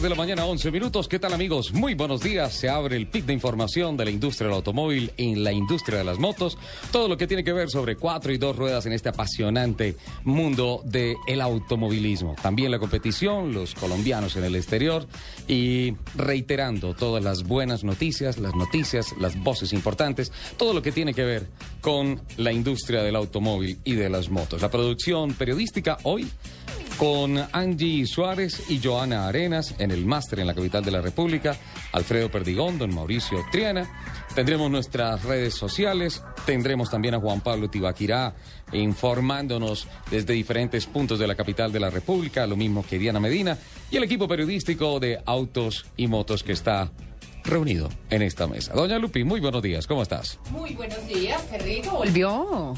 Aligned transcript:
De 0.00 0.08
la 0.08 0.16
mañana, 0.16 0.44
11 0.44 0.72
minutos. 0.72 1.06
¿Qué 1.06 1.20
tal 1.20 1.34
amigos? 1.34 1.72
Muy 1.72 1.94
buenos 1.94 2.20
días. 2.20 2.52
Se 2.52 2.68
abre 2.68 2.96
el 2.96 3.06
pic 3.06 3.26
de 3.26 3.32
información 3.32 3.96
de 3.96 4.04
la 4.04 4.10
industria 4.10 4.48
del 4.48 4.56
automóvil 4.56 5.12
en 5.16 5.44
la 5.44 5.52
industria 5.52 5.98
de 5.98 6.04
las 6.04 6.18
motos. 6.18 6.58
Todo 6.90 7.06
lo 7.06 7.16
que 7.16 7.28
tiene 7.28 7.44
que 7.44 7.52
ver 7.52 7.70
sobre 7.70 7.94
cuatro 7.94 8.32
y 8.32 8.38
dos 8.38 8.56
ruedas 8.56 8.86
en 8.86 8.92
este 8.92 9.10
apasionante 9.10 9.96
mundo 10.24 10.82
del 10.84 11.40
automovilismo. 11.40 12.34
También 12.42 12.72
la 12.72 12.80
competición, 12.80 13.54
los 13.54 13.74
colombianos 13.74 14.34
en 14.36 14.44
el 14.44 14.56
exterior 14.56 15.06
y 15.46 15.94
reiterando 16.16 16.94
todas 16.94 17.22
las 17.22 17.44
buenas 17.44 17.84
noticias, 17.84 18.38
las 18.38 18.54
noticias, 18.56 19.14
las 19.20 19.40
voces 19.42 19.72
importantes, 19.72 20.32
todo 20.56 20.74
lo 20.74 20.82
que 20.82 20.90
tiene 20.90 21.14
que 21.14 21.24
ver 21.24 21.46
con 21.80 22.20
la 22.36 22.52
industria 22.52 23.02
del 23.02 23.14
automóvil 23.14 23.78
y 23.84 23.94
de 23.94 24.10
las 24.10 24.28
motos. 24.28 24.60
La 24.60 24.70
producción 24.70 25.34
periodística 25.34 25.98
hoy 26.02 26.28
con 26.98 27.38
Angie 27.52 28.06
Suárez 28.06 28.70
y 28.70 28.80
Joana 28.82 29.28
Arenas 29.28 29.74
en 29.78 29.90
el 29.90 30.04
máster 30.04 30.40
en 30.40 30.46
la 30.46 30.54
capital 30.54 30.84
de 30.84 30.90
la 30.90 31.00
República, 31.00 31.56
Alfredo 31.92 32.30
Perdigón, 32.30 32.78
don 32.78 32.94
Mauricio 32.94 33.44
Triana. 33.50 33.88
Tendremos 34.34 34.70
nuestras 34.70 35.22
redes 35.24 35.54
sociales, 35.54 36.22
tendremos 36.44 36.90
también 36.90 37.14
a 37.14 37.20
Juan 37.20 37.40
Pablo 37.40 37.68
Tibaquirá 37.68 38.34
informándonos 38.72 39.86
desde 40.10 40.34
diferentes 40.34 40.86
puntos 40.86 41.18
de 41.18 41.26
la 41.26 41.34
capital 41.34 41.72
de 41.72 41.80
la 41.80 41.90
República, 41.90 42.46
lo 42.46 42.56
mismo 42.56 42.84
que 42.84 42.98
Diana 42.98 43.20
Medina 43.20 43.56
y 43.90 43.96
el 43.96 44.04
equipo 44.04 44.26
periodístico 44.26 44.98
de 45.00 45.20
Autos 45.24 45.86
y 45.96 46.06
Motos 46.06 46.42
que 46.42 46.52
está 46.52 46.90
reunido 47.44 47.88
en 48.10 48.22
esta 48.22 48.46
mesa. 48.46 48.72
Doña 48.72 48.98
Lupi, 48.98 49.24
muy 49.24 49.40
buenos 49.40 49.62
días, 49.62 49.86
¿cómo 49.86 50.02
estás? 50.02 50.38
Muy 50.50 50.74
buenos 50.74 51.06
días, 51.06 51.42
qué 51.50 51.58
rico, 51.58 51.90
volvió. 51.98 52.74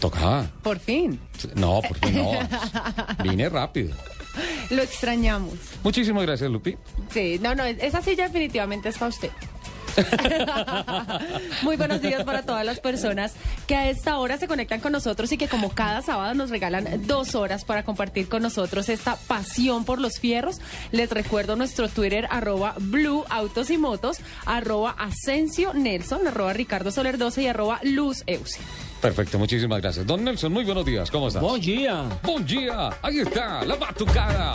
Tocaba. 0.00 0.46
Por 0.62 0.78
fin. 0.78 1.20
No, 1.54 1.80
por 1.80 1.96
fin 1.98 2.16
no. 2.16 2.32
Vine 3.22 3.48
rápido. 3.48 3.94
Lo 4.70 4.82
extrañamos. 4.82 5.54
Muchísimas 5.82 6.24
gracias, 6.24 6.50
Lupi. 6.50 6.76
Sí, 7.10 7.38
no, 7.40 7.54
no, 7.54 7.64
esa 7.64 8.02
silla 8.02 8.24
definitivamente 8.24 8.90
es 8.90 8.98
para 8.98 9.08
usted. 9.08 9.30
Muy 11.62 11.76
buenos 11.76 12.00
días 12.00 12.24
para 12.24 12.42
todas 12.42 12.64
las 12.64 12.80
personas 12.80 13.32
que 13.66 13.74
a 13.74 13.90
esta 13.90 14.18
hora 14.18 14.38
se 14.38 14.48
conectan 14.48 14.80
con 14.80 14.92
nosotros 14.92 15.30
y 15.32 15.38
que 15.38 15.48
como 15.48 15.70
cada 15.70 16.02
sábado 16.02 16.34
nos 16.34 16.50
regalan 16.50 17.06
dos 17.06 17.34
horas 17.34 17.64
para 17.64 17.84
compartir 17.84 18.28
con 18.28 18.42
nosotros 18.42 18.88
esta 18.88 19.16
pasión 19.16 19.84
por 19.84 20.00
los 20.00 20.18
fierros. 20.18 20.60
Les 20.92 21.10
recuerdo 21.10 21.56
nuestro 21.56 21.88
Twitter 21.88 22.26
arroba 22.30 22.74
Blue 22.78 23.24
Autos 23.28 23.70
y 23.70 23.78
Motos, 23.78 24.18
arroba 24.46 24.94
Asensio 24.98 25.74
Nelson, 25.74 26.26
arroba 26.26 26.52
Ricardo 26.52 26.90
Soler 26.90 27.18
12 27.18 27.42
y 27.42 27.46
arroba 27.46 27.80
Luz 27.82 28.22
Euse. 28.26 28.58
Perfecto, 29.00 29.38
muchísimas 29.38 29.80
gracias. 29.80 30.06
Don 30.06 30.24
Nelson, 30.24 30.52
muy 30.52 30.64
buenos 30.64 30.84
días, 30.84 31.10
¿cómo 31.10 31.28
estás? 31.28 31.42
Buen 31.42 31.60
día. 31.60 32.04
Buen 32.22 32.44
día, 32.44 32.90
ahí 33.02 33.20
está, 33.20 33.64
la 33.64 33.76
batucada. 33.76 34.54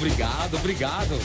Obrigado, 0.00 0.56
obrigado. 0.56 1.18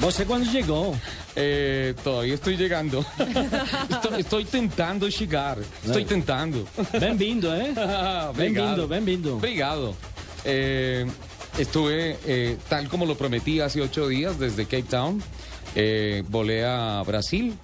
¿Você 0.00 0.24
cuándo 0.24 0.50
llegó? 0.50 0.96
Eh, 1.36 1.92
todavía 2.02 2.32
estoy 2.32 2.56
llegando. 2.56 3.04
Estoy, 3.90 4.20
estoy 4.20 4.44
tentando 4.46 5.06
llegar. 5.06 5.58
Estoy 5.84 6.06
tentando. 6.06 6.66
Bem-vindo, 6.98 7.54
¿eh? 7.54 7.74
Bem-vindo, 8.34 8.88
bem-vindo. 8.88 9.36
Obrigado. 9.36 9.94
Eh, 10.46 11.06
estuve, 11.58 12.16
eh, 12.24 12.56
tal 12.70 12.88
como 12.88 13.04
lo 13.04 13.18
prometí 13.18 13.60
hace 13.60 13.82
ocho 13.82 14.08
días, 14.08 14.38
desde 14.38 14.64
Cape 14.64 14.84
Town. 14.84 15.22
Eh, 15.74 16.24
volé 16.26 16.64
a 16.64 17.02
Brasil 17.06 17.54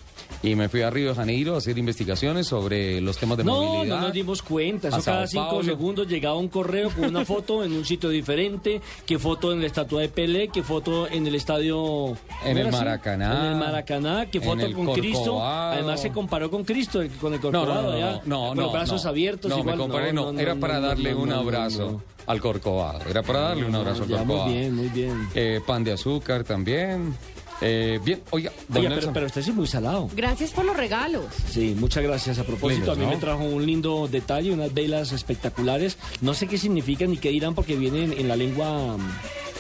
y 0.45 0.55
me 0.57 0.69
fui 0.69 0.83
a 0.83 0.91
Río 0.91 1.09
de 1.09 1.15
Janeiro 1.15 1.55
a 1.55 1.59
hacer 1.59 1.79
investigaciones 1.79 2.47
sobre 2.47 3.01
los 3.01 3.17
temas 3.17 3.39
de 3.39 3.45
No, 3.45 3.63
movilidad. 3.63 3.97
no 3.97 4.03
nos 4.03 4.13
dimos 4.13 4.43
cuenta. 4.43 4.89
Eso 4.89 5.03
cada 5.03 5.27
cinco 5.27 5.47
Paulo. 5.49 5.65
segundos 5.65 6.07
llegaba 6.07 6.37
un 6.37 6.49
correo 6.49 6.91
con 6.91 7.05
una 7.07 7.25
foto 7.25 7.65
en 7.65 7.73
un 7.73 7.85
sitio 7.85 8.11
diferente, 8.11 8.81
que 9.07 9.19
foto 9.19 9.53
en 9.53 9.61
la 9.61 9.67
estatua 9.67 10.03
de 10.03 10.09
Pelé, 10.11 10.49
que 10.49 10.63
foto 10.63 11.09
en 11.09 11.27
el 11.27 11.35
estadio... 11.35 12.09
En 12.45 12.57
¿cómo 12.57 12.61
el 12.61 12.67
así? 12.69 12.77
Maracaná. 12.77 13.39
En 13.47 13.53
el 13.53 13.59
Maracaná, 13.59 14.27
que 14.27 14.41
foto 14.41 14.71
con 14.73 14.93
Cristo. 14.93 15.19
Corcovado. 15.25 15.73
Además 15.73 16.01
se 16.03 16.11
comparó 16.11 16.51
con 16.51 16.65
Cristo, 16.65 17.01
con 17.21 17.33
el 17.33 17.41
No, 17.41 17.51
no, 17.51 17.59
Corcovado. 17.61 17.83
no, 17.91 17.97
allá, 17.97 18.13
no, 18.13 18.21
no, 18.27 18.47
con 18.49 18.57
no, 18.59 18.63
los 18.65 18.73
brazos 18.73 19.05
no. 19.05 19.11
abiertos. 19.11 19.51
No, 19.51 19.59
igual. 19.61 19.77
me 19.77 19.83
comparé, 19.83 20.13
no, 20.13 20.33
no, 20.33 20.39
era 20.41 20.55
no, 20.55 20.61
para 20.61 20.81
no, 20.81 20.87
darle 20.89 21.13
no, 21.13 21.21
un 21.21 21.29
no, 21.31 21.35
no, 21.37 21.41
abrazo 21.41 21.91
no. 21.93 22.03
al 22.27 22.41
Corcovado. 22.41 23.01
Era 23.09 23.23
para 23.23 23.41
darle 23.41 23.65
un 23.65 23.75
abrazo 23.75 24.03
al 24.03 24.09
Corcovado. 24.11 24.45
muy 24.47 24.55
bien, 24.55 24.75
muy 24.75 24.89
bien. 24.89 25.29
Eh, 25.35 25.61
pan 25.67 25.83
de 25.85 25.93
azúcar 25.93 26.45
también. 26.45 27.15
Eh, 27.61 28.01
bien, 28.05 28.21
oiga, 28.31 28.51
pero, 28.73 29.27
usted 29.27 29.43
sí 29.43 29.51
es 29.51 29.57
muy 29.57 29.67
salado. 29.67 30.11
Gracias 30.15 30.51
por 30.51 30.65
los 30.65 30.77
regalos. 30.77 31.25
Sí, 31.51 31.75
muchas 31.79 32.03
gracias. 32.03 32.39
A 32.39 32.45
propósito, 32.45 32.93
a 32.93 32.95
mí 32.95 33.05
¿no? 33.05 33.11
me 33.11 33.17
trajo 33.17 33.45
un 33.45 33.65
lindo 33.65 34.09
detalle, 34.09 34.53
unas 34.53 34.75
velas 34.75 35.13
espectaculares. 35.13 35.97
No 36.21 36.35
sé 36.35 36.47
qué 36.47 36.59
significan 36.59 37.11
ni 37.11 37.17
qué 37.17 37.31
dirán 37.31 37.55
porque 37.55 37.77
vienen 37.77 38.13
en 38.13 38.29
la 38.29 38.37
lengua 38.37 38.97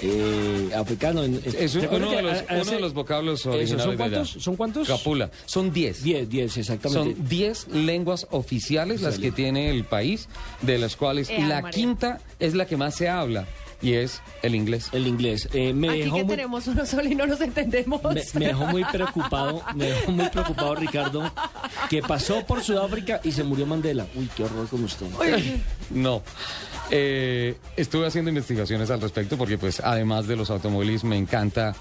eh, 0.02 0.70
africana. 0.76 1.24
En- 1.24 1.40
Es 1.44 1.70
¿se 1.72 1.78
uno 1.78 1.86
acuerdan 1.86 2.10
de 2.16 2.22
los, 2.22 2.32
a- 2.38 2.44
a 2.54 2.62
uno 2.62 2.70
de 2.72 2.80
los 2.80 2.94
vocablos 2.94 3.40
Eso, 3.40 3.50
originales 3.52 3.84
¿Son 3.84 3.96
cuántos? 3.96 4.30
¿Son 4.42 4.56
cuántos? 4.56 4.88
Capula. 4.88 5.30
Son 5.46 5.72
10. 5.72 6.02
Diez, 6.02 6.28
diez, 6.28 6.56
exactamente. 6.56 7.14
Son 7.14 7.28
10 7.28 7.68
lenguas 7.68 8.26
oficiales 8.30 9.00
las 9.02 9.18
que 9.18 9.30
tiene 9.32 9.70
el 9.70 9.84
país, 9.84 10.28
de 10.62 10.78
las 10.78 10.96
cuales 10.96 11.30
Ea, 11.30 11.46
la 11.46 11.62
María. 11.62 11.70
quinta 11.80 12.20
es 12.38 12.54
la 12.54 12.66
que 12.66 12.76
más 12.76 12.96
se 12.96 13.08
habla 13.08 13.46
y 13.80 13.94
es 13.94 14.22
el 14.42 14.54
inglés. 14.54 14.88
El 14.92 15.06
inglés. 15.06 15.48
Eh, 15.52 15.72
me, 15.72 15.90
Aquí 15.90 15.98
dejó 16.00 16.16
que 16.16 16.24
muy, 16.24 16.36
tenemos 16.36 16.66
uno 16.66 16.86
solo 16.86 17.08
y 17.08 17.14
no 17.14 17.26
nos 17.26 17.40
entendemos. 17.40 18.02
me, 18.02 18.22
me 18.34 18.46
dejó 18.46 18.66
muy 18.66 18.84
preocupado, 18.84 19.62
me 19.74 19.86
dejó 19.86 20.12
muy 20.12 20.28
preocupado 20.28 20.74
Ricardo, 20.74 21.32
que 21.88 22.02
pasó 22.02 22.44
por 22.46 22.62
Sudáfrica 22.62 23.20
y 23.24 23.32
se 23.32 23.44
murió 23.44 23.66
Mandela. 23.66 24.06
Uy, 24.14 24.28
qué 24.36 24.44
horror 24.44 24.68
con 24.68 24.84
usted. 24.84 25.06
No. 25.90 26.22
Eh, 26.90 27.56
estuve 27.76 28.06
haciendo 28.06 28.30
investigaciones 28.30 28.90
al 28.90 29.00
respecto 29.00 29.36
porque, 29.36 29.58
pues, 29.58 29.80
además 29.80 30.26
de 30.26 30.36
los 30.36 30.50
automóviles, 30.50 31.04
me 31.04 31.16
encanta 31.16 31.74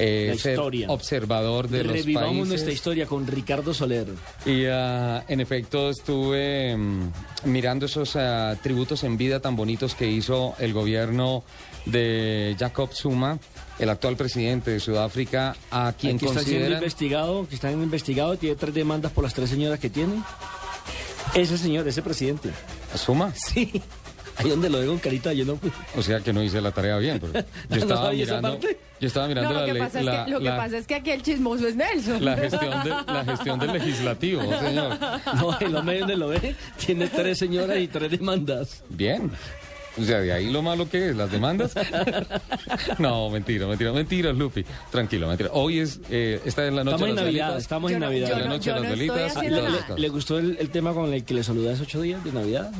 eh, 0.00 0.28
La 0.32 0.36
ser 0.36 0.58
observador 0.88 1.68
de 1.68 1.84
los 1.84 1.92
Revivamos 1.92 2.30
países. 2.30 2.48
nuestra 2.48 2.72
historia 2.72 3.06
con 3.06 3.26
Ricardo 3.26 3.74
Soler. 3.74 4.06
Y 4.46 4.64
ah, 4.64 5.24
en 5.28 5.40
efecto 5.40 5.90
estuve 5.90 6.74
mm, 6.76 7.12
mirando 7.44 7.86
esos 7.86 8.16
ah, 8.16 8.56
tributos 8.62 9.04
en 9.04 9.18
vida 9.18 9.40
tan 9.40 9.56
bonitos 9.56 9.94
que 9.94 10.10
hizo 10.10 10.54
el 10.58 10.72
gobierno 10.72 11.44
de 11.84 12.56
Jacob 12.58 12.90
Zuma, 12.94 13.38
el 13.78 13.90
actual 13.90 14.16
presidente 14.16 14.70
de 14.70 14.80
Sudáfrica, 14.80 15.54
a 15.70 15.92
quien 15.98 16.18
que 16.18 16.26
está 16.26 16.42
siendo 16.42 16.70
investigado, 16.70 17.46
que 17.46 17.54
está 17.54 17.70
investigado, 17.70 18.36
tiene 18.36 18.56
tres 18.56 18.74
demandas 18.74 19.12
por 19.12 19.24
las 19.24 19.34
tres 19.34 19.50
señoras 19.50 19.78
que 19.78 19.90
tiene. 19.90 20.22
Ese 21.34 21.58
señor, 21.58 21.86
ese 21.86 22.02
presidente. 22.02 22.50
¿Zuma? 22.96 23.32
Sí. 23.34 23.82
Ahí 24.36 24.48
donde 24.48 24.70
lo 24.70 24.80
digo 24.80 24.92
con 24.92 25.00
carita, 25.00 25.32
yo 25.34 25.44
no. 25.44 25.58
O 25.96 26.02
sea 26.02 26.20
que 26.20 26.32
no 26.32 26.42
hice 26.42 26.60
la 26.62 26.72
tarea 26.72 26.96
bien, 26.96 27.20
pero 27.20 27.34
yo 27.34 27.40
¿No 27.68 27.76
estaba 27.76 28.12
esa 28.12 28.36
mirando... 28.40 28.58
Yo 29.00 29.06
estaba 29.06 29.26
mirando 29.28 29.48
No, 29.48 29.54
lo 29.54 29.60
la 29.60 29.66
que, 29.66 29.72
ley- 29.78 29.82
es 29.82 29.94
la- 30.04 30.24
que, 30.26 30.30
lo 30.30 30.38
que 30.38 30.44
la- 30.44 30.56
pasa 30.56 30.76
es 30.78 30.86
que 30.86 30.94
aquí 30.94 31.10
el 31.10 31.22
chismoso 31.22 31.66
es 31.66 31.74
Nelson. 31.76 32.24
la 32.24 32.36
gestión, 32.36 32.84
de- 32.84 32.90
la 33.12 33.24
gestión 33.24 33.58
del 33.58 33.72
legislativo, 33.72 34.42
señor. 34.60 34.98
No, 35.36 35.58
el 35.58 35.74
hombre 35.76 35.98
donde 36.00 36.16
lo 36.16 36.28
ve 36.28 36.54
tiene 36.84 37.08
tres 37.08 37.38
señoras 37.38 37.78
y 37.78 37.88
tres 37.88 38.10
demandas. 38.10 38.82
Bien. 38.90 39.30
O 39.98 40.04
sea, 40.04 40.20
de 40.20 40.32
ahí 40.32 40.50
lo 40.52 40.62
malo 40.62 40.88
que 40.88 41.08
es, 41.10 41.16
las 41.16 41.32
demandas. 41.32 41.72
no, 42.98 43.28
mentira, 43.30 43.66
mentira, 43.66 43.92
mentira, 43.92 44.32
Lupi. 44.32 44.64
Tranquilo, 44.90 45.26
mentira. 45.28 45.50
Hoy 45.52 45.80
es, 45.80 46.00
eh, 46.10 46.40
esta 46.44 46.64
es 46.66 46.72
la 46.72 46.84
noche 46.84 46.94
Estamos 46.96 47.00
de 47.00 47.10
en 47.10 47.16
las 47.16 47.24
Navidad, 47.24 47.46
velitas. 47.48 47.62
estamos 47.62 47.90
en 47.92 47.98
no- 47.98 48.06
Navidad. 48.06 48.28
yo 48.28 48.34
la 48.38 48.44
no- 48.44 48.50
noche 48.50 48.72
de 48.72 48.80
las 48.80 48.90
velitas 48.90 49.18
y 49.18 49.22
haciendo 49.38 49.56
todas 49.58 49.70
¿Le, 49.72 49.76
las 49.78 49.86
cosas. 49.86 50.00
le 50.00 50.08
gustó 50.08 50.38
el, 50.38 50.56
el 50.60 50.70
tema 50.70 50.92
con 50.94 51.12
el 51.12 51.24
que 51.24 51.34
le 51.34 51.42
saludé 51.42 51.72
hace 51.72 51.82
ocho 51.82 52.00
días 52.02 52.22
de 52.24 52.32
Navidad? 52.32 52.70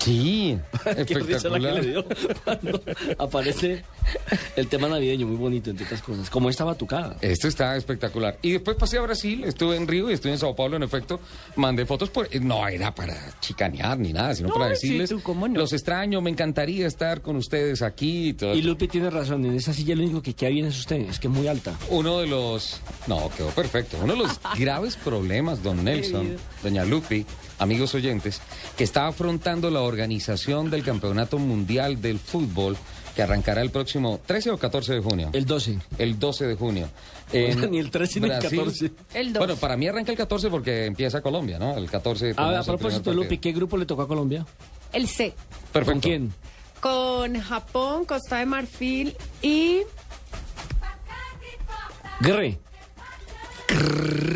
Sí, 0.00 0.58
risa 0.84 0.90
la 0.90 1.04
que 1.04 1.12
espectacular. 1.14 1.74
le 1.74 1.80
dio 1.82 2.04
cuando 2.44 2.82
aparece 3.18 3.84
el 4.56 4.68
tema 4.68 4.88
navideño, 4.88 5.26
muy 5.26 5.36
bonito, 5.36 5.70
entre 5.70 5.86
otras 5.86 6.02
cosas. 6.02 6.30
Como 6.30 6.50
esta 6.50 6.64
batucada. 6.64 7.16
Esto 7.20 7.48
está 7.48 7.76
espectacular. 7.76 8.38
Y 8.42 8.52
después 8.52 8.76
pasé 8.76 8.98
a 8.98 9.02
Brasil, 9.02 9.44
estuve 9.44 9.76
en 9.76 9.86
Río 9.86 10.10
y 10.10 10.14
estuve 10.14 10.32
en 10.32 10.38
Sao 10.38 10.54
Paulo, 10.54 10.76
en 10.76 10.82
efecto. 10.82 11.20
Mandé 11.56 11.86
fotos, 11.86 12.10
por, 12.10 12.28
no 12.42 12.66
era 12.68 12.94
para 12.94 13.16
chicanear 13.40 13.98
ni 13.98 14.12
nada, 14.12 14.34
sino 14.34 14.52
para 14.52 14.74
sí, 14.74 14.88
decirles, 14.88 15.10
tú, 15.10 15.22
¿cómo 15.22 15.48
no? 15.48 15.58
los 15.60 15.72
extraño, 15.72 16.20
me 16.20 16.30
encantaría 16.30 16.86
estar 16.86 17.22
con 17.22 17.36
ustedes 17.36 17.82
aquí. 17.82 18.28
y 18.28 18.32
todo. 18.34 18.54
Y 18.54 18.62
Lupi 18.62 18.88
tiene 18.88 19.10
razón, 19.10 19.44
en 19.46 19.54
esa 19.54 19.72
silla 19.72 19.94
lo 19.94 20.02
único 20.02 20.22
que 20.22 20.34
queda 20.34 20.50
bien 20.50 20.66
es 20.66 20.78
usted, 20.78 20.96
es 20.96 21.18
que 21.18 21.28
es 21.28 21.32
muy 21.32 21.48
alta. 21.48 21.76
Uno 21.90 22.18
de 22.18 22.26
los, 22.26 22.80
no, 23.06 23.30
quedó 23.36 23.48
perfecto. 23.50 23.98
Uno 24.02 24.14
de 24.14 24.20
los 24.20 24.40
graves 24.58 24.96
problemas, 24.96 25.62
don 25.62 25.84
Nelson, 25.84 26.36
doña 26.62 26.84
Lupi, 26.84 27.24
amigos 27.58 27.94
oyentes, 27.94 28.40
que 28.76 28.84
está 28.84 29.06
afrontando 29.06 29.70
la 29.70 29.82
organización 29.84 30.70
del 30.70 30.82
Campeonato 30.82 31.38
Mundial 31.38 32.00
del 32.00 32.18
Fútbol 32.18 32.76
que 33.14 33.22
arrancará 33.22 33.62
el 33.62 33.70
próximo 33.70 34.20
13 34.26 34.50
o 34.50 34.58
14 34.58 34.94
de 34.94 35.00
junio. 35.00 35.30
El 35.32 35.46
12. 35.46 35.78
El 35.98 36.18
12 36.18 36.46
de 36.46 36.54
junio. 36.56 36.88
Ni 37.32 37.78
el 37.78 37.90
13 37.90 38.20
ni 38.20 38.26
el 38.28 38.38
14. 38.40 38.90
El 39.14 39.32
12. 39.32 39.38
Bueno, 39.38 39.56
para 39.56 39.76
mí 39.76 39.86
arranca 39.86 40.10
el 40.10 40.18
14 40.18 40.50
porque 40.50 40.86
empieza 40.86 41.20
Colombia, 41.20 41.58
¿no? 41.58 41.76
El 41.76 41.88
14. 41.88 42.30
Ah, 42.30 42.30
a 42.30 42.34
tenemos 42.34 42.68
el 42.68 42.76
propósito, 42.76 43.14
Lupi. 43.14 43.38
¿qué 43.38 43.52
grupo 43.52 43.76
le 43.76 43.86
tocó 43.86 44.02
a 44.02 44.08
Colombia? 44.08 44.44
El 44.92 45.08
C. 45.08 45.32
Perfecto. 45.72 45.92
¿Con 45.92 46.00
quién? 46.00 46.32
Con 46.80 47.40
Japón, 47.40 48.04
Costa 48.04 48.38
de 48.38 48.46
Marfil 48.46 49.16
y 49.42 49.82
Gre. 52.20 52.58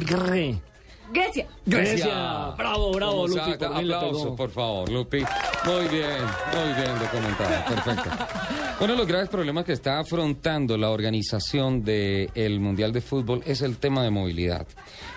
Gre. 0.07 0.61
Grecia. 1.13 1.47
Grecia. 1.65 2.55
Bravo, 2.57 2.93
bravo, 2.93 3.13
¿Cómo 3.23 3.27
Lupi. 3.29 3.41
saca? 3.41 3.71
por 4.37 4.51
favor, 4.51 4.89
Lupi. 4.91 5.19
Muy 5.65 5.89
bien, 5.89 6.21
muy 6.55 6.75
bien 6.75 6.99
documentado. 6.99 7.75
Perfecto. 7.75 8.11
Uno 8.81 8.93
de 8.93 8.99
los 8.99 9.07
graves 9.09 9.29
problemas 9.29 9.65
que 9.65 9.73
está 9.73 9.99
afrontando 9.99 10.77
la 10.77 10.91
organización 10.91 11.83
del 11.85 12.61
Mundial 12.61 12.93
de 12.93 13.01
Fútbol 13.01 13.43
es 13.47 13.63
el 13.63 13.77
tema 13.79 14.03
de 14.05 14.11
movilidad. 14.11 14.67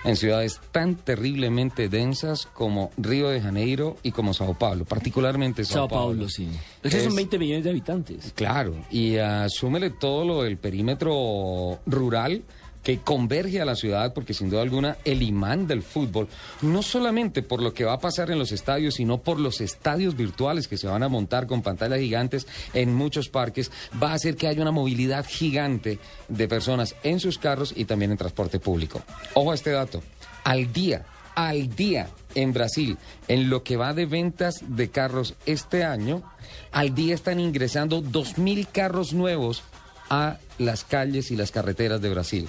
En 0.04 0.16
ciudades 0.16 0.60
tan 0.72 0.96
terriblemente 0.96 1.88
densas 1.88 2.48
como 2.48 2.90
Río 2.98 3.30
de 3.30 3.40
Janeiro 3.40 3.98
y 4.02 4.12
como 4.12 4.34
Sao 4.34 4.56
Paulo, 4.56 4.86
particularmente 4.86 5.64
Sao, 5.64 5.74
Sao 5.74 5.88
Paulo, 5.90 6.28
sí. 6.28 6.48
Es 6.82 6.92
que 6.92 7.00
son 7.02 7.10
Es- 7.10 7.16
20 7.16 7.38
millones 7.38 7.64
de 7.64 7.70
habitantes. 7.70 8.34
Claro, 8.36 8.74
y 8.90 9.18
asúmele 9.18 9.92
todo 9.92 10.26
lo 10.26 10.42
del 10.44 10.58
perímetro 10.58 11.80
rural 11.86 12.42
que 12.84 13.00
converge 13.00 13.62
a 13.62 13.66
la 13.66 13.76
ciudad, 13.76 14.14
porque 14.14 14.34
sin 14.34 14.50
duda 14.50 14.62
alguna 14.62 14.98
el 15.06 15.22
imán 15.22 15.68
del 15.68 15.84
fútbol, 15.84 16.28
no 16.62 16.82
solamente 16.82 17.44
por 17.44 17.62
lo 17.62 17.74
que 17.74 17.86
va 17.86 17.94
a 17.94 18.00
pasar 18.00 18.32
en 18.32 18.40
los 18.40 18.52
estadios, 18.52 18.96
sino 18.96 19.20
por 19.20 19.40
los 19.40 19.62
estadios 19.62 20.16
virtuales 20.16 20.68
que 20.68 20.78
se 20.78 20.88
van 20.88 21.04
a 21.04 21.10
montar 21.10 21.48
con 21.48 21.62
pantallas 21.62 22.00
gigantes 22.00 22.48
en 22.74 22.94
muchos 22.94 23.30
parques, 23.30 23.72
va 24.02 24.12
a 24.12 24.16
hacer 24.16 24.36
que 24.36 24.48
haya 24.48 24.62
una 24.62 24.72
movilidad 24.72 25.26
gigante 25.28 26.00
de 26.28 26.48
personas 26.48 26.96
en 27.04 27.20
sus 27.20 27.38
carros 27.38 27.74
y 27.76 27.86
también 27.86 28.12
en 28.12 28.18
transporte 28.18 28.60
público. 28.60 29.02
Ojo 29.34 29.52
a 29.52 29.56
este 29.56 29.72
dato, 29.72 30.02
al 30.44 30.74
día, 30.74 31.06
al 31.36 31.76
día 31.76 32.10
en 32.36 32.54
Brasil, 32.54 32.98
en 33.28 33.50
lo 33.50 33.64
que 33.64 33.78
va 33.78 33.94
de 33.94 34.06
ventas 34.06 34.64
de 34.68 34.90
carros 34.90 35.36
este 35.46 35.84
año, 35.84 36.24
al 36.72 36.96
día 36.96 37.14
están 37.14 37.40
ingresando 37.40 38.02
2.000 38.02 38.68
carros 38.72 39.14
nuevos 39.14 39.64
a 40.10 40.38
las 40.58 40.84
calles 40.84 41.32
y 41.32 41.36
las 41.36 41.52
carreteras 41.52 42.02
de 42.02 42.10
Brasil. 42.10 42.48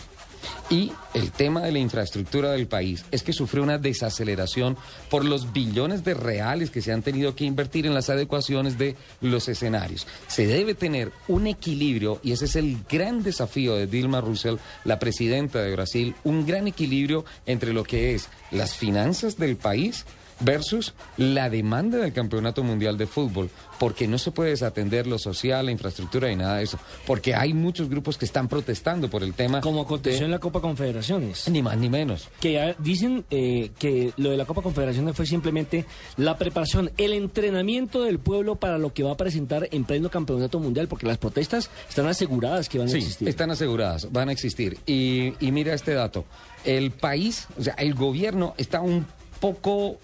Y 0.71 0.93
el 1.15 1.31
tema 1.33 1.61
de 1.61 1.73
la 1.73 1.79
infraestructura 1.79 2.53
del 2.53 2.67
país 2.67 3.05
es 3.11 3.23
que 3.23 3.33
sufrió 3.33 3.63
una 3.63 3.79
desaceleración 3.79 4.77
por 5.11 5.25
los 5.25 5.53
billones 5.53 6.05
de 6.05 6.15
reales 6.15 6.71
que 6.71 6.83
se 6.83 6.93
han 6.93 7.03
tenido 7.03 7.35
que 7.35 7.45
invertir 7.45 7.87
en 7.87 7.95
las 7.95 8.11
adecuaciones 8.11 8.79
de 8.79 8.97
los 9.21 9.49
escenarios. 9.49 10.07
Se 10.29 10.47
debe 10.47 10.75
tener 10.75 11.13
un 11.29 11.47
equilibrio 11.47 12.21
y 12.23 12.33
ese 12.33 12.47
es 12.47 12.57
el 12.57 12.79
gran 12.89 13.23
desafío 13.23 13.77
de 13.77 13.87
Dilma 13.87 14.21
Rousseff, 14.21 14.61
la 14.85 14.99
presidenta 14.99 15.61
de 15.61 15.73
Brasil, 15.73 16.15
un 16.25 16.47
gran 16.47 16.67
equilibrio 16.67 17.25
entre 17.47 17.73
lo 17.73 17.85
que 17.85 18.15
es 18.15 18.29
las 18.51 18.75
finanzas 18.77 19.37
del 19.37 19.57
país 19.57 20.05
versus 20.45 20.95
la 21.17 21.51
demanda 21.51 21.99
del 21.99 22.13
Campeonato 22.13 22.63
Mundial 22.63 22.97
de 22.99 23.07
Fútbol, 23.07 23.51
porque 23.79 24.07
no 24.07 24.19
se 24.19 24.31
puede 24.31 24.51
desatender 24.51 25.07
lo 25.07 25.19
social, 25.19 25.67
la 25.67 25.73
infraestructura 25.73 26.31
y 26.31 26.37
nada 26.37 26.57
de 26.59 26.65
eso, 26.65 26.79
porque 27.07 27.35
hay 27.35 27.53
muchos 27.55 27.89
grupos 27.89 28.17
que 28.19 28.25
están 28.25 28.49
protestando 28.49 29.09
por 29.11 29.23
el 29.23 29.35
tema. 29.35 29.61
Como 29.61 29.83
aconteció 29.83 30.21
de- 30.21 30.25
en 30.27 30.31
la 30.31 30.39
Copa 30.39 30.61
Confederaciones. 30.61 31.49
Ni 31.49 31.63
más 31.63 31.77
ni 31.79 31.89
menos. 31.89 32.29
que 32.41 32.53
ya 32.53 32.75
dicen 32.79 33.25
eh, 33.31 33.71
que 33.79 34.13
lo 34.17 34.31
de 34.31 34.37
la 34.37 34.45
Copa 34.45 34.63
Confederaciones 34.63 35.15
fue 35.17 35.27
simplemente 35.27 35.85
la 36.17 36.37
preparación, 36.39 36.91
el 36.97 37.13
entrenamiento 37.13 38.03
del 38.03 38.19
pueblo 38.19 38.57
para 38.57 38.79
lo 38.79 38.93
que 38.93 39.03
va 39.03 39.13
a 39.13 39.17
presentar 39.17 39.69
en 39.71 39.85
pleno 39.85 40.11
campeonato 40.11 40.59
mundial, 40.61 40.89
porque 40.89 41.07
las 41.07 41.19
protestas 41.19 41.71
están 41.89 42.07
aseguradas 42.07 42.69
que 42.69 42.79
van 42.79 42.89
a 42.89 42.93
existir. 42.93 43.29
están 43.29 43.51
aseguradas, 43.51 44.11
van 44.13 44.29
a 44.29 44.33
existir. 44.33 44.79
Y, 44.87 45.35
y 45.45 45.53
mira 45.53 45.75
este 45.75 45.95
dato, 45.95 46.25
el 46.65 46.91
país, 46.93 47.47
o 47.59 47.63
sea, 47.63 47.75
el 47.75 47.95
gobierno 47.95 48.55
está 48.59 48.81
un 48.81 49.07
poco, 49.41 49.99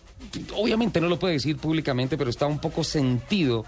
obviamente 0.55 1.01
no 1.01 1.09
lo 1.09 1.19
puede 1.19 1.35
decir 1.35 1.57
públicamente, 1.57 2.17
pero 2.17 2.31
está 2.31 2.47
un 2.47 2.59
poco 2.59 2.85
sentido 2.85 3.65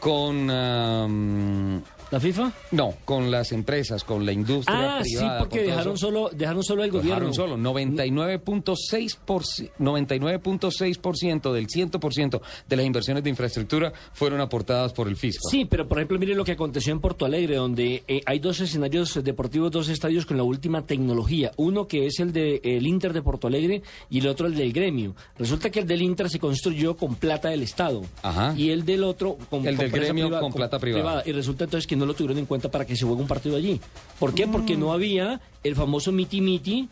con... 0.00 1.82
¿La 2.12 2.20
FIFA? 2.20 2.52
no, 2.72 2.94
con 3.04 3.30
las 3.30 3.52
empresas, 3.52 4.04
con 4.04 4.24
la 4.24 4.32
industria 4.32 4.98
Ah, 4.98 5.00
sí, 5.02 5.16
privada. 5.16 5.38
porque 5.40 5.58
con 5.58 5.66
todo 5.66 5.76
dejaron 5.76 5.94
eso. 5.94 6.06
solo, 6.06 6.30
dejaron 6.32 6.62
solo 6.62 6.84
el 6.84 6.90
gobierno. 6.92 7.14
dejaron 7.30 7.34
solo, 7.34 7.56
99.6% 7.56 9.70
99.6% 9.78 11.52
del 11.52 11.66
100% 11.68 12.40
de 12.68 12.76
las 12.76 12.86
inversiones 12.86 13.24
de 13.24 13.30
infraestructura 13.30 13.92
fueron 14.12 14.40
aportadas 14.40 14.92
por 14.92 15.08
el 15.08 15.16
fisco. 15.16 15.48
Sí, 15.50 15.64
pero 15.64 15.88
por 15.88 15.98
ejemplo, 15.98 16.18
mire 16.18 16.34
lo 16.34 16.44
que 16.44 16.52
aconteció 16.52 16.92
en 16.92 17.00
Porto 17.00 17.24
Alegre, 17.24 17.56
donde 17.56 18.04
eh, 18.06 18.20
hay 18.26 18.38
dos 18.38 18.60
escenarios 18.60 19.22
deportivos, 19.24 19.70
dos 19.70 19.88
estadios 19.88 20.26
con 20.26 20.36
la 20.36 20.42
última 20.42 20.86
tecnología. 20.86 21.52
Uno 21.56 21.86
que 21.86 22.06
es 22.06 22.20
el 22.20 22.32
del 22.32 22.60
el 22.62 22.86
Inter 22.86 23.12
de 23.12 23.22
Porto 23.22 23.46
Alegre 23.46 23.82
y 24.10 24.18
el 24.20 24.28
otro 24.28 24.46
el 24.46 24.54
del 24.54 24.72
Gremio. 24.72 25.14
Resulta 25.38 25.70
que 25.70 25.80
el 25.80 25.86
del 25.86 26.02
Inter 26.02 26.28
se 26.28 26.38
construyó 26.38 26.96
con 26.96 27.14
plata 27.16 27.48
del 27.48 27.62
Estado. 27.62 28.02
Ajá. 28.22 28.54
Y 28.56 28.70
el 28.70 28.84
del 28.84 29.04
otro 29.04 29.36
con 29.50 29.60
El 29.60 29.64
del 29.66 29.76
con 29.76 29.84
empresa 29.86 30.12
Gremio 30.12 30.40
con 30.40 30.52
plata 30.52 30.78
privada. 30.78 31.22
Y 31.26 31.32
resulta 31.32 31.64
entonces 31.64 31.86
que 31.86 31.96
no 31.96 32.01
lo 32.06 32.14
tuvieron 32.14 32.38
en 32.38 32.46
cuenta 32.46 32.70
para 32.70 32.84
que 32.84 32.96
se 32.96 33.04
juegue 33.04 33.22
un 33.22 33.28
partido 33.28 33.56
allí. 33.56 33.80
¿Por 34.18 34.34
qué? 34.34 34.46
Porque 34.46 34.76
no 34.76 34.92
había 34.92 35.40
el 35.62 35.76
famoso 35.76 36.12
miti-miti 36.12 36.88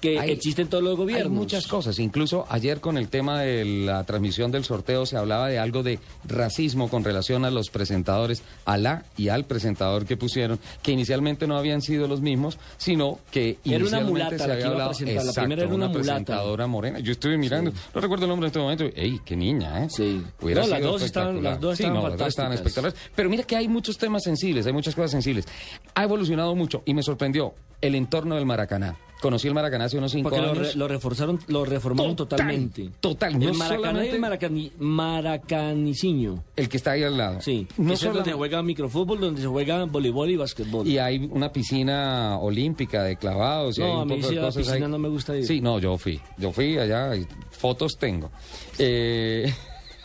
que 0.00 0.18
Hay- 0.18 0.30
existe 0.30 0.62
en 0.62 0.68
todos 0.68 0.82
los 0.82 0.96
gobiernos. 0.96 1.26
Hay 1.26 1.30
muchas 1.38 1.66
cosas. 1.66 1.98
Incluso 1.98 2.46
ayer 2.48 2.80
con 2.80 2.96
el 2.96 3.08
tema 3.08 3.40
de 3.42 3.64
la 3.64 4.04
transmisión 4.04 4.50
del 4.50 4.64
sorteo 4.64 5.04
se 5.06 5.16
hablaba 5.16 5.48
de 5.48 5.58
algo 5.58 5.82
de 5.82 5.98
racismo 6.26 6.88
con 6.88 7.04
relación 7.04 7.44
a 7.44 7.50
los 7.50 7.70
presentadores, 7.70 8.42
a 8.64 8.78
la 8.78 9.04
y 9.16 9.28
al 9.28 9.44
presentador 9.44 10.06
que 10.06 10.16
pusieron, 10.16 10.58
que 10.82 10.92
inicialmente 10.92 11.46
no 11.46 11.56
habían 11.58 11.82
sido 11.82 12.08
los 12.08 12.20
mismos, 12.20 12.58
sino 12.78 13.18
que 13.30 13.50
Era 13.50 13.58
una 13.64 13.76
inicialmente 13.76 14.10
mulata 14.10 14.38
se 14.44 14.52
había 14.52 14.66
hablado. 14.68 14.90
presentar. 14.90 15.14
La 15.16 15.20
Exacto, 15.22 15.40
primera 15.42 15.62
era 15.64 15.74
una 15.74 15.92
presentadora 15.92 16.66
morena. 16.66 16.98
Yo 17.00 17.12
estuve 17.12 17.36
mirando, 17.36 17.72
no 17.94 18.00
recuerdo 18.00 18.24
el 18.24 18.28
nombre 18.30 18.46
en 18.46 18.48
este 18.48 18.58
momento. 18.58 18.84
¡Ey, 18.94 19.20
qué 19.24 19.36
niña, 19.36 19.84
eh! 19.84 19.88
Sí. 19.90 20.22
Hubiera 20.40 20.62
No, 20.62 20.68
las 20.68 20.78
sido 20.78 20.92
dos 20.92 21.02
estaban- 21.02 21.42
las 21.42 21.60
dos 21.60 21.76
Sí, 21.76 21.82
estaban 21.82 22.02
no, 22.02 22.08
las 22.08 22.18
dos 22.18 22.28
estaban 22.28 22.52
espectaculares. 22.52 22.98
Pero 23.14 23.28
mira 23.28 23.42
que 23.42 23.56
hay 23.56 23.68
muchos 23.68 23.98
temas 23.98 24.22
sensibles, 24.22 24.66
hay 24.66 24.72
muchas 24.72 24.94
cosas 24.94 25.10
sensibles. 25.10 25.46
Ha 25.94 26.04
evolucionado 26.04 26.54
mucho 26.54 26.82
y 26.86 26.94
me 26.94 27.02
sorprendió 27.02 27.54
el 27.80 27.94
entorno 27.94 28.34
del 28.36 28.46
Maracaná. 28.46 28.96
Conocí 29.20 29.48
el 29.48 29.54
Maracaná 29.54 29.84
hace 29.84 29.98
unos 29.98 30.12
cinco 30.12 30.30
Porque 30.30 30.42
lo, 30.44 30.52
años. 30.52 30.72
re- 30.72 30.78
lo 30.78 30.88
reforzaron, 30.88 31.38
lo 31.48 31.64
reformaron 31.66 32.16
Total, 32.16 32.38
totalmente. 32.38 32.90
total, 33.00 33.34
El 33.34 33.40
no 33.40 33.54
Maracaná 33.54 34.04
y 34.06 34.08
el 34.08 34.18
Maracani, 34.20 34.72
Maracaniciño. 34.78 36.42
El 36.56 36.68
que 36.68 36.76
está 36.76 36.92
ahí 36.92 37.02
al 37.02 37.16
lado. 37.18 37.40
Sí, 37.42 37.66
No 37.76 37.92
ese 37.92 38.08
es 38.08 38.14
donde 38.14 38.30
se 38.30 38.36
juega 38.36 38.62
microfútbol, 38.62 39.20
donde 39.20 39.42
se 39.42 39.46
juega 39.46 39.84
voleibol 39.84 40.30
y 40.30 40.36
básquetbol. 40.36 40.86
Y 40.86 40.98
hay 40.98 41.28
una 41.30 41.52
piscina 41.52 42.38
olímpica 42.38 43.02
de 43.02 43.16
clavados. 43.16 43.76
y 43.78 43.82
No, 43.82 43.86
hay 43.86 43.92
un 43.92 44.00
a 44.00 44.04
mí 44.06 44.14
poco 44.16 44.28
sí 44.28 44.34
de 44.34 44.40
la 44.40 44.46
cosas 44.48 44.62
piscina 44.62 44.86
ahí. 44.86 44.92
no 44.92 44.98
me 44.98 45.08
gusta 45.08 45.36
ir. 45.36 45.46
Sí, 45.46 45.60
no, 45.60 45.78
yo 45.78 45.98
fui. 45.98 46.20
Yo 46.38 46.52
fui 46.52 46.78
allá 46.78 47.14
y 47.14 47.26
fotos 47.50 47.96
tengo. 47.98 48.30
Eh, 48.78 49.52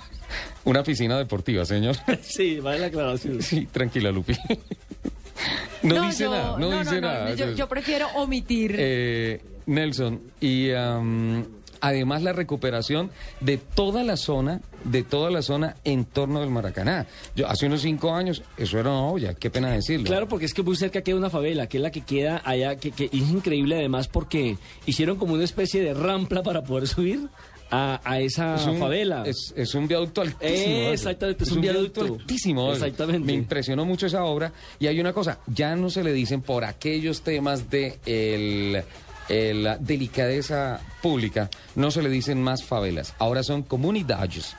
una 0.66 0.84
piscina 0.84 1.18
deportiva, 1.18 1.64
señor. 1.66 1.96
sí, 2.22 2.60
vale 2.60 2.80
la 2.80 2.88
aclaración. 2.88 3.42
sí, 3.42 3.66
tranquila, 3.72 4.12
Lupi. 4.12 4.34
No, 5.84 6.08
dice 6.08 6.24
yo- 6.24 6.32
nada, 6.32 6.58
no, 6.58 6.80
dice 6.80 7.02
nada. 7.02 7.34
Yo, 7.36 7.52
yo 7.52 7.68
prefiero 7.68 8.08
omitir. 8.16 8.76
Eh, 8.78 9.42
Nelson, 9.68 10.22
y 10.40 10.72
am, 10.72 11.44
además 11.82 12.22
la 12.22 12.34
recuperación 12.34 13.10
de 13.42 13.58
toda 13.58 14.04
la 14.04 14.16
zona, 14.16 14.62
de 14.84 15.02
toda 15.04 15.32
la 15.32 15.42
zona 15.42 15.76
en 15.84 16.06
torno 16.06 16.40
del 16.42 16.50
Maracaná. 16.52 17.08
Yo 17.36 17.48
hace 17.50 17.66
unos 17.66 17.82
cinco 17.82 18.14
años, 18.14 18.44
eso 18.58 18.80
era 18.80 18.92
una 18.92 19.04
olla, 19.08 19.34
qué 19.34 19.50
pena 19.50 19.72
decirlo. 19.72 20.06
Claro, 20.06 20.28
porque 20.28 20.46
es 20.46 20.54
que 20.54 20.62
muy 20.62 20.76
cerca 20.76 21.02
queda 21.02 21.16
una 21.16 21.30
favela, 21.32 21.68
que 21.68 21.78
es 21.78 21.84
la 21.84 21.92
que 21.92 22.02
queda 22.02 22.42
allá, 22.46 22.76
que, 22.78 22.92
que 22.92 23.06
es 23.06 23.14
increíble 23.14 23.76
además 23.76 24.08
porque 24.08 24.58
hicieron 24.86 25.18
como 25.18 25.34
una 25.34 25.44
especie 25.44 25.82
de 25.82 25.94
rampla 25.96 26.44
para 26.44 26.64
poder 26.64 26.88
subir 26.88 27.28
a, 27.72 28.00
a 28.04 28.20
esa 28.20 28.56
Es 28.56 28.66
un- 28.66 28.80
favela. 28.80 29.24
Es, 29.26 29.54
es 29.56 29.74
un 29.76 29.88
viaducto 29.88 30.22
altísimo. 30.22 30.50
Eh, 30.50 30.94
exactamente, 30.94 31.44
es 31.44 31.52
un 31.52 31.62
viaducto. 31.62 32.02
altísimo. 32.02 32.66
oye. 32.66 32.74
Exactamente. 32.74 33.26
Me 33.26 33.34
impresionó 33.34 33.86
mucho 33.86 34.06
esa 34.08 34.24
obra. 34.24 34.52
Y 34.80 34.88
hay 34.88 35.00
una 35.00 35.14
cosa, 35.14 35.40
ya 35.48 35.76
no 35.76 35.90
se 35.90 36.04
le 36.04 36.14
dicen 36.14 36.42
por 36.42 36.64
aquellos 36.66 37.22
temas 37.22 37.70
de 37.70 38.00
el, 38.06 38.84
el- 39.30 39.64
la 39.64 39.78
delicadeza 39.78 40.80
pública, 41.02 41.50
no 41.76 41.92
se 41.92 42.02
le 42.04 42.10
dicen 42.10 42.42
más 42.42 42.64
favelas. 42.64 43.14
Ahora 43.20 43.44
son 43.44 43.64
comunidades. 43.64 44.56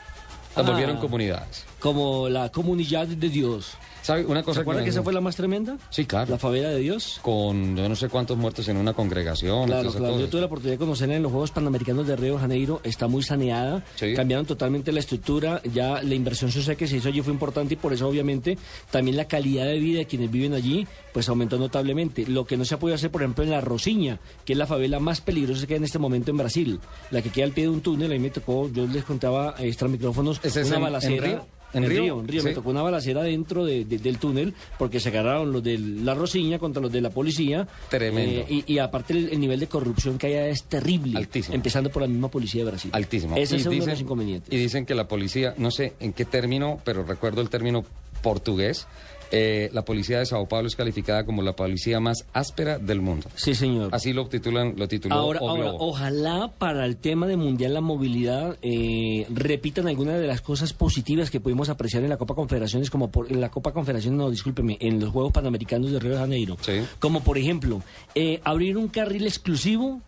Las 0.56 0.64
Ah. 0.66 0.70
volvieron 0.70 0.96
comunidades. 0.98 1.64
Como 1.80 2.28
la 2.28 2.50
comunidad 2.50 3.06
de 3.06 3.28
Dios. 3.28 3.72
¿Sabe 4.06 4.24
una 4.24 4.38
¿Se 4.40 4.44
cosa 4.44 4.60
acuerda 4.60 4.84
que 4.84 4.90
esa 4.90 5.02
fue 5.02 5.12
la 5.12 5.20
más 5.20 5.34
tremenda? 5.34 5.76
Sí, 5.90 6.06
claro. 6.06 6.30
La 6.30 6.38
favela 6.38 6.68
de 6.68 6.78
Dios. 6.78 7.18
Con 7.22 7.76
yo 7.76 7.88
no 7.88 7.96
sé 7.96 8.08
cuántos 8.08 8.36
muertos 8.38 8.68
en 8.68 8.76
una 8.76 8.92
congregación. 8.92 9.66
Claro. 9.66 9.90
Yo 10.20 10.28
tuve 10.28 10.40
la 10.42 10.46
oportunidad 10.46 10.74
de 10.74 10.78
conocerla 10.78 11.16
en 11.16 11.24
los 11.24 11.32
Juegos 11.32 11.50
Panamericanos 11.50 12.06
de 12.06 12.14
Río 12.14 12.34
de 12.34 12.38
Janeiro. 12.40 12.80
Está 12.84 13.08
muy 13.08 13.24
saneada. 13.24 13.84
Sí. 13.96 14.14
Cambiaron 14.14 14.46
totalmente 14.46 14.92
la 14.92 15.00
estructura. 15.00 15.60
Ya 15.74 16.00
la 16.02 16.14
inversión 16.14 16.52
social 16.52 16.76
que 16.76 16.86
se 16.86 16.98
hizo 16.98 17.08
allí 17.08 17.20
fue 17.20 17.32
importante 17.32 17.74
y 17.74 17.76
por 17.76 17.92
eso, 17.92 18.06
obviamente, 18.06 18.56
también 18.92 19.16
la 19.16 19.24
calidad 19.26 19.64
de 19.66 19.80
vida 19.80 19.98
de 19.98 20.06
quienes 20.06 20.30
viven 20.30 20.54
allí 20.54 20.86
pues 21.12 21.28
aumentó 21.28 21.58
notablemente. 21.58 22.26
Lo 22.28 22.44
que 22.44 22.56
no 22.56 22.64
se 22.64 22.76
ha 22.76 22.78
podido 22.78 22.94
hacer, 22.94 23.10
por 23.10 23.22
ejemplo, 23.22 23.42
en 23.42 23.50
la 23.50 23.60
Rosiña, 23.60 24.20
que 24.44 24.52
es 24.52 24.58
la 24.58 24.66
favela 24.68 25.00
más 25.00 25.20
peligrosa 25.20 25.66
que 25.66 25.74
hay 25.74 25.78
en 25.78 25.84
este 25.84 25.98
momento 25.98 26.30
en 26.30 26.36
Brasil. 26.36 26.78
La 27.10 27.22
que 27.22 27.30
queda 27.30 27.46
al 27.46 27.52
pie 27.52 27.64
de 27.64 27.70
un 27.70 27.80
túnel. 27.80 28.12
Ahí 28.12 28.18
me 28.20 28.30
tocó, 28.30 28.70
yo 28.70 28.86
les 28.86 29.02
contaba 29.02 29.56
extra 29.58 29.88
micrófonos, 29.88 30.38
¿Ese 30.44 30.60
es 30.60 30.68
una 30.68 30.76
en- 30.76 30.82
balacera. 30.82 31.44
En, 31.76 31.84
¿En 31.84 31.90
Río, 31.90 32.02
Río? 32.02 32.20
en 32.20 32.28
Río. 32.28 32.40
Sí. 32.42 32.48
Me 32.48 32.54
tocó 32.54 32.70
una 32.70 32.82
balacera 32.82 33.22
dentro 33.22 33.64
de- 33.64 33.84
de- 33.84 33.98
del 33.98 34.18
túnel 34.18 34.54
porque 34.78 34.98
se 35.00 35.10
agarraron 35.10 35.52
los 35.52 35.62
de 35.62 35.78
la 35.78 36.14
Rosiña 36.14 36.58
contra 36.58 36.80
los 36.82 36.90
de 36.90 37.00
la 37.00 37.10
policía. 37.10 37.68
Tremendo. 37.90 38.40
Eh, 38.48 38.64
y, 38.66 38.72
y 38.74 38.78
aparte 38.78 39.12
el, 39.12 39.28
el 39.30 39.40
nivel 39.40 39.60
de 39.60 39.66
corrupción 39.68 40.18
que 40.18 40.26
hay 40.26 40.50
es 40.50 40.64
terrible. 40.64 41.18
Altísimo. 41.18 41.54
Empezando 41.54 41.90
por 41.90 42.02
la 42.02 42.08
misma 42.08 42.28
policía 42.28 42.64
de 42.64 42.70
Brasil. 42.70 42.90
Altísimo. 42.94 43.36
Ese 43.36 43.56
Y 43.56 43.58
es 43.60 43.62
uno 43.66 43.70
de 43.70 43.76
dicen- 43.76 43.90
los 43.90 44.00
inconvenientes. 44.00 44.52
Y 44.52 44.56
dicen 44.56 44.86
que 44.86 44.94
la 44.94 45.06
policía, 45.08 45.54
no 45.58 45.70
sé 45.70 45.94
en 46.00 46.12
qué 46.12 46.24
término, 46.24 46.80
pero 46.84 47.04
recuerdo 47.04 47.40
el 47.42 47.48
término 47.50 47.84
portugués, 48.22 48.86
eh, 49.30 49.70
la 49.72 49.84
policía 49.84 50.18
de 50.18 50.26
Sao 50.26 50.46
Paulo 50.46 50.68
es 50.68 50.76
calificada 50.76 51.24
como 51.24 51.42
la 51.42 51.54
policía 51.54 52.00
más 52.00 52.26
áspera 52.32 52.78
del 52.78 53.00
mundo. 53.00 53.28
Sí, 53.34 53.54
señor. 53.54 53.94
Así 53.94 54.12
lo 54.12 54.26
titulan, 54.28 54.74
lo 54.76 54.86
tituló 54.88 55.14
Ahora, 55.14 55.40
ahora, 55.40 55.72
ojalá 55.72 56.52
para 56.58 56.84
el 56.84 56.96
tema 56.96 57.26
de 57.26 57.36
Mundial 57.36 57.74
la 57.74 57.80
movilidad 57.80 58.56
eh, 58.62 59.26
repitan 59.30 59.88
algunas 59.88 60.20
de 60.20 60.26
las 60.26 60.40
cosas 60.40 60.72
positivas 60.72 61.30
que 61.30 61.40
pudimos 61.40 61.68
apreciar 61.68 62.02
en 62.02 62.10
la 62.10 62.16
Copa 62.16 62.34
Confederaciones, 62.34 62.90
como 62.90 63.10
por, 63.10 63.30
en 63.30 63.40
la 63.40 63.50
Copa 63.50 63.72
Confederaciones, 63.72 64.18
no, 64.18 64.30
discúlpeme, 64.30 64.76
en 64.80 65.00
los 65.00 65.10
Juegos 65.10 65.32
Panamericanos 65.32 65.90
de 65.90 65.98
Río 65.98 66.12
de 66.12 66.18
Janeiro. 66.18 66.56
Sí. 66.60 66.82
Como 66.98 67.22
por 67.22 67.38
ejemplo, 67.38 67.82
eh, 68.14 68.40
abrir 68.44 68.76
un 68.76 68.88
carril 68.88 69.26
exclusivo 69.26 70.00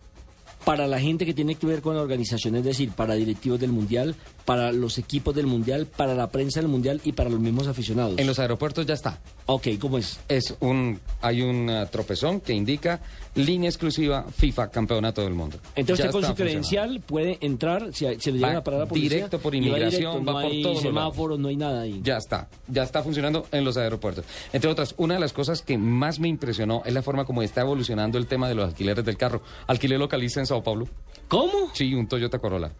para 0.64 0.86
la 0.86 1.00
gente 1.00 1.24
que 1.24 1.34
tiene 1.34 1.54
que 1.54 1.66
ver 1.66 1.80
con 1.80 1.96
la 1.96 2.02
organización, 2.02 2.56
es 2.56 2.64
decir, 2.64 2.90
para 2.90 3.14
directivos 3.14 3.58
del 3.60 3.72
Mundial, 3.72 4.14
para 4.48 4.72
los 4.72 4.96
equipos 4.96 5.34
del 5.34 5.46
Mundial, 5.46 5.84
para 5.84 6.14
la 6.14 6.30
prensa 6.30 6.58
del 6.58 6.70
Mundial 6.70 7.02
y 7.04 7.12
para 7.12 7.28
los 7.28 7.38
mismos 7.38 7.68
aficionados. 7.68 8.18
En 8.18 8.26
los 8.26 8.38
aeropuertos 8.38 8.86
ya 8.86 8.94
está. 8.94 9.18
Ok, 9.44 9.66
¿cómo 9.78 9.98
es? 9.98 10.20
Es 10.26 10.56
un, 10.60 10.98
hay 11.20 11.42
un 11.42 11.68
uh, 11.68 11.84
tropezón 11.88 12.40
que 12.40 12.54
indica 12.54 12.98
línea 13.34 13.68
exclusiva 13.68 14.24
FIFA 14.34 14.70
Campeonato 14.70 15.20
del 15.20 15.34
Mundo. 15.34 15.58
Entonces 15.76 16.06
usted 16.06 16.18
con 16.18 16.26
su 16.26 16.34
credencial 16.34 17.02
puede 17.02 17.36
entrar, 17.42 17.92
si, 17.92 18.06
si 18.20 18.32
le 18.32 18.38
llegan 18.38 18.54
Va 18.54 18.58
a 18.60 18.64
parar 18.64 18.80
la 18.80 18.86
policía. 18.86 19.16
directo 19.16 19.38
por 19.38 19.54
inmigración, 19.54 19.90
directo, 19.90 20.24
va 20.24 20.32
no 20.32 20.40
por 20.40 20.50
hay 20.50 20.62
todos 20.62 20.80
semáforos, 20.80 21.38
no 21.38 21.48
hay 21.48 21.56
nada 21.56 21.82
ahí. 21.82 22.00
Ya 22.02 22.16
está, 22.16 22.48
ya 22.68 22.84
está 22.84 23.02
funcionando 23.02 23.46
en 23.52 23.64
los 23.66 23.76
aeropuertos. 23.76 24.24
Entre 24.54 24.70
otras, 24.70 24.94
una 24.96 25.12
de 25.12 25.20
las 25.20 25.34
cosas 25.34 25.60
que 25.60 25.76
más 25.76 26.20
me 26.20 26.28
impresionó 26.28 26.80
es 26.86 26.94
la 26.94 27.02
forma 27.02 27.26
como 27.26 27.42
está 27.42 27.60
evolucionando 27.60 28.16
el 28.16 28.26
tema 28.26 28.48
de 28.48 28.54
los 28.54 28.68
alquileres 28.68 29.04
del 29.04 29.18
carro. 29.18 29.42
Alquilé 29.66 29.98
localiza 29.98 30.40
en 30.40 30.46
Sao 30.46 30.62
Paulo. 30.62 30.88
¿Cómo? 31.28 31.68
Sí, 31.74 31.92
un 31.92 32.08
Toyota 32.08 32.38
Corolla. 32.38 32.72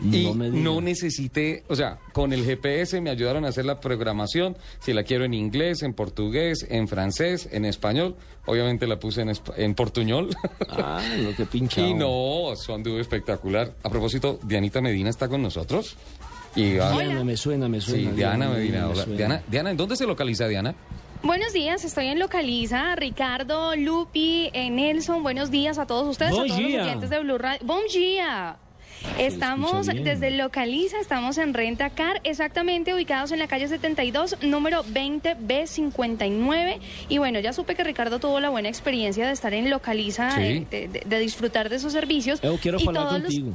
No 0.00 0.16
y 0.16 0.34
me 0.34 0.50
diga. 0.50 0.62
no 0.62 0.80
necesité, 0.80 1.62
o 1.68 1.76
sea, 1.76 1.98
con 2.12 2.32
el 2.32 2.44
GPS 2.44 3.00
me 3.00 3.10
ayudaron 3.10 3.44
a 3.44 3.48
hacer 3.48 3.64
la 3.64 3.80
programación, 3.80 4.56
si 4.80 4.92
la 4.92 5.04
quiero 5.04 5.24
en 5.24 5.34
inglés, 5.34 5.82
en 5.82 5.94
portugués, 5.94 6.66
en 6.68 6.88
francés, 6.88 7.48
en 7.52 7.64
español, 7.64 8.16
obviamente 8.46 8.86
la 8.86 8.98
puse 8.98 9.22
en, 9.22 9.32
en 9.56 9.74
portuñol. 9.74 10.30
Ah, 10.68 11.00
lo 11.18 11.34
que 11.34 11.46
pincha. 11.46 11.80
y 11.80 11.94
no, 11.94 12.52
eso 12.52 12.74
anduvo 12.74 12.98
espectacular. 12.98 13.72
A 13.82 13.88
propósito, 13.90 14.38
Dianita 14.42 14.80
Medina 14.80 15.10
está 15.10 15.28
con 15.28 15.40
nosotros. 15.42 15.96
Y 16.56 16.76
va- 16.76 16.92
Diana, 16.92 17.24
me 17.24 17.36
suena, 17.36 17.68
me 17.68 17.80
Sí, 17.80 17.90
suena. 17.92 18.12
Diana 18.12 18.48
me 18.48 18.54
Medina. 18.56 18.86
hola. 18.88 19.04
suena. 19.04 19.16
Diana, 19.16 19.42
Diana, 19.48 19.70
¿en 19.70 19.76
dónde 19.76 19.96
se 19.96 20.06
localiza 20.06 20.46
Diana? 20.48 20.74
Buenos 21.22 21.52
días, 21.54 21.84
estoy 21.84 22.08
en 22.08 22.18
Localiza. 22.18 22.94
Ricardo, 22.96 23.74
Lupi, 23.76 24.50
eh, 24.52 24.68
Nelson, 24.70 25.22
buenos 25.22 25.50
días 25.50 25.78
a 25.78 25.86
todos 25.86 26.06
ustedes, 26.06 26.32
Bon 26.32 26.44
a 26.44 26.46
todos 26.48 26.60
los 26.60 26.82
oyentes 26.82 27.10
de 27.10 27.20
Blue 27.20 27.38
Radio. 27.38 27.60
Bon 27.64 27.80
dia. 27.92 28.56
Estamos 29.18 29.86
desde 29.86 30.30
Localiza, 30.30 30.98
estamos 30.98 31.38
en 31.38 31.52
Renta 31.54 31.90
Car, 31.90 32.20
exactamente 32.24 32.94
ubicados 32.94 33.30
en 33.32 33.38
la 33.38 33.46
calle 33.48 33.68
72, 33.68 34.38
número 34.42 34.82
20B59. 34.84 36.78
Y 37.08 37.18
bueno, 37.18 37.38
ya 37.40 37.52
supe 37.52 37.74
que 37.74 37.84
Ricardo 37.84 38.18
tuvo 38.18 38.40
la 38.40 38.48
buena 38.50 38.68
experiencia 38.68 39.26
de 39.26 39.32
estar 39.32 39.52
en 39.54 39.70
Localiza, 39.70 40.30
Sí. 40.36 40.42
eh, 40.42 40.66
de, 40.70 40.88
de- 40.88 41.02
de 41.06 41.18
disfrutar 41.18 41.68
de 41.68 41.78
sus 41.78 41.92
servicios. 41.92 42.40
Yo 42.40 42.56
quiero 42.58 42.78
Y 42.80 42.86
hablar 42.88 43.02
todos 43.04 43.12
los- 43.22 43.22
contigo. 43.32 43.52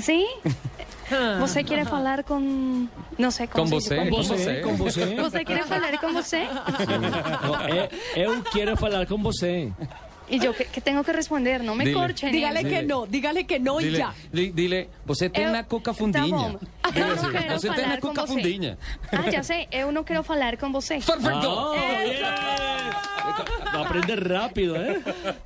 ¿Sí? 0.00 0.26
¿Usted 1.42 1.64
quiere 1.64 1.82
hablar 1.82 2.24
con... 2.24 2.90
no 3.16 3.30
sé, 3.30 3.48
¿cómo 3.48 3.70
Con 3.70 3.80
se 3.80 3.94
dice? 3.94 4.10
vosé, 4.10 4.60
Con 4.60 4.70
con 4.76 4.78
vosé. 4.86 5.00
con 5.00 5.16
você. 5.16 5.22
¿Usted 5.26 5.44
quiere 5.46 5.62
hablar 5.62 6.00
con 6.00 6.16
usted? 6.16 6.44
No, 7.42 7.68
eh, 7.68 7.88
eu 8.16 8.42
quiero 8.52 8.72
hablar 8.74 9.06
con 9.06 9.22
você. 9.22 9.72
Y 10.30 10.38
yo, 10.40 10.54
¿qué, 10.54 10.66
qué 10.66 10.80
tengo 10.80 11.02
que 11.04 11.12
responder? 11.12 11.62
No 11.64 11.74
me 11.74 11.84
Dile. 11.84 11.96
corchen. 11.98 12.32
Dígale 12.32 12.62
Dile. 12.64 12.70
que 12.70 12.82
no, 12.86 13.06
dígale 13.06 13.46
que 13.46 13.58
no 13.58 13.80
y 13.80 13.84
Dile, 13.84 13.98
ya. 13.98 14.14
di- 14.32 14.50
dile, 14.52 14.88
você 15.06 15.30
tem 15.30 15.46
na 15.46 15.64
coca 15.64 15.92
Tá 15.92 15.98
fundinha. 15.98 16.24
Dile 16.24 16.58
Eu 16.94 17.16
não 17.16 17.30
quero 17.32 17.58
você 17.58 17.68
falar 17.68 18.00
com 18.00 18.08
coca 18.08 18.20
você. 18.26 18.32
fundinha. 18.34 18.78
Ah, 19.12 19.30
ya 19.30 19.42
sé, 19.42 19.68
eu 19.70 19.90
não 19.92 20.04
quero 20.04 20.22
falar 20.22 20.56
con 20.58 20.70
você. 20.72 20.94
Perfecto. 20.98 21.48
Ah, 21.48 21.74
bien. 22.04 22.88
Va 23.74 23.80
a 23.80 23.86
aprender 23.86 24.26
rápido, 24.28 24.74
¿eh? 24.76 25.00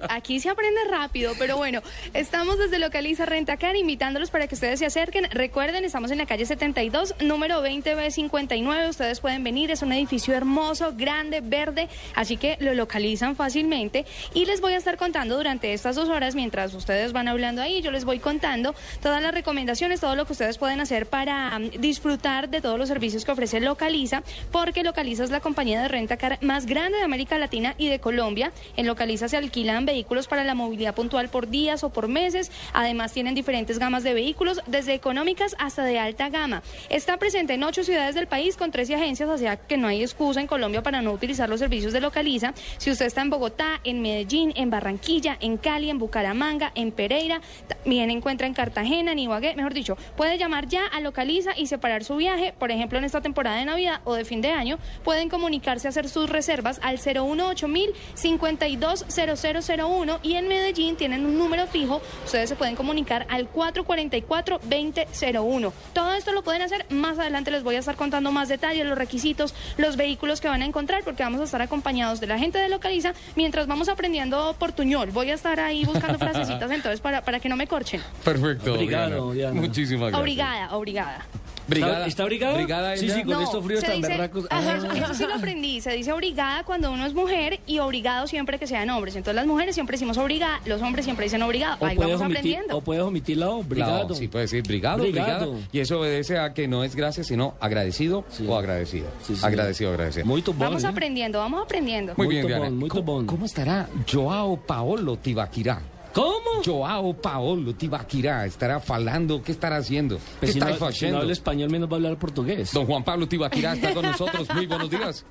Aquí 0.08 0.38
se 0.40 0.48
aprende 0.48 0.80
rápido, 0.88 1.32
pero 1.38 1.56
bueno, 1.56 1.80
estamos 2.14 2.56
desde 2.58 2.78
Localiza 2.78 3.26
Rentacar 3.26 3.74
invitándolos 3.76 4.30
para 4.30 4.46
que 4.46 4.54
ustedes 4.54 4.78
se 4.78 4.86
acerquen. 4.86 5.28
Recuerden, 5.30 5.84
estamos 5.84 6.10
en 6.12 6.18
la 6.18 6.26
calle 6.26 6.46
72, 6.46 7.16
número 7.20 7.60
20B59. 7.64 8.88
Ustedes 8.88 9.20
pueden 9.20 9.42
venir, 9.42 9.70
es 9.72 9.82
un 9.82 9.92
edificio 9.92 10.34
hermoso, 10.34 10.94
grande, 10.96 11.40
verde, 11.40 11.88
así 12.14 12.36
que 12.36 12.56
lo 12.60 12.72
localizan 12.74 13.34
fácilmente. 13.36 14.06
Y 14.34 14.44
les 14.46 14.60
voy 14.60 14.71
a 14.74 14.78
estar 14.78 14.96
contando 14.96 15.36
durante 15.36 15.72
estas 15.72 15.96
dos 15.96 16.08
horas, 16.08 16.34
mientras 16.34 16.74
ustedes 16.74 17.12
van 17.12 17.28
hablando 17.28 17.62
ahí, 17.62 17.82
yo 17.82 17.90
les 17.90 18.04
voy 18.04 18.18
contando 18.18 18.74
todas 19.00 19.22
las 19.22 19.34
recomendaciones, 19.34 20.00
todo 20.00 20.16
lo 20.16 20.26
que 20.26 20.32
ustedes 20.32 20.58
pueden 20.58 20.80
hacer 20.80 21.06
para 21.06 21.58
mm, 21.58 21.80
disfrutar 21.80 22.48
de 22.48 22.60
todos 22.60 22.78
los 22.78 22.88
servicios 22.88 23.24
que 23.24 23.32
ofrece 23.32 23.60
Localiza, 23.60 24.22
porque 24.50 24.82
Localiza 24.82 25.24
es 25.24 25.30
la 25.30 25.40
compañía 25.40 25.82
de 25.82 25.88
rentacar 25.88 26.38
más 26.42 26.66
grande 26.66 26.98
de 26.98 27.04
América 27.04 27.38
Latina 27.38 27.74
y 27.78 27.88
de 27.88 27.98
Colombia. 27.98 28.52
En 28.76 28.86
Localiza 28.86 29.28
se 29.28 29.36
alquilan 29.36 29.84
vehículos 29.84 30.28
para 30.28 30.44
la 30.44 30.54
movilidad 30.54 30.94
puntual 30.94 31.28
por 31.28 31.48
días 31.48 31.84
o 31.84 31.90
por 31.90 32.08
meses. 32.08 32.50
Además, 32.72 33.12
tienen 33.12 33.34
diferentes 33.34 33.78
gamas 33.78 34.02
de 34.02 34.14
vehículos, 34.14 34.60
desde 34.66 34.94
económicas 34.94 35.56
hasta 35.58 35.84
de 35.84 35.98
alta 35.98 36.28
gama. 36.28 36.62
Está 36.88 37.16
presente 37.16 37.54
en 37.54 37.64
ocho 37.64 37.84
ciudades 37.84 38.14
del 38.14 38.26
país 38.26 38.56
con 38.56 38.70
13 38.70 38.94
agencias, 38.94 39.28
o 39.28 39.38
sea 39.38 39.56
que 39.56 39.76
no 39.76 39.88
hay 39.88 40.02
excusa 40.02 40.40
en 40.40 40.46
Colombia 40.46 40.82
para 40.82 41.02
no 41.02 41.12
utilizar 41.12 41.48
los 41.48 41.60
servicios 41.60 41.92
de 41.92 42.00
Localiza. 42.00 42.54
Si 42.78 42.90
usted 42.90 43.06
está 43.06 43.22
en 43.22 43.30
Bogotá, 43.30 43.80
en 43.84 44.02
Medellín, 44.02 44.52
en 44.56 44.61
Barranquilla, 44.70 45.36
en 45.40 45.56
Cali, 45.56 45.90
en 45.90 45.98
Bucaramanga, 45.98 46.70
en 46.74 46.92
Pereira, 46.92 47.40
también 47.68 48.10
encuentra 48.10 48.46
en 48.46 48.54
Cartagena, 48.54 49.12
en 49.12 49.18
Ibagué, 49.18 49.56
mejor 49.56 49.74
dicho, 49.74 49.96
puede 50.16 50.38
llamar 50.38 50.68
ya 50.68 50.86
a 50.86 51.00
Localiza 51.00 51.50
y 51.56 51.66
separar 51.66 52.04
su 52.04 52.14
viaje, 52.16 52.54
por 52.58 52.70
ejemplo, 52.70 52.98
en 52.98 53.04
esta 53.04 53.20
temporada 53.20 53.56
de 53.56 53.64
Navidad 53.64 54.00
o 54.04 54.14
de 54.14 54.24
fin 54.24 54.40
de 54.40 54.50
año, 54.50 54.78
pueden 55.04 55.28
comunicarse 55.28 55.88
a 55.88 55.90
hacer 55.90 56.08
sus 56.08 56.30
reservas 56.30 56.80
al 56.82 56.98
018 56.98 57.68
520001 58.14 60.20
y 60.22 60.34
en 60.34 60.46
Medellín 60.48 60.96
tienen 60.96 61.26
un 61.26 61.38
número 61.38 61.66
fijo, 61.66 62.00
ustedes 62.24 62.48
se 62.48 62.56
pueden 62.56 62.76
comunicar 62.76 63.26
al 63.28 63.52
444-2001. 63.52 65.72
Todo 65.92 66.14
esto 66.14 66.32
lo 66.32 66.42
pueden 66.42 66.62
hacer, 66.62 66.86
más 66.90 67.18
adelante 67.18 67.50
les 67.50 67.62
voy 67.62 67.74
a 67.76 67.80
estar 67.80 67.96
contando 67.96 68.32
más 68.32 68.48
detalles, 68.48 68.86
los 68.86 68.96
requisitos, 68.98 69.54
los 69.76 69.96
vehículos 69.96 70.40
que 70.40 70.48
van 70.48 70.62
a 70.62 70.64
encontrar, 70.64 71.04
porque 71.04 71.22
vamos 71.22 71.40
a 71.40 71.44
estar 71.44 71.60
acompañados 71.62 72.20
de 72.20 72.26
la 72.26 72.38
gente 72.38 72.58
de 72.58 72.68
Localiza 72.68 73.14
mientras 73.36 73.66
vamos 73.66 73.88
aprendiendo 73.88 74.51
portuñol. 74.54 75.10
Voy 75.10 75.30
a 75.30 75.34
estar 75.34 75.58
ahí 75.60 75.84
buscando 75.84 76.18
frasecitas 76.18 76.70
entonces 76.70 77.00
para, 77.00 77.22
para 77.22 77.40
que 77.40 77.48
no 77.48 77.56
me 77.56 77.66
corchen. 77.66 78.00
Perfecto. 78.24 78.74
Obrigado, 78.74 79.32
Diana. 79.32 79.60
Muchísimas 79.60 80.08
gracias. 80.10 80.20
Obrigada, 80.20 80.76
obrigada. 80.76 81.26
Brigada. 81.68 82.06
¿Está, 82.08 82.24
brigada? 82.24 82.54
Brigada 82.56 82.96
sí, 82.96 83.08
sí, 83.08 83.22
con 83.22 83.40
estos 83.40 83.64
fríos 83.64 83.80
se 83.80 83.86
tan 83.86 83.96
dice- 83.96 84.08
berracos. 84.08 84.46
Ajá, 84.50 84.72
Ah. 84.72 84.76
eso, 84.76 84.90
eso 84.92 85.14
sí 85.14 85.24
lo 85.26 85.34
aprendí. 85.34 85.80
Se 85.80 85.92
dice 85.92 86.12
obligada 86.12 86.64
cuando 86.64 86.90
uno 86.90 87.06
es 87.06 87.14
mujer 87.14 87.60
y 87.68 87.78
obligado 87.78 88.26
siempre 88.26 88.58
que 88.58 88.66
sean 88.66 88.90
hombres. 88.90 89.14
Entonces 89.14 89.36
las 89.36 89.46
mujeres 89.46 89.74
siempre 89.76 89.94
decimos 89.94 90.18
obligada, 90.18 90.60
los 90.66 90.82
hombres 90.82 91.04
siempre 91.04 91.24
dicen 91.26 91.40
obligado. 91.40 91.76
O 91.80 91.86
Ahí 91.86 91.94
puedes, 91.96 92.14
vamos 92.14 92.26
omitir, 92.26 92.38
aprendiendo. 92.56 92.76
o 92.76 92.80
puedes 92.80 93.02
omitir 93.04 93.36
la 93.38 93.50
O, 93.50 93.62
brigado. 93.62 94.12
Sí, 94.14 94.26
puede 94.26 94.44
decir 94.46 94.62
brigado, 94.64 95.02
Brigado. 95.04 95.54
Y 95.70 95.78
eso 95.78 96.00
obedece 96.00 96.36
a 96.36 96.52
que 96.52 96.66
no 96.66 96.82
es 96.82 96.96
gracias, 96.96 97.28
sino 97.28 97.54
agradecido 97.60 98.24
Sí. 98.28 98.44
o 98.46 98.56
agradecido. 98.58 99.06
Sí, 99.22 99.36
sí. 99.36 99.46
Agradecido, 99.46 99.90
agradecido. 99.92 100.26
Muy 100.26 100.42
tubón, 100.42 100.58
Vamos 100.58 100.82
¿eh? 100.82 100.88
aprendiendo, 100.88 101.38
vamos 101.38 101.62
aprendiendo. 101.62 102.14
Muy 102.16 102.26
Muy 102.26 102.34
bien, 102.34 102.46
Diana. 102.48 102.70
muy 102.70 102.88
¿Cómo, 102.88 103.24
cómo 103.24 103.46
estará 103.46 103.88
Joao 104.12 104.41
Paolo 104.66 105.16
Tibaquirá? 105.16 105.80
¿Cómo? 106.12 106.62
Joao 106.64 107.14
Paolo 107.14 107.74
Tibaquirá 107.74 108.44
estará 108.44 108.80
falando. 108.80 109.42
¿Qué 109.42 109.52
estará 109.52 109.76
haciendo? 109.76 110.16
¿Qué 110.18 110.22
Pues 110.40 110.52
si 110.52 110.58
está 110.58 110.70
no, 110.70 110.74
si 110.76 110.80
no 110.80 110.86
haciendo? 110.88 111.18
habla 111.18 111.32
español, 111.32 111.70
menos 111.70 111.88
va 111.88 111.94
a 111.94 111.96
hablar 111.96 112.18
portugués. 112.18 112.72
Don 112.72 112.86
Juan 112.86 113.02
Pablo 113.02 113.26
Tibaquirá 113.26 113.72
está 113.74 113.94
con 113.94 114.04
nosotros. 114.04 114.46
Muy 114.54 114.66
buenos 114.66 114.90
días. 114.90 115.24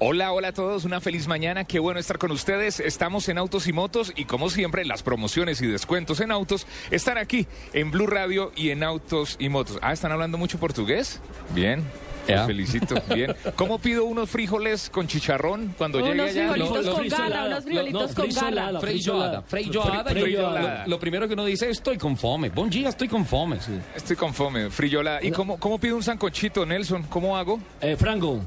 Hola, 0.00 0.32
hola 0.32 0.48
a 0.48 0.52
todos, 0.52 0.84
una 0.84 1.00
feliz 1.00 1.28
mañana, 1.28 1.62
qué 1.64 1.78
bueno 1.78 2.00
estar 2.00 2.18
con 2.18 2.32
ustedes. 2.32 2.80
Estamos 2.80 3.28
en 3.28 3.38
Autos 3.38 3.68
y 3.68 3.72
Motos 3.72 4.12
y 4.16 4.24
como 4.24 4.50
siempre 4.50 4.84
las 4.84 5.04
promociones 5.04 5.62
y 5.62 5.68
descuentos 5.68 6.18
en 6.18 6.32
autos 6.32 6.66
están 6.90 7.16
aquí 7.16 7.46
en 7.72 7.92
Blue 7.92 8.08
Radio 8.08 8.50
y 8.56 8.70
en 8.70 8.82
Autos 8.82 9.36
y 9.38 9.48
Motos. 9.50 9.78
Ah, 9.82 9.92
¿están 9.92 10.10
hablando 10.10 10.36
mucho 10.36 10.58
portugués? 10.58 11.20
Bien. 11.54 11.84
Los 12.26 12.36
Ya. 12.40 12.46
felicito, 12.46 12.94
bien. 13.14 13.34
¿Cómo 13.56 13.78
pido 13.78 14.04
unos 14.06 14.30
frijoles 14.30 14.88
con 14.90 15.06
chicharrón 15.06 15.74
cuando 15.76 16.00
llegue 16.00 16.12
Unos 16.14 16.30
allá? 16.30 16.52
frijolitos 16.52 16.86
lo 16.86 16.94
con 16.94 17.08
gala, 17.08 17.44
unos 17.46 17.64
frijolitos 17.64 18.08
No, 18.10 18.14
con 18.22 18.30
gala. 18.30 18.80
Freijoada, 18.80 19.42
Freijoada. 19.42 20.04
Fre- 20.04 20.14
Lo- 20.14 20.20
Freijoada. 20.22 20.82
Lo, 20.84 20.90
lo 20.90 20.98
primero 21.00 21.28
que 21.28 21.34
uno 21.34 21.44
dice, 21.44 21.68
estoy 21.68 21.98
con 21.98 22.16
fome. 22.16 22.48
Buen 22.48 22.70
día, 22.70 22.88
estoy 22.88 23.08
con 23.08 23.26
fome. 23.26 23.58
Estoy 23.94 24.16
con 24.16 24.32
fome, 24.32 24.70
friola. 24.70 25.18
¿Y 25.22 25.30
cómo, 25.32 25.58
cómo 25.58 25.78
pido 25.78 25.96
un 25.96 26.02
sancochito, 26.02 26.64
Nelson? 26.64 27.02
¿Cómo 27.04 27.36
hago? 27.36 27.60
Eh, 27.80 27.96
Frango. 27.96 28.40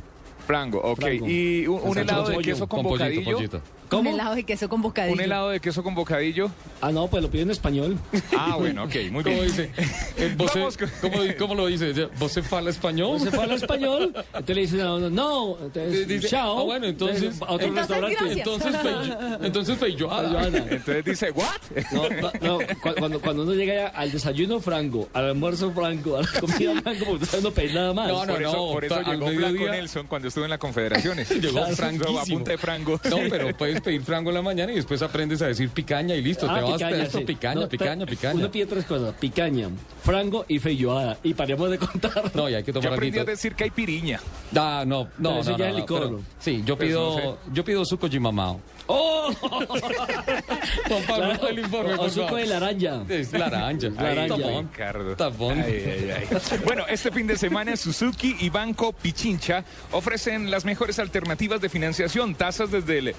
Frango, 0.45 0.79
ok. 0.79 0.99
Frango. 1.01 1.27
¿Y 1.27 1.67
un, 1.67 1.97
helado 1.97 2.29
de 2.29 2.37
queso 2.39 2.67
con, 2.67 2.81
pollito, 2.83 3.03
bocadillo? 3.03 3.35
pollito. 3.37 3.61
¿Cómo? 3.89 4.09
Un 4.09 4.15
helado 4.15 4.35
de 4.35 4.43
queso 4.43 4.67
con 4.69 4.81
bocadillo. 4.81 5.13
¿Un 5.13 5.21
helado 5.21 5.49
de 5.49 5.59
queso 5.59 5.81
con 5.83 5.95
bocadillo? 5.95 6.51
Ah, 6.81 6.91
no, 6.91 7.07
pues 7.07 7.23
lo 7.23 7.29
pido 7.31 7.43
en 7.43 7.51
español. 7.51 7.97
Ah, 8.37 8.55
bueno, 8.57 8.83
ok, 8.83 8.95
muy 9.11 9.23
¿Cómo 9.23 9.35
bien. 9.37 9.47
dice? 9.47 9.71
Eh, 10.17 10.33
¿Você- 10.35 10.59
Vamos 10.59 10.77
con- 10.77 10.89
¿cómo, 10.99 11.23
cómo 11.37 11.53
lo 11.55 11.67
dice? 11.67 11.93
¿Você 12.17 12.41
fala 12.41 12.71
español? 12.71 13.19
Se 13.19 13.29
fue 13.29 13.43
al 13.43 13.51
español, 13.51 14.11
entonces 14.15 14.55
le 14.55 14.61
dicen 14.63 14.81
a 14.81 14.95
uno, 14.95 15.09
no, 15.11 15.57
entonces, 15.61 16.07
Dice, 16.07 16.27
chao. 16.29 16.59
ah, 16.59 16.63
bueno, 16.63 16.87
entonces- 16.87 17.39
a 17.41 17.51
otro 17.53 17.67
Entonces, 17.67 18.01
restaurante. 18.01 18.39
Entonces, 18.41 18.75
fei- 18.75 19.37
entonces 19.45 19.77
feijoada. 19.77 20.29
Joana. 20.29 20.57
Entonces 20.57 21.05
dice, 21.05 21.31
¿what? 21.31 21.45
No, 21.91 22.09
no, 22.09 22.31
no, 22.41 22.57
cu- 22.81 22.95
cuando, 22.97 23.21
cuando 23.21 23.43
uno 23.43 23.53
llega 23.53 23.89
al 23.89 24.11
desayuno 24.11 24.59
franco, 24.59 25.07
al 25.13 25.25
almuerzo 25.25 25.71
franco, 25.71 26.17
a 26.17 26.21
la 26.23 26.39
comida 26.39 26.81
franco, 26.81 27.05
porque 27.05 27.23
usted 27.25 27.41
no 27.43 27.51
pedís 27.51 27.73
nada 27.75 27.93
más. 27.93 28.07
No, 28.07 28.25
no, 28.25 28.33
por 28.33 28.41
eso, 28.41 28.71
por 28.73 28.85
eso 28.85 28.95
al 28.95 29.05
llegó 29.19 29.27
Flaco 29.29 29.71
Nelson 29.71 30.07
cuando 30.07 30.27
estuvo 30.29 30.43
en 30.45 30.49
la 30.49 30.57
Confederaciones. 30.57 31.29
Llegó 31.41 31.51
Claro, 31.59 31.75
franguísimo. 31.75 32.19
A 32.19 32.23
punta 32.25 32.51
de 32.51 32.57
frango. 32.57 32.99
No, 33.07 33.17
pero 33.29 33.55
puedes 33.77 33.97
pedir 33.97 34.01
frango 34.03 34.29
en 34.29 34.35
la 34.35 34.41
mañana 34.41 34.71
y 34.71 34.75
después 34.75 35.01
aprendes 35.01 35.41
a 35.41 35.47
decir 35.47 35.69
picaña 35.69 36.15
y 36.15 36.21
listo. 36.21 36.47
Ah, 36.49 36.55
te 36.55 36.61
vas 36.61 36.73
picaña, 36.73 37.03
esto, 37.03 37.17
sí. 37.19 37.25
picaña, 37.25 37.61
No, 37.61 37.69
picaña, 37.69 38.05
picaña. 38.05 38.39
Uno 38.39 38.51
pide 38.51 38.65
tres 38.65 38.85
cosas, 38.85 39.15
picaña, 39.15 39.69
frango 40.03 40.45
y 40.47 40.59
feijoada. 40.59 41.17
Y 41.23 41.33
paremos 41.33 41.69
de 41.69 41.77
contar. 41.77 42.31
No, 42.35 42.49
y 42.49 42.55
hay 42.55 42.63
que 42.63 42.71
Yo 42.71 42.79
tomar 42.79 42.93
aprendí 42.93 43.19
a 43.19 43.25
decir 43.25 43.55
que 43.55 43.65
hay 43.65 43.71
piriña. 43.71 44.19
Ah, 44.55 44.83
no, 44.85 45.07
Pero 45.17 45.29
no, 45.29 45.39
eso 45.41 45.51
no, 45.51 45.57
ya 45.57 45.65
no, 45.65 45.69
es 45.69 45.73
no, 45.73 45.79
licor, 45.79 46.01
pero-. 46.01 46.21
Sí, 46.39 46.63
yo 46.65 46.77
Pues 46.77 46.91
no 46.91 47.15
pido, 47.15 47.37
yo 47.53 47.65
pido 47.65 47.85
suco 47.85 48.09
jimamao. 48.09 48.59
¡Oh! 48.87 49.31
Juan 50.87 51.03
Pablo, 51.05 51.33
Claro, 51.33 51.47
el 51.49 51.59
informe, 51.59 51.93
o 51.95 52.09
suco 52.09 52.35
de 52.37 52.45
laranja. 52.45 53.03
Es 53.09 53.33
laranja. 53.33 53.89
Laranja. 53.89 54.37
Tapón. 54.37 54.69
Tapón. 55.17 55.61
Ay, 55.61 55.83
ay, 55.85 56.27
ay. 56.31 56.59
Bueno, 56.65 56.85
este 56.87 57.11
fin 57.11 57.27
de 57.27 57.37
semana 57.37 57.75
Suzuki 57.75 58.37
y 58.39 58.49
Banco 58.49 58.93
Pichincha 58.93 59.65
ofrecen 59.91 60.49
las 60.49 60.63
mejores 60.63 60.99
alternativas 60.99 61.59
de 61.59 61.67
financiación, 61.67 62.35
tasas 62.35 62.71
desde 62.71 62.99
el 62.99 63.15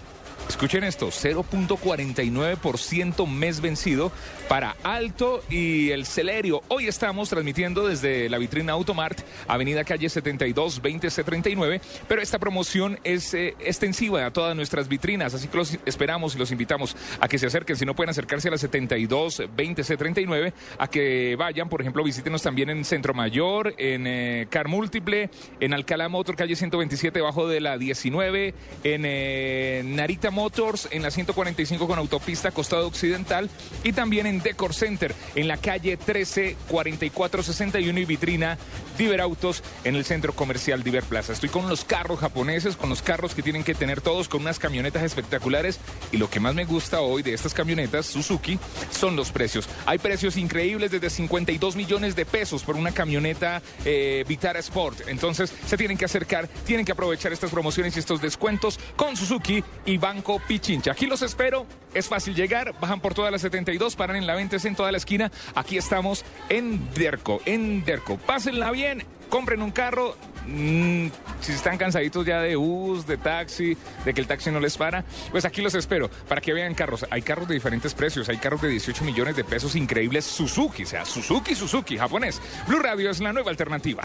Escuchen 0.48 0.82
esto, 0.82 1.08
0.49% 1.08 3.26
mes 3.26 3.60
vencido 3.60 4.10
para 4.48 4.76
Alto 4.82 5.44
y 5.50 5.90
el 5.90 6.06
Celerio. 6.06 6.62
Hoy 6.68 6.86
estamos 6.88 7.28
transmitiendo 7.28 7.86
desde 7.86 8.30
la 8.30 8.38
vitrina 8.38 8.72
Automart, 8.72 9.20
Avenida 9.46 9.84
Calle 9.84 10.08
72, 10.08 10.82
20C39, 10.82 11.82
pero 12.08 12.22
esta 12.22 12.38
promoción 12.38 12.98
es 13.04 13.34
eh, 13.34 13.56
extensiva 13.60 14.24
a 14.24 14.32
todas 14.32 14.56
nuestras 14.56 14.88
vitrinas, 14.88 15.34
así 15.34 15.48
que 15.48 15.58
los 15.58 15.76
esperamos 15.84 16.34
y 16.34 16.38
los 16.38 16.50
invitamos 16.50 16.96
a 17.20 17.28
que 17.28 17.38
se 17.38 17.44
acerquen, 17.46 17.76
si 17.76 17.84
no 17.84 17.94
pueden 17.94 18.08
acercarse 18.08 18.48
a 18.48 18.52
la 18.52 18.58
72, 18.58 19.42
20C39, 19.54 20.54
a 20.78 20.88
que 20.88 21.36
vayan, 21.36 21.68
por 21.68 21.82
ejemplo, 21.82 22.02
visítenos 22.02 22.40
también 22.40 22.70
en 22.70 22.86
Centro 22.86 23.12
Mayor, 23.12 23.74
en 23.76 24.06
eh, 24.06 24.46
Car 24.48 24.68
Múltiple, 24.68 25.28
en 25.60 25.74
Alcalá 25.74 26.08
Motor, 26.08 26.36
calle 26.36 26.56
127, 26.56 27.20
bajo 27.20 27.46
de 27.46 27.60
la 27.60 27.76
19, 27.76 28.54
en 28.82 29.02
eh, 29.04 29.82
Narita 29.84 30.30
Motors, 30.38 30.86
en 30.92 31.02
la 31.02 31.10
145 31.10 31.88
con 31.88 31.98
autopista 31.98 32.52
Costado 32.52 32.86
Occidental, 32.86 33.50
y 33.82 33.92
también 33.92 34.24
en 34.24 34.38
Decor 34.38 34.72
Center, 34.72 35.12
en 35.34 35.48
la 35.48 35.56
calle 35.56 35.96
13, 35.96 36.56
4461 36.68 37.98
y 37.98 38.04
vitrina 38.04 38.56
Diver 38.96 39.20
Autos, 39.20 39.64
en 39.82 39.96
el 39.96 40.04
centro 40.04 40.32
comercial 40.32 40.84
Diver 40.84 41.02
Plaza. 41.02 41.32
Estoy 41.32 41.48
con 41.48 41.68
los 41.68 41.84
carros 41.84 42.20
japoneses, 42.20 42.76
con 42.76 42.88
los 42.88 43.02
carros 43.02 43.34
que 43.34 43.42
tienen 43.42 43.64
que 43.64 43.74
tener 43.74 44.00
todos, 44.00 44.28
con 44.28 44.42
unas 44.42 44.60
camionetas 44.60 45.02
espectaculares, 45.02 45.80
y 46.12 46.18
lo 46.18 46.30
que 46.30 46.38
más 46.38 46.54
me 46.54 46.64
gusta 46.64 47.00
hoy 47.00 47.24
de 47.24 47.34
estas 47.34 47.52
camionetas 47.52 48.06
Suzuki 48.06 48.60
son 48.92 49.16
los 49.16 49.32
precios. 49.32 49.68
Hay 49.86 49.98
precios 49.98 50.36
increíbles 50.36 50.92
desde 50.92 51.10
52 51.10 51.74
millones 51.74 52.14
de 52.14 52.26
pesos 52.26 52.62
por 52.62 52.76
una 52.76 52.92
camioneta 52.92 53.60
eh, 53.84 54.24
Vitara 54.28 54.60
Sport. 54.60 55.08
Entonces 55.08 55.52
se 55.66 55.76
tienen 55.76 55.98
que 55.98 56.04
acercar, 56.04 56.46
tienen 56.64 56.86
que 56.86 56.92
aprovechar 56.92 57.32
estas 57.32 57.50
promociones 57.50 57.96
y 57.96 57.98
estos 57.98 58.20
descuentos 58.20 58.78
con 58.94 59.16
Suzuki 59.16 59.64
y 59.84 59.98
Banco 59.98 60.27
Pichincha. 60.38 60.92
Aquí 60.92 61.06
los 61.06 61.22
espero, 61.22 61.66
es 61.94 62.08
fácil 62.08 62.34
llegar, 62.34 62.74
bajan 62.80 63.00
por 63.00 63.14
toda 63.14 63.30
la 63.30 63.38
72, 63.38 63.96
paran 63.96 64.16
en 64.16 64.26
la 64.26 64.34
20 64.34 64.58
en 64.64 64.76
toda 64.76 64.92
la 64.92 64.98
esquina. 64.98 65.32
Aquí 65.54 65.78
estamos 65.78 66.24
en 66.50 66.92
Derco, 66.94 67.40
en 67.46 67.84
Derco. 67.84 68.18
Pásenla 68.18 68.70
bien, 68.70 69.04
compren 69.30 69.62
un 69.62 69.70
carro. 69.70 70.16
mm, 70.46 71.08
si 71.40 71.52
están 71.52 71.76
cansaditos 71.76 72.24
ya 72.24 72.40
de 72.40 72.56
bus, 72.56 73.06
de 73.06 73.18
taxi, 73.18 73.76
de 74.04 74.14
que 74.14 74.20
el 74.22 74.26
taxi 74.26 74.50
no 74.50 74.60
les 74.60 74.78
para, 74.78 75.04
pues 75.30 75.44
aquí 75.44 75.60
los 75.60 75.74
espero 75.74 76.10
para 76.26 76.40
que 76.40 76.54
vean 76.54 76.74
carros. 76.74 77.06
Hay 77.10 77.22
carros 77.22 77.48
de 77.48 77.54
diferentes 77.54 77.94
precios, 77.94 78.28
hay 78.28 78.38
carros 78.38 78.62
de 78.62 78.68
18 78.68 79.04
millones 79.04 79.36
de 79.36 79.44
pesos 79.44 79.76
increíbles 79.76 80.24
Suzuki, 80.24 80.84
o 80.84 80.86
sea, 80.86 81.04
Suzuki, 81.04 81.54
Suzuki, 81.54 81.98
japonés. 81.98 82.40
Blue 82.66 82.78
Radio 82.78 83.10
es 83.10 83.20
la 83.20 83.32
nueva 83.32 83.50
alternativa. 83.50 84.04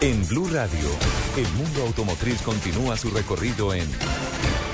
En 0.00 0.26
Blue 0.28 0.48
Radio, 0.50 0.88
el 1.36 1.48
mundo 1.52 1.82
automotriz 1.82 2.40
continúa 2.42 2.96
su 2.96 3.10
recorrido 3.10 3.74
en 3.74 3.86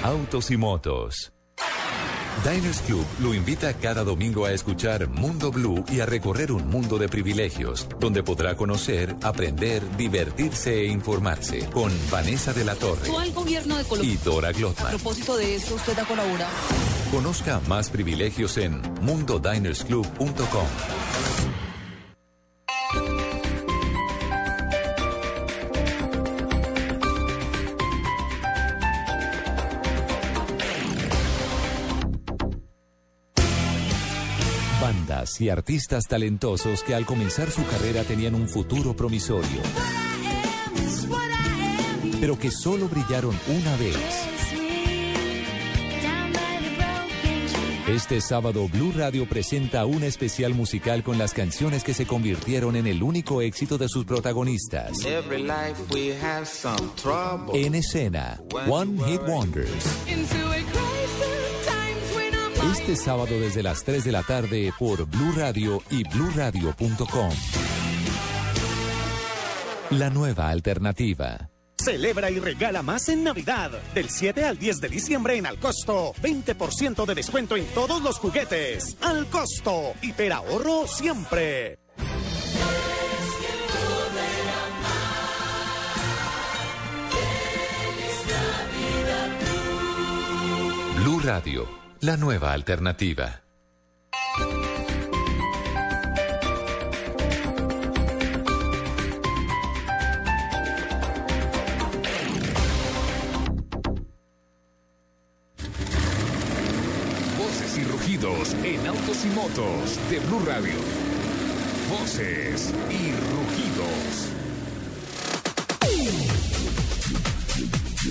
Autos 0.05 0.51
y 0.53 0.57
Motos. 0.57 1.33
Diners 2.45 2.81
Club 2.83 3.05
lo 3.21 3.35
invita 3.35 3.73
cada 3.75 4.05
domingo 4.05 4.45
a 4.45 4.53
escuchar 4.53 5.09
Mundo 5.09 5.51
Blue 5.51 5.85
y 5.91 6.01
a 6.01 6.07
recorrer 6.07 6.53
un 6.53 6.69
mundo 6.69 6.99
de 6.99 7.09
privilegios, 7.09 7.89
donde 7.99 8.23
podrá 8.23 8.57
conocer, 8.57 9.17
aprender, 9.23 9.83
divertirse 9.97 10.81
e 10.83 10.87
informarse 10.87 11.67
con 11.71 11.91
Vanessa 12.11 12.53
de 12.53 12.65
la 12.65 12.75
Torre 12.77 13.11
al 13.19 13.33
gobierno 13.33 13.79
de 13.79 13.85
Colombia. 13.85 14.13
y 14.13 14.17
Dora 14.19 14.49
A 14.49 14.53
Glotman. 14.53 14.91
propósito 14.91 15.37
de 15.37 15.57
eso, 15.57 15.75
usted 15.75 15.99
ha 15.99 16.05
colaborado. 16.05 16.53
Conozca 17.11 17.61
más 17.67 17.91
privilegios 17.91 18.59
en 18.59 18.81
mundodinersclub.com. 19.01 20.67
Bandas 35.27 35.41
y 35.41 35.51
artistas 35.51 36.05
talentosos 36.07 36.83
que 36.83 36.95
al 36.95 37.05
comenzar 37.05 37.51
su 37.51 37.65
carrera 37.67 38.05
tenían 38.05 38.35
un 38.35 38.49
futuro 38.49 38.95
promisorio, 38.95 39.61
pero 42.21 42.39
que 42.39 42.51
solo 42.51 42.89
brillaron 42.89 43.37
una 43.49 43.77
vez. 43.77 43.97
Este 47.89 48.21
sábado 48.21 48.69
Blue 48.69 48.93
Radio 48.97 49.29
presenta 49.29 49.87
un 49.87 50.03
especial 50.03 50.55
musical 50.55 51.03
con 51.03 51.19
las 51.19 51.33
canciones 51.33 51.85
que 51.85 51.95
se 51.95 52.07
convirtieron 52.07 52.77
en 52.77 52.87
el 52.87 53.03
único 53.03 53.43
éxito 53.43 53.79
de 53.79 53.89
sus 53.89 54.05
protagonistas. 54.05 55.05
Every 55.05 55.43
life 55.43 55.83
we 55.93 56.15
have 56.21 56.47
some 56.47 56.91
trouble. 56.97 57.55
En 57.55 57.75
escena, 57.77 58.41
One 58.69 58.99
Hit 59.07 59.23
Wonders. 59.27 59.87
Este 62.87 63.03
sábado 63.03 63.41
desde 63.41 63.65
las 63.65 63.83
3 63.83 64.05
de 64.05 64.13
la 64.13 64.23
tarde 64.23 64.73
por 64.79 65.05
Blue 65.07 65.33
Radio 65.37 65.83
y 65.91 66.05
bluradio.com. 66.05 67.31
La 69.91 70.09
nueva 70.09 70.51
alternativa. 70.51 71.51
Celebra 71.85 72.31
y 72.31 72.39
regala 72.39 72.83
más 72.83 73.09
en 73.09 73.25
Navidad. 73.25 73.73
Del 73.93 74.09
7 74.09 74.45
al 74.45 74.57
10 74.61 74.81
de 74.81 74.89
diciembre 74.89 75.37
en 75.37 75.47
Al 75.47 75.59
Costo. 75.59 76.13
20% 76.23 77.05
de 77.05 77.15
descuento 77.17 77.57
en 77.57 77.67
todos 77.75 78.01
los 78.03 78.21
juguetes. 78.21 78.97
Al 79.01 79.27
Costo. 79.27 79.93
Hiperahorro 80.01 80.87
siempre. 80.87 81.81
Blue 91.03 91.19
Radio, 91.19 91.69
la 92.07 92.17
nueva 92.17 92.53
alternativa. 92.53 93.43
Voces 107.37 107.77
y 107.77 107.83
rugidos 107.83 108.55
en 108.63 108.87
autos 108.87 109.25
y 109.25 109.29
motos 109.31 109.99
de 110.09 110.21
Blue 110.21 110.45
Radio. 110.47 110.75
Voces 111.91 112.73
y 112.89 113.11
rugidos. 113.35 113.66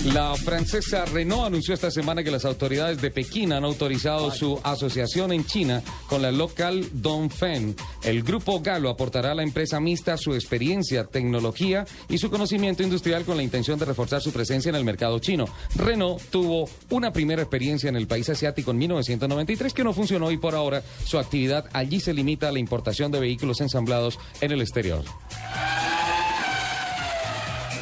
La 0.04 0.36
francesa 0.36 1.06
Renault 1.06 1.46
anunció 1.46 1.74
esta 1.74 1.90
semana 1.90 2.24
que 2.24 2.32
las 2.32 2.46
autoridades 2.46 3.02
de 3.02 3.12
Pekín 3.12 3.54
han 3.54 3.64
autorizado 3.64 4.30
su 4.32 4.60
asociación 4.64 5.32
en 5.32 5.46
China 5.46 5.82
con 6.08 6.22
la 6.22 6.32
local 6.32 6.88
Dongfeng. 6.94 7.76
El 8.04 8.24
grupo 8.24 8.62
galo 8.62 8.90
aportará 8.90 9.32
a 9.32 9.36
la 9.36 9.44
empresa 9.44 9.80
mixta 9.80 10.18
su 10.18 10.34
experiencia, 10.34 11.06
tecnología 11.06 11.86
y 12.10 12.18
su 12.18 12.30
conocimiento 12.30 12.84
industrial 12.84 13.26
con 13.26 13.38
la 13.38 13.44
intención 13.44 13.80
de 13.80 13.86
reforzar 13.86 14.22
su 14.22 14.32
presencia 14.32 14.70
en 14.70 14.76
el 14.76 14.84
mercado 14.84 15.20
chino. 15.20 15.46
Renault 15.76 16.22
tuvo 16.30 16.70
una 16.90 17.12
primera 17.12 17.42
experiencia 17.42 17.90
en 17.90 17.96
el 17.96 18.08
país 18.08 18.30
asiático 18.30 18.72
en 18.72 18.78
1993 18.78 19.74
que 19.74 19.84
no 19.84 19.94
funcionó 19.94 20.32
y 20.32 20.38
por 20.38 20.56
ahora 20.56 20.84
su 21.06 21.18
actividad 21.18 21.66
allí 21.74 22.00
se 22.00 22.14
limita 22.14 22.50
a 22.50 22.52
la 22.52 22.60
importación 22.60 23.12
de 23.12 23.20
vehículos 23.20 23.62
ensamblados 23.62 24.20
en 24.42 24.52
el 24.52 24.62
exterior. 24.62 25.04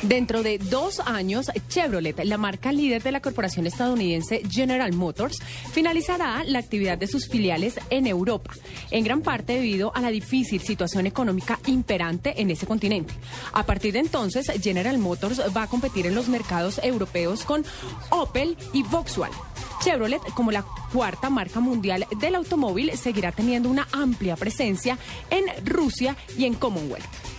Dentro 0.03 0.43
de 0.43 0.57
dos 0.57 0.99
años, 0.99 1.49
Chevrolet, 1.69 2.25
la 2.25 2.37
marca 2.37 2.73
líder 2.73 3.01
de 3.01 3.13
la 3.13 3.21
corporación 3.21 3.67
estadounidense 3.67 4.43
General 4.49 4.91
Motors, 4.91 5.39
finalizará 5.71 6.43
la 6.43 6.59
actividad 6.59 6.97
de 6.97 7.07
sus 7.07 7.29
filiales 7.29 7.75
en 7.89 8.05
Europa, 8.05 8.53
en 8.91 9.05
gran 9.05 9.21
parte 9.21 9.53
debido 9.53 9.95
a 9.95 10.01
la 10.01 10.09
difícil 10.09 10.61
situación 10.61 11.07
económica 11.07 11.57
imperante 11.67 12.41
en 12.41 12.51
ese 12.51 12.67
continente. 12.67 13.13
A 13.53 13.65
partir 13.65 13.93
de 13.93 13.99
entonces, 13.99 14.51
General 14.61 14.97
Motors 14.97 15.41
va 15.55 15.63
a 15.63 15.67
competir 15.67 16.05
en 16.05 16.15
los 16.15 16.27
mercados 16.27 16.81
europeos 16.83 17.45
con 17.45 17.63
Opel 18.09 18.57
y 18.73 18.83
Volkswagen. 18.83 19.39
Chevrolet, 19.81 20.21
como 20.33 20.51
la 20.51 20.65
cuarta 20.91 21.29
marca 21.29 21.61
mundial 21.61 22.07
del 22.19 22.35
automóvil, 22.35 22.91
seguirá 22.97 23.31
teniendo 23.31 23.69
una 23.69 23.87
amplia 23.93 24.35
presencia 24.35 24.97
en 25.29 25.45
Rusia 25.65 26.17
y 26.37 26.43
en 26.43 26.55
Commonwealth. 26.55 27.32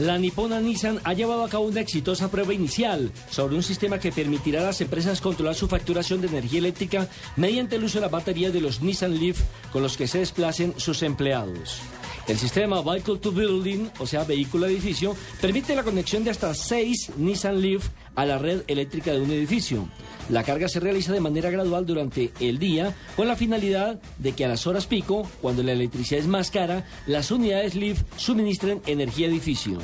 La 0.00 0.16
nipona 0.16 0.62
Nissan 0.62 0.98
ha 1.04 1.12
llevado 1.12 1.44
a 1.44 1.48
cabo 1.50 1.64
una 1.64 1.82
exitosa 1.82 2.30
prueba 2.30 2.54
inicial 2.54 3.12
sobre 3.28 3.54
un 3.54 3.62
sistema 3.62 3.98
que 3.98 4.10
permitirá 4.10 4.62
a 4.62 4.64
las 4.64 4.80
empresas 4.80 5.20
controlar 5.20 5.54
su 5.54 5.68
facturación 5.68 6.22
de 6.22 6.28
energía 6.28 6.60
eléctrica 6.60 7.06
mediante 7.36 7.76
el 7.76 7.84
uso 7.84 7.98
de 7.98 8.06
la 8.06 8.08
batería 8.08 8.50
de 8.50 8.62
los 8.62 8.80
Nissan 8.80 9.20
Leaf 9.20 9.42
con 9.70 9.82
los 9.82 9.98
que 9.98 10.08
se 10.08 10.20
desplacen 10.20 10.72
sus 10.78 11.02
empleados. 11.02 11.82
El 12.26 12.38
sistema 12.38 12.80
Vehicle 12.82 13.18
to 13.18 13.32
Building, 13.32 13.88
o 13.98 14.06
sea, 14.06 14.24
vehículo 14.24 14.66
edificio, 14.66 15.16
permite 15.40 15.74
la 15.74 15.82
conexión 15.82 16.22
de 16.22 16.30
hasta 16.30 16.54
seis 16.54 17.10
Nissan 17.16 17.60
Leaf 17.60 17.88
a 18.14 18.24
la 18.24 18.38
red 18.38 18.62
eléctrica 18.66 19.12
de 19.12 19.20
un 19.20 19.30
edificio. 19.30 19.88
La 20.28 20.44
carga 20.44 20.68
se 20.68 20.80
realiza 20.80 21.12
de 21.12 21.20
manera 21.20 21.50
gradual 21.50 21.86
durante 21.86 22.30
el 22.38 22.58
día 22.58 22.94
con 23.16 23.26
la 23.26 23.36
finalidad 23.36 24.00
de 24.18 24.32
que 24.32 24.44
a 24.44 24.48
las 24.48 24.66
horas 24.66 24.86
pico, 24.86 25.28
cuando 25.40 25.62
la 25.62 25.72
electricidad 25.72 26.20
es 26.20 26.28
más 26.28 26.50
cara, 26.50 26.86
las 27.06 27.30
unidades 27.30 27.74
Leaf 27.74 28.02
suministren 28.16 28.80
energía 28.86 29.26
edificio. 29.26 29.78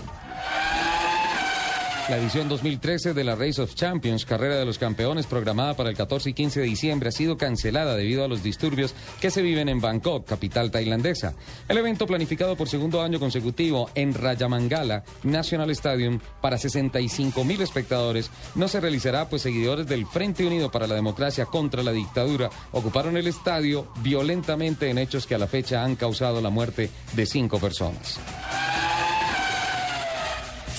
La 2.08 2.18
edición 2.18 2.48
2013 2.48 3.14
de 3.14 3.24
la 3.24 3.34
Race 3.34 3.60
of 3.60 3.74
Champions, 3.74 4.24
carrera 4.24 4.54
de 4.54 4.64
los 4.64 4.78
campeones 4.78 5.26
programada 5.26 5.74
para 5.74 5.90
el 5.90 5.96
14 5.96 6.30
y 6.30 6.34
15 6.34 6.60
de 6.60 6.66
diciembre, 6.66 7.08
ha 7.08 7.12
sido 7.12 7.36
cancelada 7.36 7.96
debido 7.96 8.24
a 8.24 8.28
los 8.28 8.44
disturbios 8.44 8.94
que 9.20 9.32
se 9.32 9.42
viven 9.42 9.68
en 9.68 9.80
Bangkok, 9.80 10.24
capital 10.24 10.70
tailandesa. 10.70 11.34
El 11.68 11.78
evento 11.78 12.06
planificado 12.06 12.54
por 12.54 12.68
segundo 12.68 13.02
año 13.02 13.18
consecutivo 13.18 13.90
en 13.96 14.14
Rayamangala 14.14 15.02
National 15.24 15.70
Stadium 15.70 16.20
para 16.40 16.58
65 16.58 17.42
mil 17.42 17.60
espectadores 17.60 18.30
no 18.54 18.68
se 18.68 18.80
realizará 18.80 19.28
pues 19.28 19.42
seguidores 19.42 19.88
del 19.88 20.06
Frente 20.06 20.46
Unido 20.46 20.70
para 20.70 20.86
la 20.86 20.94
Democracia 20.94 21.46
contra 21.46 21.82
la 21.82 21.90
Dictadura 21.90 22.50
ocuparon 22.70 23.16
el 23.16 23.26
estadio 23.26 23.88
violentamente 23.96 24.90
en 24.90 24.98
hechos 24.98 25.26
que 25.26 25.34
a 25.34 25.38
la 25.38 25.48
fecha 25.48 25.82
han 25.82 25.96
causado 25.96 26.40
la 26.40 26.50
muerte 26.50 26.88
de 27.14 27.26
cinco 27.26 27.58
personas. 27.58 28.20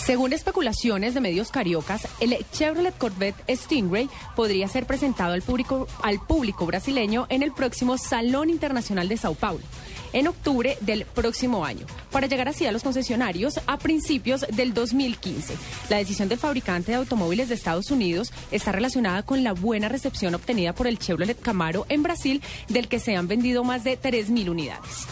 Según 0.07 0.31
especulaciones 0.31 1.13
de 1.13 1.19
medios 1.19 1.51
cariocas, 1.51 2.07
el 2.21 2.37
Chevrolet 2.53 2.97
Corvette 2.97 3.43
Stingray 3.49 4.09
podría 4.37 4.69
ser 4.69 4.85
presentado 4.85 5.33
al 5.33 5.41
público, 5.41 6.65
brasileño 6.65 7.25
en 7.27 7.43
el 7.43 7.51
próximo 7.51 7.97
Salón 7.97 8.49
Internacional 8.49 9.09
de 9.09 9.17
Sao 9.17 9.35
Paulo, 9.35 9.65
en 10.13 10.29
octubre 10.29 10.77
del 10.79 11.03
próximo 11.03 11.65
año, 11.65 11.85
para 12.09 12.27
llegar 12.27 12.47
así 12.47 12.65
a 12.65 12.71
los 12.71 12.83
concesionarios 12.83 13.59
a 13.67 13.77
principios 13.79 14.45
del 14.49 14.73
2015. 14.73 15.57
La 15.89 15.97
decisión 15.97 16.29
del 16.29 16.39
fabricante 16.39 16.93
de 16.93 16.99
automóviles 16.99 17.49
de 17.49 17.55
Estados 17.55 17.91
Unidos 17.91 18.31
está 18.49 18.71
relacionada 18.71 19.23
con 19.23 19.43
la 19.43 19.51
buena 19.51 19.89
recepción 19.89 20.35
obtenida 20.35 20.71
por 20.71 20.87
el 20.87 20.99
Chevrolet 20.99 21.37
Camaro 21.37 21.85
en 21.89 22.03
Brasil, 22.03 22.41
del 22.69 22.87
que 22.87 23.01
se 23.01 23.17
han 23.17 23.27
vendido 23.27 23.65
más 23.65 23.83
de 23.83 23.99
3.000 23.99 24.51
unidades. 24.51 25.05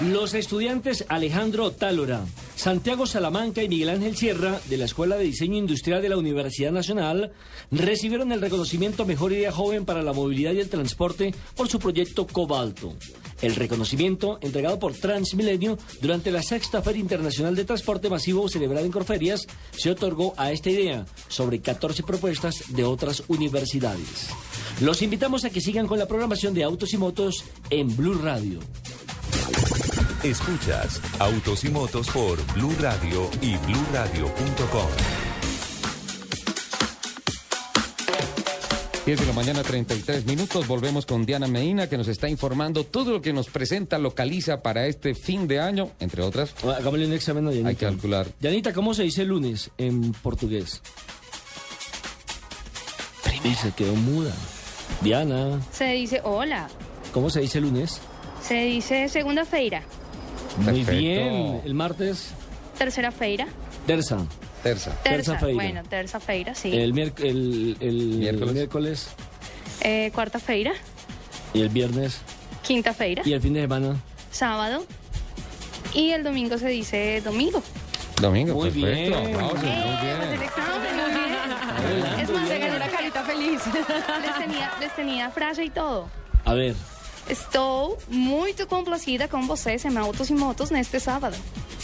Los 0.00 0.34
estudiantes 0.34 1.06
Alejandro 1.08 1.70
Tálora, 1.70 2.26
Santiago 2.54 3.06
Salamanca 3.06 3.62
y 3.62 3.68
Miguel 3.68 3.88
Ángel 3.88 4.14
Sierra 4.14 4.60
de 4.68 4.76
la 4.76 4.84
Escuela 4.84 5.16
de 5.16 5.24
Diseño 5.24 5.56
Industrial 5.56 6.02
de 6.02 6.10
la 6.10 6.18
Universidad 6.18 6.70
Nacional 6.70 7.32
recibieron 7.70 8.30
el 8.30 8.42
reconocimiento 8.42 9.06
Mejor 9.06 9.32
Idea 9.32 9.52
Joven 9.52 9.86
para 9.86 10.02
la 10.02 10.12
Movilidad 10.12 10.52
y 10.52 10.60
el 10.60 10.68
Transporte 10.68 11.34
por 11.56 11.68
su 11.68 11.78
proyecto 11.78 12.26
Cobalto. 12.26 12.92
El 13.40 13.54
reconocimiento, 13.54 14.38
entregado 14.42 14.78
por 14.78 14.92
Transmilenio 14.92 15.78
durante 16.02 16.30
la 16.30 16.42
Sexta 16.42 16.82
Feria 16.82 17.00
Internacional 17.00 17.56
de 17.56 17.64
Transporte 17.64 18.10
Masivo 18.10 18.50
celebrada 18.50 18.84
en 18.84 18.92
Corferias, 18.92 19.46
se 19.74 19.90
otorgó 19.90 20.34
a 20.36 20.52
esta 20.52 20.68
idea 20.68 21.06
sobre 21.28 21.60
14 21.60 22.02
propuestas 22.02 22.64
de 22.68 22.84
otras 22.84 23.22
universidades. 23.28 24.28
Los 24.82 25.00
invitamos 25.00 25.46
a 25.46 25.50
que 25.50 25.62
sigan 25.62 25.86
con 25.86 25.98
la 25.98 26.06
programación 26.06 26.52
de 26.52 26.64
Autos 26.64 26.92
y 26.92 26.98
Motos 26.98 27.44
en 27.70 27.96
Blue 27.96 28.20
Radio. 28.22 28.60
Escuchas 30.22 31.00
Autos 31.18 31.64
y 31.64 31.68
Motos 31.70 32.08
por 32.08 32.44
Blue 32.54 32.74
Radio 32.80 33.30
y 33.40 33.56
BlueRadio.com. 33.58 34.88
10 39.06 39.20
de 39.20 39.26
la 39.26 39.32
mañana, 39.34 39.62
33 39.62 40.26
minutos. 40.26 40.66
Volvemos 40.66 41.06
con 41.06 41.24
Diana 41.24 41.46
Medina, 41.46 41.88
que 41.88 41.96
nos 41.96 42.08
está 42.08 42.28
informando 42.28 42.82
todo 42.82 43.12
lo 43.12 43.22
que 43.22 43.32
nos 43.32 43.46
presenta, 43.46 43.98
localiza 43.98 44.62
para 44.62 44.88
este 44.88 45.14
fin 45.14 45.46
de 45.46 45.60
año, 45.60 45.92
entre 46.00 46.22
otras. 46.22 46.52
Hagámosle 46.64 47.06
un 47.06 47.12
examen 47.12 47.46
a 47.46 47.50
Dianita. 47.50 47.68
Hay 47.68 47.76
que 47.76 47.86
calcular. 47.86 48.26
Dianita, 48.40 48.72
¿cómo 48.72 48.94
se 48.94 49.04
dice 49.04 49.24
lunes 49.24 49.70
en 49.78 50.10
portugués? 50.12 50.82
Primero. 53.22 53.60
Se 53.60 53.70
quedó 53.70 53.94
muda. 53.94 54.32
Diana, 55.02 55.60
Se 55.72 55.84
dice 55.92 56.20
hola. 56.24 56.68
¿cómo 57.12 57.30
se 57.30 57.40
dice 57.40 57.60
lunes? 57.60 58.00
Se 58.46 58.54
dice 58.64 59.08
segunda 59.08 59.44
feira. 59.44 59.82
Muy 60.58 60.66
Perfecto. 60.84 60.92
bien. 60.92 61.60
El 61.64 61.74
martes, 61.74 62.28
Tercera 62.78 63.10
feira. 63.10 63.46
terza. 63.86 64.18
Terza. 64.62 64.90
Terza 65.02 65.32
Terza. 65.32 65.38
feira. 65.38 65.54
Bueno, 65.54 65.82
terza 65.88 66.20
feira, 66.20 66.54
sí. 66.54 66.76
El, 66.76 66.92
miérc- 66.92 67.20
el, 67.20 67.76
el 67.80 67.94
Miércoles. 68.18 68.54
miércoles 68.54 69.08
Eh, 69.82 70.10
cuarta 70.14 70.38
feira. 70.38 70.72
y 71.54 71.60
el 71.62 71.68
viernes 71.68 72.18
Quinta 72.62 72.92
feira. 72.92 73.22
y 73.24 73.32
el 73.32 73.40
fin 73.40 73.52
de 73.54 73.60
semana. 73.62 73.96
Sábado. 74.30 74.84
Y 75.94 76.10
el 76.10 76.22
domingo 76.24 76.58
se 76.58 76.68
dice 76.68 77.20
domingo. 77.22 77.62
Domingo, 78.20 78.54
Muy 78.54 78.70
perfecto. 78.70 79.20
bien. 79.20 79.34
Aplausos, 79.34 79.60
muy 79.62 79.68
Eh, 79.70 79.98
bien. 80.02 80.32
el 80.32 80.42
examen, 80.42 80.96
muy 80.96 81.10
bien. 81.14 82.20
Es 82.20 82.30
más, 82.30 82.48
Se 82.48 82.58
ganó 82.58 82.76
una 82.76 82.88
carita 82.88 83.22
feliz. 83.24 83.60
les 83.66 84.38
tenía, 84.38 84.72
les 84.80 84.96
tenía 84.96 85.30
frase 85.30 85.64
y 85.64 85.70
todo. 85.70 86.08
A 86.44 86.54
ver. 86.54 86.74
Estou 87.28 87.98
muito 88.08 88.66
complacida 88.66 89.26
com 89.26 89.46
vocês 89.46 89.84
em 89.84 89.96
Autos 89.96 90.30
e 90.30 90.34
Motos 90.34 90.70
neste 90.70 91.00
sábado. 91.00 91.36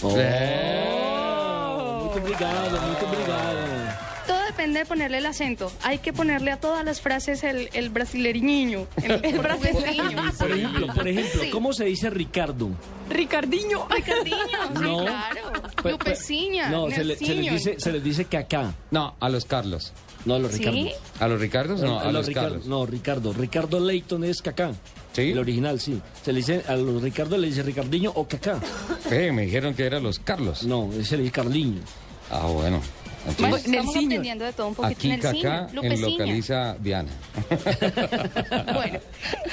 Oh, 0.02 0.10
Eh. 0.16 1.98
Muito 2.02 2.18
obrigado, 2.18 2.80
muito 2.82 3.04
obrigado. 3.04 4.01
Depende 4.62 4.78
de 4.78 4.86
ponerle 4.86 5.18
el 5.18 5.26
acento. 5.26 5.72
Hay 5.82 5.98
que 5.98 6.12
ponerle 6.12 6.52
a 6.52 6.56
todas 6.60 6.84
las 6.84 7.00
frases 7.00 7.42
el, 7.42 7.68
el 7.72 7.90
brasileriño, 7.90 8.86
el, 9.02 9.24
el 9.24 9.38
brasileño. 9.40 10.32
Por 10.38 10.52
ejemplo, 10.52 10.86
por 10.94 11.08
ejemplo, 11.08 11.42
Sí. 11.42 11.50
¿cómo 11.50 11.72
se 11.72 11.84
dice 11.86 12.10
Ricardo? 12.10 12.68
Ricardiño. 13.10 13.88
Ricardinho, 13.90 14.36
sí, 14.76 14.80
No. 14.80 14.98
claro. 15.04 15.52
Pues- 15.82 15.92
Lupeciña, 15.94 16.68
No, 16.70 16.88
se, 16.90 17.02
le- 17.02 17.16
se 17.16 17.34
les 17.34 17.50
dice, 17.52 17.74
se 17.80 17.90
les 17.92 18.04
dice 18.04 18.24
cacá. 18.26 18.72
No, 18.92 19.16
a 19.18 19.28
los 19.28 19.44
Carlos. 19.46 19.92
No, 20.24 20.34
a 20.36 20.38
los 20.38 20.52
¿Sí? 20.52 20.58
Ricardo. 20.58 20.90
¿A 21.18 21.26
los 21.28 21.40
Ricardos? 21.40 21.80
No, 21.80 21.98
a, 21.98 22.12
los, 22.12 22.26
Ricardo. 22.28 22.48
Carlos. 22.50 22.66
No, 22.66 22.86
Ricardo. 22.86 23.32
Ricardo 23.32 23.80
Leighton 23.80 24.22
es 24.22 24.40
cacá. 24.42 24.70
¿Sí? 25.12 25.22
El 25.32 25.38
original, 25.40 25.80
sí. 25.80 26.00
Se 26.24 26.32
le 26.32 26.38
dice, 26.38 26.62
a 26.68 26.76
los 26.76 27.02
Ricardo 27.02 27.36
le 27.36 27.48
dice 27.48 27.64
Ricardiño 27.64 28.12
o 28.14 28.28
cacá. 28.28 28.60
Eh, 29.10 29.32
me 29.32 29.42
dijeron 29.42 29.74
que 29.74 29.84
eran 29.84 30.04
los 30.04 30.20
Carlos. 30.20 30.62
No, 30.62 30.88
ese 30.92 31.16
le 31.16 31.24
dice 31.24 31.32
Carliño. 31.34 31.80
Ah, 32.30 32.46
bueno. 32.46 32.80
Bueno, 33.38 33.56
estamos 33.56 33.96
aprendiendo 33.96 34.44
de 34.44 34.52
todo 34.52 34.68
un 34.68 34.74
poquito 34.74 34.98
aquí 34.98 35.10
en 35.10 35.14
el 35.14 35.22
cine. 35.22 35.42
Cacá, 35.42 35.68
en 35.82 36.00
localiza 36.00 36.76
Diana. 36.80 37.10
Bueno, 38.72 38.98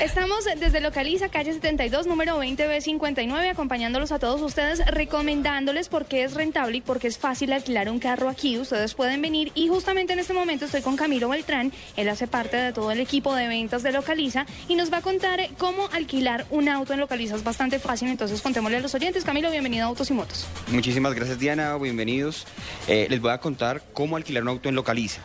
estamos 0.02 0.46
desde 0.60 0.82
Localiza, 0.82 1.30
calle 1.30 1.54
72, 1.54 2.08
número 2.08 2.42
20B59, 2.42 3.50
acompañándolos 3.50 4.12
a 4.12 4.20
todos 4.20 4.42
ustedes, 4.42 4.86
recomendándoles 4.88 5.90
por 5.90 6.06
qué 6.06 6.24
es 6.24 6.34
rentable 6.34 6.78
y 6.78 6.82
por 6.82 7.00
qué 7.00 7.08
es 7.08 7.18
fácil 7.18 7.54
alquilar 7.54 7.90
un 7.90 8.00
carro 8.00 8.30
aquí. 8.30 8.58
Ustedes 8.58 8.94
pueden 8.94 9.22
venir 9.22 9.52
y 9.56 9.68
justamente 9.68 10.14
en 10.14 10.20
este 10.20 10.34
momento 10.34 10.66
estoy 10.66 10.82
con 10.82 10.96
Camilo 10.96 11.30
Beltrán, 11.30 11.72
él 11.96 12.10
hace 12.10 12.28
parte 12.28 12.58
de 12.58 12.74
todo 12.74 12.92
el 12.92 13.00
equipo 13.00 13.36
de 13.36 13.48
ventas 13.48 13.84
de 13.84 13.92
Localiza 13.92 14.46
y 14.68 14.76
nos 14.76 14.92
va 14.92 14.98
a 14.98 15.02
contar 15.02 15.40
cómo 15.58 15.88
alquilar 15.94 16.46
un 16.50 16.70
auto 16.70 16.94
en 16.94 17.00
Localiza. 17.00 17.36
Es 17.36 17.44
bastante 17.44 17.80
fácil, 17.80 18.10
entonces 18.10 18.42
contémosle 18.42 18.78
a 18.78 18.82
los 18.82 18.96
oyentes. 18.96 19.24
Camilo, 19.24 19.52
bienvenido 19.52 19.86
a 19.86 19.88
Autos 19.88 20.10
y 20.10 20.14
Motos. 20.14 20.48
Muchísimas 20.68 21.14
gracias 21.14 21.40
Diana, 21.40 21.78
bienvenidos. 21.78 22.48
Eh, 22.88 23.08
les 23.10 23.22
voy 23.22 23.32
a 23.32 23.38
contar 23.38 23.59
cómo 23.94 24.16
alquilar 24.16 24.44
un 24.44 24.50
auto 24.50 24.70
en 24.70 24.76
Localiza. 24.76 25.22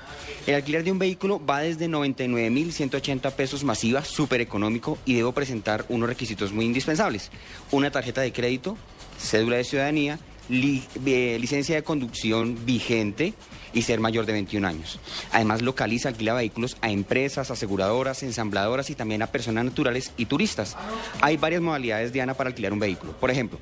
El 0.47 0.55
alquiler 0.55 0.85
de 0.85 0.92
un 0.92 0.99
vehículo 0.99 1.44
va 1.44 1.61
desde 1.61 1.88
99.180 1.88 3.33
pesos 3.33 3.64
masiva, 3.64 4.05
súper 4.05 4.40
económico 4.40 4.99
y 5.05 5.14
debo 5.14 5.33
presentar 5.33 5.85
unos 5.88 6.09
requisitos 6.09 6.53
muy 6.53 6.64
indispensables. 6.64 7.31
Una 7.70 7.90
tarjeta 7.90 8.20
de 8.20 8.33
crédito, 8.33 8.77
cédula 9.18 9.57
de 9.57 9.64
ciudadanía, 9.64 10.18
eh, 10.51 11.38
licencia 11.40 11.77
de 11.77 11.83
conducción 11.83 12.66
vigente 12.66 13.35
y 13.74 13.82
ser 13.82 14.00
mayor 14.00 14.24
de 14.26 14.32
21 14.32 14.66
años. 14.66 14.98
Además, 15.32 15.62
localiza, 15.62 16.08
alquila 16.08 16.34
vehículos 16.34 16.76
a 16.80 16.90
empresas, 16.90 17.50
aseguradoras, 17.50 18.22
ensambladoras 18.22 18.90
y 18.90 18.94
también 18.94 19.22
a 19.22 19.26
personas 19.26 19.64
naturales 19.64 20.12
y 20.16 20.26
turistas. 20.26 20.76
Hay 21.20 21.37
varias 21.37 21.60
modalidades, 21.60 22.12
Diana, 22.12 22.34
para 22.34 22.48
alquilar 22.48 22.72
un 22.72 22.78
vehículo. 22.78 23.12
Por 23.12 23.30
ejemplo, 23.30 23.58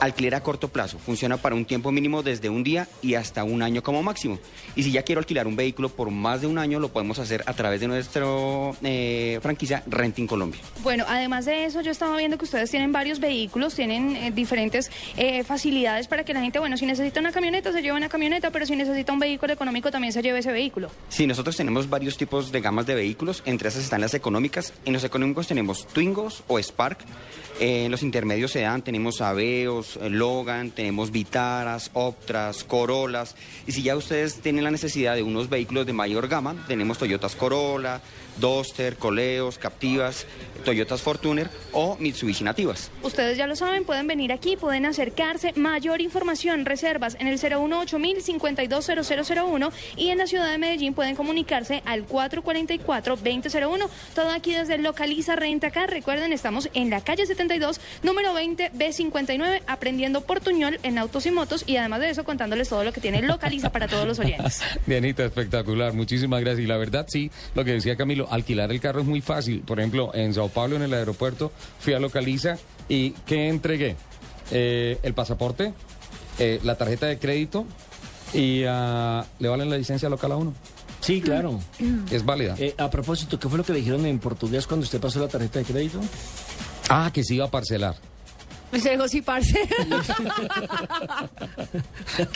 alquiler 0.00 0.34
a 0.34 0.42
corto 0.42 0.68
plazo. 0.68 0.98
Funciona 0.98 1.36
para 1.36 1.54
un 1.54 1.64
tiempo 1.64 1.92
mínimo 1.92 2.22
desde 2.22 2.48
un 2.48 2.62
día 2.62 2.88
y 3.02 3.14
hasta 3.14 3.44
un 3.44 3.62
año 3.62 3.82
como 3.82 4.02
máximo. 4.02 4.38
Y 4.74 4.82
si 4.82 4.92
ya 4.92 5.02
quiero 5.02 5.18
alquilar 5.18 5.46
un 5.46 5.56
vehículo 5.56 5.88
por 5.88 6.10
más 6.10 6.40
de 6.40 6.46
un 6.46 6.58
año, 6.58 6.80
lo 6.80 6.88
podemos 6.88 7.18
hacer 7.18 7.42
a 7.46 7.52
través 7.54 7.80
de 7.80 7.88
nuestra 7.88 8.26
franquicia 9.40 9.82
Renting 9.86 10.26
Colombia. 10.26 10.60
Bueno, 10.82 11.04
además 11.08 11.44
de 11.44 11.64
eso, 11.64 11.80
yo 11.80 11.90
estaba 11.90 12.16
viendo 12.16 12.38
que 12.38 12.44
ustedes 12.44 12.70
tienen 12.70 12.92
varios 12.92 13.20
vehículos, 13.20 13.74
tienen 13.74 14.16
eh, 14.16 14.30
diferentes 14.30 14.90
eh, 15.16 15.44
facilidades 15.44 16.08
para 16.08 16.24
que 16.24 16.32
la 16.32 16.40
gente, 16.40 16.58
bueno, 16.58 16.76
si 16.76 16.86
necesita 16.86 17.20
una 17.20 17.32
camioneta, 17.32 17.72
se 17.72 17.82
lleva 17.82 17.96
una 17.96 18.08
camioneta, 18.08 18.50
pero 18.50 18.66
si 18.66 18.76
necesita 18.76 19.12
un 19.12 19.18
vehículo 19.18 19.55
económico, 19.56 19.90
también 19.90 20.12
se 20.12 20.22
lleve 20.22 20.38
ese 20.38 20.52
vehículo. 20.52 20.88
Sí, 21.08 21.26
nosotros 21.26 21.56
tenemos 21.56 21.90
varios 21.90 22.16
tipos 22.16 22.52
de 22.52 22.60
gamas 22.60 22.86
de 22.86 22.94
vehículos, 22.94 23.42
entre 23.44 23.68
esas 23.68 23.82
están 23.82 24.00
las 24.00 24.14
económicas. 24.14 24.72
En 24.84 24.92
los 24.92 25.02
económicos 25.02 25.48
tenemos 25.48 25.86
Twingos 25.88 26.44
o 26.46 26.58
Spark. 26.58 26.98
Eh, 27.58 27.86
en 27.86 27.90
los 27.90 28.02
intermedios 28.02 28.52
sedán 28.52 28.82
tenemos 28.82 29.22
Aveos, 29.22 29.98
eh, 30.02 30.10
Logan, 30.10 30.72
tenemos 30.72 31.10
Vitaras, 31.10 31.90
Optras, 31.94 32.64
Corolas. 32.64 33.34
Y 33.66 33.72
si 33.72 33.82
ya 33.82 33.96
ustedes 33.96 34.40
tienen 34.42 34.62
la 34.64 34.70
necesidad 34.70 35.14
de 35.14 35.22
unos 35.22 35.48
vehículos 35.48 35.86
de 35.86 35.94
mayor 35.94 36.28
gama, 36.28 36.54
tenemos 36.68 36.98
Toyotas 36.98 37.34
Corolla, 37.34 38.02
Duster, 38.38 38.96
Coleos, 38.96 39.56
Captivas, 39.56 40.26
Toyotas 40.64 41.00
Fortuner 41.00 41.48
o 41.72 41.96
Mitsubishi 41.98 42.44
Nativas. 42.44 42.90
Ustedes 43.02 43.38
ya 43.38 43.46
lo 43.46 43.56
saben, 43.56 43.84
pueden 43.84 44.06
venir 44.06 44.32
aquí, 44.32 44.56
pueden 44.56 44.84
acercarse. 44.84 45.52
Mayor 45.56 46.02
información, 46.02 46.66
reservas 46.66 47.16
en 47.18 47.28
el 47.28 47.38
018 47.38 47.98
520001 47.98 49.72
y 49.96 50.10
en 50.10 50.18
la 50.18 50.26
ciudad 50.26 50.50
de 50.50 50.58
Medellín 50.58 50.92
pueden 50.92 51.16
comunicarse 51.16 51.82
al 51.86 52.06
444-2001. 52.06 53.88
Todo 54.14 54.30
aquí 54.30 54.52
desde 54.52 54.76
Localiza 54.76 55.36
Renta 55.36 55.70
Car. 55.70 55.88
Recuerden, 55.88 56.32
estamos 56.32 56.68
en 56.74 56.90
la 56.90 57.00
calle 57.00 57.24
72, 57.46 57.80
número 58.02 58.34
20, 58.34 58.72
B59, 58.72 59.62
aprendiendo 59.66 60.22
portuñol 60.22 60.80
en 60.82 60.98
autos 60.98 61.26
y 61.26 61.30
motos 61.30 61.62
y 61.66 61.76
además 61.76 62.00
de 62.00 62.10
eso 62.10 62.24
contándoles 62.24 62.68
todo 62.68 62.82
lo 62.82 62.92
que 62.92 63.00
tiene 63.00 63.22
Localiza 63.22 63.70
para 63.70 63.86
todos 63.86 64.06
los 64.06 64.18
oyentes. 64.18 64.62
Dianita, 64.86 65.24
espectacular, 65.24 65.92
muchísimas 65.92 66.40
gracias. 66.40 66.64
Y 66.64 66.66
la 66.66 66.76
verdad, 66.76 67.06
sí, 67.08 67.30
lo 67.54 67.64
que 67.64 67.72
decía 67.72 67.96
Camilo, 67.96 68.26
alquilar 68.30 68.70
el 68.72 68.80
carro 68.80 69.00
es 69.00 69.06
muy 69.06 69.20
fácil. 69.20 69.60
Por 69.60 69.78
ejemplo, 69.78 70.10
en 70.14 70.34
Sao 70.34 70.48
Paulo, 70.48 70.76
en 70.76 70.82
el 70.82 70.92
aeropuerto, 70.92 71.52
fui 71.78 71.92
a 71.94 72.00
Localiza 72.00 72.58
y 72.88 73.10
¿qué 73.26 73.48
entregué? 73.48 73.96
Eh, 74.50 74.98
el 75.02 75.14
pasaporte, 75.14 75.72
eh, 76.38 76.60
la 76.64 76.76
tarjeta 76.76 77.06
de 77.06 77.18
crédito 77.18 77.64
y 78.32 78.64
ah, 78.66 79.24
le 79.38 79.48
valen 79.48 79.70
la 79.70 79.78
licencia 79.78 80.08
local 80.08 80.32
a 80.32 80.36
uno. 80.36 80.54
Sí, 81.00 81.20
claro. 81.20 81.60
Es 82.10 82.24
válida. 82.24 82.56
Eh, 82.58 82.74
a 82.78 82.90
propósito, 82.90 83.38
¿qué 83.38 83.48
fue 83.48 83.58
lo 83.58 83.64
que 83.64 83.72
le 83.72 83.78
dijeron 83.78 84.04
en 84.06 84.18
portugués 84.18 84.66
cuando 84.66 84.82
usted 84.82 85.00
pasó 85.00 85.20
la 85.20 85.28
tarjeta 85.28 85.60
de 85.60 85.64
crédito? 85.64 86.00
Ah, 86.88 87.10
que 87.12 87.22
se 87.24 87.34
iba 87.34 87.44
a 87.46 87.50
parcelar. 87.50 87.94
Se 88.72 88.90
dijo, 88.90 89.06
sí, 89.08 89.22
parce. 89.22 89.54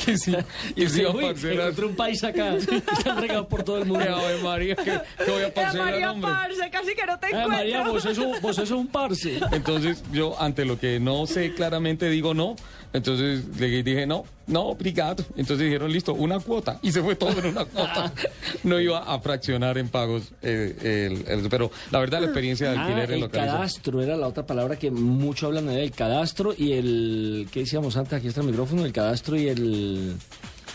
que 0.05 0.17
sí, 0.17 0.35
Y 0.71 0.75
que 0.75 0.89
se 0.89 1.07
usted, 1.07 1.11
iba 1.11 1.11
a 1.11 1.33
parcelar. 1.33 1.61
encontré 1.61 1.87
un 1.87 1.97
país 1.97 2.25
acá. 2.25 2.57
Están 2.57 3.21
regados 3.21 3.47
por 3.47 3.63
todo 3.63 3.79
el 3.79 3.87
mundo. 3.87 4.05
Ave 4.17 4.39
María, 4.43 4.77
que, 4.77 4.85
que 5.25 5.31
voy 5.31 5.43
a 5.43 5.53
parcelar, 5.53 5.91
María 5.91 6.13
hombre. 6.13 6.31
Parce, 6.31 6.71
casi 6.71 6.95
que 6.95 7.05
no 7.07 7.19
te 7.19 7.27
encuentro. 7.27 7.49
María, 7.51 7.83
vos 7.83 8.03
sos, 8.03 8.17
un, 8.19 8.41
vos 8.41 8.57
sos 8.57 8.71
un 8.71 8.87
parce. 8.87 9.41
Entonces 9.53 10.03
yo 10.13 10.41
ante 10.41 10.65
lo 10.65 10.79
que 10.79 11.01
no 11.01 11.27
sé 11.27 11.53
claramente 11.55 12.09
digo 12.09 12.33
no. 12.33 12.57
Entonces 12.93 13.45
le 13.59 13.83
dije 13.85 14.07
no, 14.07 14.25
no, 14.49 14.63
obrigado. 14.69 15.25
Entonces 15.37 15.59
dijeron 15.67 15.93
listo, 15.93 16.13
una 16.15 16.41
cuota. 16.41 16.79
Y 16.83 16.91
se 16.91 17.03
fue 17.03 17.15
todo 17.15 17.39
en 17.39 17.47
una 17.47 17.65
cuota. 17.65 18.13
No 18.65 18.81
iba 18.81 18.99
a 18.99 19.19
fraccionar 19.21 19.79
en 19.79 19.89
pagos. 19.89 20.25
eh, 20.43 21.07
el- 21.27 21.41
el- 21.45 21.49
pero 21.49 21.71
la 21.93 22.01
verdad 22.01 22.19
la 22.21 22.27
experiencia 22.27 22.71
de 22.71 22.77
Ah, 22.77 22.83
alquiler 22.85 23.13
en 23.13 23.23
el 23.23 23.31
cadastro 23.31 24.03
era 24.03 24.17
la 24.17 24.27
otra 24.27 24.45
palabra 24.45 24.77
que 24.77 24.91
mucho 24.91 25.47
hablan 25.47 25.67
de 25.67 25.83
el 25.83 25.93
cadastro 25.93 26.53
y 26.57 26.73
el 26.73 27.49
¿qué 27.53 27.61
decíamos 27.61 27.97
antes? 27.97 28.15
Aquí 28.15 28.27
está 28.29 28.41
el 28.41 28.49
micrófono, 28.49 28.85
el 28.85 28.93
cadastro 28.93 29.37
y 29.37 29.49
el 29.49 30.17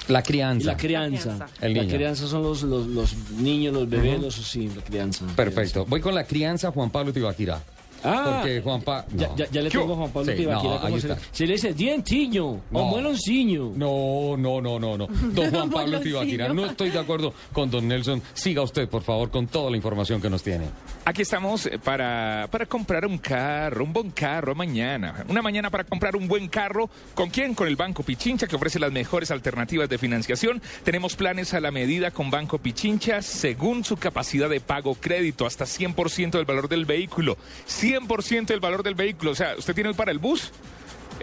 La 0.07 0.23
crianza. 0.23 0.67
la 0.71 0.77
crianza. 0.77 1.47
El 1.61 1.73
la 1.73 1.81
niño. 1.83 1.95
crianza 1.95 2.27
son 2.27 2.43
los, 2.43 2.63
los, 2.63 2.87
los 2.87 3.15
niños, 3.37 3.73
los 3.73 3.89
bebés, 3.89 4.21
los 4.21 4.35
sí, 4.35 4.69
la 4.73 4.81
crianza. 4.83 5.25
Perfecto. 5.35 5.85
Voy 5.85 5.99
con 5.99 6.15
la 6.15 6.23
crianza 6.23 6.71
Juan 6.71 6.89
Pablo 6.91 7.11
Tibaquira. 7.11 7.61
Ah, 8.05 8.37
Porque 8.41 8.61
Juan 8.61 8.81
Pablo. 8.81 9.05
Ya, 9.15 9.35
ya, 9.35 9.45
ya 9.51 9.61
le 9.61 9.69
tengo 9.69 9.93
a 9.93 9.97
Juan 9.97 10.11
Pablo 10.11 10.33
Sí, 10.35 10.45
no, 10.45 10.79
ahí 10.81 11.01
se, 11.01 11.07
está. 11.11 11.19
se 11.31 11.47
le 11.47 11.53
dice 11.53 11.73
dientiño 11.73 12.45
o 12.47 12.59
No. 12.71 12.83
muelonciño. 12.85 13.71
No, 13.75 14.35
no, 14.37 14.61
no, 14.61 14.79
no, 14.79 14.97
no. 14.97 15.07
Don 15.07 15.51
Juan 15.51 15.69
Pablo. 15.71 15.99
Tibaquira. 15.99 16.49
No 16.49 16.65
estoy 16.67 16.89
de 16.91 16.99
acuerdo 16.99 17.33
con 17.51 17.69
don 17.71 17.87
Nelson. 17.87 18.21
Siga 18.33 18.61
usted, 18.61 18.87
por 18.87 19.01
favor, 19.01 19.29
con 19.31 19.47
toda 19.47 19.69
la 19.71 19.77
información 19.77 20.21
que 20.21 20.29
nos 20.29 20.43
tiene. 20.43 20.65
Aquí 21.07 21.21
estamos 21.21 21.67
eh, 21.67 21.77
para, 21.77 22.47
para 22.49 22.65
comprar 22.65 23.05
un 23.05 23.19
carro, 23.19 23.83
un 23.83 23.93
buen 23.93 24.09
carro 24.09 24.55
mañana. 24.55 25.23
Una 25.29 25.43
mañana 25.43 25.69
para 25.69 25.83
comprar 25.83 26.15
un 26.15 26.27
buen 26.27 26.47
carro. 26.47 26.89
¿Con 27.13 27.29
quién? 27.29 27.53
Con 27.53 27.67
el 27.67 27.75
Banco 27.75 28.01
Pichincha, 28.01 28.47
que 28.47 28.55
ofrece 28.55 28.79
las 28.79 28.91
mejores 28.91 29.29
alternativas 29.29 29.87
de 29.87 29.99
financiación. 29.99 30.63
Tenemos 30.83 31.15
planes 31.15 31.53
a 31.53 31.59
la 31.59 31.69
medida 31.69 32.09
con 32.09 32.31
Banco 32.31 32.57
Pichincha 32.57 33.21
según 33.21 33.83
su 33.83 33.97
capacidad 33.97 34.49
de 34.49 34.61
pago 34.61 34.95
crédito, 34.95 35.45
hasta 35.45 35.65
100% 35.65 36.31
del 36.31 36.45
valor 36.45 36.69
del 36.69 36.85
vehículo. 36.85 37.37
100% 37.67 38.47
del 38.47 38.59
valor 38.59 38.81
del 38.81 38.95
vehículo. 38.95 39.29
O 39.29 39.35
sea, 39.35 39.55
usted 39.55 39.75
tiene 39.75 39.93
para 39.93 40.11
el 40.11 40.17
bus. 40.17 40.51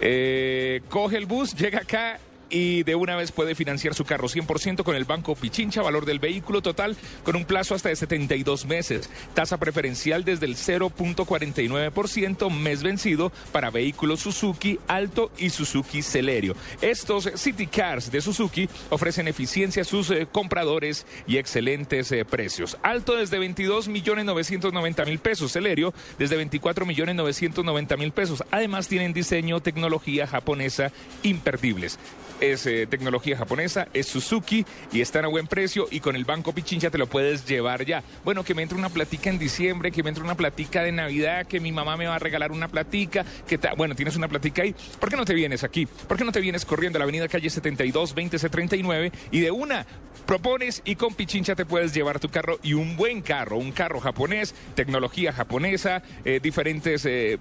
Eh, 0.00 0.82
coge 0.90 1.16
el 1.16 1.26
bus, 1.26 1.56
llega 1.56 1.80
acá 1.80 2.20
y 2.52 2.82
de 2.82 2.94
una 2.94 3.16
vez 3.16 3.32
puede 3.32 3.54
financiar 3.54 3.94
su 3.94 4.04
carro 4.04 4.28
100% 4.28 4.84
con 4.84 4.94
el 4.94 5.04
Banco 5.04 5.34
Pichincha, 5.34 5.82
valor 5.82 6.04
del 6.04 6.18
vehículo 6.18 6.62
total 6.62 6.96
con 7.24 7.34
un 7.34 7.46
plazo 7.46 7.74
hasta 7.74 7.88
de 7.88 7.96
72 7.96 8.66
meses. 8.66 9.10
Tasa 9.34 9.56
preferencial 9.56 10.24
desde 10.24 10.46
el 10.46 10.56
0.49% 10.56 12.50
mes 12.50 12.82
vencido 12.82 13.32
para 13.50 13.70
vehículos 13.70 14.20
Suzuki 14.20 14.78
Alto 14.86 15.32
y 15.38 15.50
Suzuki 15.50 16.02
Celerio. 16.02 16.54
Estos 16.82 17.30
City 17.36 17.66
Cars 17.66 18.12
de 18.12 18.20
Suzuki 18.20 18.68
ofrecen 18.90 19.28
eficiencia 19.28 19.82
a 19.82 19.86
sus 19.86 20.10
eh, 20.10 20.28
compradores 20.30 21.06
y 21.26 21.38
excelentes 21.38 22.12
eh, 22.12 22.24
precios. 22.26 22.76
Alto 22.82 23.16
desde 23.16 23.38
22 23.38 23.88
millones 23.88 24.26
990 24.26 25.04
mil 25.06 25.18
pesos, 25.18 25.52
Celerio 25.52 25.94
desde 26.18 26.36
24 26.36 26.84
millones 26.84 27.14
990 27.14 27.96
mil 27.96 28.12
pesos. 28.12 28.44
Además 28.50 28.88
tienen 28.88 29.14
diseño, 29.14 29.60
tecnología 29.60 30.26
japonesa 30.26 30.92
imperdibles. 31.22 31.98
Es 32.42 32.66
eh, 32.66 32.88
tecnología 32.88 33.36
japonesa, 33.36 33.86
es 33.94 34.08
Suzuki 34.08 34.66
y 34.92 35.00
están 35.00 35.24
a 35.24 35.28
buen 35.28 35.46
precio 35.46 35.86
y 35.92 36.00
con 36.00 36.16
el 36.16 36.24
Banco 36.24 36.52
Pichincha 36.52 36.90
te 36.90 36.98
lo 36.98 37.06
puedes 37.06 37.46
llevar 37.46 37.84
ya. 37.84 38.02
Bueno, 38.24 38.42
que 38.42 38.52
me 38.52 38.62
entre 38.62 38.76
una 38.76 38.88
platica 38.88 39.30
en 39.30 39.38
diciembre, 39.38 39.92
que 39.92 40.02
me 40.02 40.08
entre 40.08 40.24
una 40.24 40.34
platica 40.34 40.82
de 40.82 40.90
Navidad, 40.90 41.46
que 41.46 41.60
mi 41.60 41.70
mamá 41.70 41.96
me 41.96 42.08
va 42.08 42.16
a 42.16 42.18
regalar 42.18 42.50
una 42.50 42.66
platica, 42.66 43.24
que 43.46 43.58
ta- 43.58 43.74
bueno, 43.76 43.94
tienes 43.94 44.16
una 44.16 44.26
platica 44.26 44.62
ahí. 44.62 44.74
¿Por 44.98 45.08
qué 45.08 45.16
no 45.16 45.24
te 45.24 45.34
vienes 45.34 45.62
aquí? 45.62 45.86
¿Por 45.86 46.16
qué 46.16 46.24
no 46.24 46.32
te 46.32 46.40
vienes 46.40 46.64
corriendo 46.64 46.96
a 46.96 46.98
la 46.98 47.04
avenida 47.04 47.28
calle 47.28 47.48
72, 47.48 48.12
20C39 48.16 49.12
y 49.30 49.38
de 49.38 49.52
una 49.52 49.86
propones 50.26 50.82
y 50.84 50.96
con 50.96 51.14
Pichincha 51.14 51.54
te 51.54 51.66
puedes 51.66 51.92
llevar 51.92 52.20
tu 52.20 52.28
carro 52.28 52.58
y 52.62 52.74
un 52.74 52.96
buen 52.96 53.22
carro, 53.22 53.56
un 53.56 53.72
carro 53.72 54.00
japonés, 54.00 54.54
tecnología 54.74 55.32
japonesa, 55.32 56.02
eh, 56.24 56.40
diferentes... 56.42 57.04
eh, 57.06 57.38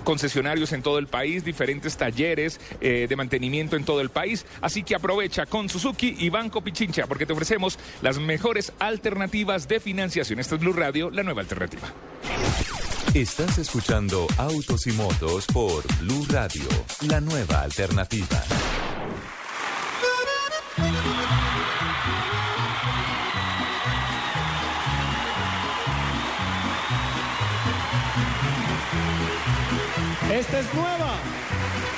concesionarios 0.00 0.72
en 0.72 0.82
todo 0.82 0.98
el 0.98 1.06
país, 1.06 1.44
diferentes 1.44 1.96
talleres 1.96 2.60
eh, 2.80 3.06
de 3.08 3.16
mantenimiento 3.16 3.76
en 3.76 3.84
todo 3.84 4.00
el 4.00 4.10
país. 4.10 4.46
Así 4.60 4.82
que 4.82 4.94
aprovecha 4.94 5.46
con 5.46 5.68
Suzuki 5.68 6.16
y 6.18 6.30
Banco 6.30 6.62
Pichincha 6.62 7.06
porque 7.06 7.26
te 7.26 7.32
ofrecemos 7.32 7.78
las 8.02 8.18
mejores 8.18 8.72
alternativas 8.78 9.68
de 9.68 9.78
financiación. 9.78 10.40
Esta 10.40 10.54
es 10.54 10.60
Blue 10.60 10.72
Radio, 10.72 11.10
la 11.10 11.22
nueva 11.22 11.42
alternativa. 11.42 11.92
Estás 13.14 13.58
escuchando 13.58 14.26
Autos 14.38 14.86
y 14.86 14.92
Motos 14.92 15.46
por 15.46 15.82
Blue 15.98 16.26
Radio, 16.30 16.64
la 17.08 17.20
nueva 17.20 17.62
alternativa. 17.62 18.42
Esta 30.32 30.60
es 30.60 30.74
nueva. 30.74 31.12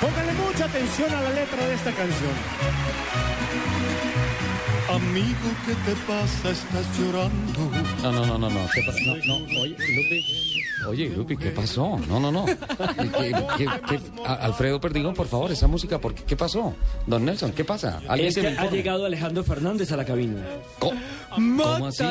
Póngale 0.01 0.33
mucha 0.33 0.65
atención 0.65 1.11
a 1.13 1.21
la 1.21 1.29
letra 1.31 1.65
de 1.67 1.73
esta 1.75 1.91
canción. 1.91 2.31
Amigo, 4.89 5.49
¿qué 5.65 5.73
te 5.73 5.95
pasa? 6.05 6.49
Estás 6.51 6.85
llorando. 6.99 7.71
No, 8.03 8.11
no, 8.11 8.25
no, 8.25 8.37
no, 8.37 8.49
no. 8.49 8.59
¿Qué 8.73 8.81
pasa? 8.85 8.99
No, 9.05 9.39
no, 9.39 9.61
oye, 9.61 9.75
Lupi. 9.79 10.63
Oye, 10.87 11.09
Lupi, 11.09 11.37
¿qué 11.37 11.49
pasó? 11.51 11.97
No, 12.09 12.19
no, 12.19 12.31
no. 12.31 12.45
¿Qué- 12.45 13.33
qué- 13.57 13.67
qué- 13.87 13.99
a- 14.25 14.33
Alfredo 14.35 14.79
Perdigón, 14.81 15.13
por 15.13 15.27
favor, 15.27 15.51
esa 15.51 15.67
música, 15.67 15.99
¿por 15.99 16.13
qué, 16.13 16.23
¿qué 16.23 16.35
pasó? 16.35 16.75
Don 17.07 17.23
Nelson, 17.23 17.53
¿qué 17.53 17.63
pasa? 17.63 18.01
¿Alguien 18.07 18.29
Es 18.29 18.35
que 18.35 18.47
ha 18.47 18.69
llegado 18.69 19.05
Alejandro 19.05 19.43
Fernández 19.43 19.91
a 19.93 19.97
la 19.97 20.05
cabina. 20.05 20.41
¿Cómo, 20.79 20.99
cómo 21.33 21.87
así? 21.87 22.03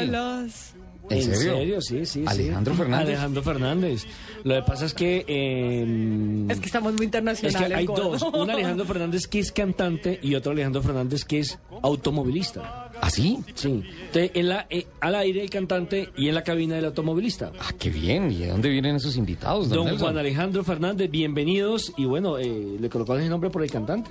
¿En 1.13 1.35
serio? 1.37 1.81
Sí, 1.81 1.99
sí, 2.05 2.07
sí. 2.07 2.25
¿Alejandro 2.27 2.75
Fernández? 2.75 3.09
Alejandro 3.09 3.43
Fernández. 3.43 4.07
Lo 4.45 4.55
que 4.57 4.63
pasa 4.63 4.85
es 4.87 4.95
que... 4.95 5.25
eh, 5.27 6.47
Es 6.49 6.61
que 6.61 6.67
estamos 6.67 6.93
muy 6.93 7.03
es 7.03 7.07
internacionales. 7.07 7.69
que 7.69 7.75
hay 7.75 7.87
dos. 7.87 8.23
Un 8.23 8.51
Alejandro 8.51 8.85
Fernández 8.87 9.27
que 9.27 9.39
es 9.41 9.53
cantante 9.53 10.19
y 10.23 10.35
otro 10.35 10.53
Alejandro 10.53 10.83
Fernández 10.83 11.25
que 11.25 11.41
es 11.41 11.59
automovilista. 11.83 12.91
¿Ah, 13.01 13.11
sí? 13.11 13.39
Sí. 13.55 13.83
Entonces, 14.07 14.31
en 14.35 14.49
la, 14.49 14.67
eh, 14.71 14.87
al 15.01 15.15
aire 15.17 15.43
el 15.43 15.51
cantante 15.51 16.11
y 16.17 16.29
en 16.29 16.35
la 16.37 16.43
cabina 16.43 16.79
el 16.79 16.85
automovilista. 16.85 17.51
Ah, 17.59 17.73
qué 17.79 17.91
bien. 17.91 18.31
¿Y 18.31 18.37
de 18.39 18.49
dónde 18.49 18.69
vienen 18.69 18.97
esos 18.97 19.17
invitados, 19.17 19.69
don, 19.69 19.87
Don? 19.89 19.99
Juan 19.99 20.19
Alejandro 20.19 20.63
Fernández, 20.63 21.11
bienvenidos. 21.11 21.93
Y 21.97 22.05
bueno, 22.05 22.39
eh, 22.39 22.77
¿le 22.79 22.89
colocó 22.89 23.17
el 23.17 23.29
nombre 23.29 23.51
por 23.51 23.63
el 23.65 23.71
cantante? 23.71 24.11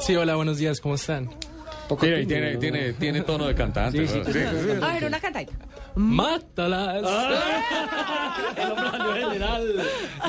Sí, 0.00 0.14
hola, 0.16 0.36
buenos 0.36 0.58
días, 0.58 0.80
¿cómo 0.80 0.96
están? 0.96 1.30
Poco 1.90 2.06
Tiene, 2.06 2.24
tiene, 2.24 2.56
tiene, 2.56 2.92
tiene 2.92 3.20
tono 3.22 3.48
de 3.48 3.54
cantante. 3.56 4.06
Sí, 4.06 4.06
sí, 4.06 4.18
¿no? 4.20 4.24
sí, 4.26 4.32
sí, 4.32 4.38
sí. 4.64 4.78
A 4.80 4.92
ver, 4.92 5.04
una 5.06 5.18
cantadita. 5.18 5.52
¡Mátalas! 5.96 7.02
El 8.56 8.70
hombre 8.70 8.90
salió 8.92 9.14
general. 9.28 9.74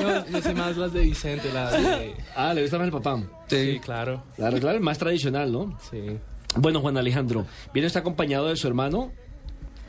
No, 0.02 0.26
yo 0.26 0.42
sé 0.42 0.54
más 0.54 0.76
las 0.76 0.92
de 0.92 1.02
Vicente, 1.02 1.52
las 1.52 1.70
de... 1.70 2.16
Ah, 2.34 2.52
le 2.52 2.62
gusta 2.62 2.78
más 2.78 2.86
el 2.86 2.92
papá. 2.92 3.22
Sí, 3.46 3.78
claro. 3.80 4.24
Claro, 4.34 4.58
claro, 4.58 4.80
más 4.80 4.98
tradicional, 4.98 5.52
¿no? 5.52 5.78
Sí. 5.88 6.18
Bueno, 6.56 6.80
Juan 6.80 6.96
Alejandro, 6.96 7.46
¿viene 7.72 7.86
está 7.86 8.00
acompañado 8.00 8.48
de 8.48 8.56
su 8.56 8.66
hermano? 8.66 9.12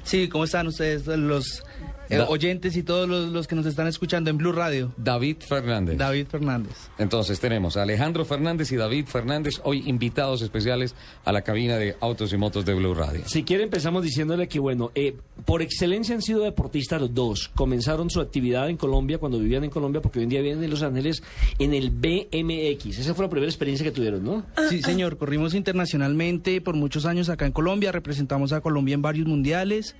Sí, 0.04 0.28
¿cómo 0.28 0.44
están 0.44 0.68
ustedes, 0.68 1.08
los 1.08 1.64
eh, 2.10 2.20
oyentes 2.28 2.76
y 2.76 2.84
todos 2.84 3.08
los, 3.08 3.32
los 3.32 3.48
que 3.48 3.56
nos 3.56 3.66
están 3.66 3.88
escuchando 3.88 4.30
en 4.30 4.38
Blue 4.38 4.52
Radio? 4.52 4.92
David 4.98 5.38
Fernández. 5.48 5.98
David 5.98 6.28
Fernández. 6.28 6.74
Entonces 6.98 7.40
tenemos 7.40 7.78
a 7.78 7.84
Alejandro 7.84 8.26
Fernández 8.26 8.72
y 8.72 8.76
David 8.76 9.06
Fernández, 9.06 9.62
hoy 9.64 9.84
invitados 9.88 10.42
especiales 10.42 10.96
a 11.24 11.32
la 11.32 11.42
cabina 11.42 11.78
de 11.78 11.96
Autos 12.02 12.34
y 12.34 12.38
Motos 12.38 12.66
de 12.66 12.74
Blue 12.74 12.94
Radio. 12.94 13.24
Si 13.26 13.44
quiere 13.44 13.64
empezamos 13.64 14.04
diciéndole 14.04 14.48
que, 14.48 14.60
bueno, 14.60 14.92
eh, 14.96 15.16
por 15.46 15.62
excelencia 15.62 16.14
han 16.14 16.22
sido 16.22 16.44
deportistas 16.44 17.02
los 17.02 17.14
dos. 17.14 17.50
Comenzaron 17.56 18.10
su 18.10 18.20
actividad 18.20 18.70
en 18.70 18.78
Colombia 18.78 19.18
cuando 19.18 19.40
vivían 19.40 19.64
en 19.64 19.70
Colombia, 19.70 20.02
porque 20.02 20.20
hoy 20.20 20.24
en 20.24 20.30
día 20.30 20.42
viven 20.42 20.64
en 20.64 20.70
Los 20.70 20.84
Ángeles, 20.84 21.24
en 21.60 21.74
el 21.74 21.90
BMX. 21.90 23.00
Esa 23.00 23.14
fue 23.14 23.26
la 23.26 23.30
primera 23.30 23.50
experiencia 23.50 23.86
que 23.86 23.92
tuvieron, 23.92 24.24
¿no? 24.24 24.46
Sí, 24.70 24.82
señor, 24.82 25.18
corrimos 25.18 25.54
internacionalmente 25.54 26.60
por 26.62 26.76
muchos 26.76 27.06
años 27.06 27.30
acá 27.30 27.46
en 27.46 27.52
Colombia, 27.52 27.92
representamos 27.92 28.54
a 28.54 28.62
Colombia 28.62 28.94
en 28.94 29.02
varios 29.02 29.28
mundiales. 29.28 29.93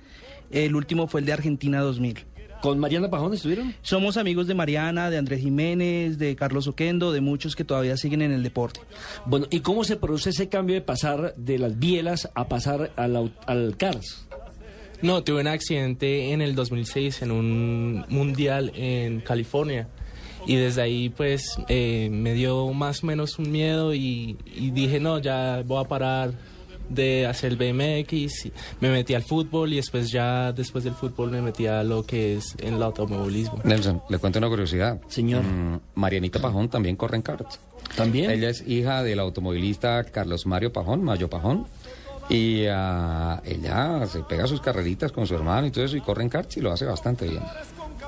El 0.50 0.76
último 0.76 1.06
fue 1.06 1.20
el 1.20 1.26
de 1.26 1.32
Argentina 1.32 1.80
2000. 1.80 2.26
¿Con 2.64 2.78
Mariana 2.78 3.10
Pajón 3.10 3.34
estuvieron? 3.34 3.74
Somos 3.82 4.16
amigos 4.16 4.46
de 4.46 4.54
Mariana, 4.54 5.10
de 5.10 5.18
Andrés 5.18 5.40
Jiménez, 5.40 6.16
de 6.16 6.34
Carlos 6.34 6.66
Oquendo, 6.66 7.12
de 7.12 7.20
muchos 7.20 7.56
que 7.56 7.64
todavía 7.64 7.98
siguen 7.98 8.22
en 8.22 8.32
el 8.32 8.42
deporte. 8.42 8.80
Bueno, 9.26 9.46
¿y 9.50 9.60
cómo 9.60 9.84
se 9.84 9.96
produce 9.96 10.30
ese 10.30 10.48
cambio 10.48 10.74
de 10.74 10.80
pasar 10.80 11.34
de 11.36 11.58
las 11.58 11.78
bielas 11.78 12.30
a 12.34 12.48
pasar 12.48 12.90
al, 12.96 13.34
al 13.46 13.76
CARS? 13.76 14.26
No, 15.02 15.22
tuve 15.22 15.42
un 15.42 15.48
accidente 15.48 16.32
en 16.32 16.40
el 16.40 16.54
2006 16.54 17.20
en 17.20 17.32
un 17.32 18.06
mundial 18.08 18.72
en 18.74 19.20
California. 19.20 19.86
Y 20.46 20.56
desde 20.56 20.80
ahí, 20.80 21.10
pues, 21.10 21.58
eh, 21.68 22.08
me 22.10 22.32
dio 22.32 22.72
más 22.72 23.02
o 23.02 23.06
menos 23.08 23.38
un 23.38 23.52
miedo 23.52 23.92
y, 23.92 24.38
y 24.46 24.70
dije, 24.70 25.00
no, 25.00 25.18
ya 25.18 25.62
voy 25.66 25.84
a 25.84 25.88
parar 25.88 26.32
de 26.88 27.26
hacer 27.26 27.52
el 27.52 27.56
BMX. 27.56 28.46
y 28.46 28.52
Me 28.80 28.90
metí 28.90 29.14
al 29.14 29.22
fútbol 29.22 29.72
y 29.72 29.76
después 29.76 30.10
ya, 30.10 30.52
después 30.52 30.84
del 30.84 30.94
fútbol, 30.94 31.30
me 31.30 31.40
metí 31.40 31.66
a 31.66 31.82
lo 31.82 32.04
que 32.04 32.36
es 32.36 32.54
en 32.58 32.74
el 32.74 32.82
automovilismo. 32.82 33.60
Nelson, 33.64 34.02
le 34.08 34.18
cuento 34.18 34.38
una 34.38 34.48
curiosidad. 34.48 35.00
Señor. 35.08 35.42
Mm, 35.42 35.80
Marianita 35.94 36.40
Pajón 36.40 36.68
también 36.68 36.96
corre 36.96 37.16
en 37.16 37.22
karts. 37.22 37.58
¿También? 37.96 38.30
Ella 38.30 38.48
es 38.48 38.66
hija 38.66 39.02
del 39.02 39.20
automovilista 39.20 40.04
Carlos 40.04 40.46
Mario 40.46 40.72
Pajón, 40.72 41.02
Mayo 41.04 41.28
Pajón. 41.28 41.66
Y 42.28 42.64
ah, 42.66 43.42
ella 43.44 44.06
se 44.06 44.20
pega 44.20 44.46
sus 44.46 44.60
carreritas 44.60 45.12
con 45.12 45.26
su 45.26 45.34
hermano 45.34 45.66
y 45.66 45.70
todo 45.70 45.84
eso 45.84 45.96
y 45.96 46.00
corre 46.00 46.22
en 46.22 46.30
karts 46.30 46.56
y 46.56 46.60
lo 46.60 46.72
hace 46.72 46.86
bastante 46.86 47.28
bien. 47.28 47.42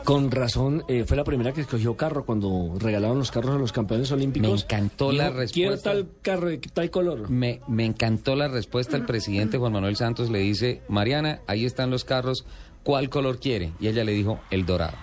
Con 0.07 0.31
razón, 0.31 0.85
eh, 0.87 1.03
fue 1.05 1.16
la 1.16 1.25
primera 1.25 1.53
que 1.53 1.62
escogió 1.62 1.97
carro 1.97 2.25
cuando 2.25 2.77
regalaron 2.79 3.19
los 3.19 3.33
carros 3.33 3.57
a 3.57 3.59
los 3.59 3.73
campeones 3.73 4.12
olímpicos. 4.12 4.49
Me 4.49 4.55
encantó 4.55 5.11
la 5.11 5.31
Dijo, 5.31 5.53
Quiero 5.53 5.73
respuesta. 5.73 5.90
tal 5.90 6.09
carro 6.23 6.49
de 6.49 6.59
tal 6.59 6.90
color. 6.90 7.29
Me, 7.29 7.61
me 7.66 7.85
encantó 7.85 8.37
la 8.37 8.47
respuesta. 8.47 8.97
El 8.97 9.05
presidente 9.05 9.59
Juan 9.59 9.73
Manuel 9.73 9.97
Santos 9.97 10.31
le 10.31 10.38
dice, 10.38 10.81
Mariana, 10.88 11.40
ahí 11.49 11.64
están 11.64 11.90
los 11.90 12.05
carros, 12.05 12.47
¿cuál 12.85 13.11
color 13.11 13.40
quiere? 13.40 13.73
Y 13.81 13.88
ella 13.88 14.05
le 14.05 14.12
dijo, 14.12 14.38
el 14.51 14.64
dorado. 14.64 14.97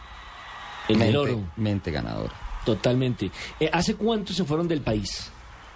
El 0.88 0.98
mente, 0.98 1.18
oro. 1.18 1.52
Mente 1.58 1.92
ganadora. 1.92 2.34
Totalmente. 2.66 3.30
Eh, 3.60 3.70
¿Hace 3.74 3.96
cuánto 3.96 4.32
se 4.32 4.46
fueron 4.46 4.70
del 4.70 4.80
país? 4.80 5.30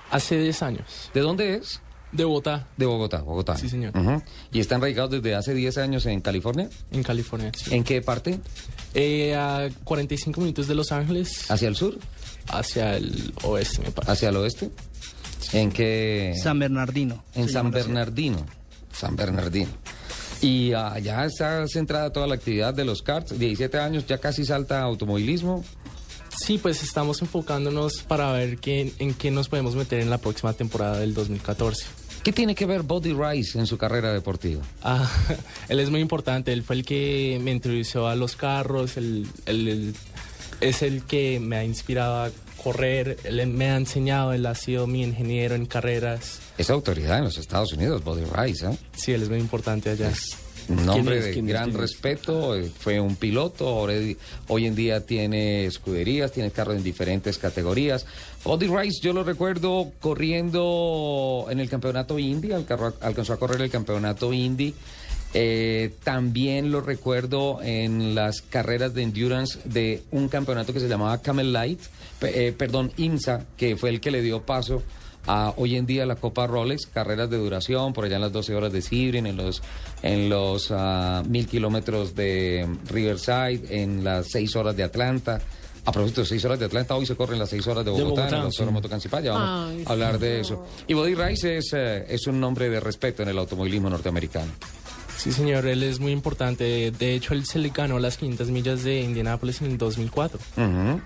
Hace 0.10 0.40
10 0.40 0.63
años. 0.63 1.12
¿De 1.13 1.20
dónde 1.20 1.56
es? 1.56 1.82
De 2.12 2.24
Bogotá. 2.24 2.67
De 2.78 2.86
Bogotá, 2.86 3.22
Bogotá. 3.22 3.58
Sí, 3.58 3.70
señor. 3.70 3.93
¿Y 4.52 4.60
están 4.60 4.82
radicados 4.82 5.12
desde 5.12 5.36
hace 5.36 5.54
10 5.54 5.78
años 5.78 6.06
en 6.06 6.22
California? 6.22 6.70
En 6.91 7.04
California, 7.04 7.52
sí. 7.56 7.76
¿En 7.76 7.84
qué 7.84 8.02
parte? 8.02 8.39
Eh, 8.93 9.36
a 9.36 9.67
45 9.84 10.39
minutos 10.41 10.67
de 10.67 10.76
Los 10.76 10.91
Ángeles. 10.91 11.52
¿Hacia 11.52 11.67
el 11.67 11.76
sur? 11.76 11.98
Hacia 12.50 12.96
el 12.96 13.34
oeste, 13.43 13.82
me 13.82 13.91
parece. 13.91 14.12
¿Hacia 14.12 14.30
el 14.30 14.38
oeste? 14.38 14.72
¿En 15.54 15.72
qué? 15.72 16.34
San 16.41 16.60
Bernardino. 16.60 17.24
En 17.36 17.50
San. 17.50 17.72
Bernardino. 17.72 18.46
San 18.91 19.15
Bernardino. 19.15 19.70
Y 20.41 20.74
allá 20.74 21.26
está 21.26 21.67
centrada 21.67 22.12
toda 22.12 22.28
la 22.28 22.36
actividad 22.36 22.74
de 22.74 22.86
los 22.86 23.02
karts. 23.02 23.38
17 23.38 23.80
años, 23.80 24.06
ya 24.06 24.17
casi 24.20 24.46
salta 24.46 24.82
automovilismo. 24.82 25.63
Sí, 26.36 26.60
pues 26.60 26.84
estamos 26.84 27.22
enfocándonos 27.22 28.04
para 28.04 28.32
ver 28.32 28.58
qué, 28.58 28.93
en 29.00 29.13
qué 29.15 29.32
nos 29.32 29.50
podemos 29.50 29.76
meter 29.76 30.00
en 30.02 30.10
la 30.10 30.20
próxima 30.20 30.54
temporada 30.54 31.00
del 31.00 31.13
2014. 31.13 31.86
¿Qué 32.28 32.34
tiene 32.34 32.56
que 32.56 32.66
ver 32.66 32.84
Body 32.84 33.13
Rice 33.13 33.58
en 33.58 33.66
su 33.68 33.78
carrera 33.78 34.12
deportiva? 34.12 34.62
Ah, 34.84 35.10
él 35.70 35.80
es 35.80 35.90
muy 35.90 36.02
importante, 36.02 36.52
él 36.52 36.62
fue 36.62 36.76
el 36.76 36.84
que 36.84 37.40
me 37.42 37.52
introdujo 37.52 38.06
a 38.06 38.16
los 38.18 38.36
carros, 38.36 38.98
él, 38.98 39.26
él- 39.46 39.70
él 39.70 39.96
es 40.60 40.82
el 40.82 41.04
que 41.04 41.40
me 41.40 41.56
ha 41.56 41.63
inspirado 41.63 42.26
a 42.26 42.32
correr, 42.62 43.16
él 43.24 43.48
me 43.48 43.70
ha 43.70 43.78
enseñado, 43.78 44.34
él 44.34 44.46
ha 44.46 44.56
sido 44.56 44.88
mi 44.88 45.04
ingeniero 45.04 45.56
en 45.56 45.68
carreras. 45.68 46.40
Es 46.58 46.70
autoridad 46.70 47.20
en 47.20 47.24
los 47.24 47.38
Estados 47.38 47.72
Unidos, 47.72 48.04
Body 48.04 48.26
Rice. 48.26 48.66
¿eh? 48.72 48.78
Sí, 48.94 49.13
él 49.13 49.22
es 49.24 49.30
muy 49.30 49.40
importante 49.40 49.92
allá. 49.92 50.12
Un 50.68 50.90
hombre 50.90 51.20
es? 51.20 51.26
de 51.28 51.32
¿Quién 51.32 51.46
es? 51.46 51.50
gran 51.54 51.74
respeto, 51.74 52.58
eh, 52.58 52.70
fue 52.78 53.00
un 53.00 53.16
piloto, 53.16 53.74
hoy 54.50 54.66
en 54.66 54.76
día 54.76 55.06
tiene 55.06 55.66
escuderías, 55.66 56.34
tiene 56.34 56.52
carros 56.52 56.76
en 56.76 56.84
diferentes 56.84 57.38
categorías. 57.38 58.06
Body 58.48 58.68
Rice 58.68 59.02
yo 59.02 59.12
lo 59.12 59.26
recuerdo 59.26 59.92
corriendo 60.00 61.48
en 61.50 61.60
el 61.60 61.70
campeonato 61.70 62.18
Indy, 62.18 62.54
alcanzó 62.54 63.34
a 63.34 63.38
correr 63.38 63.62
el 63.62 63.70
campeonato 63.70 64.32
Indy. 64.32 64.74
Eh, 65.34 65.94
también 66.06 66.72
lo 66.72 66.80
recuerdo 66.80 67.62
en 67.62 68.16
las 68.16 68.42
carreras 68.42 68.94
de 68.94 69.04
endurance 69.04 69.60
de 69.66 70.02
un 70.12 70.30
campeonato 70.30 70.72
que 70.72 70.80
se 70.80 70.88
llamaba 70.88 71.22
Camel 71.22 71.52
Light, 71.52 71.82
eh, 72.22 72.56
perdón, 72.58 72.94
IMSA, 72.96 73.46
que 73.58 73.76
fue 73.76 73.90
el 73.90 74.00
que 74.00 74.12
le 74.12 74.22
dio 74.22 74.42
paso 74.44 74.82
a 75.26 75.54
hoy 75.58 75.76
en 75.76 75.86
día 75.86 76.06
la 76.06 76.16
Copa 76.16 76.48
Rolex, 76.48 76.88
carreras 76.88 77.30
de 77.30 77.36
duración, 77.36 77.92
por 77.92 78.06
allá 78.06 78.16
en 78.16 78.22
las 78.22 78.32
12 78.32 78.56
horas 78.56 78.72
de 78.72 78.82
Sebring, 78.82 79.26
en 79.26 79.36
los, 79.36 79.62
en 80.02 80.30
los 80.30 80.72
ah, 80.72 81.22
mil 81.28 81.48
kilómetros 81.48 82.16
de 82.16 82.66
Riverside, 82.88 83.82
en 83.82 84.06
las 84.06 84.28
6 84.32 84.56
horas 84.56 84.78
de 84.78 84.84
Atlanta. 84.84 85.42
A 85.88 85.91
propósito 85.93 86.19
de 86.19 86.28
6 86.28 86.43
horas 86.43 86.60
de 86.60 86.65
Atlanta, 86.65 86.95
hoy 86.97 87.06
se 87.06 87.15
corren 87.15 87.39
las 87.39 87.50
6 87.50 87.65
horas 87.67 87.86
de 87.86 87.91
De 87.91 88.04
Bogotá, 88.04 88.23
Bogotá, 88.23 88.63
en 88.63 88.76
el 88.76 88.82
Tocancipá, 88.82 89.21
ya 89.21 89.32
vamos 89.32 89.71
Ay, 89.71 89.84
a 89.88 89.91
hablar 89.93 90.19
de 90.19 90.41
eso. 90.41 90.65
Y 90.86 90.93
Body 90.93 91.15
Rice 91.15 91.60
es, 91.60 91.71
eh, 91.71 92.06
es 92.10 92.28
un 92.28 92.41
nombre 92.41 92.69
de 92.69 92.82
respeto 92.82 93.23
en 93.23 93.30
el 93.30 93.38
automovilismo 93.38 93.89
norteamericano. 93.89 94.52
Sí, 95.17 95.32
señor, 95.32 95.65
él 95.65 95.84
es 95.84 96.02
muy 96.02 96.12
importante. 96.12 96.91
De 96.91 97.13
hecho, 97.15 97.34
él 97.34 97.45
se 97.45 97.60
le 97.60 97.69
ganó 97.69 98.00
las 98.00 98.17
500 98.17 98.50
millas 98.50 98.84
de 98.84 99.00
Indianápolis 99.00 99.62
en 99.62 99.71
el 99.71 99.78
2004 99.78 100.38
Ujú. 100.58 101.02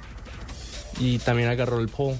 y 1.00 1.20
también 1.20 1.50
agarró 1.50 1.80
el 1.80 1.88
pole. 1.88 2.18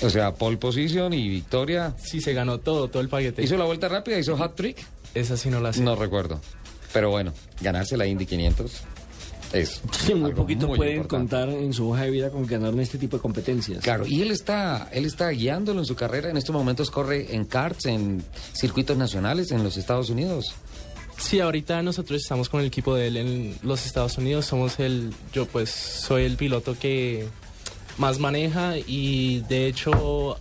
O 0.00 0.08
sea, 0.08 0.32
pole 0.32 0.56
position 0.56 1.12
y 1.12 1.28
victoria. 1.28 1.94
Sí, 1.98 2.22
se 2.22 2.32
ganó 2.32 2.56
todo, 2.56 2.88
todo 2.88 3.02
el 3.02 3.10
paquete. 3.10 3.42
¿Hizo 3.42 3.58
la 3.58 3.66
vuelta 3.66 3.86
rápida? 3.88 4.18
¿Hizo 4.18 4.42
hat 4.42 4.54
trick? 4.54 4.78
Esa 5.12 5.36
sí 5.36 5.50
no 5.50 5.60
la 5.60 5.74
sé. 5.74 5.82
No 5.82 5.94
recuerdo. 5.94 6.40
Pero 6.94 7.10
bueno, 7.10 7.34
ganarse 7.60 7.98
la 7.98 8.06
Indy 8.06 8.24
500 8.24 8.72
es 9.52 9.80
Sí, 10.04 10.14
muy 10.16 10.32
poquito 10.32 10.66
muy 10.68 10.76
pueden 10.76 10.96
importante. 10.98 11.30
contar 11.36 11.48
en 11.50 11.72
su 11.72 11.88
hoja 11.90 12.02
de 12.04 12.10
vida 12.10 12.30
con 12.30 12.46
ganar 12.46 12.72
en 12.72 12.80
este 12.80 12.98
tipo 12.98 13.16
de 13.16 13.22
competencias. 13.22 13.82
Claro, 13.82 14.06
y 14.06 14.22
él 14.22 14.30
está, 14.30 14.88
él 14.92 15.04
está 15.06 15.28
guiándolo 15.30 15.80
en 15.80 15.86
su 15.86 15.94
carrera. 15.94 16.30
En 16.30 16.36
estos 16.36 16.54
momentos 16.54 16.90
corre 16.90 17.34
en 17.34 17.44
karts, 17.44 17.86
en 17.86 18.22
circuitos 18.52 18.96
nacionales 18.96 19.50
en 19.52 19.62
los 19.64 19.76
Estados 19.76 20.10
Unidos. 20.10 20.54
Sí, 21.18 21.40
ahorita 21.40 21.82
nosotros 21.82 22.20
estamos 22.22 22.48
con 22.48 22.60
el 22.60 22.66
equipo 22.66 22.94
de 22.94 23.08
él 23.08 23.16
en 23.16 23.58
los 23.62 23.86
Estados 23.86 24.18
Unidos. 24.18 24.46
Somos 24.46 24.78
el, 24.78 25.12
yo 25.32 25.46
pues 25.46 25.70
soy 25.70 26.24
el 26.24 26.36
piloto 26.36 26.76
que 26.78 27.26
más 27.96 28.20
maneja 28.20 28.74
y 28.78 29.40
de 29.48 29.66
hecho 29.66 30.38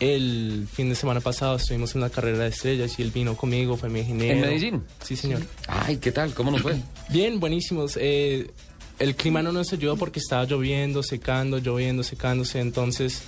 el 0.00 0.66
fin 0.72 0.88
de 0.88 0.94
semana 0.94 1.20
pasado 1.20 1.56
estuvimos 1.56 1.94
en 1.94 2.00
la 2.00 2.10
carrera 2.10 2.38
de 2.38 2.48
estrellas 2.48 2.98
y 2.98 3.02
él 3.02 3.10
vino 3.10 3.36
conmigo, 3.36 3.76
fue 3.76 3.88
mi 3.90 4.00
ingeniero. 4.00 4.34
¿En 4.34 4.40
Medellín? 4.40 4.84
Sí, 5.04 5.14
señor. 5.14 5.42
Ay, 5.68 5.98
¿qué 5.98 6.10
tal? 6.10 6.32
¿Cómo 6.34 6.50
nos 6.50 6.62
fue? 6.62 6.76
Bien, 7.10 7.38
buenísimos. 7.38 7.98
Eh, 8.00 8.50
el 8.98 9.14
clima 9.14 9.42
no 9.42 9.52
nos 9.52 9.72
ayudó 9.72 9.96
porque 9.96 10.18
estaba 10.18 10.44
lloviendo, 10.44 11.02
secando, 11.02 11.58
lloviendo, 11.58 12.02
secándose. 12.02 12.60
Entonces, 12.60 13.22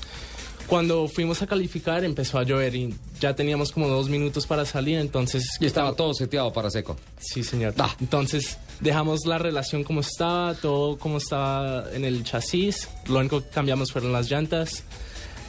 cuando 0.67 1.09
fuimos 1.09 1.43
a 1.43 1.47
calificar 1.47 2.05
empezó 2.05 2.39
a 2.39 2.45
llover 2.45 2.75
y 2.75 2.95
ya 3.21 3.35
teníamos 3.35 3.73
como 3.73 3.89
dos 3.89 4.09
minutos 4.09 4.47
para 4.47 4.65
salir. 4.65 4.99
Entonces, 4.99 5.45
Y 5.61 5.67
estaba 5.67 5.95
todo 5.95 6.15
seteado 6.15 6.53
para 6.53 6.71
seco. 6.71 6.97
Sí, 7.19 7.45
señor. 7.45 7.75
Entonces 8.01 8.59
dejamos 8.81 9.27
la 9.27 9.39
relación 9.39 9.85
como 9.85 10.01
estaba, 10.01 10.55
todo 10.55 10.99
como 10.99 11.19
estaba 11.19 11.85
en 11.93 12.05
el 12.07 12.25
chasis. 12.25 12.89
Lo 13.07 13.19
único 13.19 13.43
que 13.43 13.49
cambiamos 13.51 13.93
fueron 13.93 14.13
las 14.13 14.31
llantas. 14.31 14.85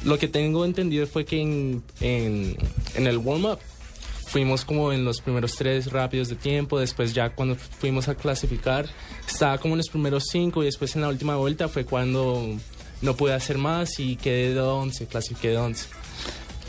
Lo 0.03 0.19
que 0.19 0.27
tengo 0.27 0.65
entendido 0.65 1.07
fue 1.07 1.25
que 1.25 1.41
en, 1.41 1.83
en, 2.01 2.57
en 2.95 3.07
el 3.07 3.17
warm-up 3.17 3.59
fuimos 4.27 4.65
como 4.65 4.91
en 4.91 5.05
los 5.05 5.21
primeros 5.21 5.55
tres 5.55 5.91
rápidos 5.91 6.27
de 6.27 6.35
tiempo. 6.35 6.79
Después 6.79 7.13
ya 7.13 7.29
cuando 7.29 7.55
fuimos 7.55 8.07
a 8.07 8.15
clasificar 8.15 8.87
estaba 9.27 9.57
como 9.59 9.75
en 9.75 9.77
los 9.77 9.89
primeros 9.89 10.25
cinco 10.31 10.63
y 10.63 10.65
después 10.65 10.95
en 10.95 11.03
la 11.03 11.09
última 11.09 11.35
vuelta 11.35 11.67
fue 11.67 11.85
cuando 11.85 12.57
no 13.01 13.15
pude 13.15 13.33
hacer 13.33 13.57
más 13.57 13.99
y 13.99 14.15
quedé 14.15 14.53
de 14.53 14.59
11, 14.61 15.05
clasifiqué 15.07 15.49
de 15.49 15.57
11. 15.57 15.87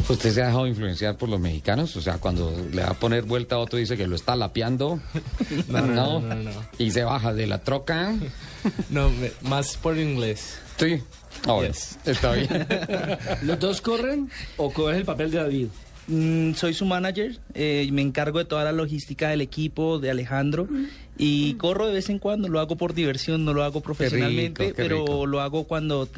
¿Usted 0.08 0.32
se 0.32 0.42
ha 0.42 0.46
dejado 0.46 0.66
influenciar 0.66 1.16
por 1.16 1.28
los 1.28 1.40
mexicanos? 1.40 1.96
O 1.96 2.02
sea, 2.02 2.18
cuando 2.18 2.52
le 2.72 2.82
va 2.82 2.90
a 2.90 2.94
poner 2.94 3.22
vuelta 3.22 3.54
a 3.54 3.58
otro 3.58 3.78
dice 3.78 3.96
que 3.96 4.06
lo 4.06 4.16
está 4.16 4.36
lapeando. 4.36 5.00
No, 5.68 5.80
no, 5.86 6.20
no, 6.20 6.34
no. 6.34 6.50
Y 6.78 6.90
se 6.90 7.04
baja 7.04 7.32
de 7.32 7.46
la 7.46 7.58
troca. 7.62 8.14
No, 8.90 9.10
más 9.42 9.76
por 9.76 9.98
inglés. 9.98 10.58
Sí. 10.78 11.02
Ah, 11.46 11.52
bueno, 11.52 11.74
Está 12.04 12.32
bien. 12.32 12.48
¿Los 13.42 13.58
dos 13.58 13.80
corren 13.80 14.30
o 14.56 14.72
coges 14.72 14.98
el 14.98 15.04
papel 15.04 15.30
de 15.30 15.38
David? 15.38 15.68
Mm, 16.06 16.52
soy 16.52 16.74
su 16.74 16.84
manager, 16.84 17.38
eh, 17.54 17.88
me 17.90 18.02
encargo 18.02 18.38
de 18.38 18.44
toda 18.44 18.64
la 18.64 18.72
logística 18.72 19.30
del 19.30 19.40
equipo, 19.40 19.98
de 19.98 20.10
Alejandro, 20.10 20.68
y 21.16 21.54
corro 21.54 21.86
de 21.86 21.94
vez 21.94 22.10
en 22.10 22.18
cuando, 22.18 22.48
lo 22.48 22.60
hago 22.60 22.76
por 22.76 22.92
diversión, 22.92 23.44
no 23.44 23.54
lo 23.54 23.62
hago 23.62 23.80
profesionalmente, 23.80 24.64
rico, 24.64 24.76
qué 24.76 24.82
pero 24.82 24.98
rico. 25.00 25.26
lo 25.26 25.40
hago 25.40 25.64
cuando 25.64 26.08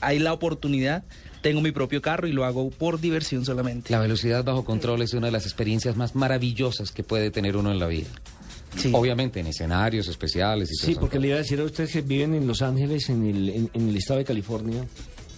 hay 0.00 0.18
la 0.18 0.32
oportunidad. 0.32 1.02
Tengo 1.42 1.60
mi 1.60 1.70
propio 1.70 2.02
carro 2.02 2.26
y 2.26 2.32
lo 2.32 2.44
hago 2.44 2.70
por 2.70 3.00
diversión 3.00 3.44
solamente. 3.44 3.92
La 3.92 4.00
velocidad 4.00 4.42
bajo 4.42 4.64
control 4.64 5.02
es 5.02 5.12
una 5.12 5.26
de 5.28 5.32
las 5.32 5.44
experiencias 5.44 5.96
más 5.96 6.16
maravillosas 6.16 6.90
que 6.90 7.04
puede 7.04 7.30
tener 7.30 7.56
uno 7.56 7.70
en 7.70 7.78
la 7.78 7.86
vida. 7.86 8.08
Obviamente 8.92 9.40
en 9.40 9.46
escenarios 9.48 10.08
especiales 10.08 10.70
y 10.70 10.76
Sí, 10.86 10.96
porque 10.98 11.18
le 11.18 11.28
iba 11.28 11.36
a 11.36 11.40
decir 11.40 11.60
a 11.60 11.64
ustedes 11.64 11.90
que 11.92 12.00
viven 12.02 12.34
en 12.34 12.46
Los 12.46 12.62
Ángeles, 12.62 13.08
en 13.08 13.26
el, 13.26 13.48
en, 13.48 13.70
en 13.72 13.88
el 13.88 13.96
estado 13.96 14.18
de 14.18 14.24
California, 14.24 14.86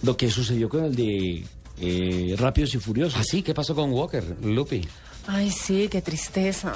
lo 0.03 0.17
que 0.17 0.29
sucedió 0.29 0.69
con 0.69 0.83
el 0.83 0.95
de 0.95 1.43
eh, 1.79 2.35
Rápidos 2.37 2.75
y 2.75 2.79
Furiosos. 2.79 3.19
¿Ah, 3.19 3.23
sí? 3.23 3.41
¿Qué 3.41 3.53
pasó 3.53 3.73
con 3.73 3.91
Walker, 3.91 4.23
Lupi? 4.43 4.81
Ay, 5.27 5.51
sí, 5.51 5.87
qué 5.89 6.01
tristeza. 6.01 6.73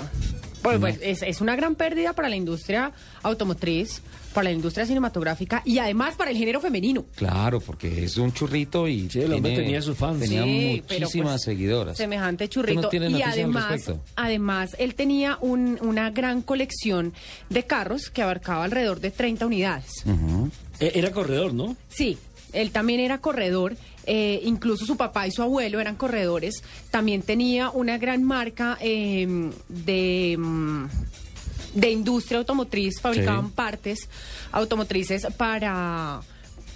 Pues, 0.62 0.80
pues, 0.80 0.98
es, 1.02 1.22
es 1.22 1.42
una 1.42 1.56
gran 1.56 1.76
pérdida 1.76 2.14
para 2.14 2.28
la 2.28 2.36
industria 2.36 2.92
automotriz, 3.22 4.02
para 4.34 4.46
la 4.46 4.52
industria 4.52 4.86
cinematográfica 4.88 5.62
y 5.64 5.78
además 5.78 6.16
para 6.16 6.32
el 6.32 6.38
género 6.38 6.60
femenino. 6.60 7.06
Claro, 7.16 7.60
porque 7.60 8.04
es 8.04 8.18
un 8.18 8.34
churrito 8.34 8.88
y 8.88 9.08
el 9.14 9.34
hombre 9.34 9.56
tenía 9.56 9.80
sus 9.82 9.96
fans. 9.96 10.20
Tenía 10.22 10.44
Sí, 10.44 10.84
pero, 10.88 11.02
muchísimas 11.02 11.32
pues, 11.34 11.42
seguidoras. 11.44 11.98
Semejante 11.98 12.46
¿Usted 12.46 12.54
churrito. 12.54 12.82
no 12.82 12.90
tiene 12.90 13.10
y 13.12 13.22
además, 13.22 13.92
además, 14.16 14.76
él 14.80 14.96
tenía 14.96 15.38
un- 15.40 15.78
una 15.82 16.10
gran 16.10 16.42
colección 16.42 17.14
de 17.52 17.64
carros 17.66 18.10
que 18.10 18.24
abarcaba 18.24 18.64
alrededor 18.64 19.00
de 19.02 19.12
30 19.12 19.46
unidades. 19.46 20.04
Eh, 20.80 20.92
Era 20.96 21.12
corredor, 21.12 21.54
¿no? 21.54 21.78
Sí, 21.90 22.18
él 22.54 22.72
también 22.72 23.00
era 23.02 23.20
corredor, 23.20 23.78
eh, 24.06 24.42
incluso 24.44 24.86
su 24.86 24.98
papá 24.98 25.28
y 25.28 25.32
su 25.32 25.42
abuelo 25.42 25.80
eran 25.80 25.96
corredores. 25.96 26.64
También 26.92 27.22
tenía 27.22 27.70
una 27.70 27.98
gran 27.98 28.24
marca 28.24 28.78
eh, 28.82 29.52
de, 29.68 30.36
mm, 30.38 30.86
de 31.76 31.92
industria 31.92 32.38
automotriz, 32.40 33.00
fabricaban 33.02 33.48
Sí. 33.48 33.52
partes 33.56 34.00
automotrices 34.52 35.28
para, 35.38 36.22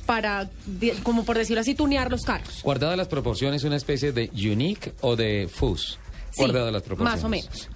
para 0.05 0.49
de- 0.65 0.93
como 1.03 1.23
por 1.23 1.37
decirlo 1.37 1.61
así, 1.61 1.75
tunear 1.75 2.11
los 2.11 2.21
carros. 2.23 2.61
Guardada 2.63 2.95
las 2.95 3.07
proporciones, 3.07 3.63
una 3.63 3.77
especie 3.77 4.11
de 4.11 4.29
unique 4.33 4.93
o 5.01 5.15
de 5.15 5.47
fus. 5.53 5.97
Sí, 6.31 6.41
Guardada 6.41 6.71
las 6.71 6.83
proporciones. 6.83 7.15
Más 7.15 7.23
o 7.23 7.29
menos. 7.29 7.69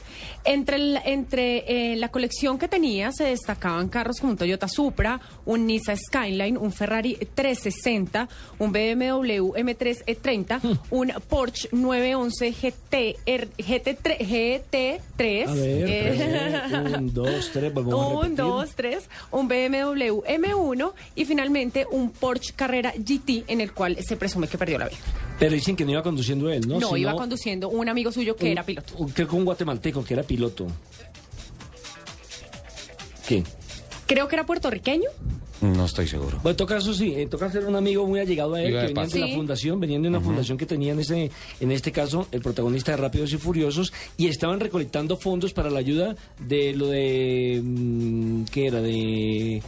Entre, 0.45 0.75
el- 0.75 0.99
entre 1.05 1.91
eh, 1.93 1.95
la 1.95 2.09
colección 2.09 2.57
que 2.59 2.67
tenía 2.67 3.11
se 3.13 3.23
destacaban 3.23 3.87
carros 3.87 4.17
como 4.19 4.31
un 4.33 4.37
Toyota 4.37 4.67
Supra, 4.67 5.21
un 5.45 5.65
Nissan 5.65 5.97
Skyline, 5.97 6.57
un 6.57 6.71
Ferrari 6.73 7.17
360, 7.33 8.27
un 8.59 8.71
BMW 8.73 9.53
M3 9.55 10.03
E30, 10.05 10.59
Hmm. 10.61 10.77
un 10.91 11.13
Porsche 11.29 11.69
911 11.71 12.51
GT, 12.51 13.15
R- 13.25 13.47
GT3, 13.57 14.17
GT3, 14.19 15.47
A 15.47 15.53
ver, 15.53 15.85
eh, 15.89 16.93
un, 16.97 17.13
dos, 17.13 17.49
tres, 17.53 17.73
vamos 17.73 17.93
a 17.93 17.97
un, 17.97 18.21
repetir. 18.23 18.35
dos, 18.37 18.75
tres, 18.75 19.09
un 19.31 19.47
BMW 19.47 20.21
M1 20.27 20.93
y 21.15 21.25
finalmente 21.25 21.85
un 21.89 22.11
Porsche 22.11 22.53
Carrera 22.53 22.91
GT 22.97 23.45
en 23.47 23.61
el 23.61 23.71
cual 23.73 23.97
se 24.05 24.17
presume 24.17 24.47
que 24.47 24.57
perdió 24.57 24.77
la 24.77 24.89
vida. 24.89 24.99
Pero 25.39 25.53
dicen 25.53 25.75
que 25.75 25.83
no 25.85 25.91
iba 25.91 26.03
conduciendo 26.03 26.49
él, 26.49 26.67
¿no? 26.67 26.75
No, 26.79 26.87
Sino 26.87 26.97
iba 26.97 27.15
conduciendo 27.15 27.69
un 27.69 27.89
amigo 27.89 28.11
suyo 28.11 28.35
que 28.35 28.45
un- 28.45 28.51
era 28.51 28.63
piloto. 28.65 28.93
un- 28.97 29.09
Creo 29.09 29.27
que 29.27 29.35
un 29.35 29.45
guatemalteco 29.45 30.03
que 30.03 30.13
era 30.13 30.23
piloto. 30.23 30.67
¿Qué? 33.27 33.43
Creo 34.05 34.27
que 34.27 34.35
era 34.35 34.45
puertorriqueño. 34.45 35.09
No 35.61 35.85
estoy 35.85 36.07
seguro. 36.09 36.37
Bueno, 36.43 36.49
en 36.51 36.55
todo 36.57 36.67
caso, 36.67 36.93
sí, 36.93 37.13
en 37.15 37.29
todo 37.29 37.39
caso 37.39 37.57
era 37.59 37.67
un 37.67 37.75
amigo 37.77 38.05
muy 38.05 38.19
allegado 38.19 38.55
a 38.55 38.61
él, 38.61 38.71
Iba 38.71 38.81
que 38.81 38.87
de 38.87 38.93
venía 38.93 39.07
de 39.15 39.19
la 39.31 39.35
fundación, 39.35 39.79
venían 39.79 40.01
de 40.01 40.09
una 40.09 40.19
fundación 40.19 40.57
que 40.57 40.65
tenía 40.65 40.91
en, 40.91 40.99
ese, 40.99 41.31
en 41.61 41.71
este 41.71 41.93
caso 41.93 42.27
el 42.33 42.41
protagonista 42.41 42.91
de 42.91 42.97
Rápidos 42.97 43.31
y 43.31 43.37
Furiosos, 43.37 43.93
y 44.17 44.27
estaban 44.27 44.59
recolectando 44.59 45.15
fondos 45.15 45.53
para 45.53 45.69
la 45.69 45.79
ayuda 45.79 46.17
de 46.39 46.73
lo 46.73 46.87
de... 46.87 47.61
mm, 47.63 48.43
¿Qué 48.51 48.67
era? 48.67 48.81
De... 48.81 49.61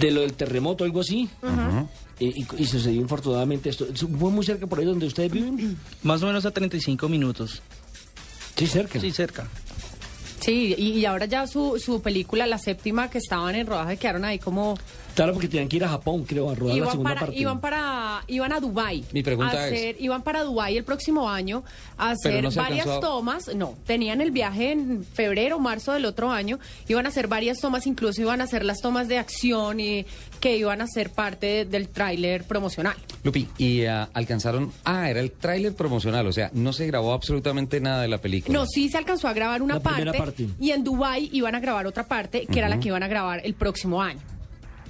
De 0.00 0.10
lo 0.10 0.22
del 0.22 0.32
terremoto, 0.32 0.82
algo 0.84 1.00
así. 1.00 1.28
Y, 2.18 2.42
y- 2.42 2.46
y 2.58 2.64
sucedió 2.66 3.00
infortunadamente 3.00 3.68
esto. 3.68 3.86
¿Fue 3.94 4.30
muy 4.30 4.44
cerca 4.44 4.66
por 4.66 4.78
ahí 4.78 4.84
donde 4.86 5.06
ustedes 5.06 5.30
viven? 5.30 5.76
Más 6.02 6.22
o 6.22 6.26
menos 6.26 6.46
a 6.46 6.50
35 6.50 7.08
minutos. 7.08 7.60
Sí, 8.56 8.66
cerca. 8.66 8.98
Sí, 9.00 9.10
cerca. 9.12 9.46
Sí, 10.40 10.74
y, 10.78 10.92
y 10.92 11.04
ahora 11.06 11.26
ya 11.26 11.46
su, 11.46 11.78
su 11.78 12.00
película, 12.00 12.46
la 12.46 12.58
séptima, 12.58 13.10
que 13.10 13.18
estaban 13.18 13.54
en 13.54 13.66
rodaje, 13.66 13.96
quedaron 13.96 14.24
ahí 14.24 14.38
como... 14.38 14.78
Claro, 15.16 15.32
porque 15.32 15.48
tenían 15.48 15.68
que 15.68 15.76
ir 15.76 15.84
a 15.84 15.88
Japón, 15.88 16.24
creo, 16.24 16.50
a 16.50 16.54
rodar 16.54 16.74
la 16.74 16.78
Iban 16.78 16.90
segunda 16.90 17.10
para, 17.10 17.20
parte. 17.26 17.40
iban 17.40 17.60
para, 17.60 18.22
iban 18.28 18.52
a 18.52 18.60
Dubai. 18.60 19.02
Mi 19.12 19.22
pregunta 19.24 19.58
a 19.58 19.68
es- 19.68 19.96
Iban 19.98 20.22
para 20.22 20.42
Dubai 20.44 20.76
el 20.76 20.84
próximo 20.84 21.28
año 21.28 21.64
a 21.96 22.10
hacer 22.10 22.42
no 22.42 22.50
varias 22.50 22.86
alcanzó 22.86 23.00
tomas. 23.00 23.54
No, 23.56 23.74
tenían 23.86 24.20
el 24.20 24.30
viaje 24.30 24.72
en 24.72 25.04
febrero, 25.04 25.58
marzo 25.58 25.92
del 25.92 26.04
otro 26.04 26.30
año. 26.30 26.58
Iban 26.86 27.06
a 27.06 27.08
hacer 27.08 27.26
varias 27.28 27.60
tomas, 27.60 27.86
incluso 27.86 28.20
iban 28.20 28.40
a 28.40 28.44
hacer 28.44 28.62
las 28.64 28.80
tomas 28.82 29.08
de 29.08 29.18
acción 29.18 29.80
y 29.80 30.04
que 30.38 30.58
iban 30.58 30.82
a 30.82 30.86
ser 30.86 31.10
parte 31.10 31.46
de- 31.46 31.64
del 31.64 31.88
tráiler 31.88 32.44
promocional. 32.44 32.94
Lupi, 33.24 33.48
y 33.56 33.86
ah, 33.86 34.10
alcanzaron... 34.12 34.70
Ah, 34.84 35.08
era 35.08 35.20
el 35.20 35.32
tráiler 35.32 35.74
promocional, 35.74 36.26
o 36.26 36.32
sea, 36.32 36.50
no 36.52 36.74
se 36.74 36.86
grabó 36.86 37.14
absolutamente 37.14 37.80
nada 37.80 38.02
de 38.02 38.08
la 38.08 38.18
película. 38.18 38.56
No, 38.58 38.66
sí 38.66 38.90
se 38.90 38.98
alcanzó 38.98 39.28
a 39.28 39.32
grabar 39.32 39.62
una 39.62 39.74
La 39.74 39.80
parte, 39.80 40.12
parte. 40.12 40.46
y 40.60 40.72
en 40.72 40.84
Dubai 40.84 41.30
iban 41.32 41.54
a 41.54 41.60
grabar 41.60 41.86
otra 41.86 42.06
parte, 42.06 42.44
que 42.44 42.58
era 42.58 42.68
la 42.68 42.78
que 42.78 42.88
iban 42.88 43.02
a 43.02 43.08
grabar 43.08 43.40
el 43.44 43.54
próximo 43.54 44.02
año. 44.02 44.20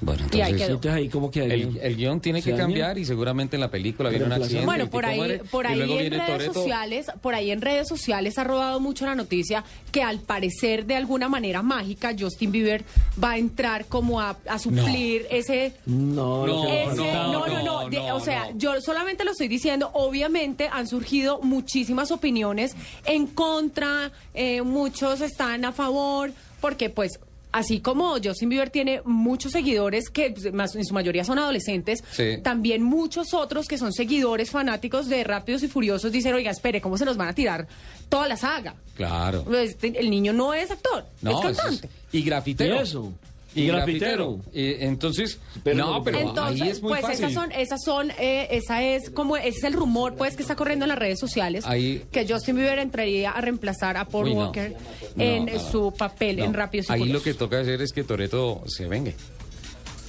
Bueno, 0.01 0.24
Y 0.32 0.40
ahí 0.42 0.53
entonces... 0.53 0.78
quedó. 0.80 0.92
ahí 0.94 1.09
como 1.09 1.30
que 1.30 1.44
El, 1.44 1.78
el 1.82 1.97
guion 1.97 2.20
tiene 2.20 2.40
¿Se 2.42 2.47
que 2.47 2.51
daña? 2.53 2.64
cambiar 2.64 2.99
y 2.99 3.05
seguramente 3.05 3.57
en 3.57 3.61
la 3.61 3.70
película 3.70 4.11
viene 4.11 4.26
un 4.26 4.32
accidente. 4.32 4.66
Bueno, 4.66 4.90
por 4.90 5.07
ahí, 5.07 5.16
muere, 5.16 5.38
por 5.38 5.66
ahí 5.66 5.80
en 5.80 6.11
redes 6.11 6.26
Toretto. 6.26 6.53
sociales, 6.55 7.07
por 7.22 7.34
ahí 7.34 7.51
en 7.51 7.61
redes 7.62 7.88
sociales 7.88 8.36
ha 8.38 8.44
rodado 8.44 8.78
mucho 8.80 9.07
la 9.07 9.14
noticia 9.14 9.64
que 9.92 10.03
al 10.03 10.20
parecer 10.20 10.84
de 10.86 10.97
alguna 10.97 11.28
manera 11.28 11.62
mágica 11.62 12.14
Justin 12.18 12.53
Bieber 12.53 12.84
va 13.22 13.32
a 13.32 13.38
entrar 13.38 13.86
como 13.86 14.20
a, 14.20 14.36
a 14.49 14.59
suplir 14.59 15.26
ese 15.30 15.72
No, 15.86 16.47
No, 16.47 16.64
ese- 16.68 16.94
no, 16.97 17.32
no, 17.32 17.47
no, 17.47 17.62
no, 17.62 17.88
de- 17.88 17.97
no, 17.97 18.16
o 18.16 18.20
sea, 18.20 18.51
no. 18.51 18.59
yo 18.59 18.80
solamente 18.82 19.24
lo 19.24 19.30
estoy 19.30 19.49
diciendo. 19.49 19.90
Obviamente 19.94 20.68
han 20.70 20.86
surgido 20.86 21.40
muchísimas 21.42 22.11
opiniones 22.11 22.76
en 23.07 23.26
contra, 23.26 24.12
eh, 24.34 24.61
muchos 24.62 25.20
están 25.22 25.64
a 25.64 25.72
favor, 25.72 26.32
porque 26.61 26.90
pues. 26.90 27.18
Así 27.57 27.80
como 27.80 28.16
Justin 28.22 28.50
Bieber 28.50 28.68
tiene 28.68 29.00
muchos 29.07 29.52
seguidores 29.52 30.11
que 30.11 30.30
pues, 30.32 30.52
más- 30.52 30.76
en 30.76 30.84
su 30.84 30.92
mayoría 30.92 31.24
son 31.24 31.38
adolescentes, 31.38 32.04
Sí. 32.12 32.36
también 32.42 32.82
muchos 32.82 33.32
otros 33.32 33.66
que 33.66 33.78
son 33.78 33.94
seguidores 33.94 34.50
fanáticos 34.50 35.09
de 35.09 35.24
Rápidos 35.24 35.62
y 35.62 35.68
Furiosos 35.68 36.12
dicen, 36.12 36.34
oiga, 36.34 36.50
espere, 36.50 36.82
¿cómo 36.82 36.98
se 36.98 37.07
nos 37.07 37.16
van 37.16 37.28
a 37.28 37.32
tirar 37.34 37.66
toda 38.11 38.28
la 38.28 38.36
saga? 38.36 38.74
Claro. 38.94 39.42
Pues, 39.44 39.78
el 39.82 40.11
niño 40.11 40.34
no 40.34 40.52
es 40.52 40.70
actor, 40.70 41.07
No, 41.22 41.30
es 41.48 41.57
cantante. 41.57 41.88
y 42.12 42.22
grafitero. 42.22 42.74
Y 42.74 42.78
eso. 42.80 43.11
Y, 43.57 43.62
Y 43.62 43.66
grafitero. 43.68 44.38
entonces, 44.52 45.38
Pero- 45.64 45.78
no, 45.78 46.04
pero 46.04 46.18
Entonces, 46.20 46.61
ahí 46.62 46.68
es 46.68 46.82
muy 46.82 46.90
pues 46.90 47.00
fácil. 47.02 47.24
esas 47.24 47.32
son, 47.32 47.52
esas 47.52 47.82
son, 47.82 48.11
eh, 48.18 48.48
esa 48.50 48.82
es 48.84 49.09
como, 49.11 49.36
ese 49.38 49.48
es 49.48 49.64
el 49.64 49.72
rumor, 49.72 50.14
pues, 50.14 50.36
que 50.36 50.42
está 50.42 50.54
corriendo 50.57 50.84
en 50.84 50.90
las 50.90 50.98
redes 50.98 51.18
sociales, 51.18 51.64
Ahí- 51.66 52.04
que 52.12 52.26
Justin 52.28 52.57
Bieber 52.57 52.78
entraría 52.78 53.30
a 53.30 53.40
reemplazar 53.40 53.96
a 53.96 54.04
Paul 54.07 54.26
Uy, 54.26 54.34
no. 54.34 54.40
Walker 54.40 54.76
No, 55.16 55.24
en 55.24 55.46
no. 55.46 55.59
su 55.59 55.92
papel 55.96 56.36
No, 56.36 56.44
en 56.44 56.54
Rápidos 56.54 56.86
y 56.90 56.92
Ahí 56.92 57.04
lo 57.09 57.22
que 57.22 57.32
toca 57.34 57.59
hacer 57.61 57.80
es 57.80 57.92
que 57.92 58.04
Toreto 58.04 58.62
se 58.66 58.86
vengue. 58.86 59.14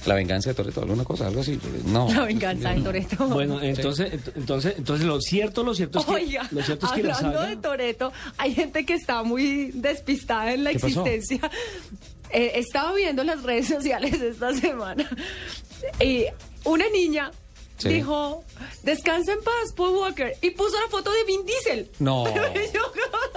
La 0.06 0.14
venganza 0.14 0.50
de 0.50 0.54
Toreto, 0.54 0.80
alguna 0.82 1.04
cosa, 1.04 1.26
algo 1.26 1.40
así. 1.40 1.58
No. 1.86 2.08
La 2.12 2.24
venganza 2.24 2.72
de 2.72 2.80
Toreto. 2.80 3.26
Bueno, 3.28 3.60
entonces, 3.60 4.12
ent- 4.12 4.32
entonces, 4.36 4.74
entonces 4.78 5.04
lo 5.06 5.20
cierto, 5.20 5.64
lo 5.64 5.74
cierto 5.74 5.98
es 5.98 6.04
que, 6.06 6.12
Oiga, 6.12 6.48
lo 6.50 6.62
cierto 6.62 6.86
es 6.86 6.92
que 6.92 7.02
la 7.02 7.14
hablando 7.14 7.38
saga- 7.40 7.50
de 7.50 7.56
Toreto, 7.56 8.12
hay 8.38 8.54
gente 8.54 8.86
que 8.86 8.94
está 8.94 9.22
muy 9.24 9.70
despistada 9.74 10.54
en 10.54 10.64
la 10.64 10.72
¿Qué 10.72 10.78
pasó? 10.78 11.04
Eh, 12.30 12.52
estaba 12.56 12.92
viendo 12.94 13.24
las 13.24 13.42
redes 13.42 13.68
sociales 13.68 14.20
esta 14.20 14.52
semana 14.54 15.08
y 16.00 16.26
una 16.64 16.88
niña 16.90 17.30
Sí. 17.78 17.88
dijo, 17.90 18.44
descansa 18.82 19.32
en 19.32 19.38
paz, 19.40 19.72
Paul 19.76 19.96
Walker, 19.96 20.34
y 20.42 20.50
puso 20.50 20.78
la 20.80 20.88
foto 20.88 21.10
de 21.12 21.24
Vin 21.24 21.46
Diesel. 21.46 21.88
No. 22.00 22.24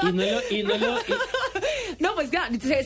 Y 0.04 0.12
no 0.14 0.24
lo- 0.24 0.42
y 0.50 0.64
no 0.64 0.78
lo- 0.78 0.96
No, 2.00 2.16
pues 2.16 2.30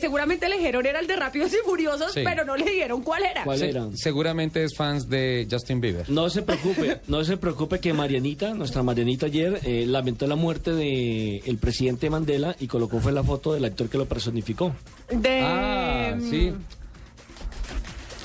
seguramente 0.00 0.48
le 0.50 0.58
dijeron 0.58 0.84
era 0.84 1.00
el 1.00 1.06
de 1.06 1.16
Rápidos 1.16 1.50
y 1.54 1.56
Furiosos, 1.64 2.12
Sí. 2.12 2.20
pero 2.22 2.44
no 2.44 2.56
le 2.56 2.64
dijeron 2.70 3.02
cuál 3.02 3.24
era. 3.24 3.44
Se- 3.56 3.72
Seguramente 3.96 4.62
es 4.64 4.76
fans 4.76 5.08
de 5.08 5.48
Justin 5.50 5.80
Bieber. 5.80 6.08
No 6.10 6.28
se 6.28 6.42
preocupe, 6.42 7.00
no 7.08 7.24
se 7.24 7.38
preocupe 7.38 7.80
que 7.80 7.94
Marianita, 7.94 8.52
nuestra 8.52 8.82
Marianita 8.82 9.26
ayer, 9.26 9.60
eh, 9.64 9.84
lamentó 9.86 10.26
la 10.26 10.36
muerte 10.36 10.72
de 10.72 11.38
el 11.46 11.56
presidente 11.58 12.10
Mandela 12.10 12.54
y 12.60 12.66
colocó 12.66 13.00
fue 13.00 13.12
la 13.12 13.24
foto 13.24 13.54
del 13.54 13.64
actor 13.64 13.88
que 13.88 13.96
lo 13.98 14.04
personificó. 14.06 14.72
De... 15.10 15.40
Ah, 15.42 16.18
sí. 16.20 16.52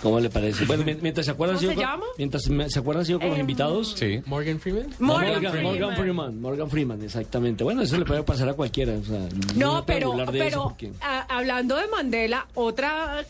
¿Cómo 0.02 0.20
le 0.20 0.30
parece? 0.30 0.66
Bueno, 0.66 0.84
mien- 0.84 1.00
mientras 1.02 1.26
se 1.26 1.32
acuerdan, 1.32 1.58
¿Cómo 1.58 1.62
sigo 1.62 1.72
se 1.74 1.76
con- 1.76 1.86
llama? 1.86 2.06
mientras 2.18 2.50
me- 2.50 2.70
se 2.70 2.80
acuerdan, 2.80 3.06
sigo 3.06 3.20
con 3.20 3.28
los 3.30 3.38
Em, 3.38 3.42
invitados. 3.42 3.94
Sí. 3.98 4.22
Morgan 4.26 4.60
Freeman. 4.60 4.88
Morgan 5.00 5.32
Morgan, 5.34 5.52
Freeman. 5.52 5.64
Morgan 5.74 5.96
Freeman, 5.96 6.42
Morgan 6.42 6.70
Freeman, 6.70 7.04
exactamente. 7.04 7.64
Bueno, 7.64 7.82
eso 7.84 7.98
le 7.98 8.06
puede 8.06 8.24
pasar 8.24 8.50
a 8.50 8.54
cualquiera. 8.54 8.94
o 8.94 9.04
sea, 9.04 9.28
No, 9.56 9.86
pero, 9.86 10.12
hablar 10.14 10.32
de 10.32 10.40
eso 10.40 10.48
pero 10.50 10.64
porque- 10.64 10.92
a- 11.02 11.22
hablando 11.38 11.76
de 11.76 11.88
Mandela, 11.88 12.48
otra 12.56 13.24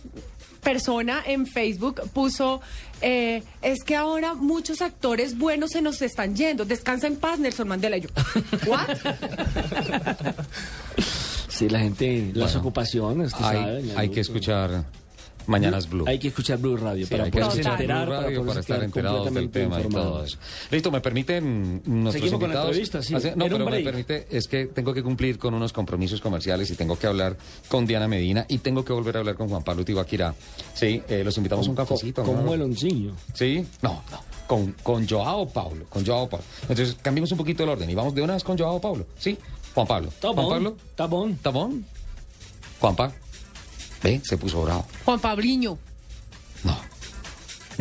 persona 0.63 1.23
en 1.25 1.45
Facebook 1.47 2.01
puso, 2.13 2.61
eh, 3.01 3.43
es 3.61 3.83
que 3.83 3.95
ahora 3.95 4.35
muchos 4.35 4.81
actores 4.81 5.37
buenos 5.37 5.71
se 5.71 5.81
nos 5.81 6.01
están 6.01 6.35
yendo. 6.35 6.63
Descansa 6.65 7.07
en 7.07 7.15
paz, 7.17 7.39
Nelson 7.39 7.67
Mandela. 7.67 7.97
Y 7.97 8.01
yo, 8.01 8.09
¿what? 8.67 8.87
Sí, 11.49 11.67
la 11.69 11.79
gente, 11.79 12.31
las 12.33 12.53
Bueno, 12.53 12.59
ocupaciones, 12.61 13.33
Hay, 13.35 13.41
sabe, 13.41 13.83
hay 13.95 14.09
que 14.09 14.21
escuchar 14.21 14.83
Mañanas 15.47 15.89
Blue. 15.89 16.05
Hay 16.07 16.19
que 16.19 16.29
escuchar 16.29 16.57
Blue 16.59 16.77
Radio 16.77 17.05
Sí, 17.05 17.11
para 17.11 17.23
hay 17.25 17.31
que 17.31 17.39
poderse 17.39 17.59
escuchar 17.59 17.81
enterar, 17.81 18.07
Blue 18.07 18.15
Radio 18.15 18.45
para, 18.45 18.59
estar 18.59 18.83
enterados 18.83 19.33
del 19.33 19.49
tema 19.49 19.81
y 19.81 19.89
todo 19.89 20.23
eso. 20.23 20.37
Listo, 20.69 20.91
me 20.91 21.01
permiten 21.01 21.81
nuestros 21.85 22.13
Seguimos 22.13 22.31
con 22.31 22.41
la 22.41 22.45
invitados. 22.47 22.67
entrevista, 22.69 23.01
sí. 23.01 23.15
Hace- 23.15 23.35
no, 23.35 23.45
pero 23.45 23.65
me 23.65 23.81
permite, 23.81 24.27
es 24.29 24.47
que 24.47 24.67
tengo 24.67 24.93
que 24.93 25.03
cumplir 25.03 25.37
con 25.37 25.53
unos 25.53 25.73
compromisos 25.73 26.21
comerciales 26.21 26.69
y 26.71 26.75
tengo 26.75 26.97
que 26.97 27.07
hablar 27.07 27.35
con 27.67 27.85
Diana 27.85 28.07
Medina 28.07 28.45
y 28.47 28.59
tengo 28.59 28.85
que 28.85 28.93
volver 28.93 29.17
a 29.17 29.19
hablar 29.19 29.35
con 29.35 29.49
Juan 29.49 29.63
Pablo 29.63 29.83
Tibaquirá. 29.85 30.33
Sí, 30.73 31.01
eh, 31.07 31.23
los 31.23 31.35
invitamos 31.37 31.67
a 31.67 31.69
un 31.69 31.75
cafecito. 31.75 32.23
Con 32.23 32.35
¿no? 32.37 32.41
mueloncillo. 32.43 33.13
Sí, 33.33 33.65
no, 33.81 34.03
no. 34.11 34.31
Con, 34.47 34.73
con 34.83 35.07
Joao 35.07 35.47
Paulo, 35.47 35.85
con 35.89 36.05
Joao 36.05 36.27
Paulo. 36.27 36.43
Entonces, 36.63 36.97
cambiemos 37.01 37.31
un 37.31 37.37
poquito 37.37 37.63
el 37.63 37.69
orden 37.69 37.89
y 37.89 37.95
vamos 37.95 38.13
de 38.13 38.21
una 38.21 38.33
vez 38.33 38.43
con 38.43 38.57
Joao 38.57 38.81
Paulo. 38.81 39.05
Sí, 39.17 39.37
Juan 39.73 39.87
Pablo. 39.87 40.09
Juan 40.21 40.35
bon, 40.35 40.49
Pablo. 40.49 40.77
Tabón. 40.95 41.35
Tabón. 41.37 41.85
Juanpa. 42.79 43.13
Ve, 44.03 44.21
se 44.23 44.37
puso 44.37 44.63
bravo. 44.63 44.85
Juan 45.05 45.19
Pabliño. 45.19 45.77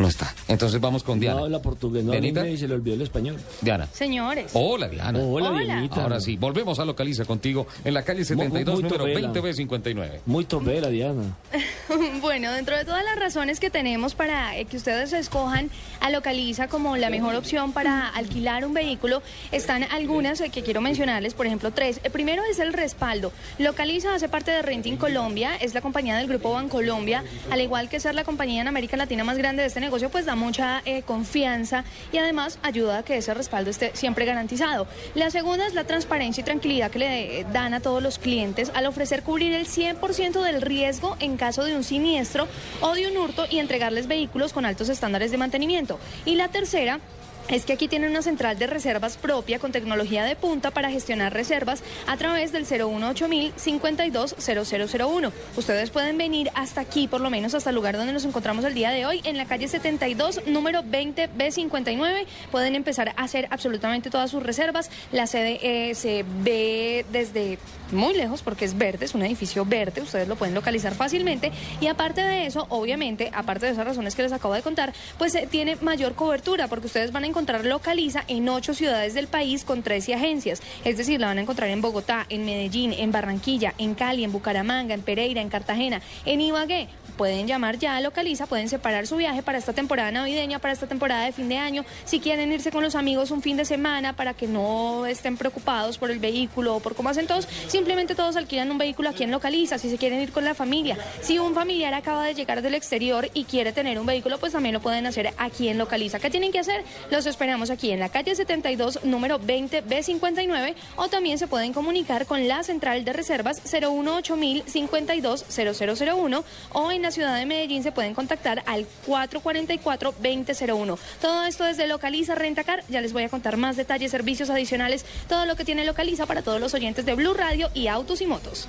No 0.01 0.07
está. 0.07 0.33
Entonces 0.47 0.81
vamos 0.81 1.03
con 1.03 1.19
Diana. 1.19 1.39
No 1.39 1.45
habla 1.45 1.61
portugués, 1.61 2.03
no 2.03 2.11
Dianita. 2.11 2.47
y 2.47 2.57
se 2.57 2.67
le 2.67 2.73
olvidó 2.73 2.95
el 2.95 3.03
español. 3.03 3.37
Diana. 3.61 3.87
Señores. 3.93 4.51
Hola, 4.53 4.89
Diana. 4.89 5.19
Hola, 5.19 5.49
Hola. 5.51 5.63
Dianita. 5.63 6.03
Ahora 6.03 6.19
sí, 6.19 6.37
volvemos 6.37 6.79
a 6.79 6.85
Localiza 6.85 7.25
contigo 7.25 7.67
en 7.83 7.93
la 7.93 8.03
calle 8.03 8.25
72, 8.25 8.81
muy 8.81 8.83
número 8.83 9.05
topela. 9.05 9.33
20B59. 9.33 10.19
Muy 10.25 10.45
Diana. 10.91 11.23
Bueno, 12.21 12.53
dentro 12.53 12.77
de 12.77 12.85
todas 12.85 13.03
las 13.03 13.17
razones 13.17 13.59
que 13.59 13.69
tenemos 13.69 14.15
para 14.15 14.57
eh, 14.57 14.65
que 14.65 14.77
ustedes 14.77 15.11
escojan 15.11 15.69
a 15.99 16.09
Localiza 16.09 16.67
como 16.67 16.95
la 16.95 17.09
mejor 17.09 17.35
opción 17.35 17.73
para 17.73 18.07
alquilar 18.07 18.65
un 18.65 18.73
vehículo, 18.73 19.21
están 19.51 19.83
algunas 19.83 20.39
eh, 20.39 20.49
que 20.49 20.63
quiero 20.63 20.79
mencionarles, 20.79 21.33
por 21.33 21.47
ejemplo, 21.47 21.71
tres. 21.71 21.99
El 22.03 22.11
primero 22.11 22.43
es 22.49 22.59
el 22.59 22.71
respaldo. 22.71 23.33
Localiza 23.57 24.15
hace 24.15 24.29
parte 24.29 24.51
de 24.51 24.61
Renting 24.61 24.95
Colombia, 24.95 25.55
es 25.57 25.73
la 25.73 25.81
compañía 25.81 26.15
del 26.15 26.27
grupo 26.27 26.53
Bancolombia, 26.53 27.23
al 27.49 27.59
igual 27.59 27.89
que 27.89 27.99
ser 27.99 28.15
la 28.15 28.23
compañía 28.23 28.61
en 28.61 28.67
América 28.67 28.95
Latina 28.95 29.25
más 29.25 29.37
grande 29.37 29.61
de 29.63 29.67
este 29.67 29.81
negocio, 29.81 29.90
pues 30.09 30.25
da 30.25 30.35
mucha 30.35 30.81
eh, 30.85 31.01
confianza 31.03 31.83
y 32.11 32.17
además 32.17 32.59
ayuda 32.63 32.99
a 32.99 33.03
que 33.03 33.17
ese 33.17 33.33
respaldo 33.33 33.69
esté 33.69 33.91
siempre 33.93 34.25
garantizado. 34.25 34.87
La 35.15 35.29
segunda 35.29 35.67
es 35.67 35.73
la 35.73 35.83
transparencia 35.83 36.41
y 36.41 36.45
tranquilidad 36.45 36.89
que 36.91 36.99
le 36.99 37.39
eh, 37.39 37.45
dan 37.51 37.73
a 37.73 37.81
todos 37.81 38.01
los 38.01 38.17
clientes 38.17 38.71
al 38.73 38.85
ofrecer 38.85 39.23
cubrir 39.23 39.53
el 39.53 39.67
100% 39.67 40.41
del 40.41 40.61
riesgo 40.61 41.17
en 41.19 41.35
caso 41.35 41.65
de 41.65 41.75
un 41.75 41.83
siniestro 41.83 42.47
o 42.79 42.93
de 42.93 43.07
un 43.07 43.17
hurto 43.17 43.45
y 43.49 43.59
entregarles 43.59 44.07
vehículos 44.07 44.53
con 44.53 44.65
altos 44.65 44.89
estándares 44.89 45.31
de 45.31 45.37
mantenimiento. 45.37 45.99
Y 46.25 46.35
la 46.35 46.47
tercera 46.47 46.99
es 47.47 47.65
que 47.65 47.73
aquí 47.73 47.87
tienen 47.87 48.11
una 48.11 48.21
central 48.21 48.57
de 48.57 48.67
reservas 48.67 49.17
propia 49.17 49.59
con 49.59 49.71
tecnología 49.71 50.23
de 50.23 50.35
punta 50.35 50.71
para 50.71 50.89
gestionar 50.89 51.33
reservas 51.33 51.83
a 52.07 52.17
través 52.17 52.51
del 52.51 52.65
018 52.65 53.27
52 53.55 54.35
0001. 54.37 55.33
Ustedes 55.57 55.89
pueden 55.89 56.17
venir 56.17 56.49
hasta 56.55 56.81
aquí, 56.81 57.07
por 57.07 57.21
lo 57.21 57.29
menos 57.29 57.53
hasta 57.53 57.69
el 57.69 57.75
lugar 57.75 57.97
donde 57.97 58.13
nos 58.13 58.25
encontramos 58.25 58.65
el 58.65 58.73
día 58.73 58.91
de 58.91 59.05
hoy, 59.05 59.21
en 59.23 59.37
la 59.37 59.45
calle 59.45 59.67
72, 59.67 60.47
número 60.47 60.83
20B59. 60.83 62.25
Pueden 62.51 62.75
empezar 62.75 63.09
a 63.09 63.23
hacer 63.23 63.47
absolutamente 63.49 64.09
todas 64.09 64.31
sus 64.31 64.43
reservas. 64.43 64.89
La 65.11 65.27
sede 65.27 65.59
eh, 65.61 65.95
se 65.95 66.25
ve 66.43 67.05
desde 67.11 67.57
muy 67.93 68.13
lejos 68.13 68.41
porque 68.41 68.65
es 68.65 68.77
verde, 68.77 69.05
es 69.05 69.15
un 69.15 69.23
edificio 69.23 69.65
verde, 69.65 70.01
ustedes 70.01 70.27
lo 70.27 70.35
pueden 70.35 70.55
localizar 70.55 70.93
fácilmente. 70.93 71.51
Y 71.79 71.87
aparte 71.87 72.21
de 72.21 72.45
eso, 72.45 72.65
obviamente, 72.69 73.31
aparte 73.33 73.65
de 73.65 73.73
esas 73.73 73.85
razones 73.85 74.15
que 74.15 74.23
les 74.23 74.31
acabo 74.31 74.53
de 74.53 74.61
contar, 74.61 74.93
pues 75.17 75.35
eh, 75.35 75.47
tiene 75.49 75.75
mayor 75.81 76.15
cobertura 76.15 76.67
porque 76.67 76.87
ustedes 76.87 77.11
van 77.11 77.23
a 77.23 77.27
encontrar 77.27 77.65
Localiza 77.65 78.23
en 78.27 78.49
ocho 78.49 78.73
ciudades 78.73 79.13
del 79.13 79.27
país 79.27 79.63
con 79.63 79.83
13 79.83 80.15
agencias. 80.15 80.61
Es 80.83 80.97
decir, 80.97 81.19
la 81.19 81.27
van 81.27 81.37
a 81.37 81.41
encontrar 81.41 81.69
en 81.69 81.81
Bogotá, 81.81 82.25
en 82.29 82.45
Medellín, 82.45 82.93
en 82.93 83.11
Barranquilla, 83.11 83.73
en 83.77 83.95
Cali, 83.95 84.23
en 84.23 84.31
Bucaramanga, 84.31 84.93
en 84.93 85.01
Pereira, 85.01 85.41
en 85.41 85.49
Cartagena, 85.49 86.01
en 86.25 86.41
Ibagué. 86.41 86.89
Pueden 87.11 87.47
llamar 87.47 87.77
ya 87.77 87.95
a 87.95 88.01
Localiza, 88.01 88.47
pueden 88.47 88.69
separar 88.69 89.07
su 89.07 89.17
viaje 89.17 89.43
para 89.43 89.57
esta 89.57 89.73
temporada 89.73 90.11
navideña, 90.11 90.59
para 90.59 90.73
esta 90.73 90.87
temporada 90.87 91.25
de 91.25 91.31
fin 91.31 91.49
de 91.49 91.57
año. 91.57 91.85
Si 92.05 92.19
quieren 92.19 92.51
irse 92.51 92.71
con 92.71 92.83
los 92.83 92.95
amigos 92.95 93.31
un 93.31 93.41
fin 93.41 93.57
de 93.57 93.65
semana 93.65 94.13
para 94.13 94.33
que 94.33 94.47
no 94.47 95.05
estén 95.05 95.37
preocupados 95.37 95.97
por 95.97 96.11
el 96.11 96.19
vehículo 96.19 96.75
o 96.75 96.79
por 96.79 96.95
cómo 96.95 97.09
hacen 97.09 97.27
todos, 97.27 97.47
simplemente 97.67 98.15
todos 98.15 98.35
alquilan 98.35 98.71
un 98.71 98.77
vehículo 98.77 99.09
aquí 99.09 99.23
en 99.23 99.31
Localiza. 99.31 99.77
Si 99.77 99.89
se 99.89 99.97
quieren 99.97 100.21
ir 100.21 100.31
con 100.31 100.45
la 100.45 100.53
familia, 100.53 100.97
si 101.21 101.39
un 101.39 101.53
familiar 101.53 101.93
acaba 101.93 102.25
de 102.25 102.33
llegar 102.33 102.61
del 102.61 102.75
exterior 102.75 103.29
y 103.33 103.43
quiere 103.43 103.71
tener 103.73 103.99
un 103.99 104.05
vehículo, 104.05 104.39
pues 104.39 104.53
también 104.53 104.73
lo 104.73 104.81
pueden 104.81 105.05
hacer 105.05 105.33
aquí 105.37 105.69
en 105.69 105.77
Localiza. 105.77 106.19
¿Qué 106.19 106.29
tienen 106.29 106.51
que 106.51 106.59
hacer? 106.59 106.83
Los 107.09 107.25
esperamos 107.25 107.69
aquí 107.69 107.91
en 107.91 107.99
la 107.99 108.09
calle 108.09 108.35
72, 108.35 109.03
número 109.03 109.39
20B59, 109.39 110.75
o 110.95 111.07
también 111.07 111.37
se 111.37 111.47
pueden 111.47 111.73
comunicar 111.73 112.25
con 112.25 112.47
la 112.47 112.63
central 112.63 113.05
de 113.05 113.13
reservas 113.13 113.61
018 113.63 114.35
52 114.65 115.45
0001 115.49 116.43
o 116.73 116.91
en 116.91 117.01
la 117.01 117.10
ciudad 117.11 117.35
de 117.35 117.45
Medellín 117.45 117.83
se 117.83 117.91
pueden 117.91 118.13
contactar 118.13 118.63
al 118.65 118.85
444-2001. 119.07 120.97
Todo 121.21 121.45
esto 121.45 121.63
desde 121.63 121.87
Localiza 121.87 122.35
Rentacar. 122.35 122.83
Ya 122.89 123.01
les 123.01 123.13
voy 123.13 123.23
a 123.23 123.29
contar 123.29 123.57
más 123.57 123.75
detalles, 123.77 124.11
servicios 124.11 124.49
adicionales, 124.49 125.05
todo 125.27 125.45
lo 125.45 125.55
que 125.55 125.65
tiene 125.65 125.85
Localiza 125.85 126.25
para 126.25 126.41
todos 126.41 126.59
los 126.59 126.73
oyentes 126.73 127.05
de 127.05 127.15
Blue 127.15 127.33
Radio 127.33 127.69
y 127.73 127.87
Autos 127.87 128.21
y 128.21 128.27
Motos. 128.27 128.67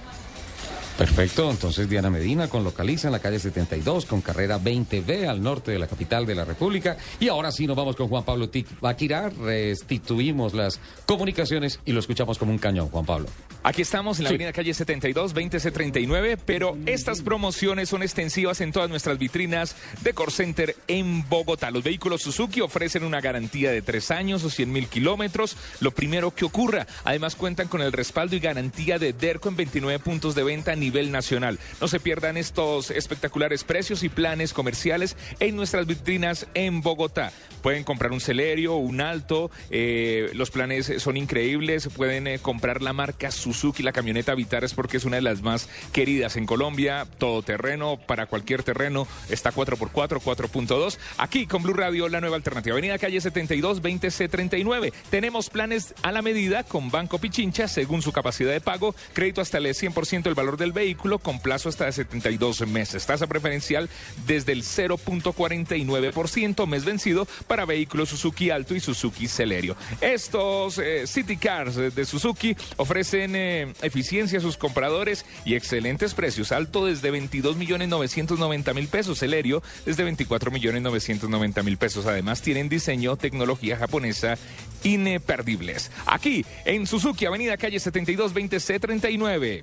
Perfecto, 0.98 1.50
entonces 1.50 1.88
Diana 1.88 2.10
Medina 2.10 2.48
con 2.48 2.64
localiza 2.64 3.08
en 3.08 3.12
la 3.12 3.18
calle 3.18 3.38
72 3.38 4.04
con 4.06 4.20
carrera 4.20 4.60
20B 4.60 5.26
al 5.26 5.42
norte 5.42 5.72
de 5.72 5.78
la 5.78 5.86
capital 5.86 6.26
de 6.26 6.34
la 6.34 6.44
República. 6.44 6.96
Y 7.18 7.28
ahora 7.28 7.50
sí 7.50 7.66
nos 7.66 7.76
vamos 7.76 7.96
con 7.96 8.08
Juan 8.08 8.24
Pablo 8.24 8.50
Tibaquirá, 8.50 9.30
restituimos 9.30 10.54
las 10.54 10.80
comunicaciones 11.06 11.80
y 11.84 11.92
lo 11.92 12.00
escuchamos 12.00 12.38
como 12.38 12.52
un 12.52 12.58
cañón, 12.58 12.88
Juan 12.88 13.06
Pablo. 13.06 13.26
Aquí 13.64 13.82
estamos 13.82 14.18
en 14.18 14.24
la 14.24 14.30
Sí. 14.30 14.34
avenida 14.34 14.52
calle 14.52 14.74
72, 14.74 15.34
20C39, 15.34 16.36
pero 16.44 16.76
estas 16.86 17.22
promociones 17.22 17.88
son 17.88 18.02
extensivas 18.02 18.60
en 18.60 18.72
todas 18.72 18.90
nuestras 18.90 19.18
vitrinas 19.18 19.76
de 20.02 20.12
Core 20.12 20.32
Center 20.32 20.76
en 20.88 21.28
Bogotá. 21.28 21.70
Los 21.70 21.84
vehículos 21.84 22.22
Suzuki 22.22 22.60
ofrecen 22.60 23.04
una 23.04 23.20
garantía 23.20 23.70
de 23.70 23.80
tres 23.80 24.10
años 24.10 24.42
o 24.44 24.50
100 24.50 24.70
mil 24.72 24.88
kilómetros, 24.88 25.56
lo 25.80 25.92
primero 25.92 26.32
que 26.34 26.44
ocurra. 26.44 26.86
Además 27.04 27.34
cuentan 27.36 27.68
con 27.68 27.80
el 27.82 27.92
respaldo 27.92 28.36
y 28.36 28.40
garantía 28.40 28.98
de 28.98 29.12
DERCO 29.12 29.48
en 29.48 29.56
29 29.56 29.98
puntos 30.00 30.34
de 30.34 30.42
venta 30.42 30.72
a 30.72 30.76
nivel 30.82 31.12
nacional. 31.12 31.58
No 31.80 31.88
se 31.88 32.00
pierdan 32.00 32.36
estos 32.36 32.90
espectaculares 32.90 33.64
precios 33.64 34.02
y 34.02 34.08
planes 34.08 34.52
comerciales 34.52 35.16
en 35.40 35.56
nuestras 35.56 35.86
vitrinas 35.86 36.46
en 36.54 36.82
Bogotá. 36.82 37.32
Pueden 37.62 37.84
comprar 37.84 38.10
un 38.10 38.20
Celerio, 38.20 38.74
un 38.74 39.00
Alto, 39.00 39.50
eh, 39.70 40.30
los 40.34 40.50
planes 40.50 40.92
son 40.98 41.16
increíbles, 41.16 41.88
pueden 41.88 42.26
eh, 42.26 42.40
comprar 42.40 42.82
la 42.82 42.92
marca 42.92 43.30
Suzuki, 43.30 43.84
la 43.84 43.92
camioneta 43.92 44.34
Vitares 44.34 44.74
porque 44.74 44.96
es 44.96 45.04
una 45.04 45.16
de 45.16 45.22
las 45.22 45.42
más 45.42 45.68
queridas 45.92 46.36
en 46.36 46.46
Colombia, 46.46 47.06
todoterreno, 47.18 47.98
para 48.04 48.26
cualquier 48.26 48.64
terreno, 48.64 49.06
está 49.30 49.52
4x4, 49.52 50.20
4.2. 50.20 50.98
Aquí 51.18 51.46
con 51.46 51.62
Blue 51.62 51.74
Radio, 51.74 52.08
la 52.08 52.20
nueva 52.20 52.36
alternativa. 52.36 52.74
Avenida 52.74 52.98
Calle 52.98 53.20
72, 53.20 53.80
20C39. 53.80 54.92
Tenemos 55.10 55.48
planes 55.48 55.94
a 56.02 56.10
la 56.10 56.22
medida 56.22 56.64
con 56.64 56.90
Banco 56.90 57.18
Pichincha 57.18 57.68
según 57.68 58.02
su 58.02 58.10
capacidad 58.10 58.50
de 58.50 58.60
pago, 58.60 58.94
crédito 59.12 59.40
hasta 59.40 59.58
el 59.58 59.66
100% 59.66 60.22
del 60.22 60.34
valor 60.34 60.56
del 60.56 60.71
vehículo 60.72 61.18
con 61.18 61.40
plazo 61.40 61.68
hasta 61.68 61.86
de 61.86 61.92
72 61.92 62.66
meses. 62.66 63.06
Tasa 63.06 63.26
preferencial 63.26 63.88
desde 64.26 64.52
el 64.52 64.62
0.49% 64.62 66.66
mes 66.66 66.84
vencido 66.84 67.26
para 67.46 67.64
vehículos 67.64 68.10
Suzuki 68.10 68.50
Alto 68.50 68.74
y 68.74 68.80
Suzuki 68.80 69.28
Celerio. 69.28 69.76
Estos 70.00 70.78
eh, 70.78 71.06
City 71.06 71.36
Cars 71.36 71.76
eh, 71.76 71.90
de 71.90 72.04
Suzuki 72.04 72.56
ofrecen 72.76 73.36
eh, 73.36 73.72
eficiencia 73.82 74.38
a 74.38 74.42
sus 74.42 74.56
compradores 74.56 75.24
y 75.44 75.54
excelentes 75.54 76.14
precios. 76.14 76.52
Alto 76.52 76.86
desde 76.86 77.10
22 77.10 77.56
millones 77.56 77.88
990 77.88 78.74
mil 78.74 78.88
pesos, 78.88 79.18
Celerio 79.18 79.62
desde 79.84 80.04
24 80.04 80.50
millones 80.50 80.82
990 80.82 81.62
mil 81.62 81.76
pesos. 81.76 82.06
Además 82.06 82.42
tienen 82.42 82.68
diseño, 82.68 83.16
tecnología 83.16 83.76
japonesa 83.76 84.36
ineperdibles. 84.84 85.90
Aquí 86.06 86.44
en 86.64 86.86
Suzuki, 86.86 87.26
Avenida 87.26 87.56
Calle 87.56 87.80
72 87.80 88.32
20 88.32 88.56
C39. 88.56 89.62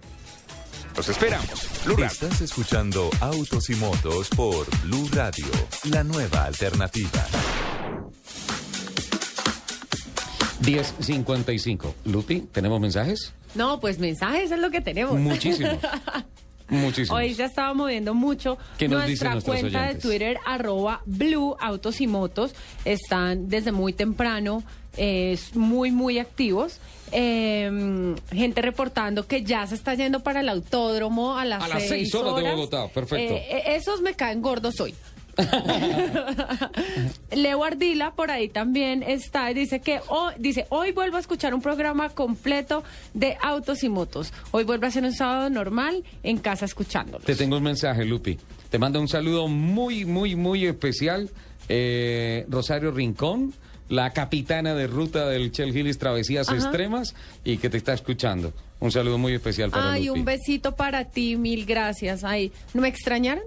Los 0.96 1.08
esperamos. 1.10 1.70
Blue 1.86 1.96
Radio. 1.96 2.08
Estás 2.08 2.42
escuchando 2.42 3.10
Autos 3.22 3.70
y 3.70 3.76
Motos 3.76 4.28
por 4.30 4.68
Blue 4.84 5.08
Radio, 5.14 5.46
la 5.86 6.04
nueva 6.04 6.44
alternativa. 6.46 7.26
10.55. 10.62 11.94
Lupi, 12.06 12.42
¿tenemos 12.52 12.80
mensajes? 12.82 13.34
No, 13.56 13.80
pues 13.80 13.98
mensajes 14.00 14.52
es 14.52 14.60
lo 14.60 14.70
que 14.72 14.82
tenemos. 14.82 15.18
Muchísimos. 15.18 15.78
Muchísimos. 16.70 17.18
Hoy 17.20 17.34
se 17.34 17.46
estaba 17.46 17.74
moviendo 17.74 18.14
mucho. 18.14 18.58
¿Qué 18.78 18.88
nos 18.88 19.00
Nuestra 19.00 19.10
dicen 19.10 19.32
nuestros 19.32 19.60
cuenta 19.60 19.80
oyentes? 19.80 20.04
de 20.04 20.10
Twitter, 20.10 20.38
arroba 20.46 21.02
Blue 21.06 21.56
Autos 21.60 22.00
y 22.00 22.06
Motos, 22.08 22.54
están 22.86 23.50
desde 23.50 23.72
muy 23.72 23.92
temprano, 23.94 24.64
eh, 24.98 25.38
muy, 25.54 25.92
muy 25.92 26.20
activos. 26.20 26.80
Eh, 27.12 28.16
gente 28.32 28.62
reportando 28.62 29.26
que 29.26 29.44
ya 29.44 29.66
se 29.66 29.74
está 29.76 29.96
yendo 29.96 30.20
para 30.20 30.42
el 30.42 30.50
autódromo 30.50 31.38
a 31.38 31.46
las, 31.46 31.64
A 31.64 31.68
las 31.68 31.88
seis 31.88 32.14
horas 32.14 32.36
de 32.36 32.52
Bogotá, 32.52 32.88
perfecto. 32.88 33.34
Eh, 33.34 33.48
eh, 33.50 33.76
esos 33.76 34.02
me 34.02 34.14
caen 34.14 34.42
gordos 34.42 34.80
hoy. 34.80 34.94
Leo 37.32 37.64
Ardila 37.64 38.12
por 38.14 38.32
ahí 38.32 38.50
también 38.50 39.04
está 39.04 39.50
y 39.52 39.54
dice 39.54 39.80
que 39.80 40.02
hoy, 40.08 40.34
dice 40.38 40.66
hoy 40.70 40.92
vuelvo 40.92 41.18
a 41.18 41.20
escuchar 41.20 41.54
un 41.54 41.62
programa 41.62 42.10
completo 42.10 42.84
de 43.14 43.38
autos 43.42 43.84
y 43.84 43.90
motos. 43.90 44.34
Hoy 44.52 44.64
vuelvo 44.64 44.86
a 44.88 44.92
ser 44.92 45.04
un 45.04 45.14
sábado 45.14 45.50
normal 45.50 46.04
en 46.24 46.38
casa 46.38 46.66
escuchándolo. 46.66 47.24
Te 47.24 47.36
tengo 47.36 47.58
un 47.58 47.64
mensaje, 47.64 48.06
Lupi. 48.06 48.38
Te 48.70 48.78
manda 48.78 49.00
un 49.00 49.08
saludo 49.08 49.48
muy, 49.48 50.06
muy, 50.06 50.36
muy 50.36 50.66
especial. 50.66 51.30
eh, 51.70 52.46
Rosario 52.50 52.92
Rincón, 52.92 53.54
la 53.90 54.12
capitana 54.12 54.74
de 54.76 54.88
ruta 54.88 55.28
del 55.28 55.52
Chel 55.52 55.76
Hillis 55.76 55.98
Travesías 55.98 56.48
Ajá. 56.48 56.58
Extremas 56.58 57.14
y 57.44 57.58
que 57.58 57.70
te 57.70 57.78
está 57.78 57.94
escuchando. 57.94 58.54
Un 58.80 58.92
saludo 58.92 59.18
muy 59.18 59.34
especial 59.34 59.72
para 59.72 59.92
Ay, 59.94 60.06
Lupi. 60.06 60.20
un 60.20 60.26
besito 60.26 60.76
para 60.76 61.06
ti, 61.06 61.36
mil 61.36 61.66
gracias. 61.66 62.24
Ay, 62.24 62.52
¿no 62.74 62.82
me 62.82 62.88
extrañaron? 62.88 63.44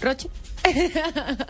Roche. 0.00 0.28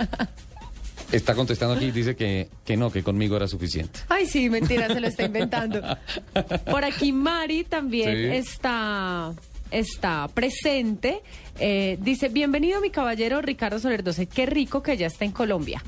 Está 1.12 1.34
contestando 1.34 1.74
aquí 1.74 1.86
y 1.86 1.90
dice 1.90 2.14
que, 2.16 2.48
que 2.66 2.76
no, 2.76 2.90
que 2.90 3.02
conmigo 3.02 3.34
era 3.36 3.48
suficiente. 3.48 4.00
Ay, 4.10 4.26
sí, 4.26 4.50
mentira, 4.50 4.88
se 4.88 5.00
lo 5.00 5.06
está 5.08 5.24
inventando. 5.24 5.80
Por 6.70 6.84
aquí 6.84 7.12
Mari 7.12 7.64
también 7.64 8.14
Sí. 8.14 8.36
está, 8.36 9.32
está 9.70 10.28
presente. 10.28 11.22
Eh, 11.58 11.96
dice, 12.02 12.28
bienvenido 12.28 12.82
mi 12.82 12.90
caballero 12.90 13.40
Ricardo 13.40 13.78
Soler 13.78 14.02
12. 14.04 14.26
Qué 14.26 14.44
rico 14.44 14.82
que 14.82 14.98
ya 14.98 15.06
está 15.06 15.24
en 15.24 15.32
Colombia. 15.32 15.82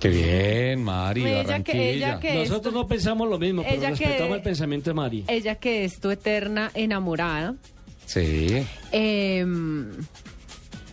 Qué 0.00 0.08
bien, 0.08 0.82
Mari, 0.84 1.24
Ella 1.26 1.62
que- 1.62 1.90
ella 1.94 2.20
que- 2.20 2.34
Nosotros 2.34 2.72
no 2.72 2.86
pensamos 2.86 3.28
lo 3.28 3.38
mismo, 3.38 3.62
pero 3.62 3.74
Ella 3.74 3.92
que- 3.92 4.04
respetamos 4.04 4.36
el 4.36 4.42
pensamiento 4.42 4.90
de 4.90 4.94
Mari. 4.94 5.24
Ella 5.26 5.54
que 5.56 5.84
es 5.84 5.98
tu 6.00 6.10
eterna 6.10 6.70
enamorada. 6.74 7.54
Sí. 8.06 8.64
Eh, 8.92 9.44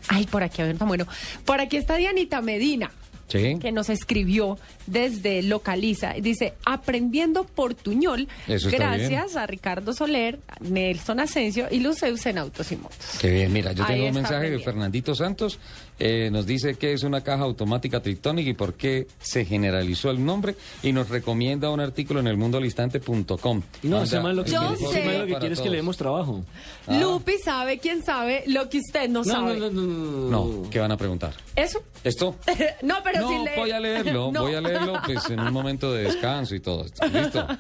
ay, 0.08 0.26
por 0.26 0.44
aquí, 0.44 0.62
a 0.62 0.66
ver, 0.66 0.76
bueno. 0.76 1.06
Por 1.46 1.60
aquí 1.62 1.78
está 1.78 1.96
Dianita 1.98 2.42
Medina. 2.42 2.92
Sí. 3.28 3.58
que 3.60 3.72
nos 3.72 3.90
escribió 3.90 4.60
desde 4.86 5.42
Localiza. 5.42 6.16
y 6.16 6.22
Dice, 6.22 6.54
aprendiendo 6.64 7.44
portuñol, 7.44 8.28
Eso 8.48 8.70
está 8.70 8.96
gracias 8.96 9.36
a 9.36 9.48
Ricardo 9.48 9.94
Soler, 9.94 10.40
Nelson 10.62 11.20
Asensio 11.20 11.66
y 11.72 11.80
Luceus 11.80 12.24
en 12.28 12.38
Autos 12.38 12.72
y 12.72 12.76
Motos. 12.76 13.18
Qué 13.20 13.32
bien, 13.32 13.52
mira, 13.52 13.72
yo 13.72 13.84
Ahí 13.84 13.96
tengo 13.96 14.10
un 14.10 14.14
mensaje 14.14 14.52
de. 14.52 14.60
Fernandito 14.60 15.16
Santos. 15.16 15.58
Eh, 16.00 16.30
nos 16.32 16.46
dice 16.46 16.76
que 16.76 16.94
es 16.94 17.04
una 17.04 17.22
caja 17.22 17.44
automática 17.44 18.02
Trictonic 18.02 18.48
y 18.48 18.54
por 18.54 18.74
qué 18.74 19.08
se 19.20 19.46
generalizó 19.46 20.12
el 20.12 20.24
nombre 20.26 20.56
y 20.84 20.92
nos 20.92 21.10
recomienda 21.10 21.70
un 21.70 21.80
artículo 21.80 22.20
en 22.20 22.28
elmundolistante.com. 22.28 23.62
No, 23.84 24.04
man 24.22 24.36
lo 24.36 24.44
que 24.44 24.50
el 24.50 24.56
Yo 24.56 24.76
quiere, 24.92 25.06
man 25.06 25.20
lo 25.20 25.26
que 25.28 25.36
quiere 25.36 25.54
es 25.54 25.62
que 25.62 25.70
le 25.70 25.78
demos 25.78 25.98
trabajo. 25.98 26.44
Ah. 26.88 26.98
Lupi 27.00 27.34
sabe, 27.44 27.80
quién 27.80 28.04
sabe, 28.04 28.44
lo 28.48 28.70
que 28.70 28.80
usted 28.80 29.10
no, 29.10 29.20
No, 29.20 29.24
sabe. 29.26 29.58
no, 29.60 29.70
no, 29.70 29.82
no, 29.82 30.30
No, 30.64 30.70
¿qué 30.70 30.80
van 30.80 30.92
a 30.92 30.98
preguntar? 30.98 31.34
¿Eso? 31.56 31.82
¿Esto? 32.04 32.36
no, 32.84 32.96
pero 33.04 33.22
no, 33.22 33.30
si 33.30 33.46
le... 33.46 33.56
voy 33.56 33.72
a 33.72 33.80
leerlo, 33.80 34.32
No. 34.34 34.42
voy 34.44 34.56
a 34.56 34.62
leerlo 34.62 34.94
pues 35.06 35.30
en 35.30 35.40
un 35.40 35.54
momento 35.54 35.92
de 35.94 36.04
descanso 36.04 36.56
y 36.56 36.60
todo 36.60 36.86
esto. 36.86 37.06
¿Listo? 37.08 37.48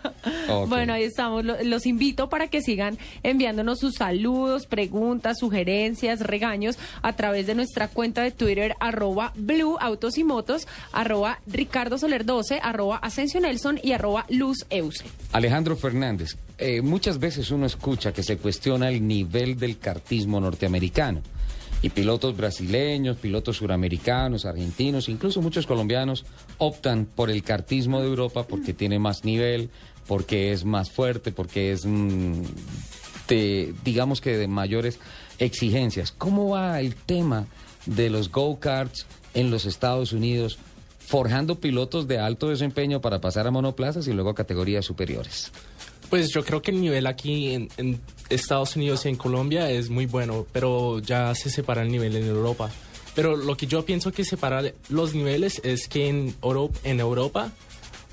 Bueno, 0.68 0.94
ahí 0.94 1.04
estamos. 1.04 1.44
Lo- 1.44 1.62
Los 1.64 1.86
invito 1.86 2.30
para 2.30 2.48
que 2.48 2.62
sigan 2.62 2.98
enviándonos 3.24 3.80
sus 3.80 3.96
saludos, 3.96 4.68
preguntas, 4.68 5.38
sugerencias, 5.40 6.20
regaños 6.20 6.78
a 7.02 7.14
través 7.16 7.48
de 7.48 7.56
nuestra 7.56 7.88
cuenta 7.88 8.22
Twitter, 8.32 8.76
arroba 8.80 9.34
Blue 9.36 9.78
Autos 9.80 10.18
y 10.18 10.24
Motos, 10.24 10.68
arroba 10.92 11.40
Ricardo 11.48 11.98
Soler 11.98 12.26
12, 12.26 12.60
arroba 12.62 12.98
Asensio 12.98 13.40
Nelson 13.40 13.80
y 13.82 13.92
arroba 13.92 14.26
Luz 14.30 14.66
Euse. 14.70 15.06
Alejandro 15.32 15.76
Fernández, 15.76 16.38
eh, 16.58 16.82
muchas 16.82 17.20
veces 17.20 17.52
uno 17.52 17.66
escucha 17.66 18.14
que 18.14 18.24
se 18.24 18.38
cuestiona 18.38 18.90
el 18.90 19.06
nivel 19.06 19.58
del 19.58 19.78
cartismo 19.78 20.40
norteamericano. 20.40 21.22
Y 21.82 21.90
pilotos 21.90 22.36
brasileños, 22.36 23.18
pilotos 23.18 23.58
suramericanos, 23.58 24.46
argentinos, 24.46 25.10
incluso 25.10 25.42
muchos 25.42 25.68
colombianos 25.68 26.26
optan 26.58 27.06
por 27.06 27.30
el 27.30 27.44
cartismo 27.44 28.02
de 28.02 28.08
Europa 28.08 28.48
porque 28.48 28.74
tiene 28.74 28.98
más 28.98 29.24
nivel, 29.24 29.70
porque 30.08 30.52
es 30.52 30.66
más 30.66 30.90
fuerte, 30.90 31.32
porque 31.32 31.74
es, 31.74 31.86
mm, 31.86 32.42
de, 33.28 33.74
digamos 33.84 34.22
que 34.22 34.38
de 34.38 34.48
mayores 34.48 35.00
exigencias. 35.38 36.12
¿Cómo 36.12 36.50
va 36.50 36.80
el 36.80 36.96
tema 36.96 37.46
de 37.86 38.10
los 38.10 38.32
go-karts 38.32 39.06
en 39.34 39.52
los 39.52 39.66
Estados 39.66 40.14
Unidos, 40.14 40.58
forjando 41.00 41.60
pilotos 41.60 42.08
de 42.08 42.20
alto 42.20 42.50
desempeño 42.50 43.02
para 43.02 43.22
pasar 43.22 43.46
a 43.48 43.52
monoplazas 43.52 44.08
y 44.08 44.14
luego 44.14 44.32
a 44.32 44.36
categorías 44.36 44.86
superiores? 44.86 45.52
Pues 46.10 46.30
yo 46.32 46.44
creo 46.44 46.62
que 46.62 46.72
el 46.72 46.82
nivel 46.82 47.08
aquí 47.08 47.54
en, 47.54 47.70
en 47.78 48.00
Estados 48.30 48.76
Unidos 48.76 49.06
y 49.06 49.10
en 49.10 49.16
Colombia 49.16 49.70
es 49.72 49.90
muy 49.90 50.06
bueno, 50.06 50.46
pero 50.52 51.00
ya 51.00 51.34
se 51.36 51.50
separa 51.50 51.82
el 51.82 51.92
nivel 51.92 52.16
en 52.16 52.26
Europa. 52.28 52.70
Pero 53.16 53.36
lo 53.36 53.56
que 53.58 53.66
yo 53.68 53.86
pienso 53.86 54.12
que 54.12 54.26
separa 54.26 54.62
los 54.90 55.16
niveles 55.16 55.62
es 55.64 55.88
que 55.88 56.08
en, 56.10 56.36
Euro- 56.42 56.72
en 56.84 57.00
Europa 57.00 57.52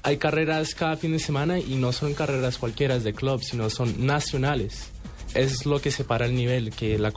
hay 0.02 0.16
carreras 0.16 0.74
cada 0.74 0.96
fin 0.96 1.12
de 1.12 1.18
semana 1.18 1.58
y 1.58 1.74
no 1.76 1.92
son 1.92 2.14
carreras 2.14 2.56
cualquiera 2.58 2.98
de 2.98 3.12
club, 3.12 3.42
sino 3.42 3.68
son 3.70 4.06
nacionales. 4.06 4.88
Es 5.34 5.66
lo 5.66 5.80
que 5.80 5.90
separa 5.90 6.26
el 6.26 6.34
nivel, 6.34 6.70
que 6.70 6.98
la, 6.98 7.12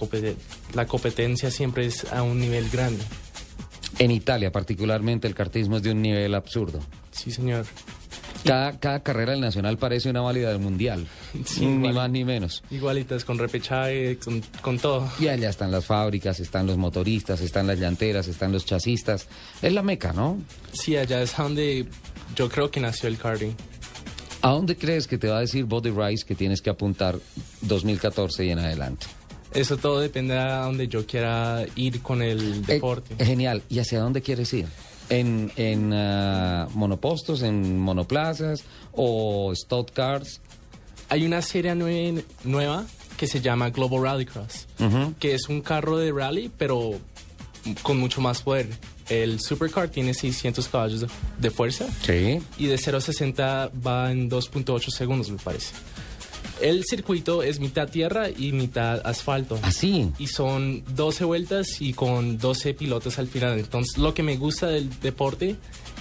la 0.74 0.86
competencia 0.86 1.52
siempre 1.52 1.86
es 1.86 2.12
a 2.12 2.24
un 2.24 2.40
nivel 2.40 2.70
grande. 2.70 3.04
En 4.00 4.12
Italia, 4.12 4.52
particularmente, 4.52 5.28
el 5.28 5.36
cartismo 5.36 5.78
es 5.78 5.84
de 5.84 5.92
un 5.92 6.02
nivel 6.02 6.34
absurdo. 6.36 6.80
Sí, 7.12 7.32
señor. 7.32 7.66
Cada, 8.44 8.78
cada 8.80 9.02
carrera 9.02 9.32
del 9.32 9.42
Nacional 9.42 9.78
parece 9.78 10.10
una 10.10 10.22
válida 10.22 10.50
del 10.50 10.60
Mundial. 10.60 11.08
Sí, 11.46 11.66
ni 11.66 11.76
igual. 11.90 11.94
más 11.94 12.10
ni 12.12 12.24
menos. 12.24 12.64
Igualitas 12.72 13.26
con 13.26 13.38
repechaje, 13.38 14.18
con, 14.18 14.42
con 14.62 14.78
todo. 14.80 15.10
Y 15.20 15.28
allá 15.28 15.50
están 15.50 15.72
las 15.72 15.86
fábricas, 15.86 16.40
están 16.40 16.68
los 16.68 16.78
motoristas, 16.78 17.42
están 17.42 17.68
las 17.68 17.80
llanteras, 17.80 18.28
están 18.28 18.52
los 18.52 18.66
chasistas. 18.66 19.28
Es 19.62 19.74
la 19.74 19.82
meca, 19.82 20.14
¿no? 20.14 20.38
Sí, 20.72 20.96
allá 20.96 21.22
es 21.22 21.36
donde 21.36 21.86
yo 22.36 22.48
creo 22.50 22.70
que 22.72 22.80
nació 22.80 23.10
el 23.10 23.18
karting. 23.18 23.52
¿A 24.46 24.50
dónde 24.52 24.76
crees 24.78 25.08
que 25.08 25.18
te 25.18 25.28
va 25.28 25.38
a 25.38 25.40
decir 25.40 25.66
Body 25.66 25.90
Rice 25.90 26.24
que 26.24 26.36
tienes 26.36 26.62
que 26.62 26.70
apuntar 26.70 27.18
2014 27.62 28.46
y 28.46 28.50
en 28.52 28.60
adelante? 28.60 29.08
Eso 29.56 29.78
todo 29.78 30.00
depende 30.00 30.38
a 30.38 30.66
donde 30.66 30.88
yo 30.88 31.06
quiera 31.08 31.66
ir 31.76 32.02
con 32.04 32.22
el 32.22 32.64
deporte. 32.64 33.16
Eh, 33.18 33.26
genial. 33.26 33.64
¿Y 33.70 33.80
hacia 33.80 34.00
dónde 34.02 34.22
quieres 34.22 34.54
ir? 34.54 34.68
¿En, 35.10 35.52
en 35.56 35.92
ah, 35.94 36.68
monopostos, 36.76 37.42
en 37.42 37.80
monoplazas 37.80 38.64
o 38.92 39.52
stud 39.56 39.86
cars? 39.94 40.42
Hay 41.10 41.26
una 41.26 41.42
serie 41.42 41.74
nue- 41.74 42.24
nueva 42.44 42.86
que 43.18 43.26
se 43.26 43.42
llama 43.42 43.72
Global 43.72 44.04
Rallycross, 44.04 44.68
que 45.20 45.34
es 45.34 45.48
un 45.50 45.62
carro 45.62 45.98
de 45.98 46.12
rally, 46.12 46.52
pero 46.56 47.00
con 47.82 47.98
mucho 47.98 48.22
más 48.22 48.42
poder. 48.44 48.68
El 49.10 49.40
supercar 49.40 49.90
tiene 49.90 50.14
600 50.14 50.68
caballos 50.68 51.06
de, 51.38 51.52
fuerza 51.52 51.86
Sí. 52.04 52.42
y 52.58 52.66
de 52.68 52.78
0 52.78 52.98
a 52.98 53.02
60 53.02 53.72
va 53.86 54.12
en 54.12 54.30
2.8 54.30 54.90
segundos, 54.90 55.30
me 55.30 55.38
parece. 55.38 55.74
El 56.62 56.86
circuito 56.86 57.44
es 57.44 57.60
mitad 57.60 57.90
tierra 57.90 58.30
y 58.30 58.52
mitad 58.54 59.06
asfalto. 59.06 59.60
Así. 59.62 60.12
Y 60.18 60.28
son 60.28 60.84
12 60.96 61.26
vueltas 61.26 61.82
y 61.82 61.94
con 61.94 62.38
12 62.38 62.74
pilotos 62.74 63.20
al 63.20 63.28
final. 63.28 63.60
Entonces, 63.60 63.98
lo 63.98 64.14
que 64.14 64.24
me 64.24 64.38
gusta 64.38 64.68
del 64.68 64.90
deporte 65.02 65.58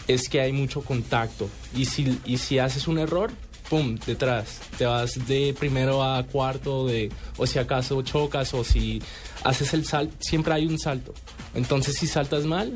es 0.07 0.29
que 0.29 0.41
hay 0.41 0.53
mucho 0.53 0.83
contacto. 0.83 1.49
Y 1.77 1.87
si, 1.87 2.19
y 2.25 2.39
si 2.39 2.59
haces 2.61 2.87
un 2.87 2.99
error, 2.99 3.33
pum, 3.69 3.99
detrás. 4.07 4.61
Te 4.79 4.87
vas 4.87 5.27
de 5.27 5.55
primero 5.59 6.05
a 6.05 6.23
cuarto, 6.23 6.87
de, 6.87 7.11
o 7.37 7.47
si 7.47 7.59
acaso 7.59 8.01
chocas, 8.03 8.55
o 8.55 8.63
si 8.63 9.03
haces 9.43 9.75
el 9.75 9.85
salto, 9.85 10.15
siempre 10.21 10.55
hay 10.55 10.67
un 10.67 10.79
salto. 10.79 11.15
Entonces, 11.55 11.97
si 11.97 12.07
saltas 12.07 12.45
mal, 12.45 12.73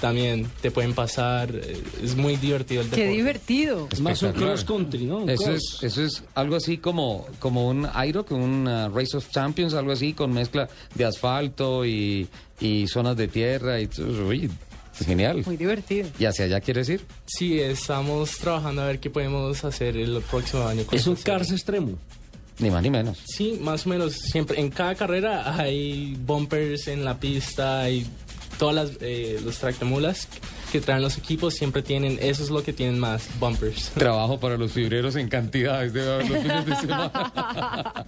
también 0.00 0.46
te 0.62 0.70
pueden 0.70 0.94
pasar. 0.94 1.50
eh, 1.54 1.82
Es 2.02 2.16
muy 2.16 2.36
divertido 2.36 2.82
el 2.82 2.88
Qué 2.88 2.96
deporte. 2.96 3.16
divertido. 3.16 3.88
Es 3.92 4.00
más 4.00 4.22
un 4.22 4.32
cross 4.32 4.64
country, 4.64 5.04
¿no? 5.04 5.18
Un 5.18 5.30
Eso 5.30 5.44
cross. 5.44 5.78
es, 5.82 5.82
eso 5.84 6.02
es 6.02 6.24
algo 6.34 6.56
así 6.56 6.78
como, 6.78 7.26
como 7.38 7.68
un 7.68 7.86
IROC, 8.06 8.30
un 8.32 8.66
uh, 8.66 8.88
Race 8.94 9.16
of 9.16 9.28
Champions, 9.30 9.74
algo 9.74 9.92
así, 9.92 10.12
con 10.14 10.32
mezcla 10.32 10.68
de 10.94 11.04
asfalto 11.04 11.84
y, 11.84 12.28
y 12.60 12.86
zonas 12.88 13.16
de 13.16 13.28
tierra. 13.28 13.80
Y, 13.80 13.88
uy, 14.26 14.50
genial. 15.04 15.42
Muy 15.46 15.56
divertido. 15.56 16.08
¿Y 16.18 16.24
hacia 16.26 16.44
allá 16.46 16.60
quieres 16.60 16.88
ir? 16.88 17.04
Sí, 17.26 17.58
estamos 17.60 18.36
trabajando 18.38 18.82
a 18.82 18.86
ver 18.86 19.00
qué 19.00 19.08
podemos 19.10 19.64
hacer 19.64 19.96
el 19.96 20.20
próximo 20.30 20.66
año. 20.66 20.84
con 20.84 20.98
Es 20.98 21.06
un 21.06 21.14
esa 21.14 21.24
cars 21.24 21.44
serie. 21.48 21.56
extremo. 21.56 21.98
Ni 22.60 22.70
más 22.70 22.82
ni 22.82 22.90
menos. 22.90 23.18
Sí, 23.24 23.58
más 23.60 23.86
o 23.86 23.88
menos. 23.88 24.12
Siempre, 24.14 24.60
en 24.60 24.70
cada 24.70 24.94
carrera 24.94 25.56
hay 25.56 26.14
bumpers 26.26 26.88
en 26.88 27.04
la 27.04 27.18
pista, 27.18 27.80
hay 27.80 28.06
todas 28.58 28.74
las 28.74 28.90
eh, 29.00 29.40
los 29.42 29.58
tractomulas 29.58 30.28
que 30.70 30.80
traen 30.80 31.02
los 31.02 31.18
equipos 31.18 31.54
siempre 31.54 31.82
tienen, 31.82 32.18
eso 32.20 32.42
es 32.42 32.50
lo 32.50 32.62
que 32.62 32.72
tienen 32.72 32.98
más, 32.98 33.28
bumpers. 33.38 33.90
Trabajo 33.94 34.38
para 34.38 34.56
los 34.56 34.72
fibreros 34.72 35.16
en 35.16 35.28
cantidades 35.28 35.92
de 35.92 36.04
los 36.06 36.28
fines 36.28 36.66
de 36.66 36.76
semana. 36.76 38.06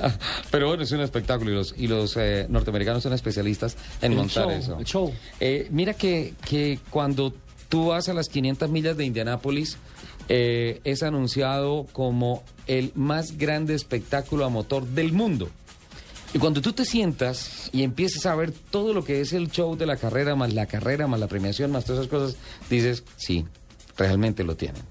Pero 0.50 0.68
bueno, 0.68 0.82
es 0.84 0.92
un 0.92 1.00
espectáculo 1.00 1.50
y 1.50 1.54
los, 1.54 1.74
y 1.76 1.88
los 1.88 2.16
eh, 2.16 2.46
norteamericanos 2.48 3.02
son 3.02 3.12
especialistas 3.12 3.76
en 4.02 4.12
El 4.12 4.18
montar 4.18 4.44
show, 4.44 4.50
eso. 4.52 4.78
el 4.78 4.84
show. 4.84 5.14
Eh, 5.40 5.66
mira 5.70 5.94
que, 5.94 6.34
que 6.48 6.78
cuando 6.90 7.34
tú 7.68 7.88
vas 7.88 8.08
a 8.08 8.14
las 8.14 8.28
500 8.28 8.70
millas 8.70 8.96
de 8.96 9.04
Indianápolis, 9.04 9.76
eh, 10.32 10.80
es 10.84 11.02
anunciado 11.02 11.88
como 11.92 12.44
el 12.68 12.92
más 12.94 13.36
grande 13.36 13.74
espectáculo 13.74 14.44
a 14.44 14.48
motor 14.48 14.86
del 14.86 15.12
mundo. 15.12 15.50
Y 16.32 16.38
cuando 16.38 16.62
tú 16.62 16.72
te 16.72 16.84
sientas 16.84 17.68
y 17.72 17.82
empiezas 17.82 18.26
a 18.26 18.36
ver 18.36 18.52
todo 18.52 18.94
lo 18.94 19.04
que 19.04 19.20
es 19.20 19.32
el 19.32 19.50
show 19.50 19.76
de 19.76 19.86
la 19.86 19.96
carrera, 19.96 20.36
más 20.36 20.54
la 20.54 20.66
carrera, 20.66 21.08
más 21.08 21.18
la 21.18 21.26
premiación, 21.26 21.72
más 21.72 21.84
todas 21.84 22.02
esas 22.02 22.10
cosas, 22.10 22.36
dices, 22.70 23.02
sí, 23.16 23.44
realmente 23.96 24.44
lo 24.44 24.56
tienen. 24.56 24.82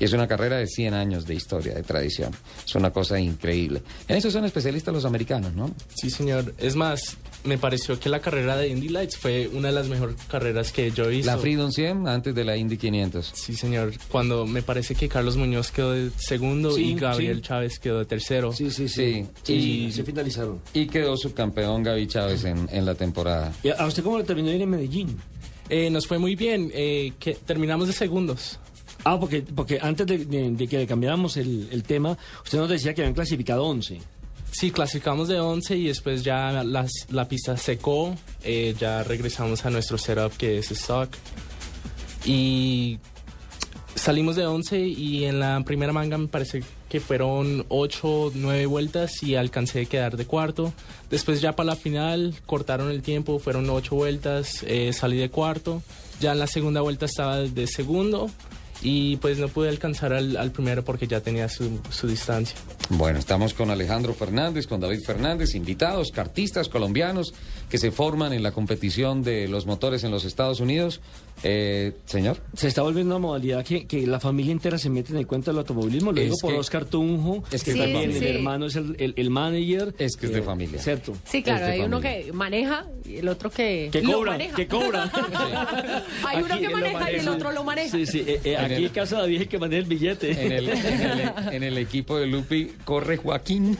Y 0.00 0.04
es 0.04 0.12
una 0.12 0.28
carrera 0.28 0.56
de 0.58 0.66
100 0.66 0.94
años 0.94 1.26
de 1.26 1.34
historia, 1.34 1.74
de 1.74 1.82
tradición. 1.82 2.30
Es 2.64 2.74
una 2.74 2.90
cosa 2.92 3.18
increíble. 3.18 3.82
En 4.06 4.16
eso 4.16 4.30
son 4.30 4.44
especialistas 4.44 4.94
los 4.94 5.04
americanos, 5.04 5.54
¿no? 5.54 5.74
Sí, 5.94 6.08
señor. 6.10 6.54
Es 6.58 6.76
más, 6.76 7.16
me 7.44 7.58
pareció 7.58 7.98
que 7.98 8.08
la 8.08 8.20
carrera 8.20 8.56
de 8.56 8.68
Indy 8.68 8.90
Lights 8.90 9.16
fue 9.16 9.48
una 9.52 9.68
de 9.68 9.74
las 9.74 9.88
mejores 9.88 10.14
carreras 10.28 10.70
que 10.70 10.90
yo 10.92 11.04
he 11.06 11.08
visto. 11.08 11.30
La 11.32 11.38
Freedom 11.38 11.72
100 11.72 12.06
antes 12.06 12.34
de 12.34 12.44
la 12.44 12.56
Indy 12.56 12.76
500. 12.76 13.32
Sí, 13.34 13.54
señor. 13.54 13.92
Cuando 14.08 14.46
me 14.46 14.62
parece 14.62 14.94
que 14.94 15.08
Carlos 15.08 15.36
Muñoz 15.36 15.70
quedó 15.72 15.92
de 15.92 16.10
segundo 16.16 16.70
Sí, 16.72 16.90
y 16.90 16.94
Gabriel 16.94 17.36
sí. 17.38 17.42
Chávez 17.42 17.78
quedó 17.80 17.98
de 17.98 18.04
tercero. 18.06 18.52
Sí, 18.52 18.70
sí, 18.70 18.88
Sí, 18.88 19.26
y 19.52 19.90
se 19.92 20.04
finalizaron. 20.04 20.60
Y 20.74 20.86
quedó 20.86 21.16
subcampeón 21.16 21.82
Gaby 21.82 22.06
Chávez 22.06 22.44
en, 22.44 22.68
en 22.70 22.86
la 22.86 22.94
temporada. 22.94 23.52
¿Y 23.64 23.70
a 23.70 23.84
usted 23.86 24.02
cómo 24.04 24.18
le 24.18 24.24
terminó 24.24 24.48
de 24.50 24.56
ir 24.56 24.62
en 24.62 24.70
Medellín? 24.70 25.16
Eh, 25.70 25.90
nos 25.90 26.06
fue 26.06 26.18
muy 26.18 26.34
bien. 26.36 26.70
eh, 26.72 27.12
que 27.18 27.34
terminamos 27.34 27.88
de 27.88 27.92
segundos. 27.92 28.58
Ah, 29.10 29.18
porque, 29.18 29.40
porque 29.42 29.78
antes 29.80 30.06
de, 30.06 30.18
de- 30.26 30.50
de 30.50 30.68
que 30.68 30.86
cambiáramos 30.86 31.36
el, 31.38 31.68
el 31.72 31.82
tema, 31.82 32.18
usted 32.44 32.58
nos 32.58 32.68
decía 32.68 32.92
que 32.94 33.00
habían 33.02 33.14
clasificado 33.14 33.64
11. 33.64 34.00
Sí, 34.50 34.70
clasificamos 34.70 35.28
de 35.28 35.40
11 35.40 35.76
y 35.76 35.86
después 35.86 36.22
ya 36.24 36.62
las- 36.62 37.06
la 37.10 37.26
pista 37.26 37.56
secó. 37.56 38.14
eh, 38.42 38.74
ya 38.78 39.02
regresamos 39.04 39.64
a 39.64 39.70
nuestro 39.70 39.96
setup 39.98 40.32
que 40.36 40.58
es 40.58 40.70
stock. 40.72 41.08
Y 42.24 42.98
salimos 43.94 44.36
de 44.36 44.46
11 44.46 44.80
y 44.80 45.24
en 45.24 45.40
la 45.40 45.62
primera 45.64 45.92
manga 45.92 46.18
me 46.18 46.28
parece 46.28 46.62
que 46.88 47.00
fueron 47.00 47.64
8, 47.68 48.32
9 48.34 48.66
vueltas 48.66 49.22
y 49.22 49.34
alcancé 49.36 49.82
a 49.82 49.84
quedar 49.84 50.16
de 50.16 50.26
cuarto. 50.26 50.72
Después 51.10 51.40
ya 51.40 51.54
para 51.56 51.68
la 51.68 51.76
final 51.76 52.34
cortaron 52.46 52.90
el 52.90 53.02
tiempo, 53.02 53.38
fueron 53.38 53.68
8 53.70 53.94
vueltas, 53.96 54.62
eh, 54.66 54.92
salí 54.92 55.16
de 55.18 55.30
cuarto. 55.30 55.82
Ya 56.20 56.32
en 56.32 56.38
la 56.40 56.46
segunda 56.46 56.80
vuelta 56.80 57.06
estaba 57.06 57.38
de 57.38 57.66
segundo 57.66 58.30
y 58.82 59.16
pues 59.16 59.38
no 59.38 59.48
pude 59.48 59.68
alcanzar 59.68 60.12
al, 60.12 60.52
primero 60.52 60.84
porque 60.84 61.06
ya 61.06 61.20
tenía 61.20 61.48
su, 61.48 61.80
su 61.90 62.06
distancia. 62.06 62.56
Bueno, 62.90 63.18
estamos 63.18 63.54
con 63.54 63.70
Alejandro 63.70 64.14
Fernández, 64.14 64.66
con 64.66 64.80
David 64.80 65.00
Fernández, 65.04 65.54
invitados, 65.54 66.10
cartistas 66.12 66.68
colombianos 66.68 67.34
que 67.68 67.78
se 67.78 67.90
forman 67.90 68.32
en 68.32 68.42
la 68.42 68.52
competición 68.52 69.22
de 69.22 69.48
los 69.48 69.66
motores 69.66 70.04
en 70.04 70.10
los 70.10 70.24
Estados 70.24 70.60
Unidos. 70.60 71.00
Eh, 71.42 71.92
señor. 72.06 72.38
Se 72.54 72.68
está 72.68 72.82
volviendo 72.82 73.14
una 73.16 73.26
modalidad 73.26 73.64
que, 73.64 73.86
que 73.86 74.06
la 74.06 74.20
familia 74.20 74.52
entera 74.52 74.78
se 74.78 74.90
mete 74.90 75.12
en 75.12 75.18
el 75.18 75.26
cuento 75.26 75.50
del 75.50 75.58
automovilismo. 75.58 76.12
Lo 76.12 76.18
Es 76.20 76.24
digo 76.26 76.36
por 76.40 76.52
que- 76.52 76.58
Oscar 76.58 76.84
Tunjo, 76.84 77.44
es 77.50 77.62
que 77.64 77.70
es 77.72 77.76
de 77.76 77.82
también 77.84 78.10
familia. 78.10 78.30
el 78.30 78.36
hermano 78.36 78.66
es 78.66 78.76
el, 78.76 78.96
el- 78.98 79.14
el 79.16 79.30
manager. 79.30 79.94
Es 79.98 80.16
que 80.16 80.26
es 80.26 80.32
de 80.32 80.38
Eh, 80.40 80.42
familia. 80.42 80.78
Cierto. 80.80 81.14
Sí, 81.24 81.42
claro, 81.42 81.66
Es 81.66 81.72
hay 81.72 81.80
uno 81.80 82.00
que 82.00 82.30
maneja 82.32 82.86
y 83.04 83.16
el 83.16 83.28
otro 83.28 83.50
que, 83.50 83.88
Que 83.92 84.02
lo 84.02 84.12
cobra, 84.14 84.32
maneja. 84.32 84.56
que 84.56 84.66
cobra. 84.66 85.10
hay 86.26 86.42
uno 86.42 86.58
que 86.58 86.68
maneja 86.68 87.12
y 87.12 87.14
el 87.16 87.28
otro 87.28 87.52
lo 87.52 87.64
maneja. 87.64 87.90
Sí, 87.96 88.06
sí. 88.06 88.24
eh, 88.26 88.40
eh, 88.44 88.54
En 88.58 88.64
aquí 88.64 88.84
el- 88.84 88.92
casa 88.92 89.16
de 89.16 89.22
David 89.22 89.34
es 89.36 89.40
el 89.42 89.48
que 89.48 89.58
maneja 89.58 89.78
el 89.82 89.88
billete. 89.88 90.30
En 90.46 90.52
el, 90.52 90.68
en 90.68 91.00
el- 91.00 91.32
en 91.54 91.62
el 91.62 91.78
equipo 91.78 92.18
de 92.18 92.26
Lupi 92.26 92.72
corre 92.84 93.16
Joaquín 93.16 93.78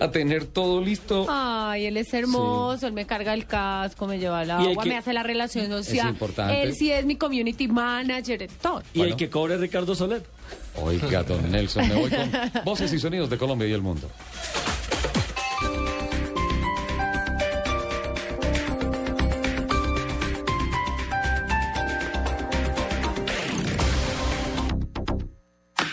a 0.00 0.10
tener 0.10 0.46
todo 0.46 0.80
listo. 0.80 1.26
Ay, 1.28 1.86
él 1.86 1.96
es 1.96 2.12
hermoso, 2.14 2.86
él 2.86 2.92
me 2.92 3.06
carga 3.06 3.34
el 3.34 3.46
casco, 3.46 4.06
me 4.06 4.18
lleva 4.18 4.42
el 4.42 4.50
agua, 4.50 4.82
que- 4.82 4.88
me 4.88 4.96
hace 4.96 5.12
la 5.12 5.22
relación 5.22 5.66
social. 5.68 6.08
importante. 6.08 6.62
Él 6.62 6.74
sí 6.74 6.90
es 6.98 7.06
mi 7.06 7.16
community 7.16 7.68
manager, 7.68 8.48
todo. 8.60 8.82
Y 8.94 9.02
el 9.02 9.16
que 9.16 9.28
cobra 9.28 9.54
es 9.54 9.60
Ricardo 9.60 9.94
Soler. 9.94 10.22
Oiga, 10.76 11.22
don 11.22 11.50
Nelson, 11.50 11.88
me 11.88 11.94
voy 11.94 12.10
con 12.10 12.30
voces 12.64 12.92
y 12.92 12.98
sonidos 12.98 13.30
de 13.30 13.38
Colombia 13.38 13.68
y 13.68 13.72
el 13.72 13.82
mundo. 13.82 14.10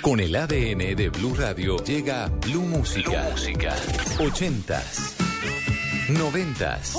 Con 0.02 0.20
el 0.20 0.36
ADN 0.36 0.96
de 0.98 1.10
Blue 1.10 1.34
Radio 1.34 1.78
llega 1.78 2.28
Blue 2.28 2.64
Música. 2.64 3.30
Música. 3.32 3.74
80s, 4.20 5.16
90s 6.10 6.98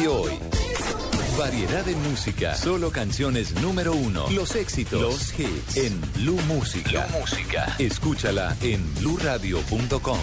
y 0.00 0.06
hoy. 0.06 0.53
Variedad 1.38 1.84
de 1.84 1.96
música, 1.96 2.54
solo 2.54 2.92
canciones 2.92 3.60
número 3.60 3.92
uno, 3.92 4.30
los 4.30 4.54
éxitos, 4.54 5.00
los 5.00 5.38
hits 5.38 5.76
en 5.76 6.00
Blue 6.14 6.40
Música. 6.46 7.08
Música. 7.10 7.74
Escúchala 7.80 8.56
en 8.62 8.94
bluradio.com. 8.94 10.18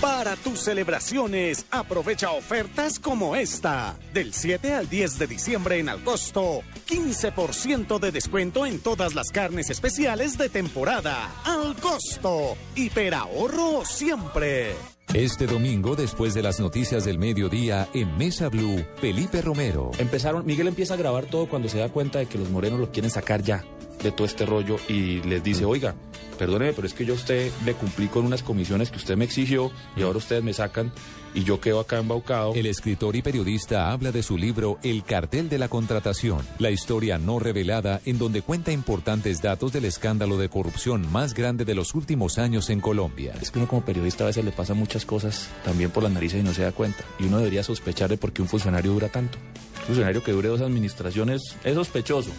Para 0.00 0.34
tus 0.36 0.60
celebraciones, 0.60 1.66
aprovecha 1.70 2.30
ofertas 2.30 2.98
como 2.98 3.36
esta. 3.36 3.98
Del 4.14 4.32
7 4.32 4.74
al 4.74 4.88
10 4.88 5.18
de 5.18 5.26
diciembre 5.26 5.78
en 5.78 5.90
Alcosto, 5.90 6.62
15% 6.88 7.98
de 7.98 8.12
descuento 8.12 8.64
en 8.64 8.80
todas 8.80 9.14
las 9.14 9.28
carnes 9.28 9.68
especiales 9.68 10.38
de 10.38 10.48
temporada. 10.48 11.30
Al 11.44 11.76
costo. 11.76 12.56
Hiperahorro 12.74 13.84
siempre. 13.84 14.74
Este 15.14 15.46
domingo, 15.46 15.94
después 15.94 16.32
de 16.32 16.42
las 16.42 16.58
noticias 16.58 17.04
del 17.04 17.18
mediodía, 17.18 17.86
en 17.92 18.16
Mesa 18.16 18.48
Blue, 18.48 18.82
Felipe 18.96 19.42
Romero. 19.42 19.90
Empezaron, 19.98 20.46
Miguel 20.46 20.68
empieza 20.68 20.94
a 20.94 20.96
grabar 20.96 21.26
todo 21.26 21.48
cuando 21.50 21.68
se 21.68 21.78
da 21.78 21.90
cuenta 21.90 22.18
de 22.18 22.26
que 22.26 22.38
los 22.38 22.48
morenos 22.48 22.80
lo 22.80 22.90
quieren 22.90 23.10
sacar 23.10 23.42
ya 23.42 23.62
de 24.02 24.10
todo 24.10 24.26
este 24.26 24.46
rollo 24.46 24.76
y 24.88 25.20
les 25.22 25.44
dice, 25.44 25.66
oiga, 25.66 25.94
perdóneme, 26.42 26.72
pero 26.72 26.88
es 26.88 26.92
que 26.92 27.04
yo 27.04 27.12
a 27.12 27.16
usted 27.16 27.52
le 27.64 27.74
cumplí 27.74 28.08
con 28.08 28.26
unas 28.26 28.42
comisiones 28.42 28.90
que 28.90 28.96
usted 28.96 29.16
me 29.16 29.24
exigió 29.24 29.70
y 29.96 30.02
ahora 30.02 30.18
ustedes 30.18 30.42
me 30.42 30.52
sacan 30.52 30.90
y 31.34 31.44
yo 31.44 31.60
quedo 31.60 31.78
acá 31.78 31.98
embaucado. 31.98 32.52
El 32.56 32.66
escritor 32.66 33.14
y 33.14 33.22
periodista 33.22 33.92
habla 33.92 34.10
de 34.10 34.24
su 34.24 34.36
libro 34.36 34.80
El 34.82 35.04
cartel 35.04 35.48
de 35.48 35.58
la 35.58 35.68
contratación, 35.68 36.44
la 36.58 36.72
historia 36.72 37.16
no 37.16 37.38
revelada 37.38 38.00
en 38.06 38.18
donde 38.18 38.42
cuenta 38.42 38.72
importantes 38.72 39.40
datos 39.40 39.72
del 39.72 39.84
escándalo 39.84 40.36
de 40.36 40.48
corrupción 40.48 41.08
más 41.12 41.32
grande 41.32 41.64
de 41.64 41.76
los 41.76 41.94
últimos 41.94 42.38
años 42.38 42.70
en 42.70 42.80
Colombia. 42.80 43.34
Es 43.40 43.52
que 43.52 43.60
uno 43.60 43.68
como 43.68 43.84
periodista 43.84 44.24
a 44.24 44.26
veces 44.26 44.44
le 44.44 44.50
pasa 44.50 44.74
muchas 44.74 45.06
cosas 45.06 45.48
también 45.64 45.92
por 45.92 46.02
las 46.02 46.10
narices 46.10 46.40
y 46.40 46.42
no 46.42 46.52
se 46.52 46.62
da 46.62 46.72
cuenta. 46.72 47.04
Y 47.20 47.26
uno 47.26 47.38
debería 47.38 47.62
sospechar 47.62 48.10
de 48.10 48.16
por 48.16 48.32
qué 48.32 48.42
un 48.42 48.48
funcionario 48.48 48.90
dura 48.90 49.10
tanto. 49.10 49.38
Un 49.78 49.86
funcionario 49.86 50.24
que 50.24 50.32
dure 50.32 50.48
dos 50.48 50.60
administraciones 50.60 51.56
es 51.62 51.74
sospechoso. 51.76 52.32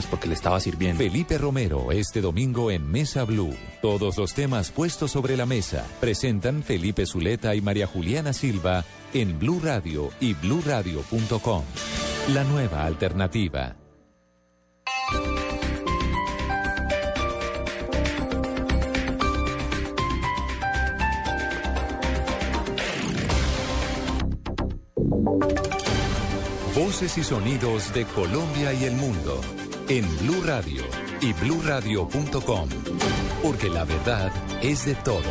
Pues 0.00 0.08
porque 0.08 0.28
le 0.28 0.34
estaba 0.34 0.58
sirviendo. 0.60 0.96
Felipe 0.96 1.36
Romero, 1.36 1.92
este 1.92 2.22
domingo 2.22 2.70
en 2.70 2.90
Mesa 2.90 3.24
Blue. 3.24 3.54
Todos 3.82 4.16
los 4.16 4.32
temas 4.32 4.70
puestos 4.70 5.10
sobre 5.10 5.36
la 5.36 5.44
mesa. 5.44 5.86
Presentan 6.00 6.62
Felipe 6.62 7.04
Zuleta 7.04 7.54
y 7.54 7.60
María 7.60 7.86
Juliana 7.86 8.32
Silva 8.32 8.82
en 9.12 9.38
Blue 9.38 9.60
Radio 9.62 10.08
y 10.18 10.32
bluradio.com. 10.32 11.64
La 12.32 12.44
nueva 12.44 12.86
alternativa. 12.86 13.76
Voces 26.74 27.18
y 27.18 27.22
sonidos 27.22 27.92
de 27.92 28.06
Colombia 28.06 28.72
y 28.72 28.84
el 28.84 28.94
mundo 28.94 29.42
en 29.90 30.06
Blue 30.18 30.40
Radio 30.44 30.84
y 31.20 31.32
bluradio.com, 31.32 32.68
porque 33.42 33.68
la 33.68 33.84
verdad 33.84 34.30
es 34.62 34.86
de 34.86 34.94
todos. 34.94 35.24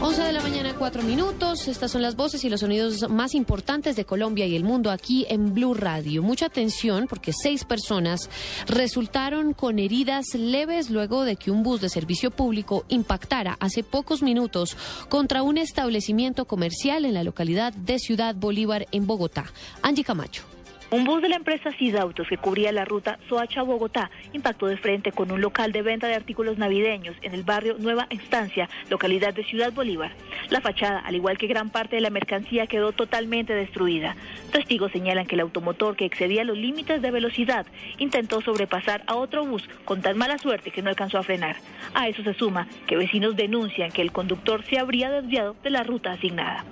11 0.00 0.22
de 0.22 0.32
la 0.32 0.42
mañana, 0.42 0.74
4 0.76 1.04
minutos. 1.04 1.68
Estas 1.68 1.92
son 1.92 2.02
las 2.02 2.16
voces 2.16 2.44
y 2.44 2.50
los 2.50 2.58
sonidos 2.58 3.08
más 3.08 3.36
importantes 3.36 3.94
de 3.94 4.04
Colombia 4.04 4.46
y 4.46 4.56
el 4.56 4.64
mundo 4.64 4.90
aquí 4.90 5.24
en 5.28 5.54
Blue 5.54 5.74
Radio. 5.74 6.24
Mucha 6.24 6.46
atención 6.46 7.06
porque 7.08 7.32
seis 7.32 7.64
personas 7.64 8.28
resultaron 8.66 9.54
con 9.54 9.78
heridas 9.78 10.34
leves 10.34 10.90
luego 10.90 11.24
de 11.24 11.36
que 11.36 11.52
un 11.52 11.62
bus 11.62 11.82
de 11.82 11.88
servicio 11.88 12.32
público 12.32 12.84
impactara 12.88 13.56
hace 13.60 13.84
pocos 13.84 14.22
minutos 14.22 14.76
contra 15.08 15.44
un 15.44 15.56
establecimiento 15.56 16.46
comercial 16.46 17.04
en 17.04 17.14
la 17.14 17.22
localidad 17.22 17.72
de 17.72 18.00
Ciudad 18.00 18.34
Bolívar 18.34 18.88
en 18.90 19.06
Bogotá. 19.06 19.44
Angie 19.80 20.02
Camacho. 20.02 20.53
Un 20.94 21.02
bus 21.02 21.20
de 21.20 21.28
la 21.28 21.34
empresa 21.34 21.70
Autos 21.98 22.28
que 22.28 22.36
cubría 22.36 22.70
la 22.70 22.84
ruta 22.84 23.18
Soacha-Bogotá 23.28 24.12
impactó 24.32 24.68
de 24.68 24.76
frente 24.76 25.10
con 25.10 25.32
un 25.32 25.40
local 25.40 25.72
de 25.72 25.82
venta 25.82 26.06
de 26.06 26.14
artículos 26.14 26.56
navideños 26.56 27.16
en 27.22 27.34
el 27.34 27.42
barrio 27.42 27.74
Nueva 27.80 28.06
Instancia, 28.10 28.68
localidad 28.90 29.34
de 29.34 29.42
Ciudad 29.42 29.72
Bolívar. 29.72 30.12
La 30.50 30.60
fachada, 30.60 31.00
al 31.00 31.16
igual 31.16 31.36
que 31.36 31.48
gran 31.48 31.70
parte 31.70 31.96
de 31.96 32.00
la 32.00 32.10
mercancía, 32.10 32.68
quedó 32.68 32.92
totalmente 32.92 33.54
destruida. 33.54 34.14
Testigos 34.52 34.92
señalan 34.92 35.26
que 35.26 35.34
el 35.34 35.40
automotor 35.40 35.96
que 35.96 36.04
excedía 36.04 36.44
los 36.44 36.56
límites 36.56 37.02
de 37.02 37.10
velocidad 37.10 37.66
intentó 37.98 38.40
sobrepasar 38.40 39.02
a 39.08 39.16
otro 39.16 39.44
bus 39.44 39.68
con 39.84 40.00
tan 40.00 40.16
mala 40.16 40.38
suerte 40.38 40.70
que 40.70 40.80
no 40.80 40.90
alcanzó 40.90 41.18
a 41.18 41.24
frenar. 41.24 41.56
A 41.94 42.06
eso 42.06 42.22
se 42.22 42.34
suma 42.34 42.68
que 42.86 42.96
vecinos 42.96 43.34
denuncian 43.34 43.90
que 43.90 44.02
el 44.02 44.12
conductor 44.12 44.64
se 44.64 44.78
habría 44.78 45.10
desviado 45.10 45.56
de 45.64 45.70
la 45.70 45.82
ruta 45.82 46.12
asignada. 46.12 46.64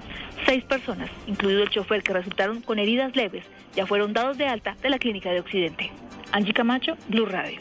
Seis 0.47 0.65
personas, 0.65 1.11
incluido 1.27 1.63
el 1.63 1.71
chofer 1.71 2.03
que 2.03 2.13
resultaron 2.13 2.61
con 2.63 2.79
heridas 2.79 3.15
leves, 3.15 3.45
ya 3.75 3.87
fueron 3.87 4.12
dados 4.13 4.39
de 4.39 4.47
alta 4.47 4.77
de 4.83 4.91
la 4.91 4.99
Clínica 4.99 5.31
de 5.31 5.41
Occidente. 5.41 5.91
Angie 6.33 6.53
Camacho, 6.53 6.93
Blue 7.09 7.27
Radio. 7.27 7.61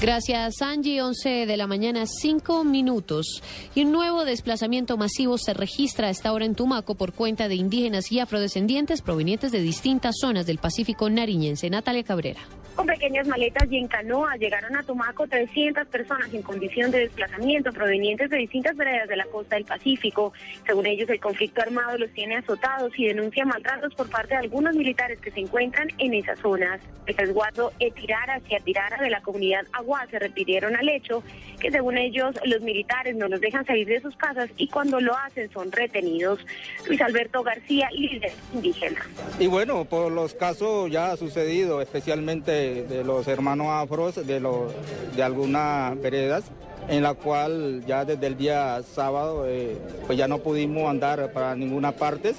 Gracias, 0.00 0.60
Angie. 0.60 1.00
11 1.00 1.46
de 1.46 1.56
la 1.56 1.66
mañana, 1.66 2.04
5 2.06 2.64
minutos. 2.64 3.42
Y 3.74 3.84
un 3.84 3.92
nuevo 3.92 4.26
desplazamiento 4.26 4.98
masivo 4.98 5.38
se 5.38 5.54
registra 5.54 6.08
a 6.08 6.10
esta 6.10 6.32
hora 6.34 6.44
en 6.44 6.54
Tumaco 6.54 6.96
por 6.96 7.14
cuenta 7.14 7.48
de 7.48 7.54
indígenas 7.54 8.12
y 8.12 8.20
afrodescendientes 8.20 9.00
provenientes 9.00 9.52
de 9.52 9.60
distintas 9.60 10.16
zonas 10.20 10.44
del 10.44 10.58
Pacífico 10.58 11.08
nariñense. 11.08 11.70
Natalia 11.70 12.04
Cabrera. 12.04 12.40
Con 12.76 12.86
pequeñas 12.86 13.26
maletas 13.26 13.66
y 13.70 13.78
en 13.78 13.88
canoa 13.88 14.36
llegaron 14.36 14.76
a 14.76 14.82
Tumaco 14.82 15.26
300 15.26 15.86
personas 15.86 16.32
en 16.34 16.42
condición 16.42 16.90
de 16.90 17.00
desplazamiento 17.00 17.72
provenientes 17.72 18.28
de 18.28 18.36
distintas 18.36 18.76
veredas 18.76 19.08
de 19.08 19.16
la 19.16 19.24
costa 19.24 19.56
del 19.56 19.64
Pacífico. 19.64 20.34
Según 20.66 20.84
ellos, 20.84 21.08
el 21.08 21.18
conflicto 21.18 21.62
armado 21.62 21.96
los 21.96 22.10
tiene 22.10 22.36
azotados 22.36 22.92
y 22.98 23.06
denuncia 23.06 23.46
maltratos 23.46 23.94
por 23.94 24.10
parte 24.10 24.34
de 24.34 24.40
algunos 24.40 24.76
militares 24.76 25.18
que 25.22 25.30
se 25.30 25.40
encuentran 25.40 25.88
en 25.96 26.12
esas 26.12 26.38
zonas. 26.40 26.78
El 27.06 27.16
resguardo 27.16 27.72
Etirara 27.78 28.34
hacia 28.34 28.60
Tirara 28.60 29.02
de 29.02 29.08
la 29.08 29.22
comunidad 29.22 29.64
Agua 29.72 30.06
se 30.10 30.18
refirieron 30.18 30.76
al 30.76 30.88
hecho 30.88 31.22
que 31.60 31.70
según 31.70 31.96
ellos 31.96 32.34
los 32.44 32.60
militares 32.60 33.16
no 33.16 33.28
los 33.28 33.40
dejan 33.40 33.64
salir 33.64 33.86
de 33.86 34.00
sus 34.02 34.14
casas 34.16 34.50
y 34.58 34.68
cuando 34.68 35.00
lo 35.00 35.16
hacen 35.16 35.50
son 35.50 35.72
retenidos. 35.72 36.40
Luis 36.86 37.00
Alberto 37.00 37.42
García, 37.42 37.88
líder 37.92 38.32
indígena. 38.52 39.00
Y 39.38 39.46
bueno, 39.46 39.86
por 39.86 40.12
los 40.12 40.34
casos 40.34 40.90
ya 40.90 41.16
sucedido, 41.16 41.80
especialmente 41.80 42.65
de, 42.88 43.04
los 43.04 43.26
hermanos 43.28 43.68
afros 43.70 44.14
de, 44.26 44.40
los, 44.40 44.72
de 45.14 45.22
algunas 45.22 46.00
veredas 46.00 46.44
en 46.88 47.02
la 47.02 47.14
cual 47.14 47.84
ya 47.86 48.04
desde 48.04 48.26
el 48.26 48.36
día 48.36 48.82
sábado 48.82 49.44
eh, 49.46 49.76
pues 50.06 50.16
ya 50.18 50.28
no 50.28 50.38
pudimos 50.38 50.88
andar 50.88 51.32
para 51.32 51.54
ninguna 51.54 51.92
parte. 51.92 52.34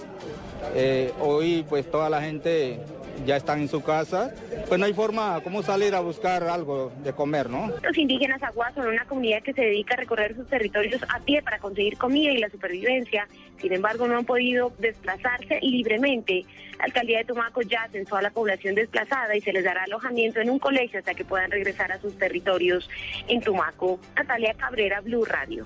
Eh, 0.73 1.11
hoy 1.21 1.65
pues 1.67 1.89
toda 1.89 2.09
la 2.09 2.21
gente 2.21 2.79
ya 3.25 3.37
están 3.37 3.61
en 3.61 3.67
su 3.67 3.81
casa, 3.81 4.33
pues 4.67 4.79
no 4.79 4.85
hay 4.85 4.93
forma 4.93 5.39
cómo 5.43 5.63
salir 5.63 5.95
a 5.95 5.99
buscar 5.99 6.43
algo 6.43 6.91
de 7.03 7.13
comer, 7.13 7.49
¿no? 7.49 7.71
Los 7.83 7.97
indígenas 7.97 8.41
aguas 8.43 8.73
son 8.75 8.87
una 8.87 9.05
comunidad 9.05 9.41
que 9.43 9.53
se 9.53 9.61
dedica 9.61 9.95
a 9.95 9.97
recorrer 9.97 10.35
sus 10.35 10.47
territorios 10.47 11.01
a 11.09 11.19
pie 11.19 11.41
para 11.41 11.59
conseguir 11.59 11.97
comida 11.97 12.31
y 12.31 12.37
la 12.37 12.49
supervivencia. 12.49 13.27
Sin 13.59 13.73
embargo, 13.73 14.07
no 14.07 14.17
han 14.17 14.25
podido 14.25 14.71
desplazarse 14.79 15.59
libremente. 15.61 16.45
La 16.77 16.85
alcaldía 16.85 17.19
de 17.19 17.25
Tumaco 17.25 17.61
ya 17.61 17.87
censó 17.91 18.17
a 18.17 18.21
la 18.21 18.29
población 18.29 18.75
desplazada 18.75 19.35
y 19.35 19.41
se 19.41 19.51
les 19.51 19.63
dará 19.63 19.83
alojamiento 19.83 20.39
en 20.39 20.49
un 20.49 20.59
colegio 20.59 20.99
hasta 20.99 21.13
que 21.13 21.25
puedan 21.25 21.49
regresar 21.49 21.91
a 21.91 21.99
sus 21.99 22.17
territorios 22.17 22.89
en 23.27 23.41
Tumaco. 23.41 23.99
Natalia 24.15 24.53
Cabrera, 24.53 25.01
Blue 25.01 25.25
Radio. 25.25 25.65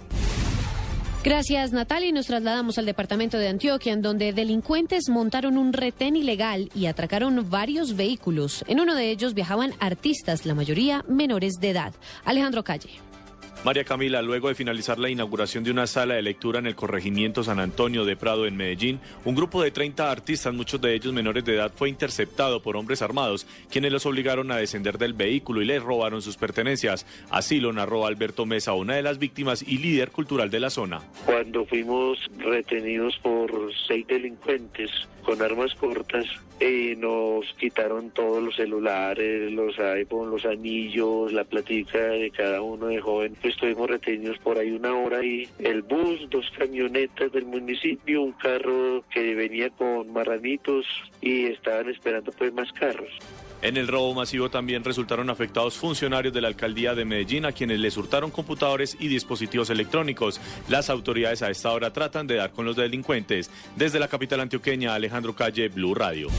Gracias, 1.23 1.71
Natalia. 1.71 2.09
Y 2.09 2.13
nos 2.13 2.25
trasladamos 2.25 2.79
al 2.79 2.87
departamento 2.87 3.37
de 3.37 3.47
Antioquia, 3.47 3.93
en 3.93 4.01
donde 4.01 4.33
delincuentes 4.33 5.07
montaron 5.07 5.59
un 5.59 5.71
retén 5.71 6.15
ilegal 6.15 6.71
y 6.73 6.87
atracaron 6.87 7.47
varios 7.47 7.95
vehículos. 7.95 8.65
En 8.67 8.79
uno 8.79 8.95
de 8.95 9.11
ellos 9.11 9.35
viajaban 9.35 9.73
artistas, 9.79 10.47
la 10.47 10.55
mayoría 10.55 11.05
menores 11.07 11.59
de 11.59 11.69
edad. 11.69 11.93
Alejandro 12.25 12.63
Calle. 12.63 13.10
María 13.63 13.83
Camila, 13.83 14.23
luego 14.23 14.47
de 14.47 14.55
finalizar 14.55 14.97
la 14.97 15.11
inauguración 15.11 15.63
de 15.63 15.69
una 15.69 15.85
sala 15.85 16.15
de 16.15 16.23
lectura 16.23 16.57
en 16.57 16.65
el 16.65 16.75
corregimiento 16.75 17.43
San 17.43 17.59
Antonio 17.59 18.05
de 18.05 18.15
Prado 18.15 18.47
en 18.47 18.57
Medellín, 18.57 18.99
un 19.23 19.35
grupo 19.35 19.61
de 19.61 19.69
30 19.69 20.09
artistas, 20.09 20.51
muchos 20.51 20.81
de 20.81 20.95
ellos 20.95 21.13
menores 21.13 21.45
de 21.45 21.53
edad, 21.53 21.71
fue 21.75 21.87
interceptado 21.87 22.63
por 22.63 22.75
hombres 22.75 23.03
armados, 23.03 23.45
quienes 23.69 23.91
los 23.91 24.07
obligaron 24.07 24.51
a 24.51 24.57
descender 24.57 24.97
del 24.97 25.13
vehículo 25.13 25.61
y 25.61 25.65
les 25.65 25.83
robaron 25.83 26.23
sus 26.23 26.37
pertenencias. 26.37 27.05
Así 27.29 27.59
lo 27.59 27.71
narró 27.71 28.07
Alberto 28.07 28.47
Mesa, 28.47 28.73
una 28.73 28.95
de 28.95 29.03
las 29.03 29.19
víctimas 29.19 29.61
y 29.61 29.77
líder 29.77 30.09
cultural 30.09 30.49
de 30.49 30.59
la 30.59 30.71
zona. 30.71 31.01
Cuando 31.27 31.63
fuimos 31.67 32.17
retenidos 32.39 33.15
por 33.21 33.51
seis 33.87 34.07
delincuentes 34.07 34.89
con 35.21 35.41
armas 35.41 35.73
cortas, 35.75 36.25
eh, 36.59 36.95
nos 36.97 37.53
quitaron 37.53 38.11
todos 38.11 38.41
los 38.41 38.55
celulares, 38.55 39.51
los 39.51 39.77
iPhones, 39.79 40.31
los 40.31 40.45
anillos, 40.45 41.31
la 41.33 41.43
platica 41.43 41.99
de 41.99 42.31
cada 42.31 42.61
uno 42.61 42.87
de 42.87 42.99
joven 42.99 43.35
estuvimos 43.51 43.89
retenidos 43.89 44.37
por 44.39 44.57
ahí 44.57 44.71
una 44.71 44.93
hora 44.95 45.23
y 45.23 45.47
el 45.59 45.81
bus, 45.83 46.29
dos 46.29 46.49
camionetas 46.57 47.31
del 47.31 47.45
municipio, 47.45 48.23
un 48.23 48.33
carro 48.33 49.03
que 49.09 49.35
venía 49.35 49.69
con 49.69 50.11
marranitos 50.11 50.85
y 51.21 51.45
estaban 51.45 51.89
esperando 51.89 52.31
pues 52.31 52.53
más 52.53 52.71
carros. 52.73 53.11
En 53.61 53.77
el 53.77 53.87
robo 53.87 54.13
masivo 54.13 54.49
también 54.49 54.83
resultaron 54.83 55.29
afectados 55.29 55.77
funcionarios 55.77 56.33
de 56.33 56.41
la 56.41 56.47
alcaldía 56.47 56.95
de 56.95 57.05
Medellín 57.05 57.45
a 57.45 57.51
quienes 57.51 57.79
les 57.79 57.95
hurtaron 57.95 58.31
computadores 58.31 58.97
y 58.99 59.07
dispositivos 59.07 59.69
electrónicos. 59.69 60.41
Las 60.67 60.89
autoridades 60.89 61.41
a 61.43 61.49
esta 61.49 61.71
hora 61.71 61.93
tratan 61.93 62.25
de 62.25 62.35
dar 62.35 62.51
con 62.51 62.65
los 62.65 62.75
delincuentes. 62.75 63.51
Desde 63.75 63.99
la 63.99 64.07
capital 64.07 64.39
antioqueña, 64.39 64.95
Alejandro 64.95 65.35
Calle, 65.35 65.69
Blue 65.69 65.93
Radio. 65.93 66.29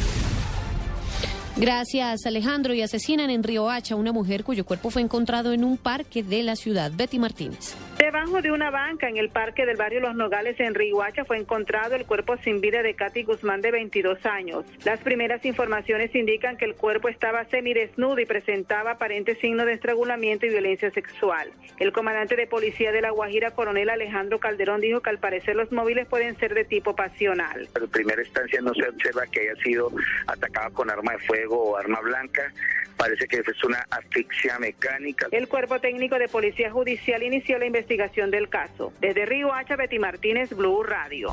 Gracias, 1.56 2.26
Alejandro. 2.26 2.74
Y 2.74 2.82
asesinan 2.82 3.30
en 3.30 3.42
Río 3.42 3.70
Hacha 3.70 3.94
una 3.94 4.12
mujer 4.12 4.42
cuyo 4.42 4.64
cuerpo 4.64 4.90
fue 4.90 5.02
encontrado 5.02 5.52
en 5.52 5.64
un 5.64 5.76
parque 5.76 6.22
de 6.22 6.42
la 6.42 6.56
ciudad. 6.56 6.90
Betty 6.92 7.18
Martínez. 7.18 7.74
Debajo 8.03 8.42
de 8.42 8.50
una 8.50 8.72
banca 8.72 9.09
en 9.09 9.16
el 9.16 9.28
parque 9.28 9.64
del 9.64 9.76
barrio 9.76 10.00
Los 10.00 10.16
Nogales 10.16 10.59
en 10.59 10.74
Hacha 11.00 11.24
fue 11.24 11.38
encontrado 11.38 11.94
el 11.94 12.05
cuerpo 12.05 12.36
sin 12.38 12.61
vida 12.61 12.82
de 12.82 12.94
Katy 12.94 13.22
Guzmán 13.22 13.61
de 13.61 13.70
22 13.70 14.26
años. 14.26 14.64
Las 14.84 14.98
primeras 14.98 15.44
informaciones 15.44 16.12
indican 16.12 16.57
que 16.57 16.64
el 16.64 16.74
cuerpo 16.74 17.09
estaba 17.09 17.44
semidesnudo 17.44 18.18
y 18.18 18.26
presentaba 18.26 18.90
aparentes 18.90 19.38
signos 19.38 19.66
de 19.66 19.74
estrangulamiento 19.74 20.46
y 20.46 20.48
violencia 20.48 20.90
sexual. 20.90 21.53
El 21.78 21.92
comandante 21.92 22.34
de 22.34 22.48
policía 22.48 22.90
de 22.90 23.03
La 23.03 23.11
Guajira, 23.11 23.53
coronel 23.53 23.88
Alejandro 23.88 24.40
Calderón, 24.40 24.80
dijo 24.80 25.00
que 25.00 25.11
al 25.11 25.18
parecer 25.18 25.55
los 25.55 25.70
móviles 25.70 26.09
pueden 26.09 26.36
ser 26.38 26.55
de 26.55 26.64
tipo 26.64 26.96
pasional. 26.96 27.68
En 27.80 27.88
primera 27.88 28.20
instancia 28.20 28.61
no 28.62 28.74
se 28.74 28.88
observa 28.88 29.22
que 29.30 29.42
haya 29.42 29.62
sido 29.62 29.92
atacado 30.26 30.74
con 30.74 30.90
arma 30.90 31.12
de 31.12 31.18
fuego 31.20 31.70
o 31.70 31.76
arma 31.76 32.00
blanca. 32.00 32.53
Parece 32.96 33.26
que 33.26 33.38
es 33.38 33.64
una 33.64 33.84
asfixia 33.90 34.59
mecánica. 34.59 35.26
El 35.30 35.48
cuerpo 35.48 35.80
técnico 35.80 36.18
de 36.18 36.28
policía 36.28 36.70
judicial 36.70 37.22
inició 37.22 37.59
la 37.59 37.66
investigación 37.66 37.91
del 38.30 38.49
caso. 38.49 38.93
Desde 39.01 39.26
Río 39.26 39.53
Hacha, 39.53 39.76
Betty 39.76 39.99
Martínez, 39.99 40.51
Blue 40.55 40.82
Radio. 40.82 41.32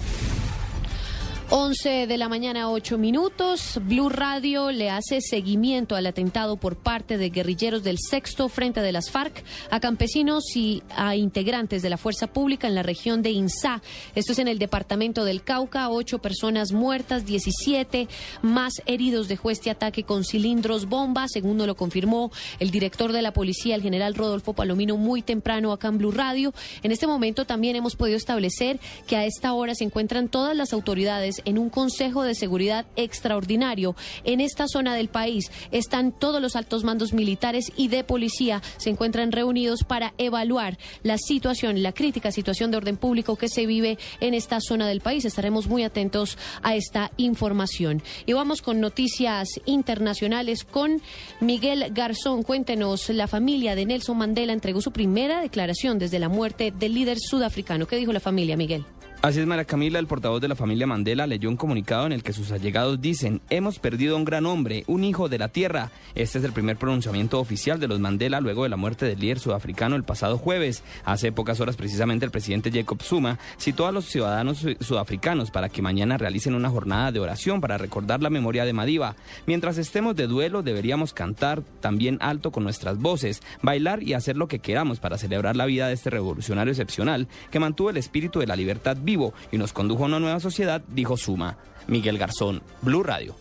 11 1.51 2.05
de 2.05 2.17
la 2.19 2.29
mañana, 2.29 2.69
8 2.69 2.99
minutos. 2.99 3.79
Blue 3.81 4.09
Radio 4.09 4.69
le 4.69 4.91
hace 4.91 5.19
seguimiento 5.19 5.95
al 5.95 6.05
atentado 6.05 6.57
por 6.57 6.75
parte 6.75 7.17
de 7.17 7.31
guerrilleros 7.31 7.81
del 7.81 7.97
sexto 7.97 8.49
frente 8.49 8.81
de 8.81 8.91
las 8.91 9.09
FARC 9.09 9.43
a 9.71 9.79
campesinos 9.79 10.43
y 10.55 10.83
a 10.95 11.15
integrantes 11.15 11.81
de 11.81 11.89
la 11.89 11.97
fuerza 11.97 12.27
pública 12.27 12.67
en 12.67 12.75
la 12.75 12.83
región 12.83 13.23
de 13.23 13.31
Insá. 13.31 13.81
Esto 14.13 14.33
es 14.33 14.39
en 14.39 14.47
el 14.47 14.59
departamento 14.59 15.25
del 15.25 15.41
Cauca. 15.41 15.89
Ocho 15.89 16.19
personas 16.19 16.71
muertas, 16.71 17.25
17 17.25 18.07
más 18.43 18.73
heridos 18.85 19.27
dejó 19.27 19.49
este 19.49 19.71
ataque 19.71 20.03
con 20.03 20.25
cilindros 20.25 20.85
bomba, 20.85 21.27
según 21.27 21.57
lo 21.57 21.75
confirmó 21.75 22.31
el 22.59 22.69
director 22.69 23.11
de 23.11 23.23
la 23.23 23.33
policía, 23.33 23.73
el 23.73 23.81
general 23.81 24.13
Rodolfo 24.13 24.53
Palomino, 24.53 24.97
muy 24.97 25.23
temprano 25.23 25.71
acá 25.71 25.87
en 25.87 25.97
Blue 25.97 26.11
Radio. 26.11 26.53
En 26.83 26.91
este 26.91 27.07
momento 27.07 27.45
también 27.45 27.75
hemos 27.75 27.95
podido 27.95 28.17
establecer 28.17 28.79
que 29.07 29.15
a 29.15 29.25
esta 29.25 29.53
hora 29.53 29.73
se 29.73 29.83
encuentran 29.83 30.29
todas 30.29 30.55
las 30.55 30.73
autoridades 30.73 31.38
en 31.45 31.57
un 31.57 31.69
Consejo 31.69 32.23
de 32.23 32.35
Seguridad 32.35 32.85
extraordinario. 32.95 33.95
En 34.23 34.41
esta 34.41 34.67
zona 34.67 34.95
del 34.95 35.09
país 35.09 35.51
están 35.71 36.11
todos 36.11 36.41
los 36.41 36.55
altos 36.55 36.83
mandos 36.83 37.13
militares 37.13 37.71
y 37.75 37.87
de 37.87 38.03
policía. 38.03 38.61
Se 38.77 38.89
encuentran 38.89 39.31
reunidos 39.31 39.83
para 39.83 40.13
evaluar 40.17 40.77
la 41.03 41.17
situación, 41.17 41.81
la 41.83 41.93
crítica 41.93 42.31
situación 42.31 42.71
de 42.71 42.77
orden 42.77 42.97
público 42.97 43.35
que 43.35 43.49
se 43.49 43.65
vive 43.65 43.97
en 44.19 44.33
esta 44.33 44.59
zona 44.61 44.87
del 44.87 45.01
país. 45.01 45.25
Estaremos 45.25 45.67
muy 45.67 45.83
atentos 45.83 46.37
a 46.61 46.75
esta 46.75 47.11
información. 47.17 48.01
Y 48.25 48.33
vamos 48.33 48.61
con 48.61 48.79
noticias 48.79 49.47
internacionales 49.65 50.63
con 50.63 51.01
Miguel 51.39 51.91
Garzón. 51.91 52.43
Cuéntenos, 52.43 53.09
la 53.09 53.27
familia 53.27 53.75
de 53.75 53.85
Nelson 53.85 54.17
Mandela 54.17 54.53
entregó 54.53 54.81
su 54.81 54.91
primera 54.91 55.41
declaración 55.41 55.99
desde 55.99 56.19
la 56.19 56.29
muerte 56.29 56.71
del 56.71 56.93
líder 56.93 57.19
sudafricano. 57.19 57.87
¿Qué 57.87 57.95
dijo 57.95 58.13
la 58.13 58.19
familia, 58.19 58.57
Miguel? 58.57 58.85
Así 59.21 59.41
es, 59.41 59.45
Mara 59.45 59.65
Camila, 59.65 59.99
el 59.99 60.07
portavoz 60.07 60.39
de 60.39 60.47
la 60.47 60.55
familia 60.55 60.87
Mandela 60.87 61.27
leyó 61.27 61.49
un 61.49 61.57
comunicado 61.57 62.05
en 62.05 62.13
el 62.13 62.23
que 62.23 62.31
sus 62.31 62.53
allegados 62.53 63.01
dicen, 63.01 63.41
hemos 63.49 63.77
perdido 63.77 64.15
a 64.15 64.17
un 64.17 64.23
gran 64.23 64.45
hombre, 64.45 64.85
un 64.87 65.03
hijo 65.03 65.27
de 65.27 65.37
la 65.37 65.49
tierra. 65.49 65.91
Este 66.15 66.37
es 66.37 66.45
el 66.45 66.53
primer 66.53 66.77
pronunciamiento 66.77 67.37
oficial 67.37 67.81
de 67.81 67.89
los 67.89 67.99
Mandela 67.99 68.39
luego 68.39 68.63
de 68.63 68.69
la 68.69 68.77
muerte 68.77 69.05
del 69.05 69.19
líder 69.19 69.39
sudafricano 69.39 69.97
el 69.97 70.05
pasado 70.05 70.37
jueves. 70.37 70.83
Hace 71.03 71.33
pocas 71.33 71.59
horas 71.59 71.75
precisamente 71.75 72.23
el 72.23 72.31
presidente 72.31 72.71
Jacob 72.71 73.01
Zuma 73.03 73.39
citó 73.59 73.87
a 73.87 73.91
los 73.91 74.05
ciudadanos 74.05 74.65
sudafricanos 74.79 75.51
para 75.51 75.67
que 75.67 75.81
mañana 75.81 76.17
realicen 76.17 76.55
una 76.55 76.69
jornada 76.69 77.11
de 77.11 77.19
oración 77.19 77.59
para 77.59 77.77
recordar 77.77 78.23
la 78.23 78.29
memoria 78.29 78.63
de 78.63 78.71
Madiba. 78.71 79.17
Mientras 79.45 79.77
estemos 79.77 80.15
de 80.15 80.27
duelo 80.27 80.63
deberíamos 80.63 81.11
cantar 81.11 81.61
también 81.81 82.19
alto 82.21 82.51
con 82.51 82.63
nuestras 82.63 82.97
voces, 82.97 83.41
bailar 83.61 84.01
y 84.01 84.13
hacer 84.13 84.37
lo 84.37 84.47
que 84.47 84.59
queramos 84.59 85.01
para 85.01 85.17
celebrar 85.17 85.57
la 85.57 85.65
vida 85.65 85.89
de 85.89 85.93
este 85.93 86.09
revolucionario 86.09 86.71
excepcional 86.71 87.27
que 87.51 87.59
mantuvo 87.59 87.89
el 87.89 87.97
espíritu 87.97 88.39
de 88.39 88.47
la 88.47 88.55
libertad 88.55 88.95
vivo 89.09 89.33
y 89.51 89.57
nos 89.57 89.73
condujo 89.73 90.03
a 90.03 90.05
una 90.05 90.19
nueva 90.19 90.39
sociedad, 90.39 90.83
dijo 90.87 91.17
Suma. 91.17 91.57
Miguel 91.87 92.19
Garzón, 92.19 92.61
Blue 92.83 93.01
Radio. 93.01 93.35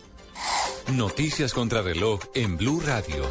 Noticias 0.93 1.53
contra 1.53 1.83
reloj 1.83 2.21
en 2.33 2.57
Blue 2.57 2.81
Radio. 2.83 3.23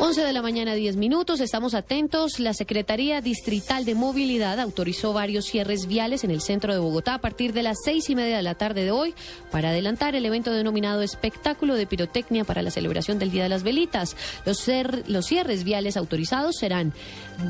11 0.00 0.24
de 0.24 0.32
la 0.32 0.42
mañana, 0.42 0.74
10 0.74 0.96
minutos. 0.96 1.38
Estamos 1.38 1.74
atentos. 1.74 2.40
La 2.40 2.54
Secretaría 2.54 3.20
Distrital 3.20 3.84
de 3.84 3.94
Movilidad 3.94 4.58
autorizó 4.58 5.12
varios 5.12 5.44
cierres 5.44 5.86
viales 5.86 6.24
en 6.24 6.32
el 6.32 6.40
centro 6.40 6.72
de 6.72 6.80
Bogotá 6.80 7.14
a 7.14 7.20
partir 7.20 7.52
de 7.52 7.62
las 7.62 7.76
seis 7.84 8.10
y 8.10 8.16
media 8.16 8.38
de 8.38 8.42
la 8.42 8.56
tarde 8.56 8.82
de 8.82 8.90
hoy 8.90 9.14
para 9.52 9.68
adelantar 9.68 10.16
el 10.16 10.26
evento 10.26 10.50
denominado 10.50 11.02
Espectáculo 11.02 11.74
de 11.76 11.86
Pirotecnia 11.86 12.42
para 12.42 12.62
la 12.62 12.72
celebración 12.72 13.20
del 13.20 13.30
Día 13.30 13.44
de 13.44 13.50
las 13.50 13.62
Velitas. 13.62 14.16
Los, 14.44 14.68
los 15.06 15.26
cierres 15.26 15.62
viales 15.62 15.96
autorizados 15.96 16.56
serán 16.56 16.94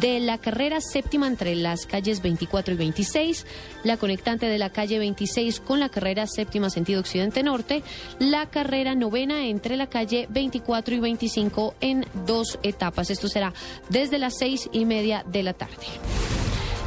de 0.00 0.20
la 0.20 0.38
carrera 0.38 0.80
séptima 0.80 1.26
entre 1.26 1.54
las 1.54 1.86
calles 1.86 2.22
24 2.22 2.74
y 2.74 2.76
26, 2.76 3.46
la 3.84 3.96
conectante 3.96 4.46
de 4.46 4.58
la 4.58 4.70
calle 4.70 4.98
26 4.98 5.60
con 5.60 5.80
la 5.80 5.88
carrera 5.88 6.26
séptima 6.26 6.70
sentido 6.70 7.00
occidente-norte, 7.00 7.82
la 8.18 8.48
carrera 8.50 8.94
novena 8.94 9.46
entre 9.46 9.76
la 9.76 9.88
calle 9.88 10.26
24 10.30 10.94
y 10.94 11.00
25 11.00 11.74
en 11.80 12.06
dos 12.26 12.58
etapas. 12.62 13.10
Esto 13.10 13.28
será 13.28 13.52
desde 13.88 14.18
las 14.18 14.38
seis 14.38 14.68
y 14.72 14.84
media 14.84 15.24
de 15.26 15.42
la 15.42 15.52
tarde. 15.52 15.86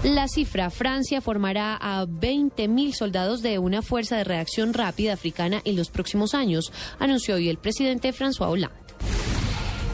La 0.04 0.28
cifra, 0.28 0.70
Francia 0.70 1.20
formará 1.20 1.78
a 1.82 2.06
20.000 2.06 2.94
soldados 2.94 3.42
de 3.42 3.58
una 3.58 3.82
fuerza 3.82 4.18
de 4.18 4.24
reacción 4.24 4.74
rápida 4.74 5.14
africana 5.14 5.62
en 5.66 5.76
los 5.76 5.90
próximos 5.90 6.36
años, 6.36 6.72
anunció 7.00 7.36
hoy 7.36 7.50
el 7.50 7.58
presidente 7.58 8.14
François 8.14 8.50
Hollande. 8.50 8.85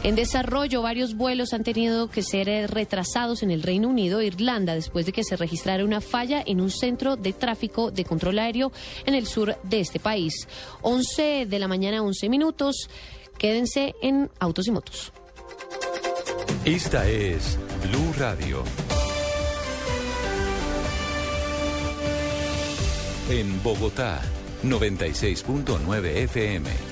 En 0.04 0.16
desarrollo, 0.16 0.82
varios 0.82 1.14
vuelos 1.14 1.52
han 1.52 1.62
tenido 1.62 2.10
que 2.10 2.24
ser 2.24 2.48
eh, 2.48 2.66
retrasados 2.66 3.44
en 3.44 3.52
el 3.52 3.62
Reino 3.62 3.88
Unido 3.88 4.18
e 4.18 4.26
Irlanda 4.26 4.74
después 4.74 5.06
de 5.06 5.12
que 5.12 5.22
se 5.22 5.36
registrara 5.36 5.84
una 5.84 6.00
falla 6.00 6.42
en 6.44 6.60
un 6.60 6.70
centro 6.70 7.14
de 7.14 7.32
tráfico 7.32 7.92
de 7.92 8.04
control 8.04 8.40
aéreo 8.40 8.72
en 9.06 9.14
el 9.14 9.28
sur 9.28 9.56
de 9.62 9.78
este 9.78 10.00
país. 10.00 10.48
11 10.82 11.46
de 11.46 11.58
la 11.60 11.68
mañana, 11.68 12.02
11 12.02 12.28
minutos. 12.28 12.90
Quédense 13.38 13.94
en 14.02 14.28
Autos 14.40 14.66
y 14.66 14.72
Motos. 14.72 15.12
Esta 16.64 17.08
es 17.08 17.56
Blue 17.88 18.12
Radio. 18.18 18.64
En 23.30 23.62
Bogotá, 23.62 24.20
96.9 24.64 26.04
FM. 26.24 26.91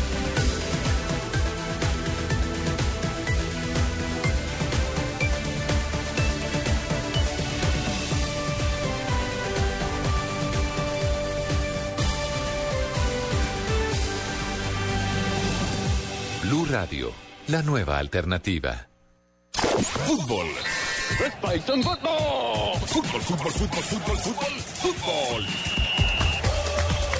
la 17.51 17.61
nueva 17.61 17.97
alternativa. 17.97 18.87
Fútbol. 19.51 20.47
Red 21.19 21.33
Python 21.41 21.83
Fútbol. 21.83 22.79
Fútbol, 22.85 23.21
fútbol, 23.21 23.51
fútbol, 23.51 23.83
fútbol, 23.83 24.17
fútbol, 24.17 24.61
fútbol. 24.61 25.45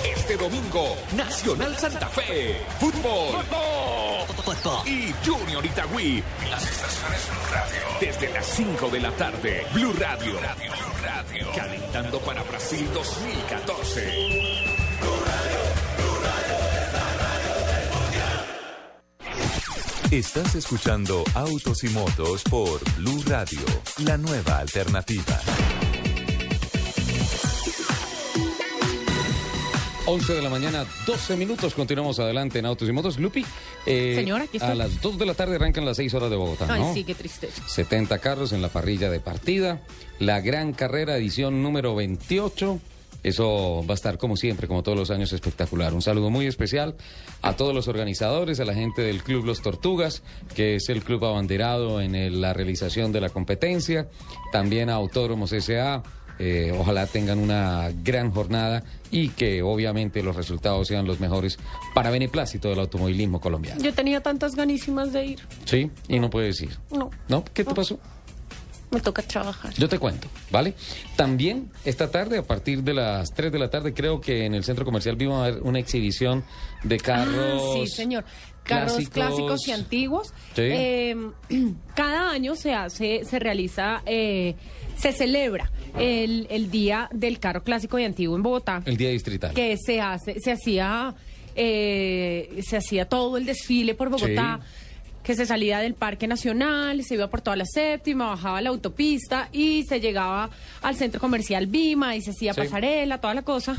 Este 0.06 0.38
domingo, 0.38 0.96
Nacional 1.18 1.76
Santa 1.76 2.08
Fe. 2.08 2.62
Fútbol. 2.80 3.44
Fútbol. 3.44 4.88
Y 4.88 5.14
Junior 5.26 5.66
Itagüí. 5.66 6.24
Las 6.50 6.64
estaciones 6.64 7.28
Blue 7.30 7.48
Radio. 7.52 7.82
Desde 8.00 8.34
las 8.34 8.46
5 8.46 8.90
de 8.90 9.00
la 9.02 9.12
tarde. 9.12 9.66
Blue 9.74 9.94
Radio. 10.00 10.32
Blue 10.32 10.94
Radio. 11.04 11.52
Calentando 11.54 12.20
para 12.22 12.42
Brasil 12.44 12.90
2014. 12.94 14.82
Estás 20.12 20.56
escuchando 20.56 21.24
Autos 21.34 21.86
y 21.86 21.90
Motos 21.90 22.44
por 22.44 22.82
Blue 22.98 23.24
Radio, 23.28 23.60
la 24.06 24.18
nueva 24.18 24.58
alternativa. 24.58 25.40
11 30.06 30.34
de 30.34 30.42
la 30.42 30.50
mañana, 30.50 30.86
12 31.06 31.38
minutos. 31.38 31.74
Continuamos 31.74 32.20
adelante 32.20 32.60
en 32.60 32.66
Autos 32.66 32.90
y 32.90 32.92
Motos. 32.92 33.18
Lupi, 33.20 33.46
eh, 33.86 34.16
Señora, 34.18 34.44
aquí 34.44 34.58
estoy. 34.58 34.72
a 34.72 34.76
las 34.76 35.02
2 35.02 35.18
de 35.18 35.26
la 35.26 35.34
tarde 35.34 35.56
arrancan 35.56 35.86
las 35.86 35.96
6 35.96 36.14
horas 36.16 36.30
de 36.30 36.36
Bogotá, 36.36 36.68
Ay, 36.70 36.82
¿no? 36.82 36.94
sí, 36.94 37.06
qué 37.06 37.16
tristeza. 37.16 37.64
70 37.66 38.20
carros 38.20 38.52
en 38.52 38.62
la 38.62 38.68
parrilla 38.68 39.10
de 39.10 39.22
partida. 39.22 39.80
La 40.20 40.42
gran 40.42 40.74
carrera, 40.74 41.16
edición 41.16 41.64
número 41.64 41.96
28. 41.96 42.80
Eso 43.24 43.84
va 43.88 43.94
a 43.94 43.96
estar 43.96 44.18
como 44.18 44.36
siempre, 44.36 44.68
como 44.68 44.84
todos 44.84 44.98
los 44.98 45.12
años, 45.12 45.32
espectacular. 45.34 45.94
Un 45.94 46.02
saludo 46.02 46.30
muy 46.30 46.48
especial 46.48 46.96
a 47.42 47.54
todos 47.56 47.74
los 47.76 47.88
organizadores, 47.88 48.60
a 48.60 48.66
la 48.66 48.74
gente 48.74 49.02
del 49.02 49.22
Club 49.24 49.46
Los 49.46 49.62
Tortugas, 49.62 50.24
que 50.56 50.76
es 50.76 50.90
el 50.90 51.04
club 51.04 51.24
abanderado 51.26 52.02
en 52.02 52.16
el- 52.16 52.42
la 52.42 52.54
realización 52.54 53.12
de 53.12 53.22
la 53.22 53.30
competencia. 53.30 54.08
También 54.52 54.90
a 54.90 54.96
Autódromos 54.96 55.52
S.A. 55.54 56.02
Eh, 56.40 56.74
ojalá 56.76 57.06
tengan 57.06 57.38
una 57.38 57.92
gran 58.04 58.32
jornada 58.32 58.84
y 59.12 59.30
que 59.30 59.62
obviamente 59.62 60.24
los 60.24 60.36
resultados 60.36 60.88
sean 60.88 61.06
los 61.06 61.20
mejores 61.20 61.60
para 61.94 62.10
beneplácito 62.10 62.70
del 62.70 62.80
automovilismo 62.80 63.40
colombiano. 63.40 63.80
Yo 63.84 63.94
tenía 63.94 64.22
tantas 64.22 64.56
ganísimas 64.56 65.14
de 65.14 65.26
ir. 65.26 65.40
¿Sí? 65.66 65.92
Y 66.08 66.20
no 66.20 66.32
puedes 66.32 66.60
ir. 66.62 66.76
No, 66.90 67.12
¿No? 67.28 67.44
¿Qué 67.54 67.64
te 67.64 67.76
pasó? 67.76 68.00
Me 68.92 69.00
toca 69.00 69.22
trabajar. 69.22 69.74
Yo 69.74 69.88
te 69.88 69.98
cuento, 69.98 70.28
¿vale? 70.52 70.74
También 71.16 71.72
esta 71.86 72.12
tarde, 72.12 72.38
a 72.38 72.44
partir 72.44 72.84
de 72.84 72.94
las 72.94 73.34
3 73.34 73.52
de 73.52 73.60
la 73.60 73.70
tarde, 73.70 73.94
creo 73.94 74.20
que 74.20 74.46
en 74.46 74.54
el 74.54 74.64
centro 74.64 74.86
comercial 74.86 75.16
vimos 75.16 75.42
a 75.42 75.52
ver 75.52 75.62
una 75.64 75.80
exhibición 75.80 76.44
de 76.84 76.98
carros. 76.98 77.62
Ah, 77.64 77.74
sí, 77.74 77.88
señor. 77.88 78.26
Carros 78.64 78.94
clásicos. 78.94 79.14
clásicos, 79.14 79.68
y 79.68 79.72
antiguos. 79.72 80.28
Sí. 80.56 80.62
Eh, 80.62 81.16
cada 81.96 82.32
año 82.32 82.56
se 82.56 82.74
hace, 82.74 83.24
se 83.26 83.40
realiza, 83.40 84.04
eh, 84.06 84.56
se 84.98 85.12
celebra 85.14 85.72
el, 85.98 86.48
el 86.50 86.70
Día 86.70 87.10
del 87.12 87.40
Carro 87.40 87.64
Clásico 87.64 87.98
y 87.98 88.04
Antiguo 88.04 88.36
en 88.36 88.44
Bogotá. 88.44 88.84
El 88.86 88.98
día 88.98 89.10
distrital. 89.10 89.54
que 89.54 89.78
se 89.84 90.00
hace, 90.00 90.40
se 90.40 90.52
hacía, 90.52 91.16
eh, 91.56 92.62
se 92.62 92.78
hacía 92.78 93.06
todo 93.06 93.38
el 93.38 93.46
desfile 93.46 93.96
por 93.96 94.10
Bogotá. 94.10 94.60
Que 95.24 95.36
se 95.36 95.46
salía 95.46 95.80
del 95.80 95.94
Parque 95.94 96.28
Nacional, 96.28 97.04
se 97.04 97.14
iba 97.14 97.28
por 97.30 97.42
toda 97.42 97.56
la 97.56 97.66
séptima, 97.66 98.28
bajaba 98.30 98.60
la 98.62 98.70
autopista 98.70 99.50
y 99.52 99.84
se 99.84 100.00
llegaba 100.00 100.50
al 100.82 100.96
centro 100.96 101.20
comercial 101.22 101.68
Vima 101.68 102.16
y 102.16 102.22
se 102.22 102.32
hacía 102.32 102.54
Sí. 102.54 102.62
pasarela, 102.62 103.20
toda 103.20 103.34
la 103.36 103.44
cosa. 103.44 103.78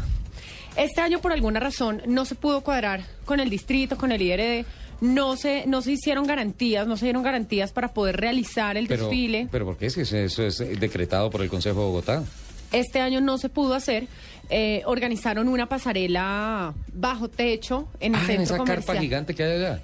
Este 0.76 1.00
año, 1.00 1.20
por 1.20 1.32
alguna 1.32 1.58
razón, 1.60 2.00
no 2.06 2.24
se 2.24 2.34
pudo 2.36 2.60
cuadrar 2.62 3.02
con 3.24 3.40
el 3.40 3.50
distrito, 3.50 3.96
con 3.98 4.12
el 4.12 4.22
IRD. 4.22 4.64
no 5.00 5.36
se, 5.36 5.66
no 5.66 5.82
se 5.82 5.90
hicieron 5.90 6.28
garantías, 6.28 6.86
no 6.86 6.96
se 6.96 7.06
dieron 7.06 7.24
garantías 7.24 7.72
para 7.72 7.92
poder 7.92 8.18
realizar 8.18 8.76
el 8.76 8.86
Pero, 8.86 9.06
desfile. 9.08 9.48
pero 9.50 9.64
¿por 9.64 9.76
qué 9.76 9.86
es 9.86 9.96
que 9.96 10.02
eso 10.02 10.46
es 10.46 10.58
decretado 10.78 11.28
por 11.28 11.42
el 11.42 11.48
Consejo 11.48 11.80
de 11.80 11.86
Bogotá? 11.86 12.22
Este 12.70 13.00
año 13.00 13.20
no 13.20 13.36
se 13.36 13.48
pudo 13.48 13.74
hacer. 13.74 14.06
Eh, 14.48 14.82
organizaron 14.86 15.48
una 15.48 15.66
pasarela 15.68 16.72
bajo 16.94 17.26
techo 17.28 17.88
en 17.98 18.14
el 18.14 18.20
Ah, 18.20 18.22
en 18.22 18.26
centro 18.28 18.44
esa 18.44 18.56
comercial. 18.58 18.84
carpa 18.86 19.00
gigante 19.02 19.34
que 19.34 19.42
hay 19.42 19.52
allá. 19.58 19.80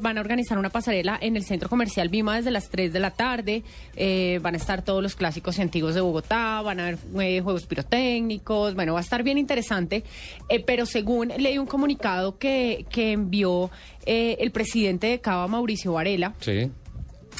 Van 0.00 0.18
a 0.18 0.20
organizar 0.20 0.58
una 0.58 0.68
pasarela 0.70 1.18
en 1.20 1.36
el 1.36 1.44
centro 1.44 1.68
comercial 1.68 2.08
Vima 2.10 2.36
desde 2.36 2.50
las 2.50 2.68
3 2.68 2.92
de 2.92 3.00
la 3.00 3.10
tarde. 3.12 3.62
Eh, 3.96 4.38
van 4.42 4.54
a 4.54 4.58
estar 4.58 4.82
todos 4.82 5.02
los 5.02 5.14
clásicos 5.16 5.58
y 5.58 5.62
antiguos 5.62 5.94
de 5.94 6.00
Bogotá, 6.00 6.60
van 6.62 6.80
a 6.80 6.82
haber 6.88 6.98
eh, 7.20 7.40
juegos 7.40 7.66
pirotécnicos. 7.66 8.74
Bueno, 8.74 8.92
va 8.92 9.00
a 9.00 9.02
estar 9.02 9.22
bien 9.22 9.38
interesante. 9.38 10.04
Eh, 10.48 10.62
pero 10.66 10.84
según 10.86 11.28
leí 11.38 11.56
un 11.58 11.66
comunicado 11.66 12.36
que, 12.38 12.84
que 12.90 13.12
envió 13.12 13.70
eh, 14.06 14.36
el 14.40 14.50
presidente 14.50 15.06
de 15.06 15.20
Cava, 15.20 15.46
Mauricio 15.48 15.94
Varela, 15.94 16.34
Sí. 16.40 16.70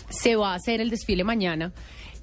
se 0.09 0.37
va 0.37 0.53
a 0.53 0.55
hacer 0.55 0.81
el 0.81 0.89
desfile 0.91 1.25
mañana. 1.25 1.73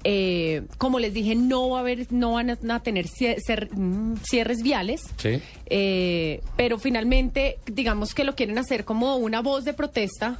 Eh, 0.04 0.62
como 0.78 0.98
les 1.00 1.12
dije, 1.12 1.34
no 1.34 1.70
va 1.70 1.78
a 1.78 1.80
haber, 1.80 2.06
no 2.12 2.32
van 2.32 2.50
a, 2.50 2.58
a 2.74 2.80
tener 2.80 3.06
cie- 3.06 3.36
cer- 3.46 3.68
mm, 3.72 4.16
cierres 4.22 4.62
viales. 4.62 5.02
Sí. 5.16 5.40
Eh, 5.66 6.40
pero 6.56 6.78
finalmente, 6.78 7.58
digamos 7.66 8.14
que 8.14 8.24
lo 8.24 8.34
quieren 8.34 8.58
hacer 8.58 8.84
como 8.84 9.16
una 9.16 9.40
voz 9.42 9.64
de 9.64 9.74
protesta, 9.74 10.38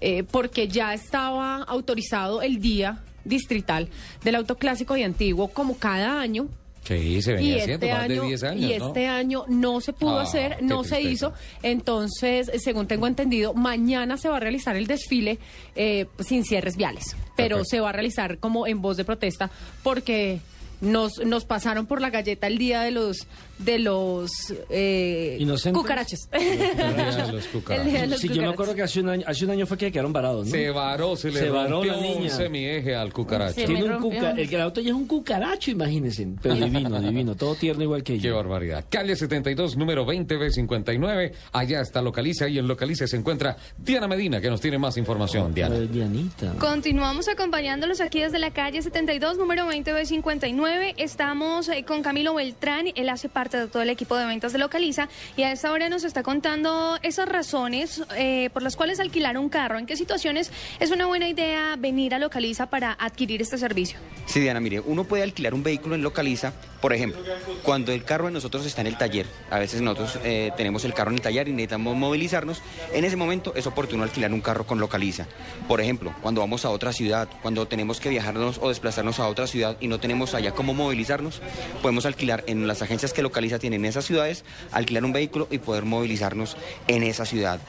eh, 0.00 0.22
porque 0.24 0.68
ya 0.68 0.94
estaba 0.94 1.56
autorizado 1.62 2.42
el 2.42 2.60
día 2.60 3.02
distrital 3.24 3.88
del 4.24 4.36
autoclásico 4.36 4.96
y 4.96 5.02
antiguo 5.02 5.48
como 5.48 5.76
cada 5.76 6.20
año. 6.20 6.48
Sí, 6.86 7.20
se 7.22 7.32
Y 7.32 7.34
venía 7.34 7.56
este, 7.56 7.62
haciendo 7.74 7.86
más 7.88 8.08
de 8.08 8.14
año, 8.14 8.22
10 8.24 8.42
años, 8.44 8.70
y 8.70 8.78
¿no? 8.78 8.86
este 8.88 9.06
año 9.06 9.44
no 9.48 9.80
se 9.80 9.92
pudo 9.92 10.18
Ah, 10.20 10.22
hacer, 10.22 10.62
no 10.62 10.84
se 10.84 11.00
hizo. 11.00 11.32
Entonces, 11.62 12.48
eh, 12.48 12.58
según 12.58 12.86
tengo 12.86 13.06
entendido, 13.06 13.54
mañana 13.54 14.16
se 14.16 14.28
va 14.28 14.36
a 14.36 14.40
realizar 14.40 14.76
el 14.76 14.86
desfile 14.86 15.38
eh, 15.74 16.06
sin 16.20 16.44
cierres 16.44 16.76
viales, 16.76 17.16
pero 17.36 17.56
Perfecto. 17.56 17.64
se 17.64 17.80
va 17.80 17.88
a 17.88 17.92
realizar 17.92 18.38
como 18.38 18.66
en 18.66 18.80
voz 18.80 18.96
de 18.96 19.04
protesta 19.04 19.50
porque 19.82 20.38
nos, 20.80 21.18
nos 21.24 21.44
pasaron 21.44 21.86
por 21.86 22.00
la 22.00 22.10
galleta 22.10 22.46
el 22.46 22.58
día 22.58 22.82
de 22.82 22.90
los 22.90 23.26
de 23.58 23.78
los 23.78 24.30
eh, 24.68 25.36
de 25.40 25.46
los 25.46 25.64
El 25.64 25.72
cucarachos. 25.72 26.28
día 26.30 28.00
de 28.02 28.06
los 28.08 28.20
Sí, 28.20 28.28
yo 28.28 28.42
me 28.42 28.48
acuerdo 28.48 28.74
que 28.74 28.82
hace 28.82 29.00
un 29.00 29.08
año, 29.08 29.24
hace 29.26 29.44
un 29.46 29.50
año 29.52 29.66
fue 29.66 29.78
que 29.78 29.90
quedaron 29.90 30.12
varados, 30.12 30.44
¿no? 30.46 30.50
Se 30.50 30.68
varó, 30.70 31.16
se 31.16 31.30
le 31.30 31.40
Se 31.40 31.48
varó 31.48 31.76
rompió 31.76 31.92
la 31.92 32.00
niña. 32.02 32.20
un 32.22 32.30
semieje 32.30 32.94
al 32.94 33.12
cucaracho. 33.14 33.54
Se 33.54 33.64
Tiene 33.64 33.80
me 33.80 33.86
un 33.86 33.92
rompió. 34.02 34.20
cuca, 34.20 34.30
el, 34.32 34.54
el 34.54 34.60
auto 34.60 34.80
ya 34.82 34.90
es 34.90 34.94
un 34.94 35.06
cucaracho, 35.06 35.70
imagínense. 35.70 36.28
Pero 36.42 36.54
divino, 36.56 37.00
divino, 37.00 37.34
todo 37.34 37.54
tierno 37.54 37.82
igual 37.82 38.02
que 38.02 38.14
Qué 38.14 38.20
yo. 38.28 38.36
barbaridad. 38.36 38.84
Calle 38.90 39.16
72, 39.16 39.76
número 39.78 40.04
20B59. 40.06 41.32
Allá 41.52 41.80
está 41.80 42.02
Localiza 42.02 42.48
y 42.48 42.58
en 42.58 42.68
Localiza 42.68 43.06
se 43.06 43.16
encuentra 43.16 43.56
Diana 43.78 44.06
Medina, 44.08 44.40
que 44.40 44.50
nos 44.50 44.60
tiene 44.60 44.76
más 44.78 44.96
información. 44.98 45.54
Diana. 45.54 45.76
Dianita. 45.78 46.52
Continuamos 46.58 47.28
acompañándolos 47.28 48.00
aquí 48.02 48.20
desde 48.20 48.38
la 48.38 48.50
calle 48.52 48.82
72, 48.82 49.38
número 49.38 49.66
20B59. 49.70 50.65
Estamos 50.66 51.68
eh, 51.68 51.84
con 51.84 52.02
Camilo 52.02 52.34
Beltrán, 52.34 52.86
él 52.96 53.08
hace 53.08 53.28
parte 53.28 53.56
de 53.56 53.68
todo 53.68 53.82
el 53.82 53.90
equipo 53.90 54.16
de 54.16 54.26
ventas 54.26 54.52
de 54.52 54.58
Localiza 54.58 55.08
y 55.36 55.42
a 55.42 55.52
esta 55.52 55.70
hora 55.70 55.88
nos 55.88 56.02
está 56.02 56.24
contando 56.24 56.98
esas 57.02 57.28
razones 57.28 58.02
eh, 58.16 58.50
por 58.52 58.62
las 58.62 58.74
cuales 58.74 58.98
alquilar 58.98 59.38
un 59.38 59.48
carro. 59.48 59.78
¿En 59.78 59.86
qué 59.86 59.96
situaciones 59.96 60.50
es 60.80 60.90
una 60.90 61.06
buena 61.06 61.28
idea 61.28 61.76
venir 61.78 62.14
a 62.14 62.18
Localiza 62.18 62.66
para 62.66 62.92
adquirir 62.92 63.40
este 63.40 63.58
servicio? 63.58 63.98
Sí, 64.26 64.40
Diana, 64.40 64.58
mire, 64.58 64.80
uno 64.80 65.04
puede 65.04 65.22
alquilar 65.22 65.54
un 65.54 65.62
vehículo 65.62 65.94
en 65.94 66.02
Localiza, 66.02 66.52
por 66.80 66.92
ejemplo, 66.92 67.22
cuando 67.62 67.92
el 67.92 68.02
carro 68.02 68.26
de 68.26 68.32
nosotros 68.32 68.66
está 68.66 68.80
en 68.80 68.88
el 68.88 68.98
taller. 68.98 69.26
A 69.50 69.60
veces 69.60 69.82
nosotros 69.82 70.18
eh, 70.24 70.50
tenemos 70.56 70.84
el 70.84 70.94
carro 70.94 71.10
en 71.10 71.16
el 71.16 71.22
taller 71.22 71.46
y 71.46 71.52
necesitamos 71.52 71.94
movilizarnos. 71.94 72.62
En 72.92 73.04
ese 73.04 73.16
momento 73.16 73.54
es 73.54 73.66
oportuno 73.66 74.02
alquilar 74.02 74.32
un 74.32 74.40
carro 74.40 74.66
con 74.66 74.80
Localiza. 74.80 75.26
Por 75.68 75.80
ejemplo, 75.80 76.14
cuando 76.22 76.40
vamos 76.40 76.64
a 76.64 76.70
otra 76.70 76.92
ciudad, 76.92 77.28
cuando 77.42 77.68
tenemos 77.68 78.00
que 78.00 78.08
viajarnos 78.08 78.58
o 78.60 78.70
desplazarnos 78.70 79.20
a 79.20 79.28
otra 79.28 79.46
ciudad 79.46 79.76
y 79.78 79.88
no 79.88 80.00
tenemos 80.00 80.34
allá 80.34 80.52
cómo 80.56 80.74
movilizarnos, 80.74 81.40
podemos 81.82 82.04
alquilar 82.06 82.42
en 82.48 82.66
las 82.66 82.82
agencias 82.82 83.12
que 83.12 83.22
Localiza 83.22 83.60
tienen 83.60 83.84
en 83.84 83.90
esas 83.90 84.06
ciudades, 84.06 84.44
alquilar 84.72 85.04
un 85.04 85.12
vehículo 85.12 85.46
y 85.52 85.58
poder 85.58 85.84
movilizarnos 85.84 86.56
en 86.88 87.04
esa 87.04 87.24
ciudad. 87.24 87.60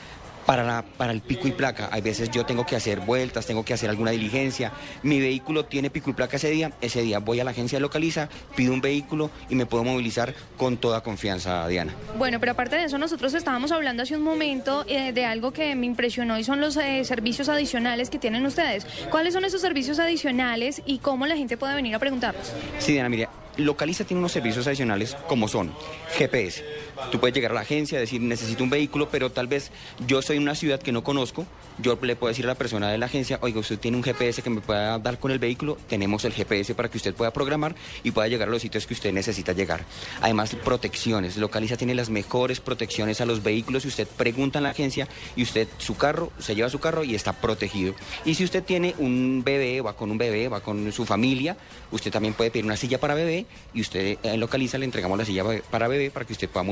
Para, 0.47 0.63
la- 0.63 0.81
para 0.81 1.11
el 1.11 1.19
pico 1.19 1.45
y 1.49 1.51
placa, 1.51 1.89
hay 1.91 1.99
veces 2.01 2.31
yo 2.31 2.45
tengo 2.45 2.65
que 2.65 2.77
hacer 2.77 3.01
vueltas, 3.01 3.45
tengo 3.45 3.65
que 3.65 3.73
hacer 3.73 3.89
alguna 3.89 4.11
diligencia. 4.11 4.71
Mi 5.03 5.19
vehículo 5.19 5.65
tiene 5.65 5.89
pico 5.89 6.09
y 6.09 6.13
placa 6.13 6.37
ese 6.37 6.49
día, 6.49 6.71
ese 6.79 7.01
día 7.01 7.19
voy 7.19 7.41
a 7.41 7.43
la 7.43 7.51
agencia 7.51 7.75
de 7.75 7.81
localiza, 7.81 8.29
pido 8.55 8.73
un 8.73 8.79
vehículo 8.79 9.29
y 9.49 9.55
me 9.55 9.65
puedo 9.65 9.83
movilizar 9.83 10.33
con 10.55 10.77
toda 10.77 11.01
confianza, 11.03 11.67
Diana. 11.67 11.93
Bueno, 12.17 12.39
pero 12.39 12.53
aparte 12.53 12.77
de 12.77 12.85
eso, 12.85 12.97
nosotros 12.97 13.33
estábamos 13.33 13.73
hablando 13.73 14.03
hace 14.03 14.15
un 14.15 14.23
momento 14.23 14.85
eh, 14.87 15.11
de 15.11 15.25
algo 15.25 15.51
que 15.51 15.75
me 15.75 15.85
impresionó 15.85 16.39
y 16.39 16.45
son 16.45 16.61
los 16.61 16.77
eh, 16.77 17.03
servicios 17.03 17.49
adicionales 17.49 18.09
que 18.09 18.17
tienen 18.17 18.45
ustedes. 18.45 18.87
¿Cuáles 19.11 19.33
son 19.33 19.43
esos 19.43 19.59
servicios 19.59 19.99
adicionales 19.99 20.81
y 20.85 20.99
cómo 20.99 21.27
la 21.27 21.35
gente 21.35 21.57
puede 21.57 21.75
venir 21.75 21.93
a 21.93 21.99
preguntarlos? 21.99 22.53
Sí, 22.79 22.93
Diana, 22.93 23.09
mire, 23.09 23.27
Localiza 23.57 24.03
tiene 24.05 24.19
unos 24.19 24.31
servicios 24.31 24.65
adicionales 24.67 25.15
como 25.27 25.47
son 25.47 25.73
GPS. 26.15 26.63
Tú 27.11 27.19
puedes 27.19 27.33
llegar 27.33 27.51
a 27.51 27.55
la 27.55 27.61
agencia, 27.61 27.99
decir 27.99 28.21
necesito 28.21 28.63
un 28.63 28.69
vehículo, 28.69 29.09
pero 29.09 29.31
tal 29.31 29.47
vez 29.47 29.71
yo 30.05 30.21
soy 30.21 30.37
una 30.37 30.55
ciudad 30.55 30.79
que 30.79 30.91
no 30.91 31.03
conozco. 31.03 31.45
Yo 31.79 31.97
le 32.01 32.15
puedo 32.15 32.29
decir 32.29 32.45
a 32.45 32.49
la 32.49 32.55
persona 32.55 32.91
de 32.91 32.97
la 32.97 33.05
agencia, 33.05 33.39
oiga, 33.41 33.59
usted 33.59 33.79
tiene 33.79 33.97
un 33.97 34.03
GPS 34.03 34.41
que 34.41 34.49
me 34.49 34.61
pueda 34.61 34.97
dar 34.99 35.19
con 35.19 35.31
el 35.31 35.39
vehículo. 35.39 35.77
Tenemos 35.87 36.25
el 36.25 36.33
GPS 36.33 36.75
para 36.75 36.89
que 36.89 36.97
usted 36.97 37.13
pueda 37.13 37.31
programar 37.31 37.75
y 38.03 38.11
pueda 38.11 38.27
llegar 38.27 38.47
a 38.47 38.51
los 38.51 38.61
sitios 38.61 38.87
que 38.87 38.93
usted 38.93 39.13
necesita 39.13 39.53
llegar. 39.53 39.85
Además, 40.21 40.55
protecciones. 40.55 41.37
Localiza 41.37 41.77
tiene 41.77 41.95
las 41.95 42.09
mejores 42.09 42.59
protecciones 42.59 43.21
a 43.21 43.25
los 43.25 43.43
vehículos. 43.43 43.83
Si 43.83 43.89
usted 43.89 44.07
pregunta 44.07 44.59
en 44.59 44.63
la 44.63 44.71
agencia 44.71 45.07
y 45.35 45.43
usted 45.43 45.67
su 45.77 45.95
carro, 45.95 46.31
se 46.39 46.55
lleva 46.55 46.69
su 46.69 46.79
carro 46.79 47.03
y 47.03 47.15
está 47.15 47.33
protegido. 47.33 47.93
Y 48.25 48.35
si 48.35 48.43
usted 48.43 48.63
tiene 48.63 48.95
un 48.97 49.43
bebé, 49.45 49.81
va 49.81 49.95
con 49.95 50.11
un 50.11 50.17
bebé, 50.17 50.47
va 50.47 50.61
con 50.61 50.91
su 50.91 51.05
familia, 51.05 51.57
usted 51.91 52.11
también 52.11 52.33
puede 52.33 52.51
pedir 52.51 52.65
una 52.65 52.75
silla 52.77 52.99
para 52.99 53.13
bebé 53.13 53.45
y 53.73 53.81
usted 53.81 54.17
eh, 54.23 54.37
Localiza 54.37 54.77
le 54.77 54.85
entregamos 54.85 55.17
la 55.17 55.25
silla 55.25 55.43
para 55.69 55.87
bebé 55.87 56.11
para 56.11 56.25
que 56.25 56.33
usted 56.33 56.49
pueda 56.49 56.63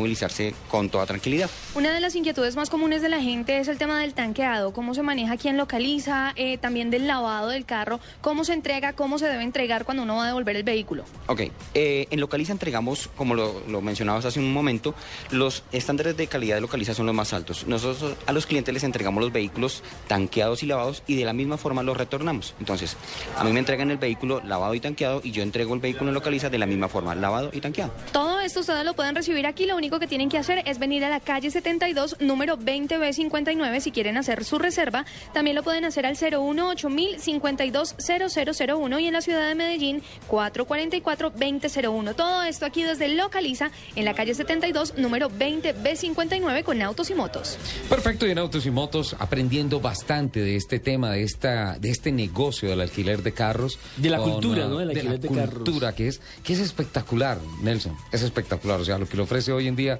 con 0.69 0.89
toda 0.89 1.05
tranquilidad. 1.05 1.49
Una 1.75 1.93
de 1.93 1.99
las 1.99 2.15
inquietudes 2.15 2.55
más 2.55 2.69
comunes 2.69 3.01
de 3.01 3.09
la 3.09 3.21
gente 3.21 3.59
es 3.59 3.67
el 3.67 3.77
tema 3.77 3.99
del 3.99 4.13
tanqueado, 4.13 4.73
cómo 4.73 4.93
se 4.93 5.01
maneja 5.01 5.33
aquí 5.33 5.47
en 5.47 5.57
Localiza, 5.57 6.33
eh, 6.35 6.57
también 6.57 6.89
del 6.89 7.07
lavado 7.07 7.49
del 7.49 7.65
carro, 7.65 7.99
cómo 8.21 8.43
se 8.43 8.53
entrega, 8.53 8.93
cómo 8.93 9.19
se 9.19 9.27
debe 9.27 9.43
entregar 9.43 9.85
cuando 9.85 10.03
uno 10.03 10.15
va 10.15 10.23
a 10.23 10.27
devolver 10.27 10.55
el 10.55 10.63
vehículo. 10.63 11.03
Ok, 11.27 11.41
eh, 11.73 12.07
en 12.09 12.19
Localiza 12.19 12.53
entregamos, 12.53 13.09
como 13.15 13.35
lo, 13.35 13.61
lo 13.67 13.81
mencionabas 13.81 14.25
hace 14.25 14.39
un 14.39 14.51
momento, 14.53 14.95
los 15.31 15.63
estándares 15.71 16.17
de 16.17 16.27
calidad 16.27 16.55
de 16.55 16.61
Localiza 16.61 16.93
son 16.93 17.05
los 17.05 17.15
más 17.15 17.33
altos. 17.33 17.67
Nosotros 17.67 18.15
a 18.25 18.31
los 18.31 18.45
clientes 18.45 18.73
les 18.73 18.83
entregamos 18.83 19.21
los 19.21 19.31
vehículos 19.31 19.83
tanqueados 20.07 20.63
y 20.63 20.67
lavados 20.67 21.03
y 21.07 21.15
de 21.15 21.25
la 21.25 21.33
misma 21.33 21.57
forma 21.57 21.83
los 21.83 21.97
retornamos. 21.97 22.53
Entonces, 22.59 22.97
a 23.37 23.43
mí 23.43 23.51
me 23.51 23.59
entregan 23.59 23.91
el 23.91 23.97
vehículo 23.97 24.41
lavado 24.43 24.73
y 24.73 24.79
tanqueado 24.79 25.21
y 25.23 25.31
yo 25.31 25.43
entrego 25.43 25.73
el 25.73 25.79
vehículo 25.79 26.09
en 26.09 26.13
Localiza 26.13 26.49
de 26.49 26.57
la 26.57 26.65
misma 26.65 26.87
forma, 26.87 27.15
lavado 27.15 27.49
y 27.53 27.61
tanqueado. 27.61 27.91
Todo 28.11 28.39
esto 28.39 28.61
ustedes 28.61 28.85
lo 28.85 28.93
pueden 28.93 29.15
recibir 29.15 29.45
aquí, 29.45 29.65
lo 29.65 29.75
único 29.75 29.99
que 29.99 30.04
tienen 30.07 30.29
que 30.29 30.37
hacer 30.37 30.63
es 30.65 30.79
venir 30.79 31.03
a 31.05 31.09
la 31.09 31.19
calle 31.19 31.51
72, 31.51 32.17
número 32.19 32.57
20B59 32.57 33.79
si 33.79 33.91
quieren 33.91 34.17
hacer 34.17 34.43
su 34.43 34.59
reserva. 34.59 35.05
También 35.33 35.55
lo 35.55 35.63
pueden 35.63 35.85
hacer 35.85 36.05
al 36.05 36.15
018 36.15 36.89
52 37.19 37.95
0001 37.97 38.99
y 38.99 39.07
en 39.07 39.13
la 39.13 39.21
ciudad 39.21 39.47
de 39.47 39.55
Medellín 39.55 40.01
444 40.27 41.31
2001. 41.31 42.13
Todo 42.15 42.43
esto 42.43 42.65
aquí 42.65 42.83
desde 42.83 43.07
Localiza 43.09 43.71
en 43.95 44.05
la 44.05 44.13
calle 44.13 44.33
72, 44.33 44.97
número 44.97 45.29
20B59 45.29 46.63
con 46.63 46.81
autos 46.81 47.09
y 47.09 47.15
motos. 47.15 47.57
Perfecto, 47.89 48.27
y 48.27 48.31
en 48.31 48.39
Autos 48.39 48.65
y 48.65 48.71
Motos 48.71 49.15
aprendiendo 49.19 49.79
bastante 49.79 50.41
de 50.41 50.55
este 50.55 50.79
tema, 50.79 51.11
de 51.11 51.23
esta, 51.23 51.77
de 51.79 51.89
este 51.89 52.11
negocio 52.11 52.69
del 52.69 52.81
alquiler 52.81 53.23
de 53.23 53.31
carros. 53.31 53.79
De 53.97 54.09
la 54.09 54.19
cultura, 54.19 54.67
¿no? 54.67 54.77
Del 54.77 54.89
de 54.89 54.93
alquiler 54.93 55.13
la 55.13 55.17
de 55.17 55.27
carros. 55.29 55.55
cultura, 55.55 55.95
que 55.95 56.07
es, 56.07 56.21
que 56.43 56.53
es 56.53 56.59
espectacular, 56.59 57.39
Nelson. 57.61 57.95
Es 58.11 58.21
espectacular. 58.21 58.79
O 58.79 58.85
sea, 58.85 58.97
lo 58.97 59.07
que 59.07 59.17
le 59.17 59.23
ofrece 59.23 59.51
hoy 59.51 59.67
en 59.67 59.75
día, 59.75 59.94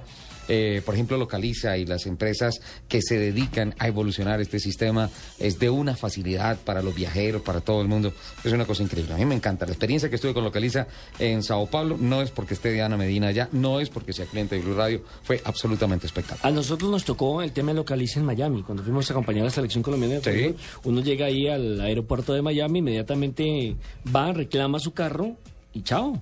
eh, 0.48 0.82
por 0.84 0.94
ejemplo, 0.94 1.16
Localiza 1.16 1.76
y 1.76 1.86
las 1.86 2.06
empresas 2.06 2.60
que 2.88 3.02
se 3.02 3.18
dedican 3.18 3.74
a 3.78 3.88
evolucionar 3.88 4.40
este 4.40 4.58
sistema 4.58 5.10
es 5.38 5.58
de 5.58 5.70
una 5.70 5.96
facilidad 5.96 6.58
para 6.58 6.82
los 6.82 6.94
viajeros, 6.94 7.42
para 7.42 7.60
todo 7.60 7.82
el 7.82 7.88
mundo. 7.88 8.12
Es 8.44 8.52
una 8.52 8.64
cosa 8.64 8.82
increíble. 8.82 9.14
A 9.14 9.16
mí 9.16 9.24
me 9.24 9.34
encanta. 9.34 9.66
La 9.66 9.72
experiencia 9.72 10.08
que 10.08 10.16
estuve 10.16 10.34
con 10.34 10.44
Localiza 10.44 10.86
en 11.18 11.42
Sao 11.42 11.66
Paulo 11.66 11.96
no 11.98 12.22
es 12.22 12.30
porque 12.30 12.54
esté 12.54 12.72
Diana 12.72 12.96
Medina 12.96 13.28
allá, 13.28 13.48
no 13.52 13.80
es 13.80 13.90
porque 13.90 14.12
sea 14.12 14.26
cliente 14.26 14.56
de 14.56 14.62
Blue 14.62 14.74
Radio, 14.74 15.02
fue 15.22 15.40
absolutamente 15.44 16.06
espectacular. 16.06 16.46
A 16.46 16.54
nosotros 16.54 16.90
nos 16.90 17.04
tocó 17.04 17.42
el 17.42 17.52
tema 17.52 17.72
de 17.72 17.76
localiza 17.76 18.20
en 18.20 18.26
Miami. 18.26 18.62
Cuando 18.62 18.82
fuimos 18.82 19.08
a 19.10 19.12
acompañar 19.12 19.42
a 19.42 19.44
la 19.46 19.50
selección 19.50 19.82
colombiana 19.82 20.16
de 20.16 20.20
fútbol, 20.20 20.56
uno 20.84 21.00
llega 21.00 21.26
ahí 21.26 21.48
al 21.48 21.80
aeropuerto 21.80 22.32
de 22.32 22.42
Miami, 22.42 22.78
inmediatamente 22.78 23.76
va, 24.14 24.32
reclama 24.32 24.78
su 24.78 24.92
carro 24.92 25.36
y 25.72 25.82
chao. 25.82 26.20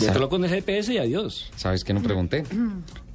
Déjalo 0.00 0.28
con 0.28 0.44
el 0.44 0.50
GPS 0.50 0.92
y 0.94 0.98
adiós. 0.98 1.50
¿Sabes 1.56 1.84
qué 1.84 1.92
no 1.92 2.02
pregunté? 2.02 2.44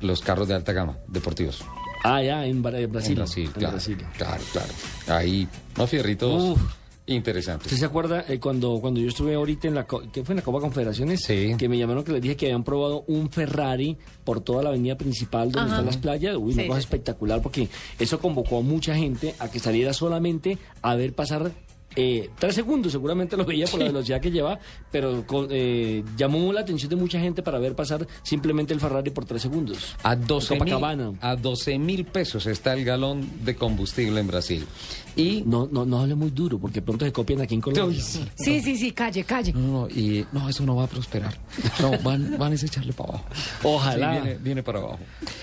Los 0.01 0.21
carros 0.21 0.47
de 0.47 0.53
alta 0.55 0.71
gama, 0.73 0.97
deportivos. 1.07 1.63
Ah, 2.03 2.21
ya, 2.21 2.45
en 2.45 2.63
Bra- 2.63 2.87
Brasil. 2.89 3.11
En 3.13 3.15
Brasil, 3.17 3.45
En 3.47 3.51
claro, 3.53 3.71
Brasil. 3.73 3.97
claro, 4.17 4.43
claro. 4.51 4.73
Ahí, 5.07 5.47
no 5.77 5.87
fierritos. 5.87 6.43
Uf. 6.57 6.61
Interesante. 7.07 7.65
¿Usted 7.65 7.77
se 7.77 7.85
acuerda 7.85 8.25
eh, 8.27 8.39
cuando, 8.39 8.79
cuando 8.81 8.99
yo 8.99 9.07
estuve 9.09 9.35
ahorita 9.35 9.67
en 9.67 9.75
la, 9.75 9.85
¿qué 9.85 10.23
fue 10.23 10.33
en 10.33 10.37
la 10.37 10.41
Copa 10.41 10.59
Confederaciones? 10.59 11.23
Que 11.27 11.69
me 11.69 11.77
llamaron 11.77 12.03
que 12.03 12.11
les 12.11 12.19
dije 12.21 12.35
que 12.35 12.47
habían 12.47 12.63
probado 12.63 13.03
un 13.05 13.29
Ferrari 13.29 13.95
por 14.23 14.41
toda 14.41 14.63
la 14.63 14.69
avenida 14.69 14.97
principal 14.97 15.51
donde 15.51 15.59
Ajá. 15.69 15.75
están 15.75 15.85
las 15.85 15.97
playas. 15.97 16.35
Uy, 16.35 16.53
una 16.53 16.63
Sí, 16.63 16.67
cosa 16.67 16.79
sí. 16.81 16.85
espectacular 16.85 17.41
porque 17.43 17.69
eso 17.99 18.17
convocó 18.19 18.57
a 18.57 18.61
mucha 18.63 18.95
gente 18.95 19.35
a 19.37 19.51
que 19.51 19.59
saliera 19.59 19.93
solamente 19.93 20.57
a 20.81 20.95
ver 20.95 21.13
pasar 21.13 21.51
eh, 21.95 22.29
tres 22.37 22.55
segundos. 22.55 22.91
Seguramente 22.91 23.37
lo 23.37 23.45
veía 23.45 23.65
por 23.67 23.79
la 23.79 23.85
velocidad 23.87 24.19
que 24.21 24.31
lleva, 24.31 24.59
pero 24.91 25.25
con- 25.25 25.47
eh, 25.49 26.03
llamó 26.17 26.51
la 26.53 26.61
atención 26.61 26.89
de 26.89 26.95
mucha 26.95 27.19
gente 27.19 27.41
para 27.43 27.59
ver 27.59 27.75
pasar 27.75 28.05
simplemente 28.23 28.73
el 28.73 28.79
Ferrari 28.79 29.09
por 29.11 29.25
tres 29.25 29.41
segundos. 29.41 29.95
A 30.03 30.15
12 30.15 30.59
mil, 30.59 30.73
a 31.21 31.35
12 31.35 31.77
mil 31.79 32.05
pesos 32.05 32.45
está 32.47 32.73
el 32.73 32.83
galón 32.85 33.27
de 33.43 33.55
combustible 33.55 34.19
en 34.19 34.27
Brasil. 34.27 34.65
Y 35.15 35.43
no, 35.45 35.67
no, 35.71 35.85
no 35.85 36.01
hable 36.01 36.15
muy 36.15 36.31
duro 36.31 36.59
porque 36.59 36.81
pronto 36.81 37.05
se 37.05 37.13
copian 37.13 37.39
aquí 37.41 37.55
en 37.55 37.61
Colombia. 37.61 38.01
Sí. 38.01 38.25
Sí, 38.35 38.61
sí, 38.61 38.75
sí, 38.77 38.91
calle, 38.91 39.23
calle. 39.23 39.53
No, 39.53 39.59
no, 39.83 39.87
y 39.89 40.25
no, 40.33 40.49
eso 40.49 40.65
no 40.65 40.75
va 40.75 40.83
a 40.83 40.87
prosperar. 40.87 41.37
No, 41.79 41.91
van, 42.03 42.37
van 42.37 42.51
a 42.51 42.55
echarle 42.55 42.91
para 42.91 43.09
abajo. 43.11 43.25
Ojalá. 43.63 44.15
Sí, 44.15 44.21
viene, 44.21 44.37
viene 44.39 44.63
para 44.63 44.79
abajo. 44.79 44.99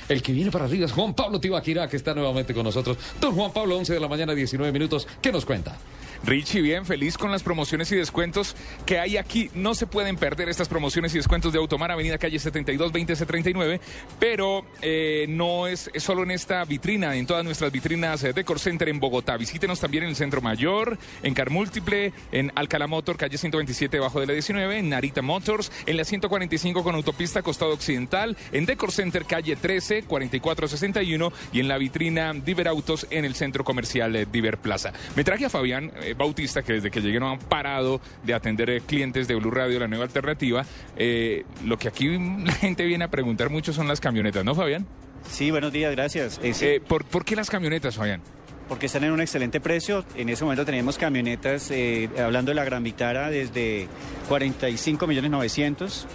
El 0.09 0.21
que 0.23 0.33
viene 0.33 0.51
para 0.51 0.67
arriba 0.67 0.85
es 0.85 0.93
Juan 0.93 1.15
Pablo 1.15 1.41
Tibaquirá, 1.41 1.89
que 1.89 1.97
está 1.97 2.13
nuevamente 2.15 2.53
con 2.53 2.65
nosotros. 2.65 2.99
Don 3.21 3.35
Juan 3.35 3.51
Pablo, 3.53 3.79
11 3.79 3.95
de 3.95 4.01
la 4.01 4.09
mañana, 4.09 4.35
19 4.35 4.71
minutos. 4.73 5.09
¿Qué 5.23 5.33
nos 5.33 5.47
cuenta? 5.47 5.79
Richie, 6.25 6.61
bien, 6.61 6.87
feliz 6.87 7.17
con 7.17 7.31
las 7.31 7.43
promociones 7.43 7.91
y 7.93 7.97
descuentos 7.97 8.57
que 8.87 8.99
hay 8.99 9.17
aquí. 9.17 9.51
No 9.55 9.75
se 9.75 9.87
pueden 9.87 10.17
perder 10.17 10.49
estas 10.49 10.69
promociones 10.69 11.15
y 11.15 11.19
descuentos 11.19 11.53
de 11.53 11.59
Automar, 11.59 11.91
Avenida 11.91 12.19
Calle 12.19 12.39
72, 12.39 12.93
20 12.93 13.13
39, 13.27 13.81
pero 14.19 14.65
eh, 14.81 15.27
no 15.29 15.67
es, 15.67 15.91
solo 15.97 16.23
en 16.23 16.31
esta 16.31 16.65
vitrina, 16.65 17.15
en 17.17 17.27
todas 17.27 17.45
nuestras 17.45 17.71
vitrinas 17.71 18.23
eh, 18.25 18.33
Decor 18.33 18.59
Center 18.59 18.89
en 18.89 19.01
Bogotá. 19.01 19.37
Visítenos 19.37 19.81
también 19.81 20.05
en 20.05 20.11
el 20.11 20.17
Centro 20.17 20.41
Mayor, 20.41 20.99
en 21.23 21.35
Car 21.35 21.51
Múltiple, 21.51 22.13
en 22.33 22.53
Alcalá 22.55 22.87
Motor, 22.87 23.17
calle 23.17 23.39
127, 23.39 23.99
bajo 23.99 24.21
de 24.21 24.27
la 24.27 24.33
19, 24.33 24.79
en 24.79 24.89
Narita 24.89 25.23
Motors, 25.23 25.71
en 25.87 25.97
la 25.97 26.05
145 26.05 26.83
con 26.83 26.95
autopista 26.95 27.43
Costado 27.43 27.73
Occidental, 27.73 28.37
en 28.53 28.67
Decor 28.67 28.93
Center, 28.93 29.25
calle 29.25 29.57
13, 29.57 30.05
4461 30.05 31.33
y 31.53 31.61
en 31.61 31.69
la 31.69 31.79
vitrina 31.79 32.33
Diver 32.33 32.69
Autos 32.69 33.07
en 33.11 33.25
el 33.25 33.35
Centro 33.35 33.65
Comercial 33.65 34.15
eh, 34.17 34.27
Diver 34.31 34.59
Plaza. 34.59 34.93
Me 35.17 35.25
traje 35.25 35.47
a 35.47 35.51
Fabián 35.51 35.93
eh, 36.03 36.12
Bautista, 36.15 36.63
que 36.63 36.75
desde 36.75 36.91
que 36.91 37.01
llegué 37.01 37.19
no 37.21 37.31
han 37.31 37.39
parado 37.39 38.01
de 38.25 38.35
atender 38.35 38.71
eh, 38.71 38.81
clientes 38.81 39.29
de 39.29 39.35
Blue 39.35 39.51
Radio, 39.51 39.79
la 39.81 39.89
nueva 39.89 40.05
alternativa. 40.05 40.65
Eh, 40.97 41.45
lo 41.65 41.79
que 41.79 41.89
aquí 41.89 42.09
la 42.45 42.53
gente 42.53 42.85
viene 42.85 43.05
a 43.05 43.09
preguntar 43.11 43.51
mucho 43.51 43.73
son 43.73 43.89
las 43.89 44.01
camionetas, 44.01 44.45
¿no, 44.45 44.55
Fabián? 44.55 44.87
Sí, 45.31 45.51
buenos 45.51 45.73
días, 45.73 45.93
gracias. 45.93 46.41
Eh, 46.43 46.53
sí, 46.55 46.65
Eh, 46.67 46.81
¿por, 46.81 47.05
por 47.05 47.25
qué 47.25 47.37
las 47.37 47.49
camionetas, 47.51 47.97
Fabián? 47.97 48.21
porque 48.69 48.87
están 48.87 49.05
en 49.05 49.13
un 49.13 49.21
excelente 49.21 49.61
precio. 49.61 50.03
En 50.17 50.31
ese 50.31 50.45
momento 50.45 50.65
tenemos 50.65 50.97
camionetas, 50.97 51.71
eh, 51.71 52.09
hablando 52.19 52.53
de 52.53 52.55
la 52.55 52.65
Gran 52.65 52.83
Vitara, 52.83 53.29
desde 53.29 53.87
45 54.29 55.07
millones 55.07 55.31
900. 55.31 56.07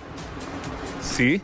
Sí. 1.02 1.40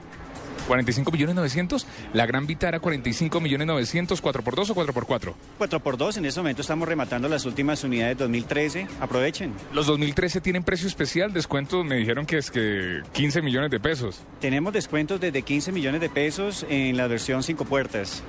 45 0.68 1.12
millones 1.12 1.36
900. 1.36 1.88
La 2.14 2.26
Gran 2.26 2.48
Vitara 2.48 2.80
45 2.80 3.40
millones 3.40 3.68
900. 3.68 4.24
¿4x2 4.24 4.70
o 4.70 4.76
4x4? 4.76 5.34
4x2, 5.60 6.18
en 6.18 6.26
ese 6.26 6.40
momento 6.40 6.62
estamos 6.62 6.88
rematando 6.88 7.28
las 7.30 7.46
últimas 7.46 7.84
unidades 7.84 8.18
2013. 8.18 8.88
Aprovechen. 9.00 9.54
Los 9.74 9.88
2013 9.88 10.42
tienen 10.42 10.64
precio 10.64 10.88
especial, 10.88 11.34
descuento, 11.34 11.84
me 11.84 11.96
dijeron 11.96 12.26
que 12.26 12.38
es 12.38 12.52
que 12.52 13.02
15 13.14 13.42
millones 13.42 13.72
de 13.72 13.80
pesos. 13.80 14.22
Tenemos 14.40 14.74
descuentos 14.74 15.20
desde 15.20 15.42
15 15.42 15.72
millones 15.72 16.02
de 16.02 16.10
pesos 16.10 16.66
en 16.70 16.98
la 16.98 17.08
versión 17.08 17.44
5 17.44 17.66
puertas. 17.66 18.24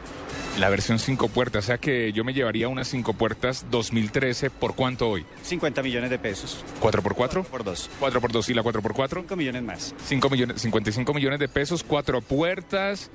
La 0.58 0.68
versión 0.68 0.98
5 0.98 1.28
puertas, 1.28 1.64
o 1.64 1.66
sea 1.66 1.78
que 1.78 2.12
yo 2.12 2.22
me 2.24 2.32
llevaría 2.32 2.68
unas 2.68 2.86
5 2.88 3.14
puertas 3.14 3.66
2013, 3.70 4.50
¿por 4.50 4.74
cuánto 4.74 5.08
hoy? 5.08 5.26
50 5.42 5.82
millones 5.82 6.10
de 6.10 6.18
pesos. 6.18 6.64
¿4x4? 6.80 7.44
Por 7.44 7.64
2. 7.64 7.90
4x2 8.00 8.48
y 8.50 8.54
la 8.54 8.62
4x4? 8.62 9.20
5 9.22 9.36
millones 9.36 9.62
más. 9.62 9.94
5 10.06 10.30
millones, 10.30 10.62
55 10.62 11.12
millones 11.12 11.40
de 11.40 11.48
pesos, 11.48 11.82
4 11.82 12.20
puertas, 12.20 13.10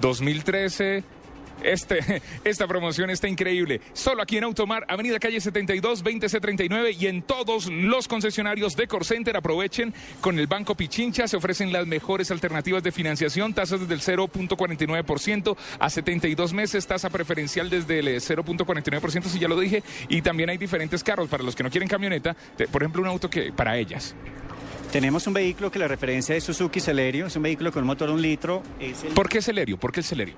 2013. 0.00 1.02
Este, 1.62 2.22
esta 2.44 2.66
promoción 2.66 3.10
está 3.10 3.28
increíble. 3.28 3.80
Solo 3.92 4.22
aquí 4.22 4.36
en 4.36 4.44
Automar, 4.44 4.84
Avenida 4.88 5.18
Calle 5.18 5.40
72, 5.40 6.04
20C39 6.04 6.96
y 6.98 7.06
en 7.06 7.22
todos 7.22 7.66
los 7.70 8.08
concesionarios 8.08 8.76
de 8.76 8.88
Center 9.02 9.36
aprovechen 9.36 9.92
con 10.20 10.38
el 10.38 10.46
Banco 10.46 10.74
Pichincha. 10.74 11.26
Se 11.28 11.36
ofrecen 11.36 11.72
las 11.72 11.86
mejores 11.86 12.30
alternativas 12.30 12.82
de 12.82 12.92
financiación, 12.92 13.54
tasas 13.54 13.80
desde 13.86 13.94
el 13.94 14.00
0.49% 14.00 15.56
a 15.78 15.90
72 15.90 16.52
meses, 16.52 16.86
tasa 16.86 17.10
preferencial 17.10 17.70
desde 17.70 17.98
el 17.98 18.08
eh, 18.08 18.16
0.49%, 18.18 19.24
si 19.24 19.38
ya 19.38 19.48
lo 19.48 19.58
dije. 19.58 19.82
Y 20.08 20.22
también 20.22 20.50
hay 20.50 20.58
diferentes 20.58 21.02
carros 21.02 21.28
para 21.28 21.42
los 21.42 21.54
que 21.56 21.62
no 21.62 21.70
quieren 21.70 21.88
camioneta, 21.88 22.36
por 22.70 22.82
ejemplo, 22.82 23.02
un 23.02 23.08
auto 23.08 23.28
que 23.28 23.52
para 23.52 23.76
ellas. 23.76 24.14
Tenemos 24.92 25.26
un 25.26 25.34
vehículo 25.34 25.72
que 25.72 25.78
la 25.80 25.88
referencia 25.88 26.36
es 26.36 26.44
Suzuki 26.44 26.78
Celerio. 26.78 27.26
Es 27.26 27.34
un 27.34 27.42
vehículo 27.42 27.72
con 27.72 27.82
un 27.82 27.88
motor 27.88 28.08
de 28.08 28.14
un 28.14 28.22
litro. 28.22 28.62
Es 28.78 29.02
el- 29.02 29.12
¿Por 29.12 29.28
qué 29.28 29.42
Celerio? 29.42 29.76
¿Por 29.76 29.90
qué 29.90 30.00
el 30.00 30.04
Celerio? 30.06 30.34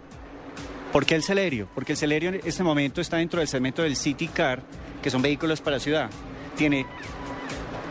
¿Por 0.92 1.04
qué 1.04 1.14
el 1.14 1.22
Celerio? 1.22 1.68
Porque 1.74 1.92
el 1.92 1.98
Celerio 1.98 2.30
en 2.30 2.40
este 2.44 2.62
momento 2.62 3.00
está 3.00 3.18
dentro 3.18 3.40
del 3.40 3.48
segmento 3.48 3.82
del 3.82 3.96
City 3.96 4.28
Car, 4.28 4.62
que 5.02 5.10
son 5.10 5.22
vehículos 5.22 5.60
para 5.60 5.78
ciudad. 5.78 6.10
Tiene 6.56 6.86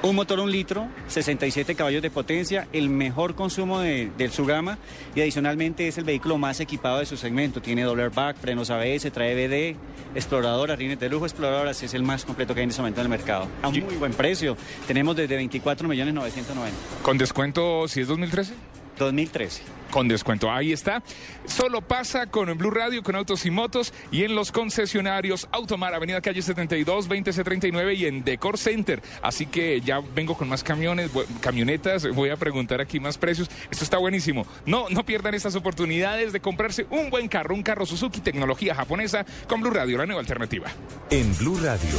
un 0.02 0.16
motor 0.16 0.40
un 0.40 0.52
litro, 0.52 0.88
67 1.08 1.76
caballos 1.76 2.02
de 2.02 2.12
potencia, 2.12 2.68
el 2.74 2.90
mejor 2.90 3.34
consumo 3.36 3.80
de, 3.80 4.12
de 4.18 4.30
su 4.30 4.46
gama 4.46 4.78
y 5.16 5.22
adicionalmente 5.22 5.88
es 5.88 5.98
el 5.98 6.04
vehículo 6.04 6.38
más 6.38 6.60
equipado 6.60 7.00
de 7.00 7.06
su 7.06 7.18
segmento. 7.18 7.62
Tiene 7.62 7.84
doble 7.84 8.04
airbag, 8.04 8.38
frenos 8.38 8.70
ABS, 8.70 9.12
trae 9.12 9.36
BD, 9.36 9.78
exploradora, 10.16 10.76
rines 10.76 11.00
de 11.00 11.10
lujo, 11.10 11.26
exploradoras. 11.26 11.82
Es 11.82 11.94
el 11.94 12.04
más 12.04 12.24
completo 12.24 12.54
que 12.54 12.60
hay 12.62 12.66
en 12.66 12.70
este 12.70 12.82
momento 12.82 13.02
en 13.02 13.06
el 13.06 13.10
mercado. 13.10 13.48
A 13.62 13.68
un 13.68 13.80
muy 13.80 13.96
buen 13.96 14.14
precio. 14.14 14.58
Tenemos 14.88 15.16
desde 15.16 15.36
24 15.36 15.88
millones 15.88 16.14
990. 16.14 16.78
¿Con 17.02 17.18
descuento 17.18 17.88
si 17.88 18.02
es 18.02 18.08
2013? 18.08 18.54
2013. 18.98 19.76
Con 19.92 20.08
descuento, 20.08 20.52
ahí 20.52 20.74
está. 20.74 21.04
Solo 21.46 21.82
pasa 21.82 22.26
con 22.28 22.58
Blue 22.58 22.72
Radio, 22.72 23.02
con 23.02 23.16
Autos 23.16 23.46
y 23.46 23.52
Motos 23.52 23.94
y 24.12 24.24
en 24.24 24.36
los 24.36 24.52
concesionarios 24.52 25.48
Automar, 25.52 25.94
Avenida 25.94 26.20
Calle 26.22 26.42
72, 26.42 27.08
20C39 27.08 27.96
y 27.96 28.06
en 28.06 28.24
Decor 28.24 28.58
Center. 28.58 29.02
Así 29.22 29.46
que 29.46 29.80
ya 29.82 30.02
vengo 30.14 30.36
con 30.36 30.50
más 30.50 30.64
camiones, 30.64 31.12
camionetas, 31.40 32.08
voy 32.14 32.30
a 32.30 32.36
preguntar 32.36 32.82
aquí 32.82 33.00
más 33.00 33.18
precios. 33.18 33.50
Esto 33.72 33.84
está 33.84 33.98
buenísimo. 33.98 34.46
No, 34.66 34.90
no 34.90 35.06
pierdan 35.06 35.34
estas 35.34 35.56
oportunidades 35.56 36.34
de 36.34 36.42
comprarse 36.42 36.86
un 36.90 37.10
buen 37.10 37.28
carro, 37.28 37.56
un 37.56 37.64
carro 37.64 37.86
Suzuki, 37.86 38.20
tecnología 38.20 38.76
japonesa, 38.76 39.26
con 39.48 39.62
Blue 39.62 39.72
Radio, 39.72 39.98
la 39.98 40.06
nueva 40.06 40.22
alternativa. 40.22 40.68
En 41.10 41.36
Blue 41.38 41.60
Radio, 41.62 41.98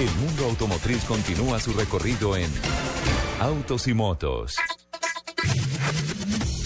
el 0.00 0.10
mundo 0.22 0.44
automotriz 0.44 1.04
continúa 1.04 1.60
su 1.60 1.72
recorrido 1.72 2.36
en 2.36 2.50
Autos 3.40 3.88
y 3.88 3.94
Motos. 3.94 4.56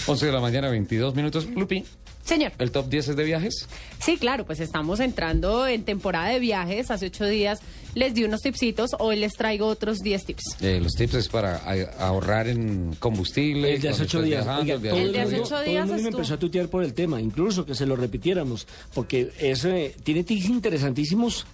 11 0.05 0.25
de 0.25 0.31
la 0.31 0.39
mañana, 0.41 0.69
22 0.69 1.15
minutos. 1.15 1.45
Lupi, 1.55 1.83
Señor. 2.25 2.51
¿el 2.59 2.71
top 2.71 2.87
10 2.89 3.09
es 3.09 3.15
de 3.15 3.23
viajes? 3.23 3.67
Sí, 3.99 4.17
claro, 4.17 4.45
pues 4.45 4.59
estamos 4.59 4.99
entrando 4.99 5.67
en 5.67 5.83
temporada 5.83 6.29
de 6.29 6.39
viajes. 6.39 6.89
Hace 6.91 7.07
ocho 7.07 7.25
días 7.25 7.59
les 7.95 8.13
di 8.13 8.23
unos 8.23 8.41
tipsitos, 8.41 8.91
hoy 8.99 9.15
les 9.17 9.33
traigo 9.33 9.67
otros 9.67 9.99
10 9.99 10.25
tips. 10.25 10.43
Eh, 10.61 10.79
los 10.81 10.93
tips 10.93 11.13
es 11.15 11.27
para 11.29 11.57
a- 11.57 12.05
ahorrar 12.07 12.47
en 12.47 12.95
combustible. 12.99 13.75
El 13.75 13.81
de 13.81 13.89
hace 13.89 14.03
ocho 14.03 14.21
días. 14.21 14.43
viajando, 14.45 14.61
Oiga, 14.61 14.73
el 14.75 14.81
todo 14.81 14.91
viaje- 14.93 15.01
El 15.07 15.11
de 15.13 15.19
hace 15.21 15.29
mundo- 15.31 15.43
ocho 15.43 15.49
todo 15.55 15.63
el 15.63 15.69
días 15.69 15.87
mundo 15.87 16.01
me 16.03 16.09
empezó 16.09 16.33
a 16.33 16.37
tutear 16.39 16.67
por 16.69 16.83
el 16.83 16.93
tema, 16.93 17.21
incluso 17.21 17.65
que 17.65 17.75
se 17.75 17.85
lo 17.85 17.95
repitiéramos, 17.95 18.67
porque 18.93 19.31
eso 19.39 19.69
eh, 19.69 19.95
tiene 20.03 20.23
tips 20.23 20.45
interesantísimos. 20.45 21.45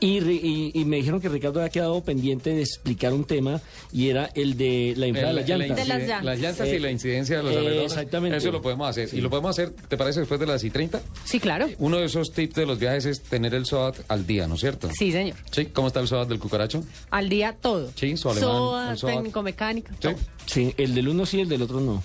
Y, 0.00 0.20
ri- 0.20 0.40
y- 0.42 0.72
y 0.80 0.84
me 0.84 0.96
dijeron 0.96 1.20
que 1.20 1.28
Ricardo 1.28 1.60
había 1.60 1.70
quedado 1.70 2.02
pendiente 2.02 2.50
de 2.54 2.60
explicar 2.62 3.12
un 3.12 3.24
tema 3.24 3.60
y 3.92 4.08
era 4.08 4.30
el 4.34 4.56
de 4.56 4.94
la 4.96 5.06
inflada 5.06 5.28
de 5.28 5.34
las 5.34 5.48
llantas. 5.48 6.24
Las 6.24 6.38
llantas 6.40 6.68
y 6.68 6.72
Eh, 6.72 6.80
la 6.80 6.90
incidencia 6.90 7.36
de 7.38 7.42
los 7.44 7.52
eh, 7.52 7.58
alrededores. 7.58 7.92
exactamente. 7.92 8.36
Eso 8.38 8.50
lo 8.52 8.60
podemos 8.60 8.88
hacer. 8.88 9.08
Sí. 9.08 9.18
Y 9.18 9.20
lo 9.20 9.30
podemos 9.30 9.50
hacer, 9.50 9.70
¿te 9.88 9.96
parece, 9.96 10.20
después 10.20 10.38
de 10.40 10.46
las 10.46 10.62
I 10.64 10.70
30? 10.70 11.00
Sí, 11.24 11.40
claro. 11.40 11.68
Uno 11.78 11.98
de 11.98 12.06
esos 12.06 12.32
tips 12.32 12.54
de 12.54 12.66
los 12.66 12.78
viajes 12.78 13.06
es 13.06 13.22
tener 13.22 13.54
el 13.54 13.66
SOAT 13.66 13.98
al 14.08 14.26
día, 14.26 14.46
¿no 14.46 14.54
es 14.56 14.60
cierto? 14.60 14.90
Sí, 14.92 15.12
señor. 15.12 15.36
Sí, 15.50 15.66
¿cómo 15.66 15.88
está 15.88 16.00
el 16.00 16.08
SOAT 16.08 16.28
del 16.28 16.38
cucaracho? 16.38 16.82
Al 17.10 17.28
día 17.28 17.56
todo. 17.58 17.90
Sí, 17.94 18.16
su 18.16 18.28
alemán, 18.30 18.96
SOAT. 18.98 19.12
técnico 19.14 19.42
mecánico. 19.42 19.90
Sí. 20.00 20.08
Sí, 20.46 20.74
el 20.76 20.94
del 20.94 21.08
uno 21.08 21.24
sí, 21.24 21.40
el 21.40 21.48
del 21.48 21.62
otro 21.62 21.80
no. 21.80 22.02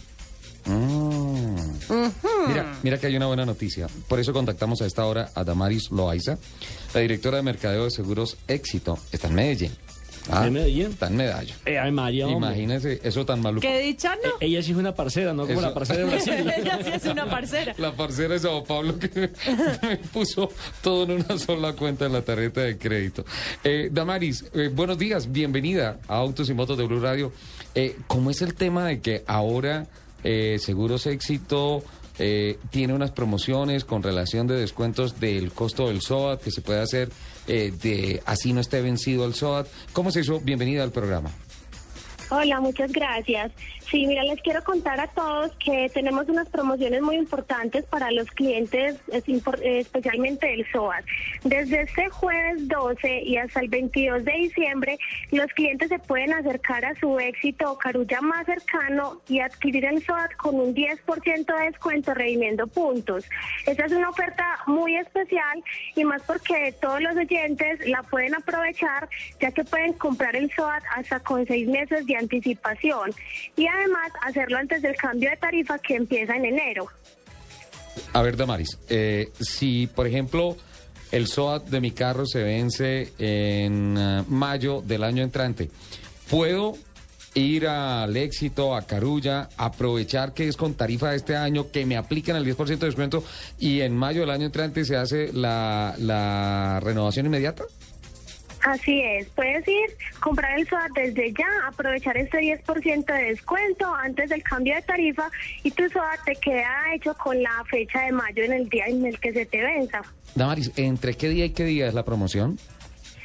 Mm. 0.66 1.56
Mira, 2.48 2.78
mira 2.84 2.98
que 3.00 3.08
hay 3.08 3.16
una 3.16 3.28
buena 3.28 3.46
noticia. 3.46 3.88
Por 4.08 4.20
eso 4.20 4.34
contactamos 4.34 4.82
a 4.82 4.86
esta 4.86 5.06
hora 5.06 5.32
a 5.34 5.44
Damaris 5.44 5.90
Loaiza, 5.92 6.38
la 6.94 7.00
directora 7.02 7.38
de 7.38 7.44
Mercadeo 7.44 7.84
de 7.86 7.92
Seguros 7.92 8.38
Éxito. 8.48 8.98
Está 9.12 9.28
en 9.28 9.36
Medellín. 9.36 9.72
¿Está 10.22 10.46
en 10.46 10.54
Medellín? 10.54 10.88
Está 10.92 11.08
en 11.08 11.16
Medallo. 11.18 11.56
Eh, 11.66 11.80
ay, 11.80 11.92
María. 11.92 12.28
Imagínese 12.30 13.00
eso 13.04 13.26
tan 13.26 13.42
maluco. 13.42 13.62
¿Qué 13.62 13.80
dicha, 13.82 14.16
no? 14.24 14.30
Eh, 14.40 14.48
Ella 14.48 14.62
sí 14.62 14.72
es 14.72 14.78
una 14.78 14.94
parcera, 14.94 15.34
no 15.34 15.44
como 15.48 15.54
Eso- 15.54 15.62
la 15.70 15.74
parcera 15.74 16.00
de 16.00 16.06
Brasil. 16.06 16.34
Ella 16.58 16.80
sí 16.84 16.92
es 16.94 17.06
una 17.06 17.28
parcera. 17.28 17.74
La 17.80 17.94
parcera 17.94 18.34
de 18.36 18.40
Sao 18.40 18.64
Paulo 18.64 19.00
que 19.00 19.32
me 19.82 19.98
puso 19.98 20.52
todo 20.84 21.04
en 21.06 21.24
una 21.24 21.38
sola 21.40 21.74
cuenta 21.74 22.06
en 22.06 22.14
la 22.14 22.22
tarjeta 22.22 22.62
de 22.62 22.78
crédito. 22.78 23.26
Eh, 23.64 23.90
Damaris, 23.92 24.46
eh, 24.54 24.70
buenos 24.72 25.00
días, 25.00 25.32
bienvenida 25.32 26.00
a 26.08 26.18
Autos 26.18 26.48
y 26.50 26.54
Motos 26.54 26.78
de 26.78 26.86
Blue 26.86 27.00
Radio. 27.00 27.32
Eh, 27.74 27.96
¿Cómo 28.06 28.30
es 28.30 28.42
el 28.44 28.54
tema 28.54 28.86
de 28.86 29.00
que 29.00 29.24
ahora 29.26 29.88
eh, 30.24 30.58
Seguros 30.60 31.08
Éxito 31.08 31.84
eh, 32.20 32.58
tiene 32.70 32.94
unas 32.94 33.12
promociones 33.12 33.86
con 33.86 34.04
relación 34.04 34.46
de 34.48 34.56
descuentos 34.56 35.20
del 35.20 35.52
costo 35.52 35.88
del 35.88 36.02
SOAT 36.02 36.42
que 36.42 36.52
se 36.52 36.62
puede 36.62 36.82
hacer 36.82 37.10
eh, 37.48 37.72
de 37.82 38.22
así 38.26 38.54
no 38.54 38.62
esté 38.62 38.82
vencido 38.82 39.26
el 39.26 39.34
SOAT. 39.34 39.68
¿Cómo 39.94 40.10
es 40.10 40.18
eso? 40.18 40.40
Bienvenida 40.40 40.84
al 40.84 40.92
programa. 40.92 41.32
Hola, 42.30 42.60
muchas 42.60 42.92
gracias. 42.92 43.52
Sí, 43.90 44.06
mira, 44.06 44.24
les 44.24 44.40
quiero 44.42 44.64
contar 44.64 45.00
a 45.00 45.08
todos 45.08 45.52
que 45.56 45.90
tenemos 45.92 46.30
unas 46.30 46.48
promociones 46.50 47.02
muy 47.02 47.16
importantes 47.16 47.86
para 47.86 48.12
los 48.12 48.30
clientes, 48.30 48.98
especialmente 49.08 50.46
del 50.46 50.64
SOAT. 50.72 51.04
Desde 51.44 51.82
este 51.82 52.08
jueves 52.10 52.68
12 52.68 53.24
y 53.24 53.38
hasta 53.38 53.62
el 53.62 53.70
22 53.70 54.26
de 54.26 54.32
diciembre, 54.34 55.00
los 55.32 55.48
clientes 55.54 55.90
se 55.90 55.98
pueden 55.98 56.34
acercar 56.34 56.86
a 56.86 56.94
su 57.00 57.20
éxito 57.20 57.72
o 57.72 57.78
carulla 57.80 58.22
más 58.22 58.46
cercano 58.46 59.22
y 59.28 59.40
adquirir 59.40 59.86
el 59.86 60.04
SOAT 60.06 60.36
con 60.36 60.60
un 60.60 60.76
10% 60.76 61.58
de 61.58 61.66
descuento 61.66 62.14
redimiendo 62.14 62.68
puntos. 62.68 63.26
Esta 63.66 63.86
es 63.86 63.92
una 63.92 64.10
oferta 64.10 64.60
muy 64.68 64.98
especial 64.98 65.64
y 65.96 66.04
más 66.04 66.22
porque 66.24 66.76
todos 66.80 67.02
los 67.02 67.16
oyentes 67.16 67.80
la 67.88 68.04
pueden 68.04 68.36
aprovechar 68.36 69.10
ya 69.42 69.52
que 69.52 69.64
pueden 69.64 69.94
comprar 69.94 70.36
el 70.36 70.52
SOAT 70.52 70.84
hasta 70.96 71.20
con 71.22 71.48
seis 71.48 71.68
meses 71.68 72.06
de 72.06 72.16
anticipación 72.18 73.12
y 73.56 73.66
además 73.80 74.12
hacerlo 74.22 74.58
antes 74.58 74.82
del 74.82 74.96
cambio 74.96 75.30
de 75.30 75.38
tarifa 75.38 75.80
que 75.80 75.96
empieza 75.96 76.36
en 76.36 76.46
enero. 76.46 76.88
A 78.14 78.22
ver, 78.22 78.38
Damaris, 78.38 78.78
eh, 78.90 79.32
si 79.40 79.88
por 79.88 80.08
ejemplo 80.08 80.56
el 81.12 81.28
SOAT 81.28 81.68
de 81.70 81.82
mi 81.82 81.92
carro 81.92 82.26
se 82.26 82.44
vence 82.44 83.14
en 83.18 83.96
eh, 83.98 84.24
mayo 84.28 84.82
del 84.82 85.04
año 85.04 85.24
entrante, 85.24 85.70
¿puedo 86.30 86.76
ir 87.34 87.68
al 87.68 88.16
éxito, 88.18 88.76
a 88.76 88.82
Carulla, 88.84 89.50
aprovechar 89.58 90.34
que 90.34 90.48
es 90.48 90.58
con 90.58 90.74
tarifa 90.74 91.12
de 91.12 91.18
este 91.18 91.36
año, 91.36 91.72
que 91.72 91.86
me 91.86 91.98
aplican 91.98 92.36
el 92.36 92.46
10% 92.46 92.66
de 92.66 92.86
descuento 92.88 93.24
y 93.60 93.82
en 93.82 93.96
mayo 93.96 94.22
del 94.22 94.32
año 94.32 94.46
entrante 94.46 94.86
se 94.86 94.96
hace 94.96 95.32
la, 95.34 95.96
la 95.98 96.80
renovación 96.82 97.28
inmediata? 97.28 97.64
Así 98.64 99.02
es, 99.02 99.28
puedes 99.30 99.68
ir, 99.68 99.90
comprar 100.20 100.60
el 100.60 100.68
SOAT 100.68 100.92
desde 100.94 101.32
ya, 101.32 101.48
aprovechar 101.68 102.18
este 102.18 102.40
10% 102.40 103.06
de 103.06 103.24
descuento 103.26 103.94
antes 103.96 104.30
del 104.30 104.44
cambio 104.44 104.76
de 104.76 104.82
tarifa 104.82 105.30
y 105.64 105.72
tu 105.72 105.88
SOAT 105.90 106.20
te 106.26 106.36
queda 106.36 106.94
hecho 106.94 107.14
con 107.16 107.42
la 107.42 107.64
fecha 107.70 108.02
de 108.02 108.12
mayo 108.12 108.44
en 108.44 108.54
el 108.54 108.70
día 108.70 108.86
en 108.88 109.06
el 109.06 109.20
que 109.20 109.32
se 109.32 109.46
te 109.46 109.62
venza. 109.62 110.02
Damaris, 110.36 110.72
¿entre 110.76 111.14
qué 111.16 111.30
día 111.30 111.46
y 111.46 111.52
qué 111.52 111.64
día 111.64 111.88
es 111.88 111.94
la 111.94 112.04
promoción? 112.04 112.58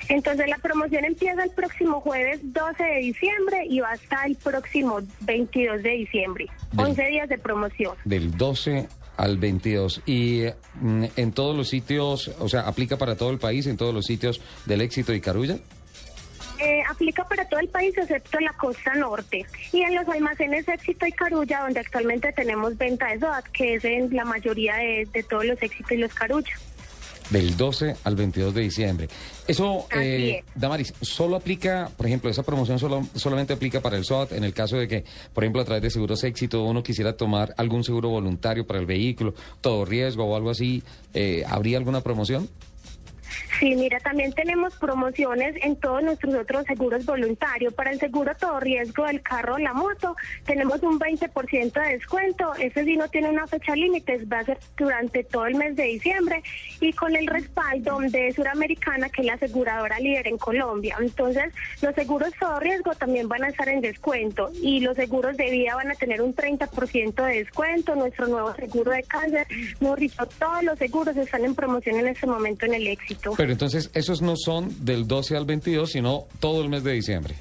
Entonces 0.09 0.49
la 0.49 0.59
promoción 0.59 1.05
empieza 1.05 1.43
el 1.43 1.51
próximo 1.51 2.01
jueves 2.01 2.41
12 2.43 2.85
de 2.85 2.99
diciembre 3.01 3.65
y 3.69 3.81
va 3.81 3.93
hasta 3.93 4.25
el 4.27 4.37
próximo 4.37 5.01
22 5.21 5.83
de 5.83 5.91
diciembre. 5.91 6.47
11 6.77 7.07
días 7.07 7.29
de 7.29 7.39
promoción. 7.39 7.97
Del 8.05 8.37
12 8.37 8.87
al 9.17 9.39
22. 9.39 10.03
Y 10.07 10.45
mm, 10.81 11.05
en 11.17 11.33
todos 11.33 11.57
los 11.57 11.69
sitios, 11.69 12.31
o 12.39 12.49
sea, 12.49 12.63
aplica 12.63 12.97
para 12.97 13.17
todo 13.17 13.31
el 13.31 13.39
país, 13.39 13.67
en 13.67 13.77
todos 13.77 13.95
los 13.95 14.07
sitios 14.07 14.41
del 14.67 14.81
éxito 14.81 15.13
y 15.13 15.21
Carulla. 15.21 15.59
Eh, 16.61 16.83
aplica 16.89 17.25
para 17.25 17.49
todo 17.49 17.59
el 17.61 17.69
país 17.69 17.97
excepto 17.99 18.39
la 18.39 18.53
costa 18.53 18.95
norte 18.95 19.45
y 19.73 19.83
en 19.83 19.97
los 19.97 20.09
almacenes 20.09 20.69
Éxito 20.69 21.05
y 21.05 21.11
Carulla 21.11 21.63
donde 21.63 21.81
actualmente 21.81 22.33
tenemos 22.33 22.79
venta 22.79 23.09
de 23.09 23.19
SOAT 23.19 23.45
que 23.49 23.75
es 23.75 23.85
en 23.85 24.15
la 24.15 24.25
mayoría 24.25 24.77
de, 24.77 25.09
de 25.13 25.23
todos 25.25 25.45
los 25.45 25.61
Éxitos 25.61 25.91
y 25.91 25.97
los 25.97 26.15
Carulla. 26.15 26.55
Del 27.31 27.57
12 27.57 27.97
al 28.05 28.17
22 28.17 28.55
de 28.55 28.61
diciembre. 28.61 29.09
Eso, 29.47 29.87
eh, 29.95 30.43
es. 30.47 30.61
Damaris, 30.61 30.93
solo 31.01 31.37
aplica, 31.37 31.91
por 31.97 32.07
ejemplo, 32.07 32.31
esa 32.31 32.43
promoción 32.43 32.79
solo, 32.79 33.07
solamente 33.15 33.53
aplica 33.53 33.81
para 33.81 33.97
el 33.97 34.05
SOAT 34.05 34.33
en 34.33 34.45
el 34.45 34.53
caso 34.53 34.77
de 34.77 34.87
que, 34.87 35.05
por 35.33 35.45
ejemplo, 35.45 35.63
a 35.63 35.65
través 35.65 35.83
de 35.83 35.91
Seguros 35.91 36.23
Éxito 36.25 36.63
uno 36.63 36.83
quisiera 36.83 37.17
tomar 37.17 37.55
algún 37.57 37.83
seguro 37.83 38.11
voluntario 38.11 38.67
para 38.67 38.79
el 38.79 38.87
vehículo, 38.87 39.35
todo 39.61 39.85
riesgo 39.85 40.25
o 40.25 40.37
algo 40.37 40.51
así, 40.51 40.83
eh, 41.15 41.45
¿habría 41.49 41.79
alguna 41.79 42.03
promoción? 42.03 42.49
Sí, 43.59 43.75
mira, 43.77 44.01
también 44.01 44.33
tenemos 44.33 44.77
promociones 44.77 45.55
en 45.63 45.77
todos 45.77 46.03
nuestros 46.03 46.35
otros 46.35 46.67
seguros 46.67 47.05
voluntarios. 47.07 47.73
Para 47.75 47.93
el 47.93 48.01
seguro 48.01 48.33
todo 48.39 48.61
riesgo 48.61 49.05
del 49.05 49.23
carro 49.23 49.55
o 49.55 49.59
la 49.59 49.73
moto, 49.73 50.17
tenemos 50.45 50.83
un 50.83 50.99
20% 50.99 51.73
de 51.73 51.93
descuento. 51.93 52.53
Ese 52.55 52.85
sí 52.85 52.97
no 52.97 53.09
tiene 53.09 53.31
una 53.31 53.47
fecha 53.47 53.75
límite, 53.77 54.25
va 54.25 54.41
a 54.41 54.45
ser 54.45 54.59
durante 54.77 55.25
todo 55.25 55.47
el 55.47 55.55
mes 55.55 55.77
de 55.77 55.85
diciembre 55.85 56.43
y 56.81 56.93
con 56.93 57.15
el 57.15 57.27
respaldo 57.27 57.99
de 58.01 58.33
Suramericana, 58.33 59.09
que 59.09 59.23
es 59.23 59.27
la 59.27 59.35
aseguradora 59.35 59.99
líder 60.01 60.29
en 60.29 60.39
Colombia. 60.39 60.97
Entonces, 61.01 61.53
los 61.81 61.95
seguros 61.95 62.33
todo 62.39 62.59
riesgo 62.61 62.95
también 62.95 63.29
van 63.29 63.45
a 63.45 63.49
estar 63.49 63.69
en 63.69 63.81
descuento 63.81 64.51
y 64.61 64.81
los 64.81 64.97
seguros 64.97 65.37
de 65.37 65.51
vida 65.51 65.77
van 65.77 65.91
a 65.91 65.95
tener 65.95 66.21
un 66.23 66.35
30% 66.35 67.25
de 67.25 67.39
descuento. 67.39 67.95
Nuestro 67.95 68.27
nuevo 68.27 68.53
seguro 68.55 68.91
de 68.91 69.03
cáncer, 69.05 69.47
mejor 69.81 70.01
dicho, 70.01 70.27
todos 70.39 70.63
los 70.65 70.79
seguros 70.79 71.17
están 71.17 71.45
en 71.45 71.55
promoción 71.55 71.97
en 71.97 72.09
este 72.09 72.27
momento 72.27 72.67
en 72.67 72.75
el 72.75 72.87
éxito. 72.89 73.24
Pero 73.37 73.53
entonces, 73.53 73.91
esos 73.95 74.23
no 74.23 74.37
son 74.37 74.85
del 74.85 75.07
12 75.07 75.37
al 75.37 75.45
22, 75.45 75.91
sino 75.91 76.27
todo 76.41 76.63
el 76.63 76.69
mes 76.69 76.85
de 76.85 76.93
diciembre. 76.93 77.35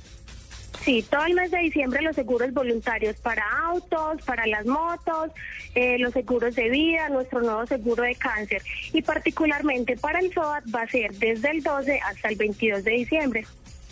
Sí, 0.83 1.05
todo 1.09 1.25
el 1.25 1.33
mes 1.33 1.49
de 1.49 1.59
diciembre 1.59 2.01
los 2.01 2.15
seguros 2.15 2.53
voluntarios 2.53 3.15
para 3.17 3.43
autos, 3.67 4.21
para 4.25 4.45
las 4.47 4.65
motos, 4.65 5.31
eh, 5.75 5.97
los 5.97 6.11
seguros 6.11 6.55
de 6.55 6.69
vida, 6.69 7.07
nuestro 7.09 7.41
nuevo 7.41 7.65
seguro 7.65 8.03
de 8.03 8.15
cáncer 8.15 8.61
y 8.91 9.01
particularmente 9.01 9.95
para 9.95 10.19
el 10.19 10.33
SOAT 10.33 10.65
va 10.73 10.81
a 10.81 10.87
ser 10.87 11.13
desde 11.15 11.51
el 11.51 11.63
12 11.63 11.99
hasta 11.99 12.27
el 12.27 12.35
22 12.35 12.83
de 12.83 12.91
diciembre. 12.91 13.45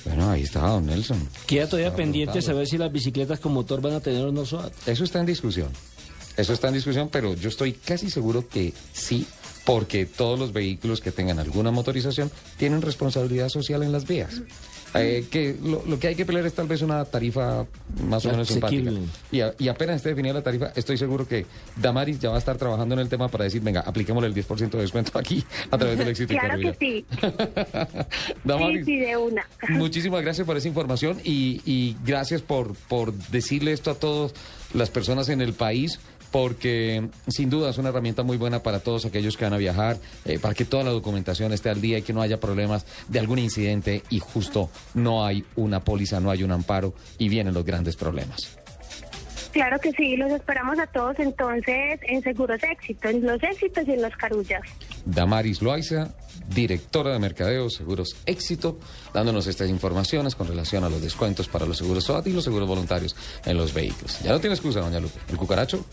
Bueno, 0.04 0.32
ahí 0.32 0.42
está, 0.42 0.62
don 0.62 0.86
Nelson. 0.86 1.30
Queda 1.48 1.68
todavía 1.68 1.88
Está 1.88 1.98
pendiente 1.98 2.42
saber 2.42 2.68
si 2.68 2.78
las 2.78 2.92
bicicletas 2.92 3.40
con 3.40 3.54
motor 3.54 3.82
van 3.82 3.94
a 3.94 4.02
tener 4.02 4.26
o 4.26 4.32
no 4.32 4.46
SOAT. 4.46 4.74
Eso 4.88 5.04
está 5.06 5.20
en 5.20 5.28
discusión. 5.28 5.72
Eso 6.36 6.54
está 6.54 6.70
en 6.70 6.74
discusión, 6.74 7.10
pero 7.10 7.36
yo 7.36 7.50
estoy 7.50 7.74
casi 7.74 8.10
seguro 8.10 8.48
que 8.48 8.74
sí, 8.94 9.26
porque 9.66 10.06
todos 10.06 10.40
los 10.40 10.54
vehículos 10.54 11.02
que 11.02 11.12
tengan 11.12 11.40
alguna 11.40 11.72
motorización 11.72 12.32
tienen 12.58 12.82
responsabilidad 12.82 13.50
social 13.50 13.84
en 13.84 13.92
las 13.92 14.08
vías. 14.08 14.42
Eh, 14.94 15.26
que 15.32 15.56
lo, 15.64 15.82
lo 15.88 15.98
que 16.00 16.08
hay 16.08 16.16
que 16.16 16.26
pelear 16.26 16.46
es 16.46 16.54
tal 16.54 16.68
vez 16.68 16.82
una 16.82 17.06
tarifa 17.06 17.66
más 18.10 18.26
o 18.26 18.30
menos 18.32 18.50
simpática. 18.50 18.92
Y, 19.32 19.40
a- 19.40 19.54
y 19.58 19.70
apenas 19.70 19.96
esté 19.96 20.10
definida 20.10 20.34
la 20.34 20.42
tarifa, 20.42 20.74
estoy 20.76 20.98
seguro 20.98 21.26
que 21.26 21.46
Damaris 21.78 22.20
ya 22.20 22.30
va 22.30 22.36
a 22.36 22.40
estar 22.40 22.58
trabajando 22.58 22.96
en 22.96 23.00
el 23.00 23.08
tema 23.08 23.30
para 23.30 23.46
decir, 23.46 23.62
venga, 23.62 23.80
apliquémosle 23.80 24.28
el 24.28 24.34
10% 24.36 24.70
de 24.72 24.82
descuento 24.82 25.18
aquí 25.18 25.46
a 25.70 25.78
través 25.78 25.98
del 25.98 26.10
éxito 26.10 26.34
y 26.34 26.38
Claro 26.38 26.60
que 26.60 26.74
sí. 26.80 27.06
Damaris, 28.44 28.86
Sí, 28.86 28.86
sí, 28.86 29.00
de 29.00 29.16
una. 29.18 29.46
Muchísimas 29.70 30.22
gracias 30.24 30.46
por 30.46 30.58
esa 30.58 30.68
información 30.68 31.20
y, 31.24 31.62
y 31.66 31.96
gracias 32.06 32.42
por, 32.42 32.74
por 32.90 33.14
decirle 33.14 33.72
esto 33.72 33.92
a 33.92 33.96
todas 33.96 34.34
las 34.74 34.90
personas 34.90 35.30
en 35.30 35.40
el 35.42 35.54
país, 35.54 36.00
porque 36.32 37.10
sin 37.28 37.50
duda 37.50 37.70
es 37.70 37.78
una 37.78 37.90
herramienta 37.90 38.24
muy 38.24 38.38
buena 38.38 38.64
para 38.64 38.80
todos 38.80 39.06
aquellos 39.06 39.38
que 39.38 39.46
van 39.46 39.54
a 39.54 39.58
viajar, 39.58 39.98
eh, 40.26 40.40
para 40.40 40.54
que 40.54 40.66
toda 40.66 40.84
la 40.84 40.92
documentación 40.92 41.54
esté 41.54 41.70
al 41.70 41.82
día 41.82 42.00
y 42.00 42.02
que 42.02 42.14
no 42.14 42.22
haya 42.22 42.40
problemas 42.40 42.86
de 43.08 43.20
algún 43.20 43.40
incidente 43.40 44.04
y 44.10 44.20
justo 44.20 44.70
no 44.94 45.26
hay 45.26 45.44
una 45.56 45.82
póliza, 45.82 46.20
no 46.20 46.32
hay 46.32 46.44
un 46.44 46.52
amparo 46.52 46.94
y 47.18 47.30
vienen 47.30 47.54
los 47.54 47.66
grandes 47.66 47.96
problemas. 47.96 48.58
Claro 49.52 49.80
que 49.80 49.92
sí, 49.92 50.16
los 50.16 50.32
esperamos 50.32 50.80
a 50.80 50.88
todos 50.88 51.20
entonces 51.20 52.00
en 52.04 52.22
Seguros 52.24 52.64
Éxito, 52.64 53.10
en 53.10 53.26
los 53.26 53.44
éxitos 53.44 53.86
y 53.86 53.92
en 53.92 54.02
los 54.02 54.16
carullas. 54.16 54.62
Damaris 55.06 55.62
Loaiza, 55.62 56.12
directora 56.56 57.12
de 57.12 57.20
Mercadeo 57.20 57.70
Seguros 57.70 58.16
Éxito, 58.26 58.80
dándonos 59.14 59.48
estas 59.48 59.70
informaciones 59.70 60.36
con 60.36 60.48
relación 60.48 60.86
a 60.86 60.90
los 60.90 61.02
descuentos 61.02 61.50
para 61.50 61.66
los 61.66 61.78
seguros 61.78 62.06
SOAT 62.06 62.28
y 62.28 62.32
los 62.32 62.46
seguros 62.46 62.68
voluntarios 62.68 63.16
en 63.46 63.58
los 63.58 63.74
vehículos. 63.74 64.22
Ya 64.24 64.32
no 64.32 64.40
tiene 64.40 64.56
excusa, 64.56 64.80
doña 64.80 65.02
Lupe. 65.02 65.20
El 65.30 65.36
cucaracho 65.36 65.86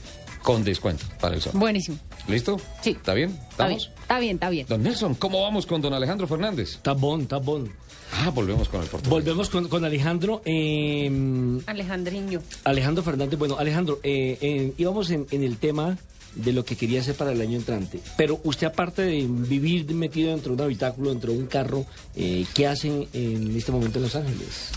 con 0.42 0.64
descuento 0.64 1.04
para 1.20 1.34
el 1.34 1.42
SOAT. 1.42 1.54
Buenísimo. 1.56 1.98
¿Listo? 2.28 2.60
Sí. 2.82 2.90
¿Está 2.90 3.14
bien? 3.14 3.30
Está 3.50 3.66
bien, 3.68 3.78
¿Estamos? 3.78 4.00
está 4.02 4.18
bien, 4.18 4.34
está 4.36 4.50
bien. 4.50 4.66
Don 4.68 4.82
Nelson, 4.82 5.14
¿cómo 5.14 5.42
vamos 5.42 5.66
con 5.66 5.80
don 5.80 5.92
Alejandro 5.94 6.26
Fernández? 6.26 6.74
Está 6.76 6.92
bon, 6.92 7.22
está 7.22 7.38
bon. 7.38 7.70
Ah, 8.12 8.30
volvemos 8.30 8.68
con 8.68 8.80
el 8.82 8.86
portugués. 8.88 9.10
Volvemos 9.10 9.50
con, 9.50 9.68
con 9.68 9.84
Alejandro. 9.84 10.40
eh, 10.44 11.60
Alejandriño. 11.66 12.40
Alejandro 12.64 13.02
Fernández, 13.04 13.38
bueno, 13.38 13.56
Alejandro, 13.58 14.00
eh, 14.02 14.38
eh, 14.40 14.72
íbamos 14.78 15.10
en, 15.10 15.26
en 15.30 15.42
el 15.42 15.58
tema 15.58 15.98
de 16.34 16.52
lo 16.52 16.64
que 16.64 16.76
quería 16.76 17.00
hacer 17.00 17.14
para 17.16 17.32
el 17.32 17.40
año 17.40 17.56
entrante. 17.58 18.00
Pero 18.16 18.40
usted, 18.44 18.66
aparte 18.66 19.02
de 19.02 19.26
vivir 19.28 19.92
metido 19.94 20.30
dentro 20.30 20.50
de 20.54 20.62
un 20.62 20.64
habitáculo, 20.66 21.10
dentro 21.10 21.32
de 21.32 21.38
un 21.38 21.46
carro, 21.46 21.84
eh, 22.16 22.46
¿qué 22.54 22.66
hace 22.66 23.08
en 23.12 23.56
este 23.56 23.72
momento 23.72 23.98
en 23.98 24.04
Los 24.04 24.14
Ángeles? 24.14 24.70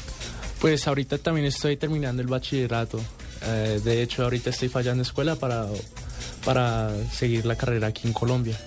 Pues 0.60 0.88
ahorita 0.88 1.18
también 1.18 1.46
estoy 1.48 1.78
terminando 1.78 2.22
el 2.22 2.28
bachillerato. 2.28 3.00
Eh, 3.44 3.82
de 3.84 4.02
hecho, 4.02 4.24
ahorita 4.24 4.50
estoy 4.50 4.70
fallando 4.70 5.04
escuela 5.04 5.36
para, 5.36 5.68
para 6.46 6.92
seguir 7.12 7.46
la 7.46 7.56
carrera 7.56 7.88
aquí 7.88 8.08
en 8.08 8.14
Colombia. 8.14 8.58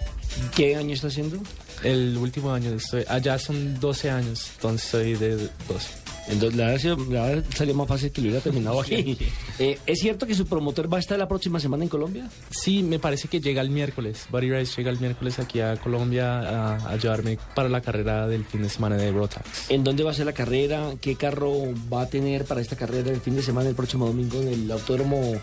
¿Qué 0.54 0.76
año 0.76 0.94
está 0.94 1.08
haciendo? 1.08 1.38
El 1.82 2.16
último 2.16 2.52
año 2.52 2.72
estoy, 2.72 3.04
allá 3.08 3.38
son 3.38 3.78
12 3.78 4.10
años, 4.10 4.50
entonces 4.56 4.88
soy 4.88 5.14
de 5.14 5.36
12. 5.36 6.03
Entonces, 6.28 6.56
la 6.58 6.66
verdad, 6.66 7.44
salió 7.54 7.74
más 7.74 7.88
fácil 7.88 8.10
que 8.10 8.20
lo 8.20 8.28
hubiera 8.28 8.42
terminado 8.42 8.80
aquí. 8.80 9.16
Eh, 9.60 9.78
¿Es 9.86 10.00
cierto 10.00 10.26
que 10.26 10.34
su 10.34 10.46
promotor 10.46 10.92
va 10.92 10.96
a 10.96 11.00
estar 11.00 11.16
la 11.16 11.28
próxima 11.28 11.60
semana 11.60 11.84
en 11.84 11.88
Colombia? 11.88 12.28
Sí, 12.50 12.82
me 12.82 12.98
parece 12.98 13.28
que 13.28 13.40
llega 13.40 13.62
el 13.62 13.70
miércoles. 13.70 14.26
Buddy 14.32 14.50
Rice 14.50 14.74
llega 14.76 14.90
el 14.90 14.98
miércoles 14.98 15.38
aquí 15.38 15.60
a 15.60 15.76
Colombia 15.76 16.40
a, 16.40 16.74
a 16.90 16.96
llevarme 16.96 17.38
para 17.54 17.68
la 17.68 17.80
carrera 17.80 18.26
del 18.26 18.44
fin 18.44 18.62
de 18.62 18.68
semana 18.68 18.96
de 18.96 19.12
Rotax. 19.12 19.70
¿En 19.70 19.84
dónde 19.84 20.02
va 20.02 20.10
a 20.10 20.14
ser 20.14 20.26
la 20.26 20.32
carrera? 20.32 20.94
¿Qué 21.00 21.14
carro 21.14 21.52
va 21.92 22.02
a 22.02 22.06
tener 22.08 22.46
para 22.46 22.60
esta 22.60 22.74
carrera 22.74 23.12
el 23.12 23.20
fin 23.20 23.36
de 23.36 23.42
semana, 23.42 23.68
el 23.68 23.76
próximo 23.76 24.06
domingo, 24.06 24.40
en 24.40 24.48
el 24.48 24.70
autódromo 24.72 25.34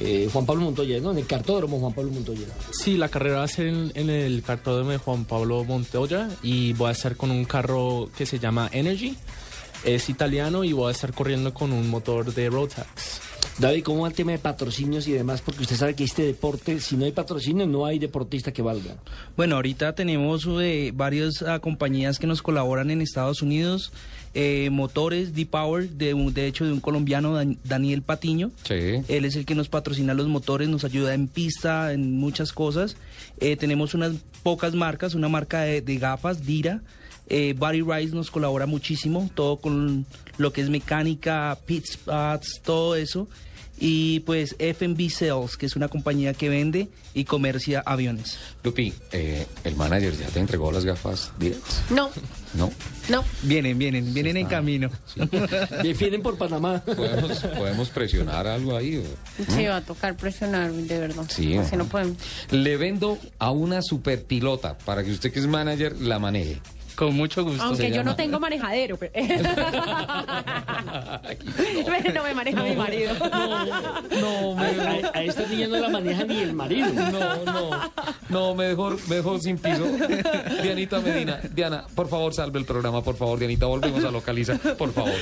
eh, 0.00 0.28
Juan 0.32 0.46
Pablo 0.46 0.62
Montoya, 0.62 1.00
¿no? 1.00 1.10
En 1.10 1.18
el 1.18 1.26
cartódromo 1.26 1.78
Juan 1.80 1.92
Pablo 1.92 2.12
Montoya. 2.12 2.46
Sí, 2.70 2.96
la 2.96 3.08
carrera 3.08 3.38
va 3.38 3.44
a 3.44 3.48
ser 3.48 3.66
en, 3.66 3.92
en 3.94 4.10
el 4.10 4.42
cartódromo 4.42 4.90
de 4.90 4.98
Juan 4.98 5.24
Pablo 5.24 5.64
Montoya 5.64 6.28
y 6.42 6.72
voy 6.74 6.88
a 6.88 6.92
estar 6.92 7.16
con 7.16 7.30
un 7.30 7.44
carro 7.44 8.08
que 8.16 8.24
se 8.24 8.38
llama 8.38 8.70
Energy. 8.72 9.16
Es 9.84 10.08
italiano 10.08 10.64
y 10.64 10.72
voy 10.72 10.88
a 10.88 10.92
estar 10.92 11.12
corriendo 11.12 11.54
con 11.54 11.72
un 11.72 11.88
motor 11.88 12.34
de 12.34 12.50
Rotax. 12.50 13.20
David, 13.58 13.82
¿cómo 13.82 14.02
va 14.02 14.08
el 14.08 14.14
tema 14.14 14.30
de 14.32 14.38
patrocinios 14.38 15.08
y 15.08 15.12
demás? 15.12 15.40
Porque 15.40 15.62
usted 15.62 15.74
sabe 15.76 15.94
que 15.94 16.04
este 16.04 16.22
deporte, 16.22 16.78
si 16.80 16.96
no 16.96 17.04
hay 17.04 17.12
patrocinio, 17.12 17.66
no 17.66 17.86
hay 17.86 17.98
deportista 17.98 18.52
que 18.52 18.62
valga. 18.62 18.96
Bueno, 19.36 19.56
ahorita 19.56 19.94
tenemos 19.94 20.46
eh, 20.60 20.92
varias 20.94 21.42
ah, 21.42 21.58
compañías 21.58 22.18
que 22.20 22.28
nos 22.28 22.40
colaboran 22.42 22.90
en 22.90 23.00
Estados 23.02 23.42
Unidos. 23.42 23.92
eh, 24.34 24.68
motores 24.70 25.34
D-Power, 25.34 25.88
de, 25.90 26.12
un- 26.14 26.34
de 26.34 26.46
hecho 26.46 26.64
de 26.66 26.72
un 26.72 26.80
colombiano, 26.80 27.32
Dan- 27.34 27.58
Daniel 27.64 28.02
Patiño. 28.02 28.50
Él 29.08 29.24
es 29.24 29.34
el 29.36 29.44
que 29.46 29.54
nos 29.56 29.68
patrocina 29.70 30.12
los 30.14 30.28
motores, 30.28 30.68
nos 30.68 30.84
ayuda 30.84 31.14
en 31.14 31.26
pista, 31.28 31.92
en 31.92 32.12
muchas 32.12 32.52
cosas. 32.52 32.96
Eh, 33.40 33.56
tenemos 33.56 33.94
unas 33.94 34.12
pocas 34.44 34.74
marcas, 34.74 35.14
una 35.14 35.28
marca 35.28 35.62
de, 35.62 35.80
de 35.80 35.96
gafas, 35.96 36.44
Dira. 36.44 36.82
Eh, 37.28 37.54
Body 37.56 37.82
Rise 37.82 38.14
nos 38.14 38.30
colabora 38.30 38.66
muchísimo, 38.66 39.30
todo 39.34 39.56
con 39.58 40.06
lo 40.38 40.52
que 40.52 40.60
es 40.62 40.70
mecánica, 40.70 41.58
pit 41.66 41.84
spots, 41.86 42.60
todo 42.64 42.94
eso. 42.96 43.28
Y 43.80 44.20
pues 44.20 44.56
FB 44.58 45.08
Sales, 45.08 45.56
que 45.56 45.66
es 45.66 45.76
una 45.76 45.86
compañía 45.86 46.34
que 46.34 46.48
vende 46.48 46.88
y 47.14 47.22
comercia 47.24 47.80
aviones. 47.86 48.36
Lupi, 48.64 48.92
eh, 49.12 49.46
el 49.62 49.76
manager 49.76 50.16
ya 50.18 50.26
te 50.26 50.40
entregó 50.40 50.72
las 50.72 50.84
gafas 50.84 51.30
directas. 51.38 51.82
No, 51.90 52.10
¿No? 52.54 52.72
no. 53.08 53.22
Vienen, 53.44 53.78
vienen, 53.78 54.12
vienen 54.12 54.36
en 54.36 54.46
camino. 54.46 54.90
Defienden 55.84 56.22
por 56.22 56.36
Panamá. 56.36 56.82
¿Podemos, 56.84 57.38
podemos 57.56 57.88
presionar 57.90 58.48
algo 58.48 58.76
ahí? 58.76 58.96
o- 58.96 59.52
Sí, 59.54 59.64
va 59.66 59.76
a 59.76 59.80
tocar 59.84 60.16
presionar, 60.16 60.72
de 60.72 60.98
verdad. 60.98 61.24
Sí, 61.28 61.56
Así 61.56 61.76
no 61.76 61.84
podemos. 61.86 62.16
Le 62.50 62.76
vendo 62.76 63.16
a 63.38 63.52
una 63.52 63.80
superpilota 63.82 64.76
para 64.78 65.04
que 65.04 65.12
usted 65.12 65.32
que 65.32 65.38
es 65.38 65.46
manager 65.46 65.94
la 66.00 66.18
maneje. 66.18 66.60
Con 66.98 67.14
mucho 67.14 67.44
gusto. 67.44 67.62
Aunque 67.62 67.92
yo 67.92 68.02
no 68.02 68.16
tengo 68.16 68.40
manejadero. 68.40 68.96
Pero... 68.96 69.12
Pero 71.86 72.12
no 72.14 72.22
me 72.24 72.34
maneja 72.34 72.62
mi 72.62 72.74
marido. 72.74 73.14
No, 74.20 74.58
A, 74.58 74.62
a- 74.64 75.18
a 75.18 75.22
esta 75.22 75.46
niña 75.46 75.68
no 75.68 75.76
la 75.78 75.88
maneja 75.90 76.24
ni 76.24 76.38
el 76.40 76.52
marido. 76.54 76.92
No, 76.92 77.44
no. 77.44 77.70
No, 78.28 78.54
mejor, 78.56 78.98
mejor 79.08 79.40
sin 79.40 79.58
piso. 79.58 79.84
Dianita 80.62 80.98
Medina. 81.00 81.38
Diana, 81.54 81.84
por 81.94 82.08
favor, 82.08 82.34
salve 82.34 82.58
el 82.58 82.64
programa, 82.64 83.00
por 83.02 83.16
favor, 83.16 83.38
Dianita. 83.38 83.66
Volvemos 83.66 84.04
a 84.04 84.10
localizar, 84.10 84.58
por 84.76 84.92
favor. 84.92 85.12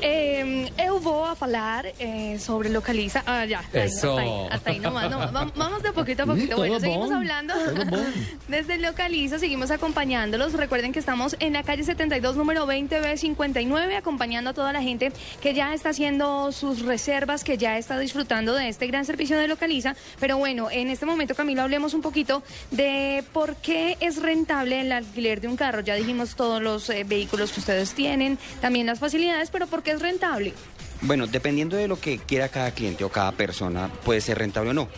Eh, 0.00 0.70
eu 0.78 1.00
vou 1.00 1.24
a 1.26 1.34
falar 1.34 1.84
eh, 1.98 2.38
sobre 2.38 2.70
localiza. 2.70 3.22
Ah, 3.26 3.44
ya. 3.44 3.58
Hasta 3.60 3.80
ahí, 3.80 3.86
Eso. 3.88 4.16
Hasta 4.18 4.22
ahí, 4.22 4.46
hasta 4.50 4.70
ahí 4.70 4.78
nomás. 4.78 5.10
No, 5.10 5.18
vam- 5.32 5.52
vamos 5.56 5.82
de 5.82 5.92
poquito 5.92 6.22
a 6.22 6.26
poquito. 6.26 6.56
Bueno, 6.56 6.78
seguimos 6.80 7.08
bon, 7.08 7.16
hablando. 7.18 7.52
bon. 7.90 8.00
Desde 8.48 8.78
Localiza 8.78 9.38
seguimos 9.38 9.70
acompañándolos. 9.70 10.52
Recuerden 10.54 10.92
que 10.92 11.00
estamos 11.00 11.17
en 11.40 11.52
la 11.54 11.64
calle 11.64 11.82
72, 11.82 12.36
número 12.36 12.64
20B59, 12.66 13.96
acompañando 13.96 14.50
a 14.50 14.54
toda 14.54 14.72
la 14.72 14.80
gente 14.82 15.10
que 15.40 15.52
ya 15.52 15.74
está 15.74 15.88
haciendo 15.88 16.52
sus 16.52 16.82
reservas, 16.82 17.42
que 17.42 17.58
ya 17.58 17.76
está 17.76 17.98
disfrutando 17.98 18.54
de 18.54 18.68
este 18.68 18.86
gran 18.86 19.04
servicio 19.04 19.36
de 19.36 19.48
Localiza. 19.48 19.96
Pero 20.20 20.38
bueno, 20.38 20.70
en 20.70 20.88
este 20.88 21.06
momento, 21.06 21.34
Camilo, 21.34 21.62
hablemos 21.62 21.92
un 21.94 22.02
poquito 22.02 22.44
de 22.70 23.24
por 23.32 23.56
qué 23.56 23.96
es 23.98 24.22
rentable 24.22 24.80
el 24.80 24.92
alquiler 24.92 25.40
de 25.40 25.48
un 25.48 25.56
carro. 25.56 25.80
Ya 25.80 25.96
dijimos 25.96 26.36
todos 26.36 26.62
los 26.62 26.88
eh, 26.90 27.02
vehículos 27.04 27.50
que 27.50 27.60
ustedes 27.60 27.94
tienen, 27.94 28.38
también 28.60 28.86
las 28.86 29.00
facilidades, 29.00 29.50
pero 29.50 29.66
¿por 29.66 29.82
qué 29.82 29.90
es 29.92 30.00
rentable? 30.00 30.54
Bueno, 31.00 31.26
dependiendo 31.26 31.76
de 31.76 31.88
lo 31.88 32.00
que 32.00 32.18
quiera 32.18 32.48
cada 32.48 32.70
cliente 32.70 33.02
o 33.02 33.08
cada 33.08 33.32
persona, 33.32 33.90
puede 34.04 34.20
ser 34.20 34.38
rentable 34.38 34.70
o 34.70 34.74
no. 34.74 34.88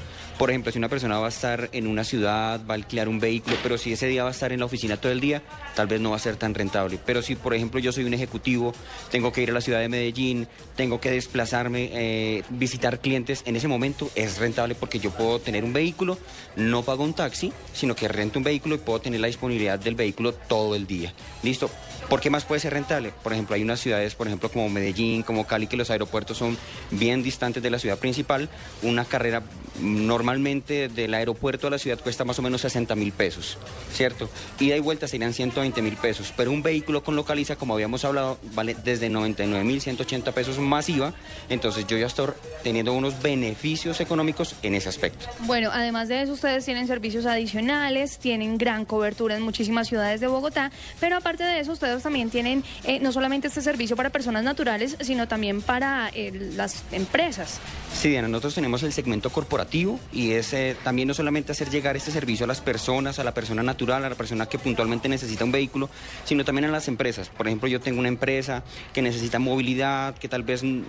Por 0.41 0.49
ejemplo, 0.49 0.73
si 0.73 0.79
una 0.79 0.89
persona 0.89 1.19
va 1.19 1.27
a 1.27 1.29
estar 1.29 1.69
en 1.73 1.87
una 1.87 2.03
ciudad, 2.03 2.63
va 2.65 2.73
a 2.73 2.77
alquilar 2.77 3.11
un 3.11 3.21
vehículo, 3.21 3.59
pero 3.63 3.77
si 3.77 3.93
ese 3.93 4.07
día 4.07 4.23
va 4.23 4.31
a 4.31 4.33
estar 4.33 4.55
en 4.55 4.61
la 4.61 4.65
oficina 4.65 4.97
todo 4.97 5.13
el 5.13 5.21
día, 5.21 5.43
tal 5.77 5.87
vez 5.87 6.01
no 6.01 6.13
va 6.13 6.17
a 6.17 6.19
ser 6.19 6.37
tan 6.37 6.55
rentable. 6.55 6.99
Pero 7.05 7.21
si, 7.21 7.37
por 7.37 7.53
ejemplo, 7.53 7.79
yo 7.79 7.93
soy 7.93 8.05
un 8.05 8.15
ejecutivo, 8.15 8.73
tengo 9.11 9.33
que 9.33 9.43
ir 9.43 9.51
a 9.51 9.53
la 9.53 9.61
ciudad 9.61 9.81
de 9.81 9.91
Medellín, 9.91 10.49
tengo 10.77 10.99
que 10.99 11.11
desplazarme, 11.11 11.91
eh, 11.93 12.43
visitar 12.49 13.01
clientes, 13.01 13.43
en 13.45 13.55
ese 13.55 13.69
momento 13.69 14.11
es 14.15 14.39
rentable 14.39 14.75
porque 14.75 14.99
yo 14.99 15.11
puedo 15.11 15.41
tener 15.41 15.63
un 15.63 15.75
vehículo, 15.75 16.17
no 16.57 16.85
pago 16.85 17.05
un 17.05 17.13
taxi, 17.13 17.53
sino 17.75 17.95
que 17.95 18.09
rento 18.09 18.39
un 18.39 18.45
vehículo 18.45 18.77
y 18.77 18.79
puedo 18.79 18.99
tener 18.99 19.21
la 19.21 19.27
disponibilidad 19.27 19.79
del 19.79 19.95
vehículo 19.95 20.33
todo 20.33 20.75
el 20.75 20.87
día. 20.87 21.13
¿Listo? 21.43 21.69
¿Por 22.11 22.21
qué 22.21 22.29
más 22.29 22.45
puede 22.45 22.61
ser 22.61 22.73
rentable? 22.73 23.13
Por 23.23 23.33
ejemplo, 23.33 23.55
hay 23.55 23.63
unas 23.63 23.79
ciudades, 23.79 24.17
por 24.17 24.27
ejemplo, 24.27 24.51
como 24.51 24.69
Medellín, 24.69 25.23
como 25.23 25.47
Cali, 25.47 25.69
que 25.69 25.77
los 25.77 25.91
aeropuertos 25.91 26.37
son 26.39 26.59
bien 26.91 27.23
distantes 27.23 27.63
de 27.63 27.71
la 27.71 27.79
ciudad 27.79 27.99
principal. 27.99 28.49
Una 28.83 29.05
carrera 29.05 29.45
normalmente 29.81 30.89
del 30.89 31.15
aeropuerto 31.15 31.69
a 31.69 31.71
la 31.71 31.79
ciudad 31.79 32.01
cuesta 32.01 32.25
más 32.25 32.39
o 32.39 32.43
menos 32.43 32.63
60 32.63 32.97
mil 32.97 33.13
pesos, 33.13 33.59
¿cierto? 33.93 34.29
Ida 34.59 34.77
y 34.77 34.81
vuelta 34.81 35.07
serían 35.07 35.33
120 35.33 35.81
mil 35.83 35.97
pesos, 35.97 36.35
pero 36.37 36.51
un 36.51 36.63
vehículo 36.65 37.03
con 37.03 37.15
localiza, 37.17 37.55
como 37.55 37.75
habíamos 37.75 38.05
hablado, 38.05 38.39
vale 38.55 38.77
desde 38.85 39.09
99 39.09 39.65
mil 39.65 39.81
180 39.81 40.33
pesos 40.33 40.59
masiva, 40.59 41.15
entonces 41.49 41.87
yo 41.87 41.97
ya 41.97 42.07
estoy 42.07 42.31
teniendo 42.63 42.93
unos 42.93 43.23
beneficios 43.23 44.01
económicos 44.01 44.57
en 44.63 44.75
ese 44.75 44.89
aspecto. 44.89 45.27
Bueno, 45.41 45.71
además 45.73 46.09
de 46.09 46.23
eso, 46.23 46.33
ustedes 46.33 46.65
tienen 46.65 46.87
servicios 46.87 47.25
adicionales, 47.25 48.19
tienen 48.19 48.59
gran 48.59 48.85
cobertura 48.85 49.37
en 49.37 49.43
muchísimas 49.43 49.89
ciudades 49.89 50.21
de 50.21 50.27
Bogotá, 50.27 50.73
pero 50.99 51.17
aparte 51.17 51.45
de 51.45 51.61
eso, 51.61 51.73
ustedes 51.73 52.00
también 52.01 52.31
tienen 52.31 52.65
eh, 52.85 52.99
no 53.01 53.13
solamente 53.13 53.49
este 53.49 53.61
servicio 53.61 53.97
para 53.97 54.11
personas 54.11 54.45
naturales, 54.45 54.97
sino 55.01 55.29
también 55.29 55.63
para 55.63 56.11
eh, 56.15 56.53
las 56.57 56.85
empresas. 56.93 57.61
Sí, 57.93 58.11
Diana, 58.11 58.29
nosotros 58.29 58.55
tenemos 58.55 58.83
el 58.83 58.93
segmento 58.93 59.31
corporativo 59.31 59.99
y 60.13 60.33
es 60.33 60.53
eh, 60.53 60.77
también 60.85 61.09
no 61.09 61.15
solamente 61.15 61.53
hacer 61.53 61.71
llegar 61.71 61.97
este 61.97 62.11
servicio 62.11 62.45
a 62.45 62.47
las 62.47 62.61
personas, 62.61 63.19
a 63.19 63.25
la 63.25 63.35
persona 63.35 63.63
natural, 63.63 64.05
a 64.05 64.09
la 64.09 64.15
persona 64.15 64.47
que 64.47 64.59
puntualmente 64.59 65.09
necesita 65.09 65.45
un 65.45 65.53
vehículo, 65.53 65.91
sino 66.25 66.45
también 66.45 66.67
a 66.67 66.69
las 66.71 66.89
empresas. 66.89 67.29
Por 67.29 67.47
ejemplo, 67.47 67.69
yo 67.69 67.81
tengo 67.81 67.99
una 67.99 68.09
empresa 68.09 68.63
que 68.93 69.03
necesita 69.03 69.39
movilidad, 69.39 70.17
que 70.17 70.29
tal 70.29 70.43
vez 70.43 70.63
mm, 70.63 70.83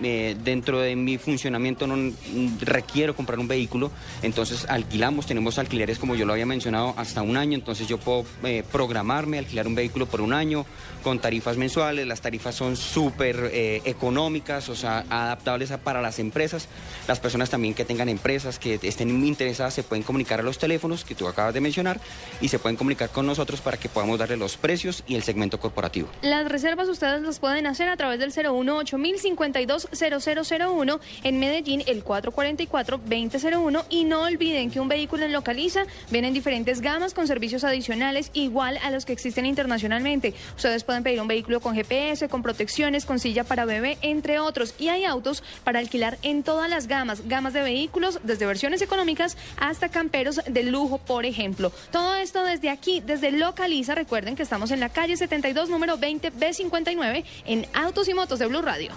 dentro 0.44 0.80
de 0.80 0.96
mi 0.96 1.18
funcionamiento 1.18 1.86
no 1.86 1.96
mm, 1.96 2.58
requiero 2.60 3.14
comprar 3.16 3.38
un 3.38 3.48
vehículo, 3.48 3.90
entonces 4.22 4.66
alquilamos, 4.68 5.26
tenemos 5.26 5.58
alquileres 5.58 5.98
como 5.98 6.14
yo 6.14 6.24
lo 6.24 6.32
había 6.32 6.46
mencionado 6.46 6.94
hasta 6.96 7.22
un 7.22 7.36
año, 7.36 7.54
entonces 7.54 7.88
yo 7.88 7.98
puedo 7.98 8.24
programarme, 8.70 9.38
alquilar 9.38 9.66
un 9.66 9.74
vehículo 9.74 10.06
por 10.06 10.20
un 10.20 10.32
año 10.32 10.64
con 11.02 11.18
tarifas 11.18 11.56
mensuales, 11.56 12.06
las 12.06 12.20
tarifas 12.20 12.54
son 12.54 12.76
súper 12.76 13.50
eh, 13.52 13.82
económicas, 13.84 14.68
o 14.68 14.74
sea, 14.74 15.04
adaptables 15.10 15.70
para 15.84 16.00
las 16.00 16.18
empresas. 16.18 16.68
Las 17.08 17.20
personas 17.20 17.50
también 17.50 17.74
que 17.74 17.84
tengan 17.84 18.08
empresas, 18.08 18.58
que 18.58 18.78
estén 18.82 19.24
interesadas, 19.24 19.74
se 19.74 19.82
pueden 19.82 20.02
comunicar 20.02 20.40
a 20.40 20.42
los 20.42 20.58
teléfonos 20.58 21.04
que 21.04 21.14
tú 21.14 21.28
acabas 21.28 21.54
de 21.54 21.60
mencionar 21.60 22.00
y 22.40 22.48
se 22.48 22.58
pueden 22.58 22.76
comunicar 22.76 23.10
con 23.10 23.26
nosotros 23.26 23.60
para 23.60 23.76
que 23.76 23.88
podamos 23.88 24.18
darle 24.18 24.36
los 24.36 24.56
precios 24.56 25.02
y 25.06 25.14
el 25.14 25.22
segmento 25.22 25.60
corporativo. 25.60 26.08
Las 26.22 26.48
reservas 26.48 26.88
ustedes 26.88 27.22
las 27.22 27.38
pueden 27.38 27.66
hacer 27.66 27.88
a 27.88 27.96
través 27.96 28.18
del 28.18 28.32
018 28.32 28.98
052 29.18 29.88
0001 29.92 31.00
en 31.24 31.38
Medellín, 31.38 31.82
el 31.86 32.04
444-2001. 32.04 33.84
Y 33.88 34.04
no 34.04 34.22
olviden 34.22 34.70
que 34.70 34.80
un 34.80 34.88
vehículo 34.88 35.24
en 35.24 35.32
Localiza 35.32 35.84
viene 36.10 36.28
en 36.28 36.34
diferentes 36.34 36.80
gamas 36.80 37.14
con 37.14 37.26
servicios 37.26 37.64
adicionales 37.64 38.30
igual 38.34 38.78
a 38.82 38.90
los 38.90 39.04
que 39.04 39.12
existen 39.12 39.46
internacionalmente. 39.46 40.34
Ustedes 40.56 40.84
pueden 40.84 40.91
pedir 41.00 41.20
un 41.20 41.28
vehículo 41.28 41.60
con 41.60 41.74
GPS, 41.74 42.28
con 42.28 42.42
protecciones, 42.42 43.06
con 43.06 43.18
silla 43.18 43.44
para 43.44 43.64
bebé, 43.64 43.98
entre 44.02 44.38
otros. 44.38 44.74
Y 44.78 44.88
hay 44.88 45.04
autos 45.04 45.42
para 45.64 45.78
alquilar 45.78 46.18
en 46.22 46.42
todas 46.42 46.68
las 46.68 46.86
gamas, 46.86 47.26
gamas 47.26 47.54
de 47.54 47.62
vehículos, 47.62 48.20
desde 48.22 48.46
versiones 48.46 48.82
económicas 48.82 49.36
hasta 49.56 49.88
camperos 49.88 50.40
de 50.46 50.62
lujo, 50.64 50.98
por 50.98 51.24
ejemplo. 51.24 51.72
Todo 51.90 52.16
esto 52.16 52.44
desde 52.44 52.68
aquí, 52.68 53.00
desde 53.00 53.32
Localiza. 53.32 53.94
Recuerden 53.94 54.36
que 54.36 54.42
estamos 54.42 54.70
en 54.70 54.80
la 54.80 54.90
calle 54.90 55.16
72, 55.16 55.70
número 55.70 55.96
20B59, 55.98 57.24
en 57.46 57.66
Autos 57.72 58.08
y 58.08 58.14
Motos 58.14 58.38
de 58.38 58.46
Blue 58.46 58.62
Radio. 58.62 58.92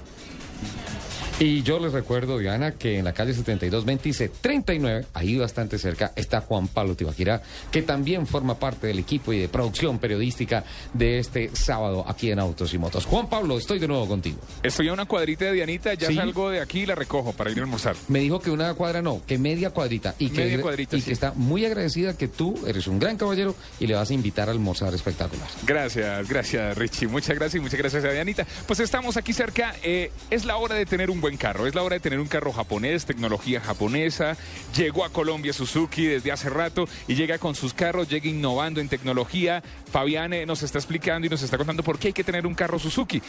Y 1.38 1.64
yo 1.64 1.80
les 1.80 1.92
recuerdo, 1.92 2.38
Diana, 2.38 2.72
que 2.72 2.98
en 2.98 3.04
la 3.04 3.14
calle 3.14 3.34
72 3.34 3.84
39, 4.40 5.06
ahí 5.14 5.38
bastante 5.38 5.78
cerca, 5.78 6.14
está 6.16 6.40
Juan 6.40 6.70
Pablo 6.70 6.96
Tibaquirá, 6.96 7.42
que 7.72 7.82
también 7.82 8.26
forma 8.26 8.58
parte 8.58 8.88
del 8.88 9.00
equipo 9.00 9.34
y 9.34 9.40
de 9.40 9.50
producción 9.50 10.00
periodística 10.00 10.64
de 10.94 11.20
este 11.20 11.50
sábado 11.54 12.06
aquí 12.08 12.32
en 12.32 12.40
Autos 12.40 12.74
y 12.74 12.78
Motos. 12.78 13.06
Juan 13.06 13.28
Pablo, 13.28 13.58
estoy 13.58 13.80
de 13.80 13.88
nuevo 13.90 14.08
contigo. 14.08 14.38
Estoy 14.64 14.88
a 14.88 14.94
una 14.94 15.04
cuadrita 15.06 15.44
de 15.44 15.52
Dianita, 15.52 15.94
ya 15.96 16.08
Sí. 16.08 16.16
salgo 16.16 16.50
de 16.50 16.62
aquí 16.62 16.82
y 16.82 16.86
la 16.86 16.96
recojo 16.96 17.34
para 17.34 17.52
ir 17.52 17.60
a 17.60 17.64
almorzar. 17.64 17.98
Me 18.08 18.20
dijo 18.20 18.40
que 18.40 18.50
una 18.50 18.74
cuadra 18.74 19.02
no, 19.02 19.22
que 19.28 19.38
media 19.38 19.72
cuadrita. 19.72 20.16
Y 20.18 20.30
que, 20.30 20.46
Media 20.46 20.62
cuadrita, 20.62 20.96
y 20.96 21.02
sí. 21.02 21.08
que 21.08 21.14
está 21.14 21.34
muy 21.36 21.66
agradecida 21.66 22.18
que 22.18 22.30
tú 22.30 22.58
eres 22.66 22.88
un 22.88 22.98
gran 22.98 23.18
caballero 23.18 23.56
y 23.82 23.88
le 23.88 23.96
vas 23.96 24.10
a 24.10 24.14
invitar 24.14 24.48
a 24.48 24.54
almorzar 24.54 24.94
espectacular. 24.94 25.48
Gracias, 25.66 26.30
gracias 26.30 26.78
Richie, 26.78 27.08
muchas 27.08 27.36
gracias 27.36 27.56
y 27.56 27.60
muchas 27.60 27.78
gracias 27.80 28.06
a 28.06 28.10
Dianita. 28.10 28.48
Pues 28.68 28.80
estamos 28.80 29.18
aquí 29.18 29.34
cerca, 29.34 29.76
eh, 29.84 30.12
es 30.30 30.46
la 30.46 30.56
hora 30.56 30.76
de 30.76 30.86
tener 30.86 31.10
un 31.10 31.25
buen 31.26 31.38
carro, 31.38 31.66
es 31.66 31.74
la 31.74 31.82
hora 31.82 31.96
de 31.96 32.00
tener 32.00 32.20
un 32.20 32.28
carro 32.28 32.54
japonés, 32.54 33.08
tecnología 33.08 33.60
japonesa. 33.60 34.38
Llegó 34.78 35.04
a 35.04 35.10
Colombia 35.10 35.54
Suzuki 35.54 36.06
desde 36.06 36.32
hace 36.32 36.52
rato 36.52 36.88
y 37.08 37.16
llega 37.16 37.40
con 37.40 37.56
sus 37.56 37.74
carros, 37.74 38.08
llega 38.08 38.30
innovando 38.30 38.80
en 38.80 38.88
tecnología. 38.88 39.64
Fabián 39.92 40.34
eh, 40.34 40.46
nos 40.46 40.62
está 40.62 40.78
explicando 40.78 41.26
y 41.26 41.30
nos 41.32 41.42
está 41.42 41.58
contando 41.58 41.82
por 41.82 41.98
qué 41.98 42.10
hay 42.10 42.14
que 42.14 42.24
tener 42.24 42.46
un 42.46 42.54
carro 42.54 42.78
Suzuki. 42.78 43.24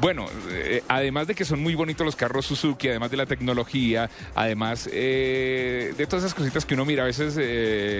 Bueno, 0.00 0.26
eh, 0.50 0.84
además 0.86 1.26
de 1.26 1.34
que 1.34 1.44
son 1.44 1.60
muy 1.60 1.74
bonitos 1.74 2.04
los 2.04 2.14
carros 2.14 2.46
Suzuki, 2.46 2.86
además 2.86 3.10
de 3.10 3.16
la 3.16 3.26
tecnología, 3.26 4.08
además 4.36 4.88
eh, 4.92 5.92
de 5.98 6.06
todas 6.06 6.24
esas 6.26 6.36
cositas 6.36 6.64
que 6.64 6.74
uno 6.74 6.84
mira, 6.84 7.02
a 7.02 7.06
veces 7.06 7.34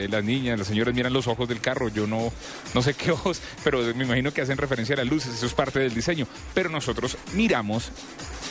las 0.09 0.22
niñas, 0.22 0.60
las 0.60 0.68
señoras 0.68 0.94
miran 0.94 1.12
los 1.12 1.27
ojos 1.27 1.48
del 1.48 1.60
carro, 1.60 1.89
yo 1.89 2.06
no, 2.06 2.32
no 2.72 2.82
sé 2.82 2.94
qué 2.94 3.10
ojos, 3.10 3.43
pero 3.64 3.82
me 3.97 4.05
imagino 4.05 4.32
que 4.32 4.43
hacen 4.43 4.59
referencia 4.59 4.94
a 4.94 4.98
las 4.98 5.09
luces, 5.09 5.35
eso 5.35 5.47
es 5.47 5.55
parte 5.55 5.81
del 5.81 5.93
diseño, 5.93 6.28
pero 6.55 6.70
nosotros 6.70 7.18
miramos 7.35 7.90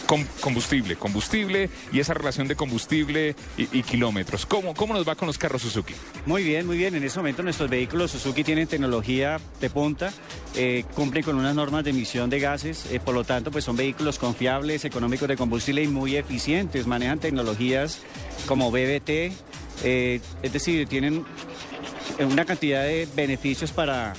com- 0.10 0.26
combustible, 0.42 0.96
combustible 0.96 1.70
y 1.94 2.00
esa 2.00 2.16
relación 2.16 2.48
de 2.48 2.56
combustible 2.56 3.36
y, 3.58 3.78
y 3.78 3.84
kilómetros. 3.84 4.48
¿Cómo, 4.48 4.74
¿Cómo 4.74 4.96
nos 4.96 5.08
va 5.08 5.14
con 5.14 5.28
los 5.28 5.38
carros 5.38 5.62
Suzuki? 5.62 5.94
Muy 6.26 6.44
bien, 6.44 6.66
muy 6.66 6.78
bien. 6.78 6.96
En 6.96 7.04
este 7.04 7.20
momento 7.20 7.44
nuestros 7.44 7.70
vehículos 7.70 8.10
Suzuki 8.10 8.44
tienen 8.44 8.68
tecnología 8.68 9.40
de 9.62 9.70
punta, 9.70 10.12
eh, 10.56 10.84
cumplen 10.96 11.24
con 11.24 11.36
unas 11.38 11.54
normas 11.54 11.84
de 11.84 11.92
emisión 11.92 12.28
de 12.32 12.40
gases, 12.40 12.88
eh, 12.92 13.00
por 13.00 13.14
lo 13.14 13.24
tanto, 13.24 13.52
pues 13.52 13.64
son 13.64 13.76
vehículos 13.78 14.18
confiables, 14.18 14.84
económicos 14.84 15.28
de 15.28 15.38
combustible 15.38 15.84
y 15.84 15.88
muy 15.88 16.16
eficientes. 16.16 16.88
Manejan 16.88 17.20
tecnologías 17.20 18.00
como 18.48 18.72
BBT, 18.72 19.32
eh, 19.84 20.20
es 20.42 20.52
decir, 20.54 20.88
tienen 20.88 21.24
una 22.20 22.46
cantidad 22.46 22.84
de 22.84 23.08
beneficios 23.16 23.72
para, 23.72 24.14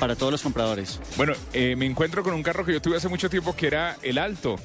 para 0.00 0.16
todos 0.16 0.32
los 0.32 0.42
compradores. 0.42 0.98
Bueno, 1.18 1.34
eh, 1.52 1.76
me 1.76 1.84
encuentro 1.86 2.22
con 2.22 2.32
un 2.34 2.42
carro 2.42 2.64
que 2.64 2.72
yo 2.72 2.80
tuve 2.80 2.96
hace 2.96 3.08
mucho 3.08 3.28
tiempo 3.28 3.54
que 3.54 3.66
era 3.66 3.96
el 4.02 4.16
Alto. 4.18 4.56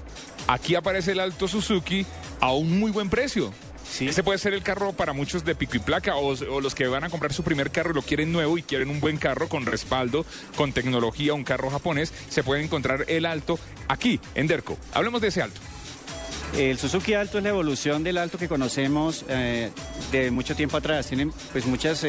Aquí 0.49 0.73
aparece 0.73 1.11
el 1.11 1.19
Alto 1.19 1.47
Suzuki 1.47 2.07
a 2.39 2.53
un 2.53 2.79
muy 2.79 2.89
buen 2.89 3.07
precio. 3.07 3.53
Ese 3.99 4.23
puede 4.23 4.39
ser 4.39 4.55
el 4.55 4.63
carro 4.63 4.93
para 4.93 5.13
muchos 5.13 5.45
de 5.45 5.53
pico 5.53 5.77
y 5.77 5.79
placa 5.79 6.15
o, 6.15 6.33
o 6.33 6.59
los 6.59 6.73
que 6.73 6.87
van 6.87 7.03
a 7.03 7.09
comprar 7.11 7.33
su 7.33 7.43
primer 7.43 7.69
carro 7.69 7.91
y 7.91 7.93
lo 7.93 8.01
quieren 8.01 8.31
nuevo 8.31 8.57
y 8.57 8.63
quieren 8.63 8.89
un 8.89 8.99
buen 8.99 9.17
carro 9.17 9.47
con 9.47 9.67
respaldo, 9.67 10.25
con 10.55 10.73
tecnología, 10.73 11.35
un 11.35 11.43
carro 11.43 11.69
japonés. 11.69 12.11
Se 12.29 12.41
puede 12.41 12.63
encontrar 12.63 13.05
el 13.09 13.27
Alto 13.27 13.59
aquí, 13.87 14.19
en 14.33 14.47
Derco. 14.47 14.75
Hablemos 14.91 15.21
de 15.21 15.27
ese 15.27 15.43
Alto. 15.43 15.61
El 16.57 16.77
Suzuki 16.77 17.13
Alto 17.13 17.37
es 17.37 17.43
la 17.43 17.51
evolución 17.51 18.03
del 18.03 18.17
Alto 18.17 18.37
que 18.37 18.49
conocemos 18.49 19.23
eh, 19.29 19.69
de 20.11 20.29
mucho 20.31 20.55
tiempo 20.55 20.75
atrás. 20.77 21.07
Tienen 21.07 21.31
pues 21.53 21.65
muchos 21.65 22.03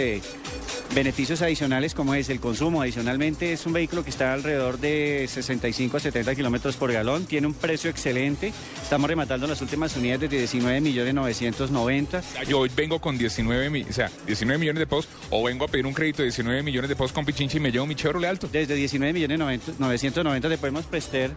beneficios 0.92 1.40
adicionales 1.42 1.94
como 1.94 2.14
es 2.14 2.28
el 2.30 2.40
consumo. 2.40 2.82
Adicionalmente 2.82 3.52
es 3.52 3.64
un 3.66 3.72
vehículo 3.74 4.02
que 4.02 4.10
está 4.10 4.32
alrededor 4.32 4.78
de 4.80 5.26
65 5.30 5.98
a 5.98 6.00
70 6.00 6.34
kilómetros 6.34 6.76
por 6.76 6.90
galón. 6.92 7.26
Tiene 7.26 7.46
un 7.46 7.54
precio 7.54 7.90
excelente. 7.90 8.52
Estamos 8.82 9.08
rematando 9.08 9.46
las 9.46 9.60
últimas 9.62 9.96
unidades 9.96 10.28
de 10.30 10.38
19 10.38 10.80
millones 10.80 11.14
990. 11.14 12.22
Yo 12.48 12.58
hoy 12.60 12.70
vengo 12.74 13.00
con 13.00 13.16
19, 13.18 13.70
mi- 13.70 13.82
o 13.82 13.92
sea, 13.92 14.10
19 14.26 14.58
millones 14.58 14.80
de 14.80 14.86
pesos 14.88 15.06
o 15.30 15.44
vengo 15.44 15.66
a 15.66 15.68
pedir 15.68 15.86
un 15.86 15.92
crédito 15.94 16.18
de 16.22 16.24
19 16.24 16.62
millones 16.64 16.88
de 16.88 16.96
pesos 16.96 17.12
con 17.12 17.24
Pichincha 17.24 17.58
y 17.58 17.60
me 17.60 17.70
llevo 17.70 17.86
mi 17.86 17.94
Chevrolet 17.94 18.30
Alto. 18.30 18.48
Desde 18.50 18.74
19 18.74 19.12
millones 19.12 19.38
990 19.78 20.48
te 20.48 20.58
podemos 20.58 20.84
prestar 20.86 21.30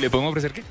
¿Le 0.00 0.10
podemos 0.10 0.30
ofrecer 0.30 0.52
qué? 0.52 0.62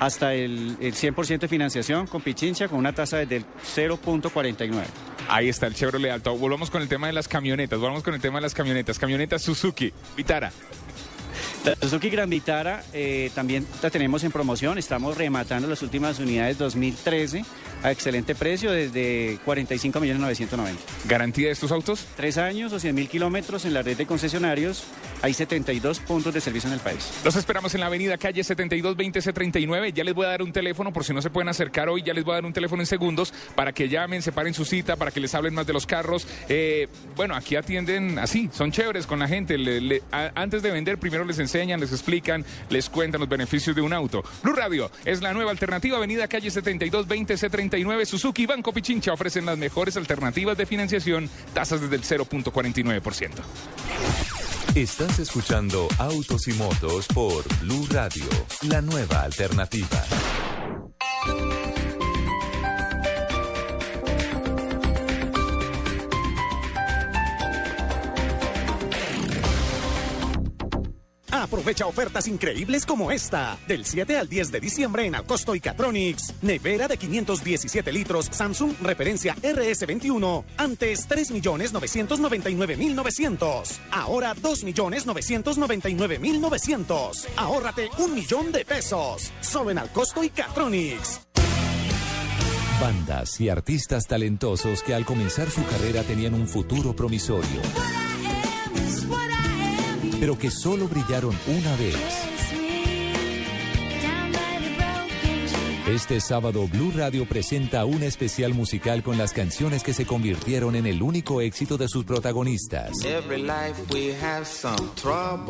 hasta 0.00 0.32
el, 0.32 0.78
el 0.80 0.94
100% 0.94 1.40
de 1.40 1.48
financiación 1.48 2.06
con 2.06 2.22
Pichincha 2.22 2.68
con 2.68 2.78
una 2.78 2.94
tasa 2.94 3.18
del 3.18 3.44
0.49. 3.76 4.84
Ahí 5.28 5.48
está 5.48 5.66
el 5.66 5.74
Chevrolet 5.74 6.10
Alto. 6.10 6.36
Volvamos 6.36 6.70
con 6.70 6.80
el 6.82 6.88
tema 6.88 7.06
de 7.06 7.12
las 7.12 7.28
camionetas. 7.28 7.78
Volvamos 7.78 8.02
con 8.02 8.14
el 8.14 8.20
tema 8.20 8.38
de 8.38 8.42
las 8.42 8.54
camionetas. 8.54 8.98
Camionetas 8.98 9.42
Suzuki, 9.42 9.92
Vitara. 10.16 10.50
La 11.64 11.76
Suzuki 11.76 12.08
Gran 12.08 12.30
Vitara 12.30 12.82
eh, 12.94 13.30
también 13.34 13.66
la 13.82 13.90
tenemos 13.90 14.24
en 14.24 14.32
promoción. 14.32 14.78
Estamos 14.78 15.18
rematando 15.18 15.68
las 15.68 15.82
últimas 15.82 16.18
unidades 16.18 16.56
2013 16.56 17.44
a 17.82 17.90
excelente 17.90 18.34
precio 18.34 18.70
desde 18.72 19.38
45 19.44 20.00
millones 20.00 20.20
990. 20.20 20.82
¿Garantía 21.06 21.46
de 21.46 21.52
estos 21.52 21.72
autos? 21.72 22.06
Tres 22.16 22.38
años 22.38 22.72
o 22.72 22.78
100 22.80 22.94
mil 22.94 23.08
kilómetros 23.08 23.64
en 23.64 23.74
la 23.74 23.82
red 23.82 23.96
de 23.96 24.06
concesionarios. 24.06 24.84
Hay 25.22 25.34
72 25.34 26.00
puntos 26.00 26.32
de 26.32 26.40
servicio 26.40 26.68
en 26.68 26.74
el 26.74 26.80
país. 26.80 27.10
Los 27.24 27.36
esperamos 27.36 27.74
en 27.74 27.80
la 27.80 27.86
avenida 27.86 28.16
calle 28.16 28.42
7220C39. 28.42 29.92
Ya 29.92 30.04
les 30.04 30.14
voy 30.14 30.26
a 30.26 30.30
dar 30.30 30.42
un 30.42 30.52
teléfono 30.52 30.92
por 30.92 31.04
si 31.04 31.12
no 31.12 31.20
se 31.22 31.30
pueden 31.30 31.48
acercar 31.48 31.88
hoy. 31.88 32.02
Ya 32.02 32.14
les 32.14 32.24
voy 32.24 32.32
a 32.32 32.34
dar 32.36 32.44
un 32.46 32.52
teléfono 32.52 32.82
en 32.82 32.86
segundos 32.86 33.32
para 33.54 33.72
que 33.72 33.88
llamen, 33.88 34.22
separen 34.22 34.54
su 34.54 34.64
cita, 34.64 34.96
para 34.96 35.10
que 35.10 35.20
les 35.20 35.34
hablen 35.34 35.54
más 35.54 35.66
de 35.66 35.72
los 35.72 35.86
carros. 35.86 36.26
Eh, 36.48 36.88
bueno, 37.16 37.34
aquí 37.34 37.56
atienden 37.56 38.18
así, 38.18 38.48
son 38.52 38.72
chéveres 38.72 39.06
con 39.06 39.18
la 39.18 39.28
gente. 39.28 39.58
Le- 39.58 39.80
le- 39.80 40.02
a- 40.12 40.32
antes 40.34 40.62
de 40.62 40.70
vender, 40.70 40.98
primero 40.98 41.24
les 41.24 41.38
enseñan, 41.38 41.80
les 41.80 41.92
explican, 41.92 42.44
les 42.70 42.88
cuentan 42.88 43.20
los 43.20 43.28
beneficios 43.28 43.76
de 43.76 43.82
un 43.82 43.92
auto. 43.92 44.22
Blue 44.42 44.54
Radio 44.54 44.90
es 45.04 45.20
la 45.22 45.32
nueva 45.32 45.50
alternativa. 45.50 45.96
Avenida 45.98 46.28
calle 46.28 46.50
7220C39. 47.70 48.04
Suzuki 48.04 48.46
Banco 48.46 48.72
Pichincha 48.72 49.12
ofrecen 49.12 49.46
las 49.46 49.58
mejores 49.58 49.96
alternativas 49.96 50.56
de 50.56 50.66
financiación, 50.66 51.28
tasas 51.54 51.80
desde 51.80 51.96
el 51.96 52.02
0.49%. 52.02 53.30
Estás 54.74 55.18
escuchando 55.18 55.88
Autos 55.98 56.46
y 56.46 56.52
Motos 56.52 57.08
por 57.08 57.42
Blue 57.60 57.86
Radio, 57.90 58.24
la 58.68 58.80
nueva 58.80 59.22
alternativa. 59.22 60.04
Aprovecha 71.30 71.86
ofertas 71.86 72.26
increíbles 72.28 72.86
como 72.86 73.10
esta. 73.10 73.58
Del 73.66 73.84
7 73.84 74.16
al 74.18 74.28
10 74.28 74.52
de 74.52 74.60
diciembre 74.60 75.04
en 75.06 75.14
Alcosto 75.14 75.54
y 75.54 75.60
Catronics. 75.60 76.34
Nevera 76.42 76.88
de 76.88 76.96
517 76.96 77.92
litros 77.92 78.28
Samsung 78.30 78.72
referencia 78.82 79.36
RS21. 79.36 80.44
Antes 80.56 81.06
3.999.900. 81.08 83.78
Ahora 83.90 84.34
2.999.900. 84.34 87.26
Ahórrate 87.36 87.90
un 87.98 88.14
millón 88.14 88.50
de 88.52 88.64
pesos. 88.64 89.30
Solo 89.40 89.70
en 89.70 89.78
Alcosto 89.78 90.24
y 90.24 90.30
Catronics. 90.30 91.20
Bandas 92.80 93.40
y 93.42 93.50
artistas 93.50 94.06
talentosos 94.06 94.82
que 94.82 94.94
al 94.94 95.04
comenzar 95.04 95.50
su 95.50 95.62
carrera 95.66 96.02
tenían 96.02 96.32
un 96.32 96.48
futuro 96.48 96.96
promisorio, 96.96 97.60
pero 100.20 100.38
que 100.38 100.50
solo 100.50 100.86
brillaron 100.86 101.34
una 101.48 101.74
vez. 101.76 101.96
Este 105.88 106.20
sábado 106.20 106.68
Blue 106.68 106.92
Radio 106.94 107.26
presenta 107.26 107.84
un 107.84 108.04
especial 108.04 108.54
musical 108.54 109.02
con 109.02 109.18
las 109.18 109.32
canciones 109.32 109.82
que 109.82 109.92
se 109.92 110.06
convirtieron 110.06 110.76
en 110.76 110.86
el 110.86 111.02
único 111.02 111.40
éxito 111.40 111.76
de 111.76 111.88
sus 111.88 112.04
protagonistas. 112.04 112.92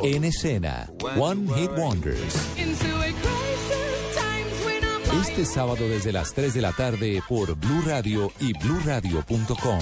En 0.02 0.24
escena, 0.24 0.90
One 1.18 1.54
Hit 1.54 1.70
Wonders. 1.76 2.34
Este 5.20 5.44
sábado 5.44 5.86
desde 5.86 6.12
las 6.12 6.32
3 6.32 6.54
de 6.54 6.60
la 6.62 6.72
tarde 6.72 7.22
por 7.28 7.54
Blue 7.56 7.82
Radio 7.84 8.32
y 8.40 8.54
bluradio.com. 8.54 9.80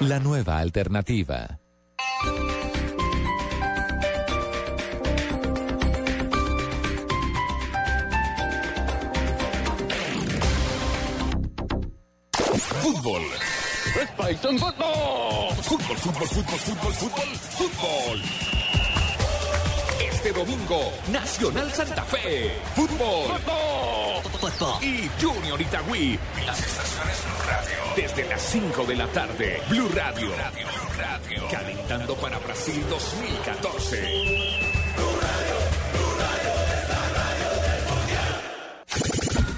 La 0.00 0.18
nueva 0.18 0.58
alternativa. 0.58 1.59
Fútbol. 12.90 13.22
Python 14.18 14.58
Fútbol. 14.58 15.54
Fútbol, 15.62 15.96
fútbol, 15.96 16.26
fútbol, 16.26 16.58
fútbol, 16.58 16.92
fútbol, 16.92 17.36
fútbol. 17.36 18.20
Este 20.00 20.32
domingo, 20.32 20.92
Nacional 21.12 21.72
Santa 21.72 22.02
Fe. 22.02 22.50
Fútbol. 22.74 23.38
Y 24.82 25.08
Junior 25.22 25.60
Itagüí. 25.60 26.18
Las 26.44 26.58
estaciones 26.58 27.22
Blue 27.24 27.38
Radio. 27.46 27.78
Desde 27.94 28.24
las 28.28 28.42
5 28.42 28.84
de 28.84 28.96
la 28.96 29.06
tarde. 29.06 29.62
Blue 29.68 29.88
Radio. 29.94 30.26
Blue 30.26 30.34
Radio. 30.98 31.48
Calentando 31.48 32.16
para 32.16 32.40
Brasil 32.40 32.84
2014. 32.90 35.59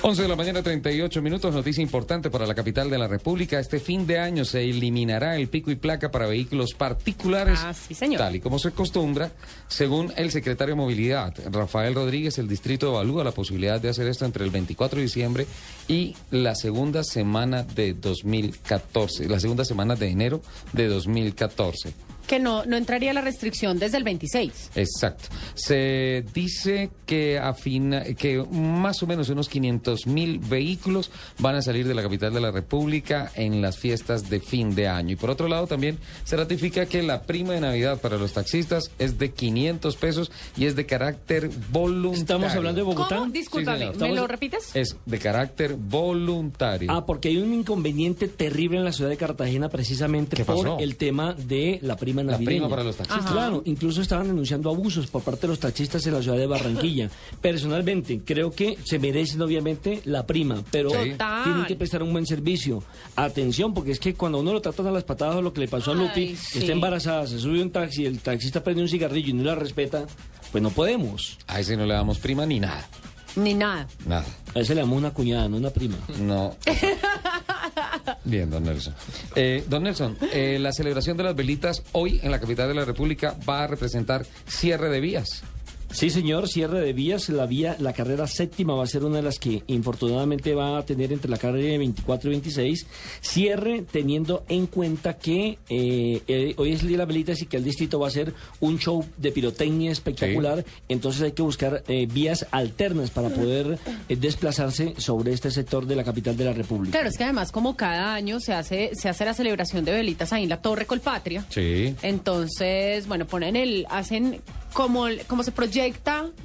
11 0.00 0.22
de 0.22 0.28
la 0.28 0.36
mañana, 0.36 0.62
38 0.62 1.20
minutos. 1.22 1.52
Noticia 1.52 1.82
importante 1.82 2.30
para 2.30 2.46
la 2.46 2.54
capital 2.54 2.88
de 2.88 2.98
la 2.98 3.08
República. 3.08 3.58
Este 3.58 3.80
fin 3.80 4.06
de 4.06 4.18
año 4.18 4.44
se 4.44 4.62
eliminará 4.62 5.36
el 5.36 5.48
pico 5.48 5.72
y 5.72 5.76
placa 5.76 6.10
para 6.10 6.26
vehículos 6.26 6.74
particulares. 6.74 7.58
Ah, 7.62 7.74
sí, 7.74 7.94
señor. 7.94 8.18
Tal 8.18 8.36
y 8.36 8.40
como 8.40 8.60
se 8.60 8.68
acostumbra, 8.68 9.32
según 9.66 10.12
el 10.16 10.30
secretario 10.30 10.76
de 10.76 10.80
Movilidad, 10.80 11.34
Rafael 11.50 11.94
Rodríguez, 11.94 12.38
el 12.38 12.46
distrito 12.46 12.90
evalúa 12.90 13.24
la 13.24 13.32
posibilidad 13.32 13.80
de 13.80 13.88
hacer 13.88 14.06
esto 14.06 14.24
entre 14.24 14.44
el 14.44 14.50
24 14.50 14.98
de 14.98 15.02
diciembre 15.02 15.46
y 15.88 16.14
la 16.30 16.54
segunda 16.54 17.02
semana 17.02 17.64
de 17.64 17.94
2014, 17.94 19.28
la 19.28 19.40
segunda 19.40 19.64
semana 19.64 19.96
de 19.96 20.08
enero 20.08 20.42
de 20.72 20.86
2014. 20.86 22.07
Que 22.28 22.38
no, 22.38 22.64
no 22.64 22.76
entraría 22.76 23.12
la 23.12 23.20
restricción 23.20 23.78
desde 23.78 23.96
el 23.96 24.04
26. 24.04 24.70
Exacto. 24.76 25.28
Se 25.54 26.24
dice 26.32 26.90
que 27.06 27.38
a 27.38 27.54
fin, 27.54 27.94
que 28.16 28.44
más 28.50 29.02
o 29.02 29.06
menos 29.06 29.28
unos 29.30 29.48
500 29.48 30.06
mil 30.06 30.38
vehículos 30.38 31.10
van 31.38 31.56
a 31.56 31.62
salir 31.62 31.88
de 31.88 31.94
la 31.94 32.02
capital 32.02 32.32
de 32.32 32.40
la 32.40 32.50
República 32.50 33.32
en 33.34 33.60
las 33.62 33.78
fiestas 33.78 34.28
de 34.30 34.40
fin 34.40 34.74
de 34.74 34.88
año. 34.88 35.12
Y 35.12 35.16
por 35.16 35.30
otro 35.30 35.48
lado 35.48 35.66
también 35.66 35.98
se 36.24 36.36
ratifica 36.36 36.86
que 36.86 37.02
la 37.02 37.22
prima 37.22 37.54
de 37.54 37.60
Navidad 37.60 38.00
para 38.00 38.18
los 38.18 38.32
taxistas 38.32 38.90
es 38.98 39.18
de 39.18 39.32
500 39.32 39.96
pesos 39.96 40.30
y 40.56 40.66
es 40.66 40.76
de 40.76 40.86
carácter 40.86 41.50
voluntario. 41.70 42.20
Estamos 42.20 42.52
hablando 42.54 42.80
de 42.80 42.84
Bogotá. 42.84 43.16
¿Cómo? 43.16 43.30
Discúlpame. 43.32 43.92
¿me 43.92 44.14
lo 44.14 44.26
repites? 44.26 44.70
Es 44.74 44.96
de 45.06 45.18
carácter 45.18 45.74
voluntario. 45.74 46.90
Ah, 46.90 47.06
porque 47.06 47.28
hay 47.28 47.38
un 47.38 47.52
inconveniente 47.52 48.28
terrible 48.28 48.78
en 48.78 48.84
la 48.84 48.92
ciudad 48.92 49.10
de 49.10 49.16
Cartagena 49.16 49.68
precisamente 49.68 50.36
¿Qué 50.36 50.44
por 50.44 50.80
el 50.80 50.96
tema 50.96 51.34
de 51.34 51.78
la 51.82 51.96
prima 51.96 52.17
La 52.26 52.32
navideña. 52.32 52.56
prima 52.56 52.68
para 52.68 52.84
los 52.84 52.96
taxistas. 52.96 53.24
Ajá. 53.24 53.32
Claro, 53.34 53.62
incluso 53.64 54.02
estaban 54.02 54.26
denunciando 54.26 54.70
abusos 54.70 55.06
por 55.06 55.22
parte 55.22 55.42
de 55.42 55.48
los 55.48 55.58
taxistas 55.60 56.06
en 56.06 56.14
la 56.14 56.22
ciudad 56.22 56.36
de 56.36 56.46
Barranquilla. 56.46 57.10
Personalmente, 57.40 58.20
creo 58.24 58.50
que 58.50 58.78
se 58.84 58.98
merecen 58.98 59.40
obviamente 59.42 60.02
la 60.04 60.26
prima, 60.26 60.62
pero. 60.70 60.90
Total. 60.90 61.44
tienen 61.44 61.64
que 61.66 61.76
prestar 61.76 62.02
un 62.02 62.12
buen 62.12 62.26
servicio. 62.26 62.82
Atención, 63.16 63.74
porque 63.74 63.92
es 63.92 63.98
que 64.00 64.14
cuando 64.14 64.38
uno 64.40 64.52
lo 64.52 64.60
tratan 64.60 64.86
a 64.86 64.90
las 64.90 65.04
patadas, 65.04 65.36
o 65.36 65.42
lo 65.42 65.52
que 65.52 65.60
le 65.60 65.68
pasó 65.68 65.92
a 65.92 65.94
Ay, 65.94 66.00
Lupi, 66.00 66.36
sí. 66.36 66.58
está 66.58 66.72
embarazada, 66.72 67.26
se 67.26 67.38
sube 67.38 67.60
a 67.60 67.62
un 67.62 67.70
taxi, 67.70 68.06
el 68.06 68.20
taxista 68.20 68.62
prende 68.62 68.82
un 68.82 68.88
cigarrillo 68.88 69.30
y 69.30 69.32
no 69.32 69.44
la 69.44 69.54
respeta, 69.54 70.06
pues 70.52 70.62
no 70.62 70.70
podemos. 70.70 71.38
A 71.46 71.60
ese 71.60 71.76
no 71.76 71.86
le 71.86 71.94
damos 71.94 72.18
prima 72.18 72.46
ni 72.46 72.60
nada. 72.60 72.88
Ni 73.36 73.54
nada. 73.54 73.86
Nada. 74.06 74.24
A 74.54 74.60
ese 74.60 74.74
le 74.74 74.80
damos 74.80 74.98
una 74.98 75.12
cuñada, 75.12 75.48
no 75.48 75.56
una 75.56 75.70
prima. 75.70 75.96
No. 76.20 76.56
Bien, 78.24 78.50
don 78.50 78.64
Nelson. 78.64 78.94
Eh, 79.34 79.64
don 79.68 79.82
Nelson, 79.82 80.16
eh, 80.32 80.58
la 80.60 80.72
celebración 80.72 81.16
de 81.16 81.24
las 81.24 81.36
velitas 81.36 81.82
hoy 81.92 82.20
en 82.22 82.30
la 82.30 82.40
capital 82.40 82.68
de 82.68 82.74
la 82.74 82.84
República 82.84 83.36
va 83.48 83.64
a 83.64 83.66
representar 83.66 84.26
cierre 84.46 84.88
de 84.90 85.00
vías. 85.00 85.42
Sí, 85.90 86.10
señor, 86.10 86.48
cierre 86.48 86.80
de 86.80 86.92
vías. 86.92 87.28
La 87.30 87.46
vía, 87.46 87.76
la 87.80 87.92
carrera 87.92 88.26
séptima 88.26 88.74
va 88.74 88.84
a 88.84 88.86
ser 88.86 89.04
una 89.04 89.16
de 89.16 89.22
las 89.22 89.38
que 89.38 89.62
infortunadamente 89.68 90.54
va 90.54 90.78
a 90.78 90.84
tener 90.84 91.12
entre 91.12 91.30
la 91.30 91.38
carrera 91.38 91.72
de 91.72 91.78
24 91.78 92.28
y 92.28 92.32
26. 92.34 92.86
Cierre 93.20 93.82
teniendo 93.90 94.44
en 94.48 94.66
cuenta 94.66 95.14
que 95.14 95.58
eh, 95.68 96.22
eh, 96.28 96.54
hoy 96.58 96.72
es 96.72 96.82
el 96.82 96.88
día 96.88 96.96
de 96.96 96.98
las 96.98 97.08
velitas 97.08 97.42
y 97.42 97.46
que 97.46 97.56
el 97.56 97.64
distrito 97.64 97.98
va 97.98 98.06
a 98.06 98.08
hacer 98.08 98.34
un 98.60 98.78
show 98.78 99.04
de 99.16 99.32
pirotecnia 99.32 99.90
espectacular. 99.90 100.64
Entonces 100.88 101.22
hay 101.22 101.32
que 101.32 101.42
buscar 101.42 101.82
eh, 101.88 102.06
vías 102.06 102.46
alternas 102.50 103.10
para 103.10 103.30
poder 103.30 103.78
eh, 104.08 104.16
desplazarse 104.16 104.94
sobre 104.98 105.32
este 105.32 105.50
sector 105.50 105.86
de 105.86 105.96
la 105.96 106.04
capital 106.04 106.36
de 106.36 106.44
la 106.44 106.52
República. 106.52 106.92
Claro, 106.92 107.08
es 107.08 107.16
que 107.16 107.24
además 107.24 107.50
como 107.50 107.76
cada 107.76 108.14
año 108.14 108.40
se 108.40 108.52
hace, 108.52 108.90
se 108.94 109.08
hace 109.08 109.24
la 109.24 109.32
celebración 109.32 109.86
de 109.86 109.92
velitas 109.92 110.34
ahí 110.34 110.42
en 110.42 110.50
la 110.50 110.60
Torre 110.60 110.84
Colpatria. 110.84 111.46
Sí. 111.48 111.94
Entonces, 112.02 113.08
bueno, 113.08 113.26
ponen 113.26 113.56
el, 113.56 113.86
hacen 113.88 114.42
como, 114.74 115.06
como 115.26 115.42
se 115.42 115.50
proyecta 115.50 115.77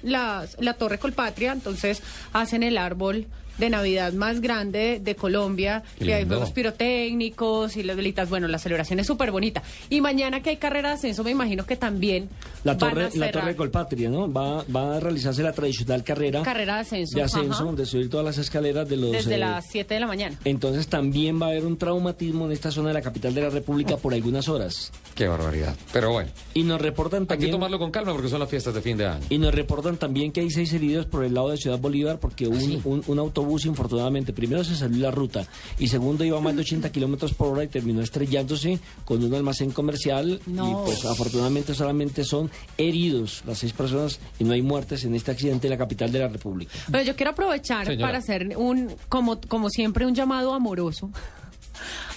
la, 0.02 0.46
la 0.60 0.74
Torre 0.76 0.98
Colpatria, 1.00 1.52
entonces 1.52 2.02
hacen 2.34 2.64
el 2.64 2.78
árbol 2.78 3.28
de 3.58 3.70
Navidad 3.70 4.14
más 4.14 4.42
grande 4.42 5.00
de 5.04 5.16
Colombia, 5.16 5.84
Qué 6.00 6.06
que 6.06 6.14
hay 6.14 6.22
lindo. 6.22 6.36
juegos 6.36 6.52
pirotécnicos 6.54 7.78
y 7.78 7.84
las 7.84 7.96
velitas, 7.96 8.30
bueno, 8.30 8.48
la 8.48 8.58
celebración 8.58 9.00
es 9.00 9.08
súper 9.08 9.32
bonita. 9.32 9.64
Y 9.90 10.02
mañana 10.02 10.42
que 10.42 10.52
hay 10.52 10.58
carrera 10.58 10.90
de 10.90 10.96
ascenso, 10.96 11.24
me 11.24 11.32
imagino 11.32 11.66
que 11.66 11.76
también 11.76 12.30
La 12.64 12.74
van 12.74 12.76
a 12.76 12.78
torre, 12.94 13.04
la 13.04 13.10
cerrar 13.28 13.32
torre 13.44 13.56
Colpatria, 13.56 14.10
¿no? 14.10 14.32
Va, 14.32 14.64
va 14.76 14.98
a 14.98 15.00
realizarse 15.00 15.44
la 15.44 15.54
tradicional 15.54 16.04
carrera, 16.04 16.42
carrera 16.44 16.76
de 16.76 16.82
ascenso, 16.82 17.16
de 17.18 17.24
ascenso, 17.24 17.64
ajá, 17.70 17.76
de 17.76 17.86
subir 17.86 18.10
todas 18.10 18.26
las 18.26 18.38
escaleras 18.38 18.88
de 18.90 18.98
los... 18.98 19.12
desde 19.12 19.36
eh, 19.36 19.40
las 19.40 19.66
7 19.70 19.94
de 19.94 20.00
la 20.00 20.08
mañana. 20.08 20.38
Entonces 20.46 20.88
también 20.88 21.42
va 21.42 21.48
a 21.48 21.50
haber 21.50 21.66
un 21.66 21.78
traumatismo 21.78 22.46
en 22.46 22.52
esta 22.52 22.72
zona 22.72 22.90
de 22.90 22.94
la 22.96 23.02
capital 23.02 23.34
de 23.34 23.42
la 23.42 23.50
República 23.50 23.98
por 23.98 24.14
algunas 24.14 24.48
horas. 24.50 24.92
Qué 25.16 25.28
barbaridad. 25.28 25.76
Pero 25.92 26.12
bueno, 26.12 26.30
Y 26.54 26.64
nos 26.64 26.82
reportan 26.82 27.22
hay 27.22 27.28
que 27.28 27.34
también... 27.34 27.52
tomarlo 27.52 27.80
con 27.80 27.92
calma 27.92 28.14
porque 28.14 28.30
son 28.30 28.40
las 28.40 28.50
fiestas 28.50 28.74
de 28.74 28.82
fin 28.82 28.98
de 28.98 29.06
año. 29.08 29.24
Y 29.30 29.38
nos 29.38 29.54
reportan 29.54 29.98
también 29.98 30.32
que 30.32 30.42
hay 30.42 30.50
seis 30.50 30.74
heridos 30.74 31.06
por 31.06 31.24
el 31.24 31.34
lado 31.34 31.50
de 31.50 31.58
Ciudad 31.58 31.78
Bolívar 31.80 32.20
porque 32.20 32.48
un, 32.48 32.82
un, 32.84 33.04
un 33.08 33.20
autobús 33.44 33.66
infortunadamente 33.66 34.32
primero 34.34 34.64
se 34.64 34.76
salió 34.76 35.00
la 35.04 35.12
ruta 35.12 35.46
y 35.78 35.88
segundo 35.90 36.24
iba 36.24 36.38
a 36.38 36.42
más 36.42 36.56
de 36.56 36.62
80 36.62 36.92
kilómetros 36.92 37.34
por 37.34 37.50
hora 37.50 37.64
y 37.64 37.68
terminó 37.68 38.02
estrellándose 38.02 38.80
con 39.06 39.24
un 39.24 39.34
almacén 39.34 39.72
comercial 39.72 40.40
No. 40.48 40.70
y 40.70 40.86
pues 40.86 41.06
afortunadamente 41.06 41.74
solamente 41.74 42.24
son 42.24 42.50
heridos 42.78 43.44
las 43.46 43.60
seis 43.60 43.74
personas 43.74 44.20
y 44.40 44.44
no 44.46 44.54
hay 44.54 44.62
muertes 44.62 45.04
en 45.04 45.14
este 45.16 45.32
accidente 45.32 45.68
en 45.68 45.72
la 45.72 45.78
capital 45.78 46.12
de 46.12 46.20
la 46.20 46.28
República. 46.30 46.72
Bueno, 46.88 47.06
yo 47.06 47.16
quiero 47.16 47.32
aprovechar 47.32 47.86
Señora. 47.86 48.08
para 48.08 48.18
hacer 48.20 48.56
un, 48.58 48.96
como, 49.10 49.40
como 49.42 49.70
siempre, 49.70 50.06
un 50.06 50.16
llamado 50.16 50.54
amoroso 50.54 51.10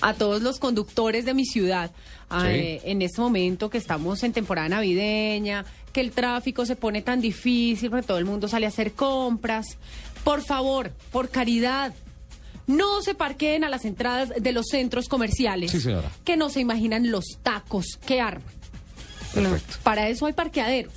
a 0.00 0.14
todos 0.14 0.42
los 0.42 0.58
conductores 0.58 1.24
de 1.24 1.34
mi 1.34 1.44
ciudad. 1.44 1.90
a, 2.28 2.40
Sí. 2.42 2.46
eh, 2.48 2.80
en 2.84 3.02
este 3.02 3.20
momento 3.20 3.70
que 3.70 3.78
estamos 3.78 4.22
en 4.24 4.32
temporada 4.32 4.68
navideña, 4.68 5.64
que 5.92 6.00
el 6.00 6.10
tráfico 6.10 6.66
se 6.66 6.74
pone 6.76 7.00
tan 7.00 7.20
difícil, 7.20 7.88
porque 7.88 8.04
todo 8.06 8.18
el 8.18 8.24
mundo 8.24 8.48
sale 8.48 8.66
a 8.66 8.68
hacer 8.68 8.92
compras. 8.92 9.78
Por 10.26 10.42
favor, 10.42 10.90
por 11.12 11.28
caridad, 11.28 11.94
no 12.66 13.00
se 13.00 13.14
parqueen 13.14 13.62
a 13.62 13.68
las 13.68 13.84
entradas 13.84 14.30
de 14.36 14.50
los 14.50 14.66
centros 14.68 15.08
comerciales. 15.08 15.70
Sí, 15.70 15.80
señora. 15.80 16.10
Que 16.24 16.36
no 16.36 16.48
se 16.48 16.58
imaginan 16.58 17.12
los 17.12 17.24
tacos 17.44 17.86
que 18.04 18.20
arman. 18.20 18.42
Para 19.84 20.08
eso 20.08 20.26
hay 20.26 20.32
parqueaderos. 20.32 20.92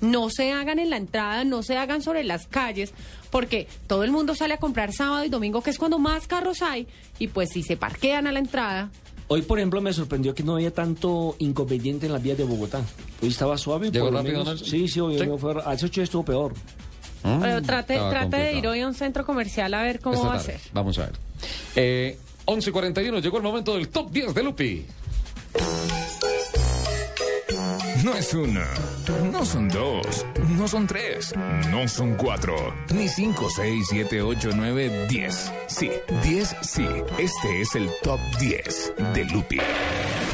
No 0.00 0.30
se 0.30 0.50
hagan 0.50 0.78
en 0.78 0.88
la 0.88 0.96
entrada, 0.96 1.44
no 1.44 1.62
se 1.62 1.76
hagan 1.76 2.00
sobre 2.00 2.24
las 2.24 2.46
calles, 2.46 2.94
porque 3.30 3.68
todo 3.86 4.02
el 4.02 4.10
mundo 4.10 4.34
sale 4.34 4.54
a 4.54 4.56
comprar 4.56 4.94
sábado 4.94 5.26
y 5.26 5.28
domingo, 5.28 5.60
que 5.60 5.68
es 5.68 5.76
cuando 5.76 5.98
más 5.98 6.26
carros 6.26 6.62
hay, 6.62 6.88
y 7.18 7.26
pues 7.28 7.50
si 7.50 7.62
se 7.62 7.76
parquean 7.76 8.26
a 8.26 8.32
la 8.32 8.38
entrada, 8.38 8.90
Hoy, 9.28 9.42
por 9.42 9.58
ejemplo, 9.58 9.80
me 9.82 9.92
sorprendió 9.92 10.34
que 10.34 10.42
no 10.42 10.54
había 10.56 10.72
tanto 10.74 11.36
inconveniente 11.38 12.06
en 12.06 12.12
las 12.12 12.22
vías 12.22 12.36
de 12.38 12.44
Bogotá. 12.44 12.82
Hoy 13.22 13.28
estaba 13.28 13.56
suave. 13.58 13.90
¿Llegó 13.90 14.06
por 14.06 14.14
rápido, 14.16 14.44
menos. 14.44 14.60
Sí, 14.60 14.88
sí, 14.88 15.00
hoy 15.00 15.18
¿Sí? 15.18 15.24
fue- 15.38 15.52
al 15.62 15.78
8 15.82 16.02
estuvo 16.02 16.22
peor. 16.24 16.52
Pero 17.22 17.62
trate, 17.62 17.94
estaba 17.94 18.10
trate 18.10 18.36
de 18.36 18.52
ir 18.54 18.66
hoy 18.66 18.80
a 18.80 18.86
un 18.86 18.94
centro 18.94 19.24
comercial 19.24 19.72
a 19.74 19.82
ver 19.82 20.00
cómo 20.00 20.16
Esta 20.16 20.28
va 20.28 20.34
a 20.34 20.40
ser. 20.40 20.60
Vamos 20.72 20.98
a 20.98 21.06
ver. 21.06 21.12
Eh, 21.76 22.18
11.41, 22.46 23.20
llegó 23.20 23.36
el 23.36 23.42
momento 23.42 23.74
del 23.74 23.88
top 23.88 24.10
10 24.10 24.34
de 24.34 24.42
Lupi. 24.42 24.86
No 28.04 28.14
es 28.16 28.34
una, 28.34 28.66
no 29.30 29.44
son 29.44 29.68
dos, 29.68 30.26
no 30.48 30.66
son 30.66 30.88
tres, 30.88 31.32
no 31.70 31.86
son 31.86 32.16
cuatro, 32.16 32.56
ni 32.92 33.06
cinco, 33.06 33.48
seis, 33.48 33.86
siete, 33.88 34.20
ocho, 34.20 34.50
nueve, 34.56 35.06
diez. 35.08 35.52
Sí, 35.68 35.88
diez, 36.24 36.56
sí. 36.62 36.86
Este 37.18 37.60
es 37.60 37.76
el 37.76 37.88
top 38.02 38.18
10 38.40 38.94
de 39.14 39.24
Lupi 39.26 39.58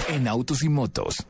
en 0.09 0.27
autos 0.28 0.62
y 0.62 0.70
motos. 0.70 1.27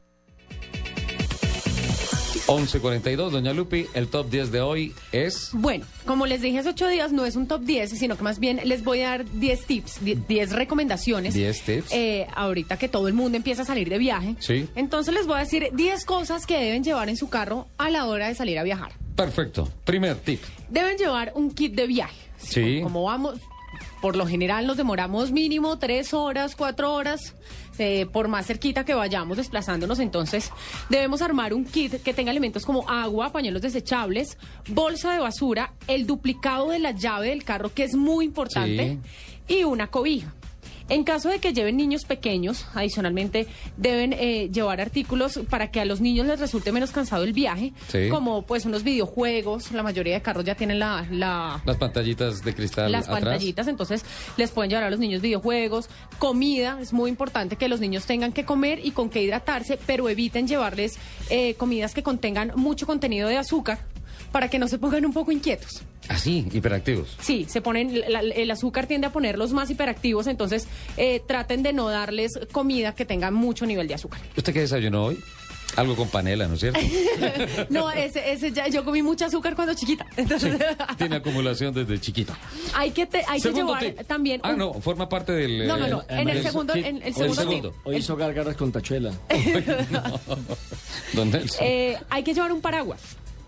11.42, 2.49 3.29
doña 3.29 3.53
Lupi, 3.53 3.87
el 3.93 4.09
top 4.09 4.31
10 4.31 4.51
de 4.51 4.63
hoy 4.63 4.95
es... 5.13 5.51
Bueno, 5.53 5.85
como 6.07 6.25
les 6.25 6.41
dije 6.41 6.59
hace 6.59 6.71
ocho 6.71 6.89
días, 6.89 7.13
no 7.13 7.27
es 7.27 7.37
un 7.37 7.47
top 7.47 7.61
10, 7.61 7.91
sino 7.91 8.17
que 8.17 8.23
más 8.23 8.39
bien 8.39 8.61
les 8.65 8.83
voy 8.83 9.03
a 9.03 9.11
dar 9.11 9.31
10 9.31 9.67
tips, 9.67 10.03
10 10.03 10.27
10 10.27 10.53
recomendaciones. 10.53 11.35
10 11.35 11.63
tips. 11.63 11.93
Eh, 11.93 12.27
ahorita 12.35 12.79
que 12.79 12.89
todo 12.89 13.07
el 13.07 13.13
mundo 13.13 13.37
empieza 13.37 13.63
a 13.63 13.65
salir 13.67 13.91
de 13.91 13.99
viaje. 13.99 14.35
Sí. 14.39 14.67
Entonces 14.77 15.13
les 15.13 15.27
voy 15.27 15.37
a 15.37 15.41
decir 15.41 15.69
10 15.75 16.07
cosas 16.07 16.47
que 16.47 16.59
deben 16.59 16.83
llevar 16.83 17.11
en 17.11 17.19
su 17.19 17.29
carro 17.29 17.69
a 17.77 17.91
la 17.91 18.07
hora 18.07 18.29
de 18.29 18.35
salir 18.35 18.59
a 18.59 18.63
viajar. 18.63 18.93
Perfecto. 19.15 19.69
Primer 19.85 20.17
tip. 20.17 20.41
Deben 20.71 20.97
llevar 20.97 21.33
un 21.35 21.51
kit 21.51 21.75
de 21.75 21.87
viaje. 21.87 22.17
Sí. 22.39 22.81
Como 22.83 23.03
vamos, 23.03 23.39
por 24.01 24.17
lo 24.17 24.27
general 24.27 24.67
nos 24.67 24.77
demoramos 24.77 25.33
mínimo 25.33 25.79
tres 25.79 26.15
horas, 26.15 26.55
cuatro 26.57 26.95
horas, 26.95 27.35
eh, 27.79 28.07
por 28.11 28.29
más 28.29 28.47
cerquita 28.47 28.85
que 28.85 28.95
vayamos 28.95 29.37
desplazándonos. 29.37 29.99
Entonces, 29.99 30.51
debemos 30.89 31.23
armar 31.23 31.55
un 31.55 31.65
kit 31.65 32.03
que 32.03 32.15
tenga 32.15 32.31
elementos 32.31 32.65
como 32.65 32.89
agua, 32.89 33.33
pañuelos 33.33 33.63
desechables, 33.63 34.39
bolsa 34.69 35.13
de 35.13 35.21
basura, 35.21 35.73
el 35.87 36.07
duplicado 36.07 36.71
de 36.71 36.79
la 36.79 36.93
llave 36.93 37.29
del 37.29 37.45
carro, 37.45 37.73
que 37.73 37.85
es 37.85 37.95
muy 37.95 38.25
importante, 38.25 38.99
y 39.47 39.65
una 39.65 39.89
cobija. 39.89 40.35
En 40.89 41.05
caso 41.05 41.29
de 41.29 41.39
que 41.39 41.53
lleven 41.53 41.77
niños 41.77 42.05
pequeños, 42.05 42.67
adicionalmente 42.75 43.47
deben 43.77 44.13
eh, 44.15 44.49
llevar 44.51 44.81
artículos 44.81 45.39
para 45.51 45.71
que 45.71 45.81
a 45.81 45.85
los 45.85 46.01
niños 46.01 46.27
les 46.27 46.41
resulte 46.41 46.73
menos 46.73 46.91
cansado 46.93 47.25
el 47.25 47.33
viaje, 47.33 47.73
Sí. 47.89 48.09
como 48.09 48.43
pues 48.43 48.65
unos 48.65 48.83
videojuegos. 48.85 49.71
La 49.73 49.83
mayoría 49.83 50.15
de 50.15 50.23
carros 50.23 50.45
ya 50.45 50.55
tienen 50.55 50.79
la, 50.79 51.07
la 51.11 51.61
Las 51.67 51.77
pantallitas 51.77 52.43
de 52.43 52.55
cristal 52.55 52.91
las 52.91 53.05
atrás. 53.09 53.21
pantallitas, 53.21 53.69
entonces 53.69 54.05
les 54.37 54.51
pueden 54.51 54.71
llevar 54.71 54.85
a 54.85 54.91
los 54.91 54.99
niños 54.99 55.21
videojuegos, 55.21 55.91
comida, 56.19 56.79
es 56.81 56.93
muy 56.93 57.11
importante 57.11 57.57
que 57.57 57.69
los 57.69 57.81
niños 57.81 58.07
tengan 58.07 58.33
que 58.33 58.45
comer 58.45 58.81
y 58.85 58.93
con 58.93 59.11
qué 59.11 59.23
hidratarse, 59.23 59.79
pero 59.87 60.09
eviten 60.09 60.49
llevarles 60.49 60.99
eh, 61.31 61.55
comidas 61.55 61.93
que 61.95 62.03
contengan 62.03 62.53
mucho 62.57 62.87
contenido 62.87 63.29
de 63.29 63.37
azúcar 63.37 63.79
para 64.33 64.49
que 64.49 64.59
no 64.59 64.69
se 64.69 64.79
pongan 64.79 65.05
un 65.07 65.13
poco 65.13 65.33
inquietos. 65.33 65.83
Así, 66.09 66.47
hiperactivos. 66.53 67.17
Sí, 67.21 67.47
se 67.49 67.61
ponen, 67.61 68.01
la- 68.11 68.21
el 68.21 68.51
azúcar 68.51 68.87
tiende 68.87 69.07
a 69.07 69.13
ponerlos 69.13 69.53
más 69.53 69.69
hiperactivos, 69.71 70.27
entonces 70.27 70.67
eh, 70.97 71.21
traten 71.27 71.63
de 71.63 71.73
no 71.73 71.89
darles 71.89 72.33
comida 72.53 72.95
que 72.95 73.05
tenga 73.05 73.31
mucho 73.31 73.67
nivel 73.67 73.89
de 73.89 73.95
azúcar. 73.95 74.21
¿Usted 74.37 74.53
qué 74.55 74.61
desayunó 74.61 75.05
hoy? 75.07 75.19
Algo 75.77 75.97
con 75.97 76.09
panela, 76.09 76.49
¿no 76.49 76.55
es 76.55 76.61
cierto? 76.61 76.81
No, 77.69 77.91
ese, 77.91 78.33
ese 78.33 78.53
ya, 78.53 78.69
yo 78.69 78.87
comí 78.87 79.03
mucha 79.03 79.27
azúcar 79.27 79.55
cuando 79.55 79.75
chiquita, 79.75 80.07
entonces 80.17 80.57
Tiene 80.97 81.17
acumulación 81.17 81.75
desde 81.75 82.01
chiquito. 82.01 82.35
hay 82.75 82.91
que, 82.93 83.05
te- 83.05 83.23
hay 83.29 83.39
que 83.39 83.49
Segundo 83.53 83.75
llevar 83.77 83.97
tip. 83.99 84.07
también... 84.07 84.41
Ah, 84.45 84.53
un- 84.53 84.59
no, 84.59 84.73
forma 84.81 85.11
parte 85.11 85.33
del... 85.33 85.69
No, 85.69 85.77
no, 85.77 85.85
eh, 85.87 85.91
no, 85.91 86.05
en 86.09 86.29
el 86.31 86.43
segundo- 86.43 86.75
en 86.75 87.03
el 87.03 87.13
O 87.13 87.35
segundo 87.35 87.75
Hoy 87.85 87.97
hizo 87.97 88.17
gárgaras 88.17 88.57
con 88.57 88.73
tachuela. 88.73 89.13
Don 91.13 91.31
Nelson. 91.31 91.59
Eh, 91.61 91.99
hay 92.09 92.23
que 92.23 92.33
llevar 92.35 92.51
un 92.53 92.61
paraguas. 92.63 93.01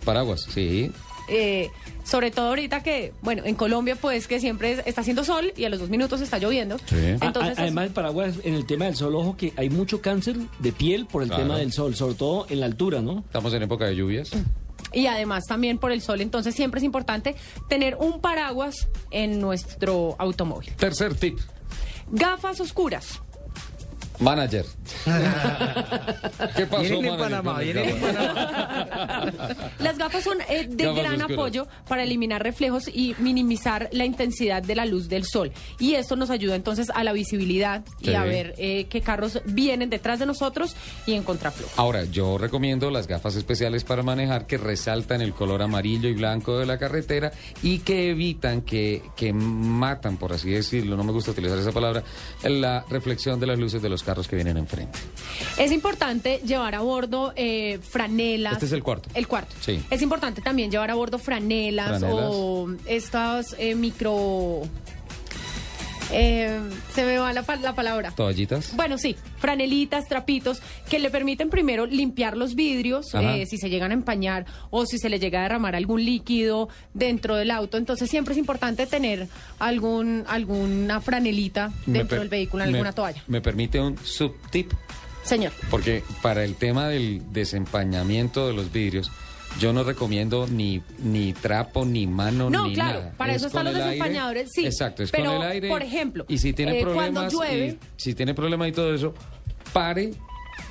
Paraguas, 0.05 0.47
sí. 0.49 0.91
Eh, 1.33 1.69
sobre 2.03 2.33
todo 2.33 2.49
ahorita 2.49 2.83
que, 2.83 3.13
bueno, 3.23 3.43
en 3.45 3.55
Colombia 3.55 3.95
pues 3.95 4.27
que 4.27 4.41
siempre 4.41 4.73
es- 4.73 4.83
está 4.85 5.03
haciendo 5.03 5.23
sol 5.23 5.53
y 5.57 5.65
a 5.65 5.69
los 5.69 5.79
dos 5.79 5.89
minutos 5.89 6.21
está 6.21 6.39
lloviendo. 6.39 6.77
Entonces, 6.91 7.57
A- 7.57 7.61
a- 7.61 7.65
además, 7.65 7.87
el 7.87 7.93
paraguas, 7.93 8.35
en 8.43 8.55
el 8.55 8.67
tema 8.67 8.87
del 8.87 8.97
sol, 8.97 9.15
ojo 9.15 9.37
que 9.37 9.53
hay 9.57 9.71
mucho 9.71 10.01
cáncer 10.03 10.37
de 10.59 10.73
piel 10.73 11.07
por 11.07 11.23
el 11.23 11.29
Claro. 11.29 11.45
tema 11.45 11.59
del 11.59 11.73
sol, 11.73 11.95
sobre 11.95 12.15
todo 12.17 12.47
en 12.51 12.59
la 12.61 12.67
altura, 12.67 13.01
¿no? 13.01 13.21
Estamos 13.21 13.55
en 13.55 13.63
época 13.63 13.87
de 13.87 13.95
lluvias. 13.97 14.31
y 14.93 15.07
además 15.07 15.45
también 15.47 15.79
por 15.79 15.93
el 15.93 16.01
sol, 16.03 16.21
entonces 16.21 16.53
siempre 16.57 16.79
es 16.79 16.85
importante 16.85 17.37
tener 17.69 17.95
un 18.01 18.21
paraguas 18.21 18.89
en 19.13 19.39
nuestro 19.41 20.17
automóvil. 20.19 20.73
Tercer 20.75 21.15
tip. 21.15 21.39
Gafas 22.11 22.61
oscuras. 22.61 23.21
Manager. 24.21 24.65
¿Qué 26.57 26.67
pasó, 26.67 26.83
Vienen 26.83 27.05
en 27.07 27.19
manager, 27.19 27.19
Panamá, 27.19 27.55
con 27.55 27.65
las 27.65 27.75
vienen 27.75 27.89
en 27.89 28.03
gafas? 28.15 29.57
Las 29.79 29.99
gafas 29.99 30.25
son 30.25 30.39
eh, 30.49 30.67
de 30.69 30.85
Gafas 30.85 30.99
gran 31.01 31.15
oscuras. 31.17 31.39
apoyo 31.39 31.69
para 31.89 32.03
eliminar 32.03 32.43
reflejos 32.43 32.89
y 32.89 33.15
minimizar 33.19 33.89
la 33.93 34.05
intensidad 34.05 34.63
de 34.63 34.75
la 34.75 34.85
luz 34.85 35.09
del 35.09 35.25
sol. 35.25 35.53
Y 35.79 35.95
esto 35.95 36.17
nos 36.17 36.31
ayuda 36.31 36.55
entonces 36.55 36.91
a 36.91 37.03
la 37.05 37.13
visibilidad 37.13 37.83
Sí. 38.03 38.11
y 38.11 38.15
a 38.15 38.25
ver 38.25 38.55
eh, 38.59 38.87
qué 38.91 39.01
carros 39.01 39.41
vienen 39.47 39.89
detrás 39.91 40.19
de 40.19 40.27
nosotros 40.27 40.77
y 41.07 41.15
en 41.15 41.23
contraflujo. 41.23 41.71
Ahora, 41.77 42.05
yo 42.05 42.37
recomiendo 42.39 42.91
las 42.91 43.07
gafas 43.07 43.37
especiales 43.37 43.85
para 43.85 44.03
manejar 44.03 44.47
que 44.47 44.59
resaltan 44.59 45.23
el 45.23 45.33
color 45.33 45.63
amarillo 45.63 46.09
y 46.09 46.15
blanco 46.15 46.59
de 46.59 46.67
la 46.67 46.79
carretera 46.79 47.33
y 47.63 47.79
que 47.79 48.11
evitan, 48.11 48.63
que, 48.63 49.03
que 49.17 49.33
matan, 49.33 50.17
por 50.19 50.33
así 50.33 50.51
decirlo, 50.51 50.97
no 50.97 51.05
me 51.05 51.13
gusta 51.13 51.31
utilizar 51.31 51.59
esa 51.59 51.73
palabra, 51.73 52.03
la 52.45 52.85
reflexión 52.91 53.41
de 53.41 53.47
las 53.47 53.59
luces 53.59 53.81
de 53.81 53.89
los 53.89 54.03
carros 54.03 54.10
que 54.29 54.37
vienen 54.37 54.57
enfrente. 54.57 54.99
Es 55.59 55.73
importante 55.73 56.41
llevar 56.45 56.75
a 56.75 56.81
bordo 56.81 57.33
eh, 57.37 57.79
franelas. 57.83 58.55
Este 58.55 58.67
es 58.67 58.73
el 58.73 58.83
cuarto. 58.83 59.09
El 59.15 59.27
cuarto. 59.27 59.55
Sí. 59.61 59.83
Es 59.91 60.03
importante 60.03 60.43
también 60.43 60.71
llevar 60.71 60.91
a 60.91 60.95
bordo 60.95 61.19
franelas, 61.19 61.99
Franelas. 61.99 62.27
o 62.31 62.69
estas 62.87 63.57
eh, 63.59 63.75
micro... 63.75 64.63
eh, 66.13 66.59
se 66.95 67.05
me 67.05 67.19
va 67.19 67.33
la, 67.33 67.45
la 67.63 67.75
palabra. 67.75 68.13
¿Toallitas? 68.13 68.75
Bueno, 68.77 68.99
sí, 68.99 69.17
franelitas, 69.39 70.07
trapitos, 70.09 70.61
que 70.89 70.99
le 70.99 71.11
permiten 71.11 71.51
primero 71.51 71.87
limpiar 71.87 72.37
los 72.37 72.55
vidrios, 72.55 73.15
eh, 73.15 73.45
si 73.47 73.59
se 73.59 73.69
llegan 73.71 73.91
a 73.91 73.95
empañar 73.95 74.47
o 74.71 74.87
si 74.87 74.99
se 74.99 75.09
le 75.09 75.19
llega 75.19 75.41
a 75.41 75.43
derramar 75.45 75.75
algún 75.77 76.05
líquido 76.05 76.69
dentro 76.95 77.37
del 77.37 77.51
auto. 77.51 77.77
Entonces 77.79 78.09
siempre 78.11 78.33
es 78.33 78.39
importante 78.39 78.87
tener 78.87 79.29
algún 79.59 80.25
alguna 80.29 81.01
franelita 81.01 81.73
dentro 81.87 82.19
del 82.19 82.29
vehículo, 82.29 82.65
me- 82.65 82.71
alguna 82.71 82.93
toalla. 82.93 83.23
¿Me 83.27 83.41
permite 83.41 83.81
un 83.81 83.97
subtip? 83.99 84.73
Señor. 85.23 85.53
Porque 85.71 86.03
para 86.23 86.45
el 86.45 86.55
tema 86.57 86.89
del 86.89 87.23
desempañamiento 87.33 88.47
de 88.49 88.55
los 88.55 88.73
vidrios, 88.73 89.11
yo 89.59 89.73
no 89.73 89.83
recomiendo 89.85 90.47
ni, 90.47 90.83
ni 91.03 91.33
trapo, 91.33 91.85
ni 91.85 92.07
mano, 92.07 92.49
No, 92.51 92.67
ni 92.69 92.75
claro, 92.75 93.01
nada. 93.01 93.15
para 93.17 93.33
Es 93.33 93.39
eso 93.39 93.49
están 93.49 93.65
los 93.65 93.75
aire. 93.75 93.87
desempañadores, 93.91 94.51
sí. 94.53 94.65
Exacto, 94.67 95.03
es 95.03 95.11
pero, 95.11 95.33
con 95.35 95.43
el 95.43 95.49
aire. 95.51 95.69
por 95.69 95.83
ejemplo, 95.83 96.25
Y 96.29 96.39
si 96.39 96.53
tiene 96.53 96.79
eh, 96.81 96.85
cuando 96.85 97.21
problemas, 97.23 97.33
llueve- 97.33 97.79
y 97.97 98.01
si 98.01 98.15
tiene 98.15 98.35
problemas 98.35 98.69
y 98.69 98.73
todo 98.73 98.95
eso, 98.95 99.13
pare, 99.73 100.13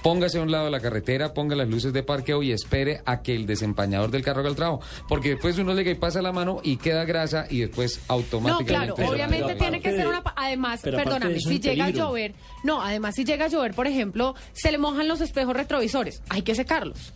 póngase 0.02 0.40
a 0.40 0.42
un 0.42 0.52
lado 0.52 0.66
de 0.66 0.72
la 0.72 0.80
carretera, 0.80 1.34
ponga 1.34 1.56
las 1.56 1.68
luces 1.68 1.92
de 1.94 2.04
parqueo 2.04 2.42
y 2.42 2.52
espere 2.52 3.02
a 3.06 3.22
que 3.22 3.36
el 3.36 3.46
desempañador 3.46 4.12
del 4.12 4.24
carro 4.24 4.40
haga 4.40 4.50
el 4.50 4.56
trabajo. 4.56 4.82
Porque 5.08 5.30
después 5.32 5.58
uno 5.58 5.74
le 5.74 5.90
y 5.90 5.96
pasa 5.96 6.22
la 6.22 6.32
mano 6.32 6.62
y 6.64 6.78
queda 6.78 7.06
grasa 7.06 7.46
y 7.50 7.60
después 7.60 7.98
No, 8.08 8.16
automáticamente... 8.16 8.66
claro, 8.74 8.96
se- 8.96 9.04
obviamente 9.06 9.46
Pero 9.48 9.58
tiene 9.60 9.82
que 9.82 9.90
aparte 9.90 10.04
ser 10.04 10.12
de- 10.14 10.20
una... 10.20 10.34
Además, 10.36 10.82
de 10.82 10.92
perdóname, 10.94 11.40
si 11.40 11.60
llega 11.60 11.86
a 11.86 11.90
llover... 11.90 12.34
No, 12.64 12.82
además, 12.82 13.16
si 13.16 13.24
llega 13.26 13.46
a 13.46 13.48
llover, 13.50 13.74
por 13.74 13.88
ejemplo, 13.88 14.36
se 14.54 14.72
le 14.72 14.78
mojan 14.78 15.08
los 15.08 15.22
espejos 15.22 15.54
retrovisores. 15.56 16.22
Hay 16.30 16.42
que 16.44 16.56
secarlos. 16.56 17.14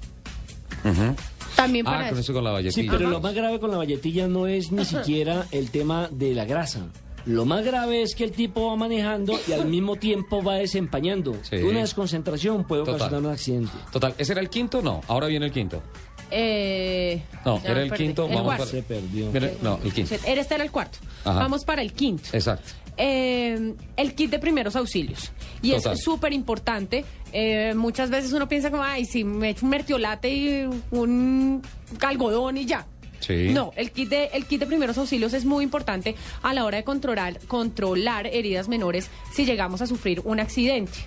Ujú. 0.83 1.15
También 1.55 1.87
Ah, 1.87 1.91
para 1.91 2.09
con 2.09 2.19
eso. 2.19 2.21
eso 2.21 2.33
con 2.33 2.43
la 2.43 2.49
Sí, 2.49 2.53
valletilla. 2.53 2.91
pero 2.91 3.09
lo 3.09 3.21
más 3.21 3.33
grave 3.33 3.59
con 3.59 3.71
la 3.71 3.77
valletilla 3.77 4.27
no 4.27 4.47
es 4.47 4.71
ni 4.71 4.85
siquiera 4.85 5.45
el 5.51 5.69
tema 5.71 6.09
de 6.11 6.33
la 6.33 6.45
grasa. 6.45 6.87
Lo 7.25 7.45
más 7.45 7.63
grave 7.63 8.01
es 8.01 8.15
que 8.15 8.25
el 8.25 8.31
tipo 8.33 8.67
va 8.67 8.75
manejando 8.75 9.39
y 9.47 9.53
al 9.53 9.65
mismo 9.65 9.95
tiempo 9.95 10.43
va 10.43 10.55
desempañando. 10.55 11.37
Sí. 11.43 11.55
Una 11.57 11.79
desconcentración 11.79 12.65
puede 12.65 12.81
Total. 12.81 12.95
ocasionar 12.95 13.21
un 13.25 13.31
accidente. 13.31 13.71
Total, 13.93 14.13
¿ese 14.17 14.33
era 14.33 14.41
el 14.41 14.49
quinto? 14.49 14.81
No, 14.81 14.99
ahora 15.07 15.27
viene 15.27 15.45
el 15.45 15.51
quinto. 15.53 15.81
Eh, 16.31 17.21
No, 17.45 17.61
era 17.63 17.81
el 17.81 17.89
perdí. 17.89 18.05
quinto, 18.05 18.25
El 18.27 18.35
vamos 18.35 18.55
para... 18.57 18.65
Se 18.65 18.83
perdió. 18.83 19.31
Mira, 19.31 19.51
No, 19.61 19.79
el 19.83 19.93
quinto. 19.93 20.15
Era 20.25 20.41
Este 20.41 20.55
era 20.55 20.63
el 20.63 20.71
cuarto. 20.71 20.97
Ajá. 21.23 21.39
Vamos 21.39 21.63
para 21.63 21.81
el 21.81 21.93
quinto. 21.93 22.29
Exacto. 22.33 22.71
Eh, 22.97 23.73
el 23.97 24.15
kit 24.15 24.31
de 24.31 24.39
primeros 24.39 24.75
auxilios. 24.75 25.31
Y 25.61 25.71
Total. 25.71 25.93
es 25.93 26.03
súper 26.03 26.33
importante. 26.33 27.05
Eh, 27.31 27.73
muchas 27.75 28.09
veces 28.09 28.33
uno 28.33 28.47
piensa 28.47 28.69
como, 28.69 28.83
ay, 28.83 29.05
si 29.05 29.23
me 29.23 29.49
echo 29.49 29.65
un 29.65 29.71
mertiolate 29.71 30.29
y 30.33 30.69
un 30.91 31.61
algodón 32.01 32.57
y 32.57 32.65
ya. 32.65 32.85
Sí. 33.19 33.51
No, 33.53 33.71
el 33.75 33.91
kit, 33.91 34.09
de, 34.09 34.25
el 34.33 34.45
kit 34.45 34.59
de 34.59 34.65
primeros 34.65 34.97
auxilios 34.97 35.33
es 35.33 35.45
muy 35.45 35.63
importante 35.63 36.15
a 36.41 36.53
la 36.53 36.65
hora 36.65 36.77
de 36.77 36.83
controlar, 36.83 37.39
controlar 37.47 38.27
heridas 38.27 38.67
menores 38.67 39.09
si 39.31 39.45
llegamos 39.45 39.81
a 39.81 39.87
sufrir 39.87 40.21
un 40.25 40.41
accidente. 40.41 40.99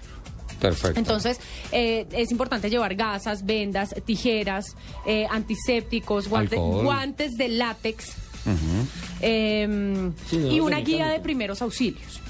Perfecto. 0.58 0.98
Entonces, 0.98 1.38
eh, 1.72 2.06
es 2.12 2.30
importante 2.30 2.70
llevar 2.70 2.94
gasas, 2.94 3.44
vendas, 3.44 3.94
tijeras, 4.06 4.74
eh, 5.04 5.26
antisépticos, 5.30 6.28
guantes, 6.28 6.58
Alcohol. 6.58 6.84
guantes 6.84 7.36
de 7.36 7.48
látex 7.48 8.16
Eh, 9.20 10.10
Sí, 10.28 10.36
no, 10.38 10.50
y 10.52 10.60
una 10.60 10.78
guía 10.80 11.08
de 11.08 11.20
primeros 11.20 11.62
auxilios. 11.62 12.20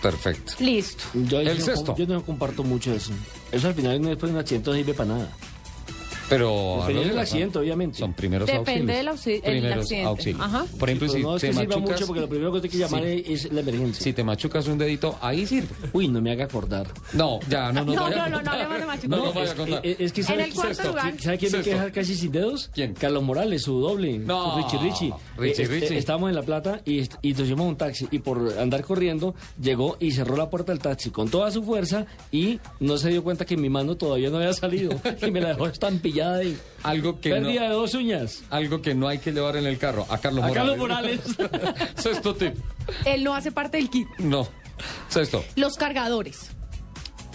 Perfecto. 0.00 0.54
Listo. 0.58 1.04
Yo, 1.14 1.40
El 1.40 1.58
yo 1.58 1.64
sexto. 1.64 1.94
yo 1.96 2.06
no 2.06 2.22
comparto 2.24 2.64
mucho 2.64 2.92
eso. 2.92 3.12
Eso 3.52 3.68
al 3.68 3.74
final 3.74 4.02
después 4.02 4.30
de 4.32 4.34
un 4.36 4.40
accidente 4.40 4.70
no 4.70 4.76
sirve 4.76 4.94
para 4.94 5.08
nada. 5.10 5.30
Pero... 6.28 6.84
Depende 6.86 7.08
del 7.10 7.18
accidente, 7.18 7.58
obviamente. 7.58 7.98
Son 7.98 8.12
primeros 8.14 8.46
Depende 8.46 8.92
auxilios. 8.92 8.96
del 8.96 9.08
auxi- 9.08 9.40
el 9.44 9.60
primeros 9.60 9.92
auxilios. 10.06 10.40
Ajá. 10.40 10.64
Por 10.78 10.88
ejemplo, 10.88 11.08
Pero 11.08 11.18
si 11.18 11.22
no 11.22 11.36
es 11.36 11.40
te 11.40 11.46
que 11.48 11.52
sirva 11.54 11.66
machucas... 11.76 11.90
mucho 11.92 12.06
porque 12.06 12.20
lo 12.20 12.28
primero 12.28 12.52
que 12.52 12.58
hay 12.58 12.68
que 12.68 12.78
llamar 12.78 13.02
Sí. 13.02 13.24
es 13.26 13.52
la 13.52 13.60
emergencia. 13.60 14.02
Si 14.04 14.12
te 14.12 14.24
machucas 14.24 14.66
un 14.68 14.78
dedito, 14.78 15.18
ahí 15.20 15.46
sirve. 15.46 15.68
Uy, 15.92 16.08
no 16.08 16.20
me 16.20 16.30
haga 16.32 16.44
acordar. 16.44 16.86
No, 17.12 17.40
ya, 17.48 17.72
no 17.72 17.84
No, 17.84 17.92
a 17.92 18.10
no, 18.10 18.16
no, 18.16 18.28
no 18.28 18.36
contar. 18.36 18.54
hablemos 18.54 18.78
de 18.80 18.86
machucas. 18.86 19.08
No 19.10 19.16
No, 19.16 19.32
vaya 19.32 19.40
a 19.40 19.44
es, 19.44 19.54
contar. 19.54 19.86
es- 19.86 20.00
es 20.00 20.12
que 20.12 20.20
En 20.22 20.26
sabe, 20.26 20.44
el 20.44 20.54
cuarto 20.54 20.74
¿sabe- 20.74 20.88
lugar. 20.88 21.14
¿sabe 21.20 21.38
quién 21.38 21.52
me 21.52 21.60
queja 21.62 21.90
casi 21.92 22.14
sin 22.14 22.32
dedos? 22.32 22.70
¿Quién? 22.74 22.94
Carlos 22.94 23.22
Morales, 23.22 23.62
su 23.62 23.80
doble. 23.80 24.18
No, 24.18 24.56
Richie 24.56 24.78
Richie. 24.78 25.12
Richie, 25.36 25.62
Eh, 25.62 25.64
este, 25.64 25.80
Richie. 25.80 25.98
estábamos 25.98 26.28
en 26.30 26.34
La 26.36 26.42
Plata 26.42 26.80
y, 26.84 27.00
y 27.22 27.32
nos 27.32 27.46
llevamos 27.48 27.68
un 27.68 27.76
taxi 27.76 28.06
y 28.10 28.18
por 28.20 28.58
andar 28.58 28.82
corriendo 28.84 29.34
llegó 29.60 29.96
y 30.00 30.12
cerró 30.12 30.36
la 30.36 30.48
puerta 30.50 30.72
del 30.72 30.80
taxi 30.80 31.10
con 31.10 31.28
toda 31.28 31.50
su 31.50 31.62
fuerza 31.62 32.06
y 32.30 32.58
no 32.80 32.96
se 32.98 33.10
dio 33.10 33.22
cuenta 33.22 33.44
que 33.44 33.56
mi 33.56 33.68
mano 33.68 33.96
todavía 33.96 34.30
no 34.30 34.36
había 34.38 34.52
salido 34.52 34.92
y 35.26 35.30
me 35.30 35.40
la 35.40 35.48
dejó 35.50 35.66
estampillada 35.66 36.11
y 36.12 36.58
Algo 36.82 37.20
que 37.20 37.30
pérdida 37.30 37.62
no, 37.62 37.68
de 37.68 37.74
dos 37.74 37.94
uñas. 37.94 38.42
algo 38.50 38.82
que 38.82 38.94
no 38.94 39.08
hay 39.08 39.18
que 39.18 39.32
llevar 39.32 39.56
en 39.56 39.66
el 39.66 39.78
carro. 39.78 40.06
A 40.08 40.18
Carlos 40.18 40.44
A 40.44 40.48
Morales. 40.76 41.20
Carlos 41.36 41.74
Sexto 41.96 42.34
tip. 42.34 42.54
Él 43.04 43.24
no 43.24 43.34
hace 43.34 43.52
parte 43.52 43.76
del 43.76 43.90
kit. 43.90 44.08
No. 44.18 44.48
Sexto. 45.08 45.44
Los 45.56 45.74
cargadores. 45.74 46.50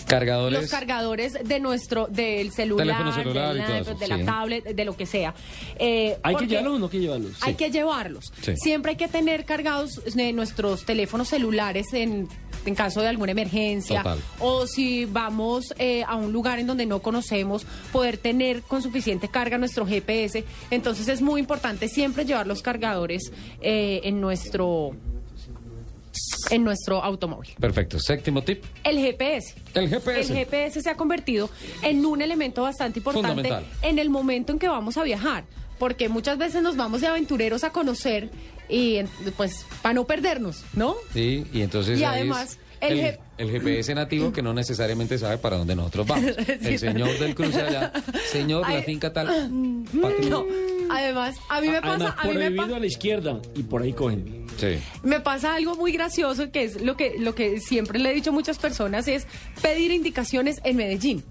Cargadores. 0.07 0.61
Los 0.61 0.71
cargadores 0.71 1.33
de 1.33 1.59
nuestro, 1.59 2.07
del 2.07 2.51
celular, 2.51 2.87
Teléfono 2.87 3.13
celular 3.13 3.53
del 3.53 3.57
y 3.57 3.65
todo 3.65 3.75
iPad, 3.77 3.91
eso, 3.91 3.99
de 3.99 4.07
la 4.07 4.17
sí. 4.17 4.23
tablet, 4.23 4.63
de 4.63 4.85
lo 4.85 4.95
que 4.95 5.05
sea. 5.05 5.35
Eh, 5.77 6.17
¿Hay 6.23 6.35
que 6.37 6.47
llevarlos 6.47 6.75
o 6.75 6.79
no 6.79 6.85
hay 6.85 6.91
que 6.91 6.99
llevarlos? 6.99 7.31
Hay 7.41 7.55
que 7.55 7.71
llevarlos. 7.71 8.31
Sí. 8.41 8.55
Siempre 8.55 8.91
hay 8.91 8.95
que 8.95 9.09
tener 9.09 9.43
cargados 9.43 10.01
eh, 10.17 10.31
nuestros 10.31 10.85
teléfonos 10.85 11.27
celulares 11.27 11.87
en, 11.91 12.29
en 12.69 12.75
caso 12.75 13.01
de 13.01 13.07
alguna 13.07 13.31
emergencia. 13.31 14.03
Total. 14.03 14.19
O 14.39 14.67
si 14.67 15.05
vamos 15.05 15.73
eh, 15.77 16.03
a 16.07 16.15
un 16.15 16.31
lugar 16.31 16.59
en 16.59 16.67
donde 16.67 16.85
no 16.85 17.01
conocemos, 17.01 17.65
poder 17.91 18.17
tener 18.17 18.61
con 18.61 18.81
suficiente 18.81 19.27
carga 19.27 19.57
nuestro 19.57 19.85
GPS. 19.85 20.43
Entonces 20.71 21.07
es 21.07 21.21
muy 21.21 21.39
importante 21.39 21.87
siempre 21.87 22.25
llevar 22.25 22.47
los 22.47 22.61
cargadores 22.61 23.31
eh, 23.61 24.01
en 24.03 24.21
nuestro 24.21 24.95
en 26.49 26.63
nuestro 26.63 27.03
automóvil. 27.03 27.51
Perfecto. 27.59 27.99
Séptimo 27.99 28.41
tip. 28.41 28.63
El 28.83 28.99
GPS. 28.99 29.55
El 29.73 29.89
GPS. 29.89 30.33
El 30.33 30.45
GPS 30.45 30.81
se 30.81 30.89
ha 30.89 30.95
convertido 30.95 31.49
en 31.81 32.05
un 32.05 32.21
elemento 32.21 32.63
bastante 32.63 32.99
importante 32.99 33.49
en 33.81 33.99
el 33.99 34.09
momento 34.09 34.51
en 34.53 34.59
que 34.59 34.67
vamos 34.67 34.97
a 34.97 35.03
viajar, 35.03 35.45
porque 35.79 36.09
muchas 36.09 36.37
veces 36.37 36.63
nos 36.63 36.75
vamos 36.75 37.01
de 37.01 37.07
aventureros 37.07 37.63
a 37.63 37.71
conocer 37.71 38.29
y 38.69 38.97
en- 38.97 39.09
pues 39.35 39.65
para 39.81 39.93
no 39.93 40.05
perdernos, 40.05 40.63
¿no? 40.73 40.95
Sí, 41.13 41.45
y 41.53 41.61
entonces 41.61 41.99
Y 41.99 42.03
además, 42.03 42.57
el 42.81 42.99
el, 42.99 43.17
el 43.37 43.49
GPS 43.51 43.95
nativo 43.95 44.31
que 44.31 44.41
no 44.41 44.53
necesariamente 44.53 45.17
sabe 45.17 45.37
para 45.37 45.57
dónde 45.57 45.75
nosotros 45.75 46.05
vamos. 46.07 46.31
El 46.47 46.77
señor 46.77 47.17
del 47.17 47.33
cruce 47.33 47.61
allá, 47.61 47.91
señor, 48.31 48.61
la 48.69 48.77
Ay, 48.77 48.83
finca 48.83 49.11
tal. 49.13 49.49
No, 49.93 50.45
además, 50.89 51.35
a 51.49 51.59
mí 51.61 51.69
me 51.69 51.81
pasa, 51.81 51.93
Además, 51.95 52.15
a 52.17 52.23
mí 52.23 52.29
me 52.29 52.35
prohibido 52.35 52.63
pasa 52.63 52.75
a 52.75 52.79
la 52.79 52.85
izquierda 52.85 53.41
y 53.55 53.63
por 53.63 53.81
ahí 53.81 53.93
cogen. 53.93 54.45
Sí. 54.57 54.77
Me 55.03 55.19
pasa 55.19 55.55
algo 55.55 55.75
muy 55.75 55.91
gracioso 55.91 56.51
que 56.51 56.63
es 56.65 56.81
lo 56.81 56.95
que, 56.97 57.15
lo 57.19 57.33
que 57.35 57.59
siempre 57.59 57.99
le 57.99 58.11
he 58.11 58.13
dicho 58.13 58.29
a 58.29 58.33
muchas 58.33 58.57
personas 58.59 59.07
es 59.07 59.27
pedir 59.61 59.91
indicaciones 59.91 60.59
en 60.63 60.77
Medellín. 60.77 61.23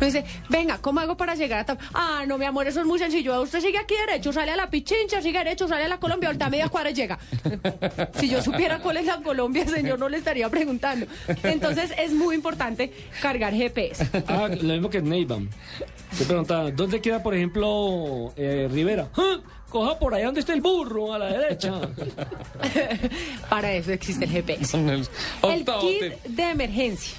Me 0.00 0.06
dice, 0.06 0.24
venga, 0.48 0.78
¿cómo 0.78 1.00
hago 1.00 1.16
para 1.16 1.34
llegar 1.34 1.60
a 1.60 1.64
tal? 1.66 1.78
Ah, 1.92 2.24
no, 2.26 2.38
mi 2.38 2.46
amor, 2.46 2.66
eso 2.66 2.80
es 2.80 2.86
muy 2.86 2.98
sencillo. 2.98 3.40
Usted 3.42 3.60
sigue 3.60 3.78
aquí 3.78 3.94
derecho, 4.06 4.32
sale 4.32 4.50
a 4.52 4.56
la 4.56 4.70
Pichincha, 4.70 5.20
sigue 5.20 5.38
derecho, 5.38 5.68
sale 5.68 5.84
a 5.84 5.88
la 5.88 6.00
Colombia, 6.00 6.28
ahorita 6.30 6.46
a 6.46 6.50
media 6.50 6.68
cuadra 6.68 6.90
y 6.90 6.94
llega. 6.94 7.18
Si 8.18 8.28
yo 8.28 8.42
supiera 8.42 8.80
cuál 8.80 8.96
es 8.98 9.06
la 9.06 9.18
Colombia, 9.22 9.66
señor, 9.66 9.98
no 9.98 10.08
le 10.08 10.16
estaría 10.18 10.48
preguntando. 10.48 11.06
Entonces, 11.42 11.92
es 11.98 12.12
muy 12.12 12.34
importante 12.34 12.92
cargar 13.20 13.52
GPS. 13.54 14.08
Ah, 14.26 14.48
lo 14.48 14.72
mismo 14.74 14.90
que 14.90 14.98
en. 14.98 15.48
Te 16.18 16.24
preguntaba, 16.24 16.70
¿dónde 16.70 17.00
queda, 17.00 17.22
por 17.22 17.34
ejemplo, 17.34 18.32
eh, 18.36 18.68
Rivera? 18.70 19.08
¡Ah! 19.16 19.38
Coja 19.68 19.98
por 19.98 20.14
ahí 20.14 20.24
donde 20.24 20.40
está 20.40 20.52
el 20.52 20.60
burro, 20.60 21.14
a 21.14 21.18
la 21.18 21.26
derecha. 21.26 21.74
Para 23.48 23.72
eso 23.72 23.92
existe 23.92 24.24
el 24.24 24.30
GPS. 24.32 24.76
El 25.42 25.64
kit 25.64 26.22
de 26.24 26.50
emergencia. 26.50 27.16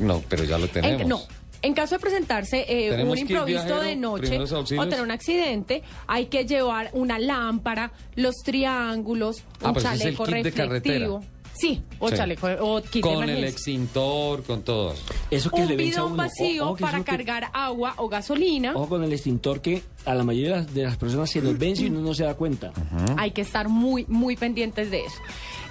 No, 0.00 0.22
pero 0.28 0.44
ya 0.44 0.58
lo 0.58 0.68
tenemos. 0.68 1.02
En- 1.02 1.08
no. 1.08 1.20
En 1.62 1.74
caso 1.74 1.94
de 1.96 2.00
presentarse 2.00 2.64
eh, 2.68 3.02
un 3.02 3.16
improviso 3.18 3.44
viajero, 3.44 3.80
de 3.80 3.96
noche 3.96 4.38
o 4.78 4.86
tener 4.88 5.02
un 5.02 5.10
accidente, 5.10 5.82
hay 6.06 6.26
que 6.26 6.44
llevar 6.44 6.90
una 6.92 7.18
lámpara, 7.18 7.92
los 8.14 8.36
triángulos, 8.44 9.42
Ah, 9.62 9.70
un 9.70 9.76
es 9.78 9.84
el 9.84 9.98
chaleco 10.16 10.26
de 10.26 10.42
reflectivo. 10.42 11.24
Sí, 11.58 11.82
o 12.00 12.10
Sí. 12.10 12.16
chaleco 12.16 12.48
o 12.60 12.82
kit 12.82 12.92
de 12.96 13.00
Con 13.00 13.30
el 13.30 13.42
extintor, 13.44 14.42
con 14.42 14.60
todos. 14.62 15.02
Eso 15.30 15.50
que 15.50 15.62
un 15.62 15.68
le 15.68 15.76
bidón 15.76 16.08
uno. 16.12 16.16
vacío 16.16 16.74
que 16.74 16.82
para 16.82 16.98
que- 16.98 17.04
cargar 17.04 17.48
agua 17.54 17.94
o 17.96 18.08
gasolina. 18.10 18.72
Ojo 18.76 18.90
con 18.90 19.02
el 19.04 19.12
extintor 19.14 19.62
que 19.62 19.82
a 20.04 20.14
la 20.14 20.22
mayoría 20.22 20.50
de 20.50 20.56
las, 20.64 20.74
de 20.74 20.82
las 20.84 20.96
personas 20.98 21.30
se 21.30 21.40
nos 21.40 21.56
vence 21.58 21.84
y 21.84 21.86
uno 21.86 22.00
no 22.02 22.12
se 22.12 22.24
da 22.24 22.34
cuenta. 22.34 22.72
Hay 23.16 23.30
que 23.30 23.40
estar 23.40 23.70
muy, 23.70 24.04
muy 24.06 24.36
pendientes 24.36 24.90
de 24.90 25.00
eso. 25.06 25.16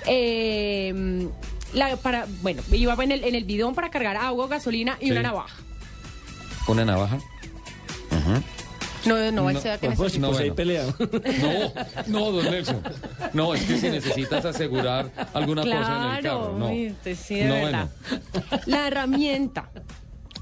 Eh, 0.07 1.27
la, 1.75 1.95
para, 1.97 2.25
bueno, 2.41 2.63
iba 2.71 2.95
en 3.03 3.11
el, 3.11 3.23
en 3.23 3.35
el 3.35 3.43
bidón 3.43 3.75
para 3.75 3.91
cargar 3.91 4.17
agua 4.17 4.45
o 4.45 4.47
gasolina 4.47 4.97
y 4.99 5.05
Sí. 5.05 5.11
una 5.11 5.21
navaja. 5.21 5.55
Una 6.67 6.85
navaja. 6.85 7.15
Ujú. 7.15 8.43
No, 9.05 9.31
no, 9.31 9.49
él 9.51 9.59
se 9.59 9.67
da 9.69 9.77
que 9.77 9.87
Pues, 9.87 9.97
pues, 9.99 10.17
pues 10.17 10.31
bueno. 10.31 10.55
pelea. 10.55 10.85
No, 12.07 12.19
no, 12.19 12.31
don 12.31 12.45
Nelson. 12.51 12.81
No, 13.33 13.53
es 13.53 13.63
que 13.63 13.77
si 13.77 13.89
necesitas 13.89 14.43
asegurar 14.45 15.11
alguna 15.33 15.61
cosa 15.61 15.75
en 16.09 16.15
el 16.17 16.23
carro. 16.23 16.55
No, 16.57 16.69
sí, 16.69 17.41
No, 17.43 17.53
verdad. 17.53 17.89
La 18.65 18.87
herramienta. 18.87 19.69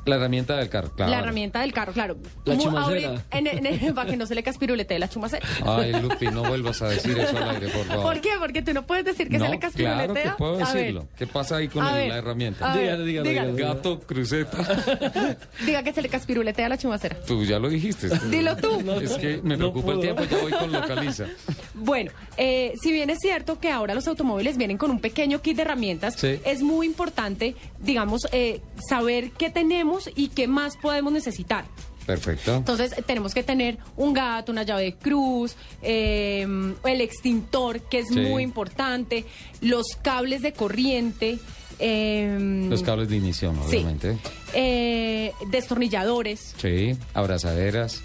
La 0.06 0.16
herramienta 0.18 0.58
del 0.58 0.70
carro, 0.70 0.92
claro. 0.96 1.12
La 1.12 1.20
herramienta 1.20 1.62
del 1.62 1.74
carro, 1.74 1.94
claro. 1.94 2.18
La 2.46 2.58
chumacera. 2.58 3.10
ahorita- 3.10 3.26
en- 3.32 3.48
en- 3.66 3.94
para 3.96 4.10
que 4.10 4.18
no 4.18 4.26
se 4.26 4.36
le 4.36 4.44
caspirulete 4.44 4.98
la 5.00 5.08
chumacera. 5.10 5.46
Ay, 5.66 5.94
Lupi, 5.94 6.28
no 6.28 6.44
vuelvas 6.44 6.82
a 6.82 6.90
decir 6.90 7.18
eso 7.18 7.38
al 7.38 7.50
aire, 7.52 7.68
por 7.70 7.86
favor. 7.86 8.04
¿Por 8.04 8.22
qué? 8.22 8.30
Porque 8.40 8.62
tú 8.62 8.74
no 8.74 8.84
puedes 8.84 9.06
decir 9.06 9.30
que 9.30 9.38
no, 9.38 9.46
se 9.46 9.52
le 9.52 9.60
caspiruletea. 9.60 10.08
claro 10.08 10.14
que 10.14 10.38
puedo 10.38 10.54
A 10.56 10.58
ver, 10.74 10.76
decirlo. 10.76 11.08
¿Qué 11.18 11.28
pasa 11.28 11.58
ahí 11.58 11.68
con 11.68 11.86
el- 11.86 12.10
la 12.10 12.18
herramienta? 12.18 12.76
Dígalo, 12.76 13.04
dígalo, 13.06 13.30
dígalo. 13.30 13.56
Gato, 13.56 14.00
cruceta. 14.02 14.58
Diga 15.66 15.84
que 15.84 15.94
se 15.94 16.02
le 16.02 16.10
caspiruletea 16.10 16.70
la 16.70 16.78
chumacera. 16.78 17.16
Tú 17.26 17.44
ya 17.44 17.60
lo 17.60 17.70
dijiste. 17.70 18.10
Dilo 18.30 18.56
tú. 18.58 18.80
Es 19.02 19.14
que 19.14 19.38
me 19.44 19.56
No 19.58 19.72
preocupa 19.72 19.94
el 19.94 20.00
tiempo, 20.02 20.24
ya 20.24 20.38
voy 20.42 20.52
con 20.52 20.72
localiza. 20.72 21.26
Bueno, 21.76 22.12
eh, 22.38 22.74
si 22.82 22.92
bien 22.94 23.10
es 23.10 23.18
cierto 23.20 23.60
que 23.60 23.70
ahora 23.72 23.94
los 23.96 24.08
automóviles 24.08 24.58
vienen 24.58 24.78
con 24.78 24.92
un 24.92 25.00
pequeño 25.00 25.42
kit 25.42 25.56
de 25.58 25.64
herramientas, 25.64 26.14
Sí. 26.16 26.40
es 26.46 26.62
muy 26.62 26.86
importante, 26.86 27.56
digamos, 27.80 28.22
eh, 28.32 28.62
saber 28.88 29.32
qué 29.32 29.50
tenemos 29.50 29.93
y 30.16 30.30
qué 30.30 30.48
más 30.48 30.78
podemos 30.78 31.12
necesitar. 31.14 31.66
Perfecto. 32.06 32.56
Entonces 32.56 32.94
tenemos 33.06 33.34
que 33.34 33.44
tener 33.44 33.78
un 33.96 34.14
gato, 34.14 34.52
una 34.52 34.64
llave 34.64 34.84
de 34.84 34.96
cruz, 34.96 35.56
eh, 35.82 36.46
el 36.84 37.02
extintor, 37.02 37.80
que 37.82 38.00
es 38.00 38.10
Sí. 38.10 38.20
muy 38.20 38.44
importante, 38.44 39.26
los 39.62 39.86
cables 40.02 40.42
de 40.42 40.52
corriente, 40.52 41.40
eh, 41.80 42.66
Los 42.70 42.84
cables 42.84 43.08
de 43.08 43.16
inicio, 43.16 43.54
Sí. 43.54 43.78
obviamente. 43.78 44.18
eh, 44.54 45.32
destornilladores. 45.50 46.56
Sí, 46.58 46.96
abrazaderas, 47.14 48.02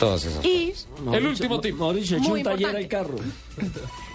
todas 0.00 0.24
esas 0.24 0.44
Y 0.44 0.70
cosas. 0.72 0.86
El 1.14 1.26
último 1.26 1.60
tip. 1.60 1.76
Mauricio, 1.76 2.18
un 2.18 2.42
taller 2.42 2.74
al 2.76 2.88
carro. 2.88 3.16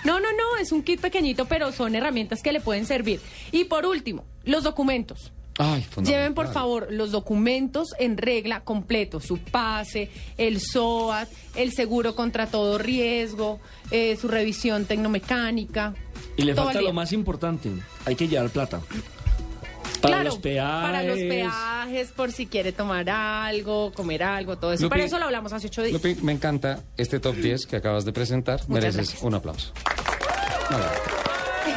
no, 0.03 0.19
no, 0.19 0.31
no, 0.33 0.57
es 0.61 0.71
un 0.73 0.83
kit 0.83 0.99
pequeñito, 0.99 1.45
pero 1.45 1.71
son 1.71 1.95
herramientas 1.95 2.41
que 2.43 2.51
le 2.51 2.59
pueden 2.59 2.85
servir. 2.85 3.21
Y 3.53 3.63
por 3.65 3.85
último, 3.85 4.25
los 4.43 4.63
documentos. 4.63 5.31
Ay, 5.59 5.85
Lleven 6.03 6.35
por 6.35 6.51
favor 6.53 6.87
los 6.91 7.11
documentos 7.11 7.89
en 7.97 8.17
regla 8.17 8.61
completo, 8.61 9.19
su 9.19 9.39
pase, 9.39 10.09
el 10.37 10.61
SOAT, 10.61 11.27
el 11.55 11.71
seguro 11.71 12.15
contra 12.15 12.47
todo 12.47 12.77
riesgo, 12.77 13.59
eh, 13.89 14.15
su 14.21 14.27
revisión 14.27 14.85
tecnomecánica. 14.85 15.95
Y 16.35 16.43
le 16.43 16.53
falta 16.53 16.77
al 16.77 16.85
lo 16.85 16.93
más 16.93 17.11
importante, 17.11 17.71
hay 18.05 18.15
que 18.15 18.27
llevar 18.27 18.49
plata. 18.49 18.81
Para 20.01 20.17
claro, 20.17 20.29
los 20.29 20.37
peajes. 20.37 20.83
para 20.83 21.03
los 21.03 21.17
peajes, 21.17 22.11
por 22.11 22.31
si 22.31 22.45
quiere 22.45 22.71
tomar 22.71 23.09
algo, 23.09 23.91
comer 23.93 24.21
algo, 24.21 24.57
todo 24.57 24.73
eso. 24.73 24.83
Lupi, 24.83 24.91
Para 24.91 25.05
eso 25.05 25.17
lo 25.17 25.25
hablamos 25.25 25.53
hace 25.53 25.67
ocho 25.67 25.81
días. 25.81 25.93
Lupi, 25.93 26.21
me 26.21 26.33
encanta 26.33 26.83
este 26.97 27.19
top 27.19 27.35
10 27.35 27.65
que 27.65 27.77
acabas 27.77 28.05
de 28.05 28.13
presentar. 28.13 28.59
Muchas 28.67 28.69
Mereces 28.69 28.95
gracias. 28.95 29.23
un 29.23 29.33
aplauso. 29.33 29.73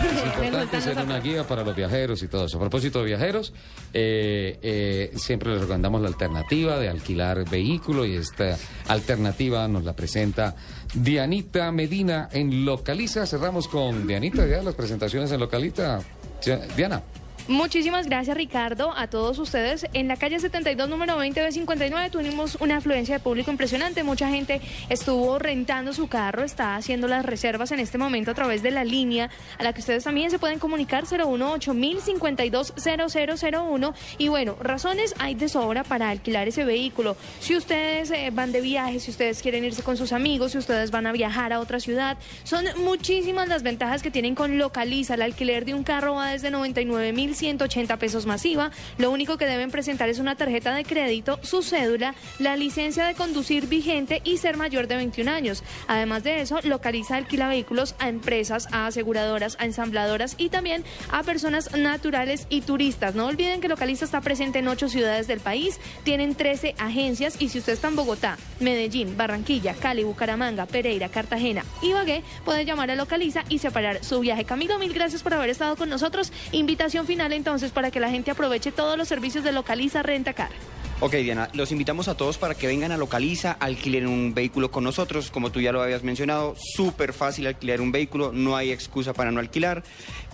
Importante 0.05 0.61
gustan 0.61 0.83
ser 0.83 0.99
una 0.99 1.21
guía 1.21 1.45
para 1.47 1.63
los 1.65 1.75
viajeros 1.77 2.23
y 2.23 2.29
todo 2.29 2.47
eso. 2.47 2.57
A 2.57 2.61
propósito 2.61 3.01
de 3.01 3.05
viajeros, 3.07 3.53
eh, 3.93 4.59
eh, 4.63 5.13
siempre 5.17 5.51
les 5.51 5.61
recomendamos 5.61 6.01
la 6.01 6.09
alternativa 6.09 6.79
de 6.79 6.89
alquilar 6.89 7.49
vehículo 7.49 8.05
y 8.07 8.15
esta 8.17 8.57
alternativa 8.89 9.67
nos 9.69 9.85
la 9.85 9.95
presenta 9.95 10.55
Dianita 10.95 11.71
Medina 11.73 12.29
en 12.33 12.65
Localiza. 12.65 13.27
Cerramos 13.27 13.69
con 13.69 14.07
Dianita, 14.07 14.47
ya 14.47 14.63
las 14.63 14.75
presentaciones 14.75 15.31
en 15.33 15.41
Localiza. 15.41 16.01
Ya- 16.43 16.57
Diana. 16.77 17.03
Muchísimas 17.51 18.07
gracias 18.07 18.37
Ricardo, 18.37 18.95
a 18.97 19.09
todos 19.09 19.37
ustedes. 19.41 19.85
En 19.93 20.07
la 20.07 20.17
calle 20.17 20.39
72, 20.39 20.89
número 20.89 21.17
20 21.17 21.41
de 21.41 21.51
59, 21.51 22.09
tuvimos 22.09 22.57
una 22.61 22.77
afluencia 22.77 23.17
de 23.17 23.21
público 23.21 23.51
impresionante. 23.51 24.05
Mucha 24.05 24.29
gente 24.29 24.61
estuvo 24.89 25.37
rentando 25.41 25.93
su 25.93 26.07
carro, 26.07 26.45
está 26.45 26.77
haciendo 26.77 27.09
las 27.09 27.27
reservas 27.27 27.73
en 27.73 27.81
este 27.81 27.99
momento 27.99 28.31
a 28.31 28.35
través 28.35 28.63
de 28.63 28.71
la 28.71 28.85
línea 28.85 29.31
a 29.59 29.65
la 29.65 29.73
que 29.73 29.81
ustedes 29.81 30.05
también 30.05 30.31
se 30.31 30.39
pueden 30.39 30.61
comunicar 30.61 31.09
018 31.09 31.75
1052 31.75 32.73
0001. 32.77 33.95
Y 34.19 34.29
bueno, 34.29 34.55
razones 34.61 35.17
hay 35.19 35.35
de 35.35 35.49
sobra 35.49 35.83
para 35.83 36.09
alquilar 36.09 36.47
ese 36.47 36.63
vehículo. 36.63 37.17
Si 37.41 37.57
ustedes 37.57 38.13
eh, 38.13 38.31
van 38.33 38.53
de 38.53 38.61
viaje, 38.61 39.01
si 39.01 39.11
ustedes 39.11 39.43
quieren 39.43 39.65
irse 39.65 39.83
con 39.83 39.97
sus 39.97 40.13
amigos, 40.13 40.53
si 40.53 40.59
ustedes 40.59 40.93
van 40.93 41.09
a 41.09 41.11
viajar 41.11 41.53
a 41.53 41.59
otra 41.59 41.81
ciudad, 41.81 42.17
son 42.45 42.65
muchísimas 42.77 43.49
las 43.49 43.65
ventajas 43.65 44.05
que 44.05 44.13
tienen 44.13 44.37
con 44.37 44.57
Localiza. 44.57 45.15
El 45.15 45.23
alquiler 45.23 45.65
de 45.65 45.75
un 45.75 45.83
carro 45.83 46.15
va 46.15 46.31
desde 46.31 46.53
99.180 47.41 47.99
pesos 47.99 48.27
masiva. 48.27 48.71
Lo 48.99 49.11
único 49.11 49.37
que 49.37 49.47
deben 49.47 49.71
presentar 49.71 50.09
es 50.09 50.19
una 50.19 50.37
tarjeta 50.37 50.75
de 50.75 50.85
crédito, 50.85 51.39
su 51.43 51.63
cédula, 51.63 52.15
la 52.39 52.57
licencia 52.57 53.05
de 53.05 53.15
conducir 53.15 53.67
vigente 53.67 54.21
y 54.25 54.39
ser 54.39 54.57
mayor 54.57 54.87
de 54.87 54.97
21 54.97 55.31
años. 55.31 55.63
Además 55.89 56.23
de 56.23 56.41
eso, 56.41 56.61
Localiza 56.63 57.17
alquila 57.17 57.49
vehículos 57.49 57.95
a 57.99 58.09
empresas, 58.09 58.69
a 58.73 58.87
aseguradoras, 58.87 59.57
a 59.59 59.65
ensambladoras 59.65 60.35
y 60.39 60.49
también 60.49 60.85
a 61.11 61.23
personas 61.23 61.75
naturales 61.77 62.47
y 62.51 62.63
turistas. 62.63 63.15
No 63.15 63.27
olviden 63.27 63.61
que 63.61 63.69
Localiza 63.69 64.05
está 64.05 64.21
presente 64.21 64.59
en 64.59 64.69
ocho 64.69 64.89
ciudades 64.89 65.27
del 65.27 65.41
país, 65.41 65.81
tienen 66.05 66.35
13 66.35 66.75
agencias 66.79 67.41
y 67.41 67.49
si 67.49 67.59
usted 67.59 67.73
está 67.73 67.89
en 67.89 67.97
Bogotá, 67.97 68.39
Medellín, 68.61 69.17
Barranquilla, 69.17 69.75
Cali, 69.75 70.05
Bucaramanga, 70.05 70.67
Pereira, 70.67 71.09
Cartagena, 71.09 71.65
Ibagué, 71.83 72.23
puede 72.45 72.65
llamar 72.65 72.91
a 72.91 72.97
Localiza 72.97 73.45
y 73.49 73.59
separar 73.59 74.05
su 74.05 74.21
viaje. 74.21 74.45
Camilo, 74.45 74.79
mil 74.79 74.93
gracias 74.93 75.23
por 75.23 75.35
haber 75.35 75.51
estado 75.51 75.77
con 75.77 75.89
nosotros. 75.89 76.33
Invitación 76.53 77.07
final 77.07 77.30
entonces 77.33 77.71
para 77.73 77.91
que 77.91 78.01
la 78.01 78.11
gente 78.11 78.31
aproveche 78.31 78.73
todos 78.73 78.97
los 78.97 79.09
servicios 79.09 79.45
de 79.45 79.53
Localiza 79.53 80.03
Renta 80.03 80.33
Car. 80.33 80.51
Ok, 81.03 81.15
Diana, 81.15 81.49
los 81.55 81.73
invitamos 81.73 82.09
a 82.09 82.15
todos 82.15 82.37
para 82.37 82.55
que 82.55 82.67
vengan 82.67 82.93
a 82.93 82.99
Localiza, 82.99 83.53
alquilen 83.53 84.07
un 84.07 84.35
vehículo 84.35 84.71
con 84.71 84.85
nosotros. 84.85 85.31
Como 85.31 85.51
tú 85.51 85.63
ya 85.63 85.73
lo 85.73 85.81
habías 85.81 86.03
mencionado, 86.03 86.55
súper 86.59 87.15
fácil 87.15 87.47
alquilar 87.47 87.81
un 87.81 87.91
vehículo, 87.91 88.33
no 88.35 88.55
hay 88.55 88.71
excusa 88.71 89.15
para 89.15 89.31
no 89.31 89.41
alquilar. 89.41 89.83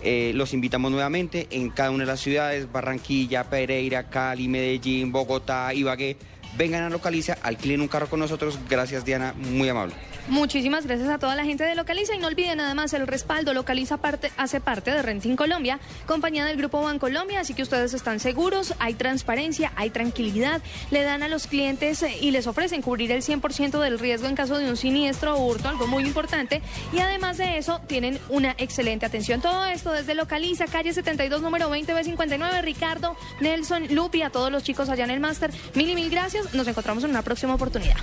Eh, 0.01 0.33
los 0.35 0.53
invitamos 0.53 0.91
nuevamente 0.91 1.47
en 1.51 1.69
cada 1.69 1.91
una 1.91 2.03
de 2.03 2.07
las 2.07 2.19
ciudades, 2.19 2.69
Barranquilla, 2.69 3.45
Pereira, 3.45 4.09
Cali, 4.09 4.49
Medellín, 4.49 5.13
Bogotá, 5.13 5.73
Ibagué. 5.73 6.17
Vengan 6.57 6.83
a 6.83 6.89
Localiza, 6.89 7.37
alquilen 7.43 7.81
un 7.81 7.87
carro 7.87 8.09
con 8.09 8.19
nosotros. 8.19 8.59
Gracias 8.69 9.05
Diana, 9.05 9.33
muy 9.33 9.69
amable. 9.69 9.93
Muchísimas 10.27 10.85
gracias 10.85 11.07
a 11.07 11.19
toda 11.19 11.35
la 11.35 11.45
gente 11.45 11.63
de 11.63 11.73
Localiza 11.73 12.13
y 12.13 12.19
no 12.19 12.27
olviden 12.27 12.57
nada 12.57 12.73
más 12.73 12.91
el 12.93 13.07
respaldo. 13.07 13.53
Localiza 13.53 13.97
hace 14.35 14.59
parte 14.59 14.91
de 14.91 15.01
Renting 15.01 15.37
Colombia, 15.37 15.79
compañía 16.05 16.43
del 16.43 16.57
Grupo 16.57 16.81
Bancolombia, 16.81 17.39
así 17.39 17.53
que 17.53 17.61
ustedes 17.61 17.93
están 17.93 18.19
seguros, 18.19 18.73
hay 18.79 18.95
transparencia, 18.95 19.71
hay 19.77 19.89
tranquilidad, 19.89 20.61
le 20.91 21.03
dan 21.03 21.23
a 21.23 21.29
los 21.29 21.47
clientes 21.47 22.03
eh, 22.03 22.17
y 22.19 22.31
les 22.31 22.45
ofrecen 22.45 22.81
cubrir 22.81 23.11
el 23.13 23.21
100% 23.21 23.79
del 23.79 23.99
riesgo 23.99 24.27
en 24.27 24.35
caso 24.35 24.57
de 24.57 24.69
un 24.69 24.75
siniestro 24.75 25.35
o 25.35 25.45
hurto, 25.45 25.69
algo 25.69 25.87
muy 25.87 26.03
importante. 26.03 26.61
Y 26.91 26.99
además 26.99 27.37
de 27.37 27.57
eso, 27.57 27.79
tienen 27.87 28.19
una 28.27 28.53
excelente 28.57 29.05
atención. 29.05 29.39
Todo 29.39 29.65
esto 29.65 29.91
desde 29.91 30.13
Localiza, 30.13 30.65
calle 30.65 30.93
72, 30.93 31.41
número 31.41 31.73
20B59, 31.73 32.61
Ricardo, 32.63 33.15
Nelson, 33.39 33.87
Lupi, 33.95 34.23
a 34.23 34.29
todos 34.29 34.51
los 34.51 34.63
chicos 34.63 34.89
allá 34.89 35.05
en 35.05 35.11
el 35.11 35.21
máster. 35.21 35.51
Mil 35.73 35.89
y 35.89 35.95
mil 35.95 36.09
gracias. 36.09 36.46
Nos 36.53 36.67
encontramos 36.67 37.03
en 37.03 37.11
una 37.11 37.21
próxima 37.21 37.55
oportunidad. 37.55 37.97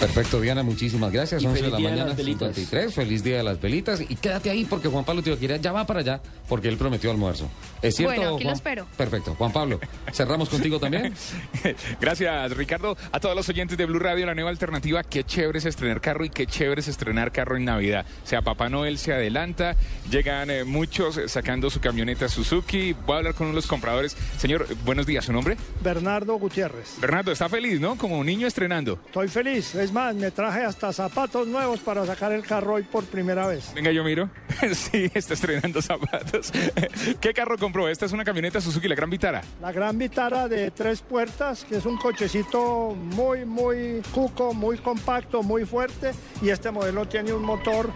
Perfecto, 0.00 0.40
Diana, 0.40 0.62
muchísimas 0.62 1.12
gracias. 1.12 1.42
Y 1.42 1.46
11 1.46 1.56
de 1.56 1.60
feliz 1.60 1.72
la 1.72 1.78
día 1.78 1.88
de 1.88 1.92
mañana, 1.92 2.08
las 2.10 2.16
velitas. 2.16 2.54
53. 2.54 2.94
Feliz 2.94 3.24
día 3.24 3.36
de 3.38 3.42
las 3.42 3.60
velitas. 3.60 4.00
Y 4.00 4.16
quédate 4.16 4.50
ahí 4.50 4.64
porque 4.64 4.88
Juan 4.88 5.04
Pablo 5.04 5.22
Tibaquira 5.22 5.56
ya 5.56 5.72
va 5.72 5.86
para 5.86 6.00
allá 6.00 6.20
porque 6.48 6.68
él 6.68 6.76
prometió 6.76 7.10
almuerzo. 7.10 7.48
¿Es 7.80 7.96
cierto? 7.96 8.16
Bueno, 8.16 8.36
aquí 8.36 8.44
lo 8.44 8.52
espero. 8.52 8.86
Perfecto. 8.96 9.34
Juan 9.36 9.52
Pablo, 9.52 9.80
cerramos 10.12 10.48
contigo 10.48 10.78
también. 10.78 11.14
Gracias, 12.00 12.56
Ricardo. 12.56 12.96
A 13.12 13.20
todos 13.20 13.36
los 13.36 13.48
oyentes 13.48 13.78
de 13.78 13.86
Blue 13.86 13.98
Radio, 13.98 14.26
la 14.26 14.34
nueva 14.34 14.50
alternativa. 14.50 15.02
Qué 15.02 15.24
chévere 15.24 15.58
es 15.58 15.64
estrenar 15.64 16.00
carro 16.00 16.24
y 16.24 16.30
qué 16.30 16.46
chévere 16.46 16.80
es 16.80 16.88
estrenar 16.88 17.32
carro 17.32 17.56
en 17.56 17.64
Navidad. 17.64 18.04
O 18.22 18.26
sea, 18.26 18.42
Papá 18.42 18.68
Noel 18.68 18.98
se 18.98 19.12
adelanta, 19.12 19.76
llegan 20.10 20.50
eh, 20.50 20.64
muchos 20.64 21.16
eh, 21.16 21.28
sacando 21.28 21.70
su 21.70 21.80
camioneta 21.80 22.28
Suzuki. 22.28 22.92
Voy 22.92 23.14
a 23.14 23.18
hablar 23.18 23.34
con 23.34 23.46
uno 23.46 23.54
de 23.54 23.56
los 23.56 23.66
compradores. 23.66 24.16
Señor, 24.38 24.66
buenos 24.84 25.06
días, 25.06 25.24
¿su 25.24 25.32
nombre? 25.32 25.56
Bernardo 25.82 26.34
Gutiérrez. 26.34 27.00
Bernardo, 27.00 27.32
¿está 27.32 27.48
feliz, 27.48 27.80
no? 27.80 27.96
Como 27.96 28.18
un 28.18 28.26
niño 28.26 28.46
estrenando. 28.46 28.98
Estoy 29.06 29.28
feliz. 29.28 29.74
Es 29.74 29.93
más, 29.94 30.14
me 30.16 30.32
traje 30.32 30.64
hasta 30.64 30.92
zapatos 30.92 31.46
nuevos 31.46 31.78
para 31.78 32.04
sacar 32.04 32.32
el 32.32 32.42
carro 32.42 32.74
hoy 32.74 32.82
por 32.82 33.04
primera 33.04 33.46
vez. 33.46 33.72
Venga, 33.74 33.92
yo 33.92 34.02
miro. 34.02 34.28
sí, 34.74 35.08
está 35.14 35.34
estrenando 35.34 35.80
zapatos. 35.80 36.52
¿Qué 37.20 37.32
carro 37.32 37.56
compró? 37.56 37.88
Esta 37.88 38.04
es 38.04 38.12
una 38.12 38.24
camioneta 38.24 38.60
Suzuki, 38.60 38.88
la 38.88 38.96
Gran 38.96 39.08
Vitara. 39.08 39.40
La 39.62 39.70
Gran 39.70 39.96
Vitara 39.96 40.48
de 40.48 40.72
tres 40.72 41.00
puertas, 41.00 41.64
que 41.64 41.76
es 41.76 41.86
un 41.86 41.96
cochecito 41.96 42.90
muy, 42.94 43.44
muy 43.44 44.02
cuco, 44.12 44.52
muy 44.52 44.78
compacto, 44.78 45.44
muy 45.44 45.64
fuerte. 45.64 46.10
Y 46.42 46.50
este 46.50 46.72
modelo 46.72 47.06
tiene 47.06 47.32
un 47.32 47.44
motor 47.44 47.90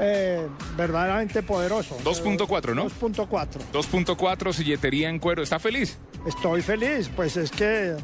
eh, 0.00 0.46
verdaderamente 0.76 1.42
poderoso. 1.42 1.96
2.4, 2.04 2.74
¿no? 2.74 2.86
2.4. 2.86 3.46
2.4, 3.72 4.52
silletería 4.52 5.08
en 5.08 5.18
cuero. 5.18 5.42
¿Está 5.42 5.58
feliz? 5.58 5.98
Estoy 6.26 6.62
feliz, 6.62 7.10
pues 7.14 7.36
es 7.36 7.50
que 7.50 7.96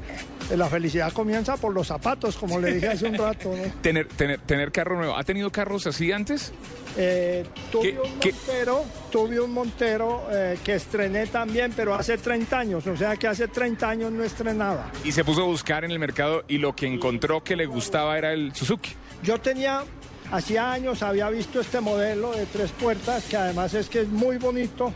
eh, 0.50 0.56
la 0.56 0.66
felicidad 0.68 1.12
comienza 1.12 1.56
por 1.56 1.72
los 1.72 1.86
zapatos, 1.86 2.36
como 2.36 2.58
le 2.58 2.74
dije 2.74 2.88
hace 2.88 3.06
un 3.06 3.14
rato. 3.18 3.54
¿no? 3.56 3.72
Tener, 3.80 4.08
tener, 4.08 4.40
tener 4.40 4.72
carro 4.72 4.96
nuevo. 4.96 5.16
¿Ha 5.16 5.22
tenido 5.22 5.50
carros 5.50 5.86
así 5.86 6.10
antes? 6.10 6.52
Eh, 6.96 7.44
tuve, 7.70 7.92
¿Qué- 7.94 7.98
un 8.00 8.18
qué? 8.18 8.32
Montero, 8.32 8.84
tuve 9.12 9.38
un 9.40 9.52
Montero 9.52 10.26
eh, 10.32 10.58
que 10.64 10.74
estrené 10.74 11.26
también, 11.28 11.72
pero 11.76 11.94
hace 11.94 12.18
30 12.18 12.58
años, 12.58 12.86
o 12.88 12.96
sea 12.96 13.16
que 13.16 13.28
hace 13.28 13.46
30 13.46 13.88
años 13.88 14.10
no 14.10 14.24
estrenaba. 14.24 14.90
Y 15.04 15.12
se 15.12 15.24
puso 15.24 15.42
a 15.42 15.46
buscar 15.46 15.84
en 15.84 15.92
el 15.92 15.98
mercado 16.00 16.42
y 16.48 16.58
lo 16.58 16.74
que 16.74 16.86
encontró 16.86 17.44
que 17.44 17.54
le 17.54 17.66
gustaba 17.66 18.18
era 18.18 18.32
el 18.32 18.52
Suzuki. 18.52 18.90
Yo 19.22 19.38
tenía, 19.40 19.84
hacía 20.30 20.72
años 20.72 21.02
había 21.02 21.28
visto 21.30 21.60
este 21.60 21.80
modelo 21.80 22.32
de 22.32 22.46
tres 22.46 22.70
puertas, 22.72 23.24
que 23.24 23.36
además 23.36 23.74
es 23.74 23.88
que 23.88 24.00
es 24.00 24.08
muy 24.08 24.36
bonito 24.38 24.92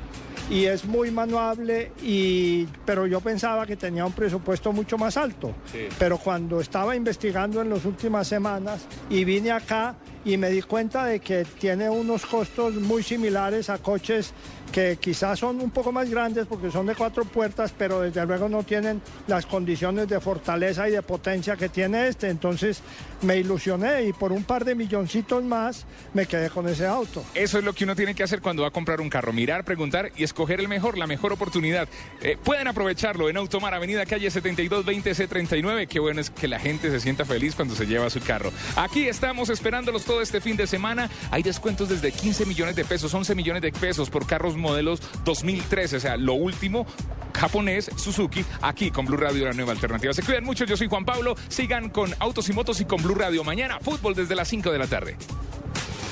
y 0.51 0.65
es 0.65 0.85
muy 0.85 1.11
manuable, 1.11 1.93
y, 2.03 2.67
pero 2.85 3.07
yo 3.07 3.21
pensaba 3.21 3.65
que 3.65 3.77
tenía 3.77 4.05
un 4.05 4.13
presupuesto 4.13 4.73
mucho 4.73 4.99
más 4.99 5.17
alto. 5.17 5.55
Sí. 5.71 5.89
Pero 5.99 6.19
cuando 6.19 6.61
estaba 6.61 6.95
investigando 6.97 7.63
en 7.63 7.71
las 7.71 7.85
últimas 7.85 8.29
semanas 8.29 8.83
y 9.09 9.25
vine 9.25 9.53
acá 9.53 9.95
y 10.25 10.37
me 10.37 10.51
di 10.51 10.63
cuenta 10.63 11.07
de 11.07 11.21
que 11.21 11.45
tiene 11.45 11.89
unos 11.89 12.27
costos 12.27 12.75
muy 12.75 13.03
similares 13.03 13.71
a 13.71 13.79
coches 13.79 14.33
que 14.73 14.97
quizás 14.97 15.39
son 15.39 15.61
un 15.61 15.71
poco 15.71 15.93
más 15.93 16.09
grandes 16.09 16.47
porque 16.47 16.71
son 16.71 16.87
de 16.87 16.95
cuatro 16.95 17.25
puertas, 17.25 17.73
pero 17.77 18.01
desde 18.01 18.25
luego 18.27 18.49
no 18.49 18.63
tienen 18.65 19.01
las 19.27 19.47
condiciones 19.47 20.09
de 20.09 20.19
fortaleza 20.19 20.89
y 20.89 20.93
de 20.93 21.03
potencia 21.03 21.57
que 21.57 21.69
tiene 21.69 22.09
este. 22.09 22.29
Entonces 22.29 22.83
me 23.21 23.37
ilusioné 23.37 24.05
y 24.05 24.13
por 24.13 24.33
un 24.33 24.45
par 24.45 24.65
de 24.65 24.75
milloncitos 24.75 25.45
más 25.45 25.85
me 26.15 26.27
quedé 26.27 26.51
con 26.51 26.67
ese 26.69 26.87
auto. 26.87 27.23
Eso 27.35 27.59
es 27.59 27.65
lo 27.65 27.75
que 27.75 27.85
uno 27.85 27.95
tiene 27.95 28.15
que 28.15 28.23
hacer 28.23 28.41
cuando 28.41 28.63
va 28.63 28.69
a 28.69 28.73
comprar 28.73 29.01
un 29.01 29.11
carro. 29.11 29.33
Mirar, 29.33 29.65
preguntar 29.65 30.11
y 30.17 30.25
escoger 30.25 30.59
el 30.59 30.69
mejor, 30.69 30.97
la 30.97 31.07
mejor 31.07 31.33
oportunidad. 31.33 31.87
Eh, 32.23 32.39
pueden 32.43 32.67
aprovecharlo 32.67 33.29
en 33.29 33.37
Automar, 33.37 33.75
Avenida 33.75 34.07
Calle 34.07 34.29
7220C39. 34.29 35.87
Qué 35.87 36.01
bueno 36.01 36.21
es 36.21 36.31
que 36.31 36.49
la 36.49 36.59
gente 36.59 36.91
se 36.91 36.99
sienta 36.99 37.25
feliz 37.27 37.55
cuando 37.55 37.75
se 37.75 37.87
lleva 37.87 38.09
su 38.09 38.21
carro. 38.21 38.51
Aquí 38.77 39.07
estamos 39.07 39.51
esperándolos 39.51 40.05
todo 40.05 40.23
este 40.23 40.41
fin 40.41 40.57
de 40.57 40.67
semana. 40.67 41.11
Hay 41.31 41.43
descuentos 41.43 41.91
desde 41.91 42.11
15 42.11 42.47
millones 42.47 42.75
de 42.75 42.85
pesos, 42.87 43.13
11 43.13 43.35
millones 43.35 43.63
de 43.63 43.71
pesos 43.71 44.09
por 44.09 44.27
carros 44.27 44.57
modelos 44.63 45.03
2013. 45.25 45.97
O 45.97 46.01
sea, 46.01 46.17
lo 46.17 46.35
último 46.35 46.87
japonés 47.35 47.91
Suzuki 47.97 48.45
aquí 48.61 48.91
con 48.91 49.05
Blue 49.05 49.17
Radio, 49.17 49.45
la 49.45 49.53
nueva 49.53 49.73
alternativa. 49.73 50.13
Se 50.13 50.23
cuidan 50.23 50.45
mucho, 50.45 50.65
yo 50.65 50.77
soy 50.77 50.89
Juan 50.89 51.05
Pablo. 51.05 51.35
Sigan 51.49 51.91
con 51.91 52.15
Autos 52.19 52.49
y 52.49 52.53
Motos 52.53 52.81
y 52.81 52.85
con 52.85 53.03
Blue 53.03 53.15
Radio. 53.15 53.45
Mañana, 53.45 53.79
fútbol 53.81 54.15
desde 54.15 54.35
las 54.35 54.49
5 54.49 54.71
de 54.71 54.79
la 54.79 54.87
tarde. 54.87 55.17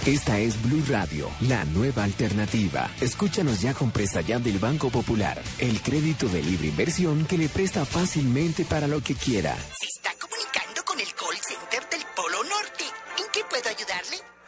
Esta 0.07 0.39
es 0.39 0.61
Blue 0.63 0.83
Radio, 0.89 1.31
la 1.43 1.65
nueva 1.67 2.05
alternativa. 2.05 2.91
Escúchanos 3.03 3.61
ya 3.61 3.75
con 3.75 3.91
Presta 3.91 4.23
Ya 4.23 4.39
del 4.39 4.59
Banco 4.59 4.89
Popular, 4.89 5.41
el 5.59 5.83
crédito 5.83 6.27
de 6.27 6.43
libre 6.43 6.69
inversión 6.69 7.27
que 7.27 7.37
le 7.37 7.51
presta 7.51 7.85
fácilmente 7.85 8.65
para 8.65 8.89
lo 8.89 9.03
que 9.03 9.15
quiera. 9.15 9.55
Se 9.79 9.87
está 9.87 10.11
comunicando 10.19 10.83
con 10.87 10.99
el 10.99 11.07
call 11.13 11.37
center 11.37 11.87
del 11.91 12.01
Polo 12.17 12.43
Norte. 12.45 12.85
¿En 13.19 13.27
qué 13.31 13.41
puedo 13.51 13.69
ayudarle? 13.69 14.40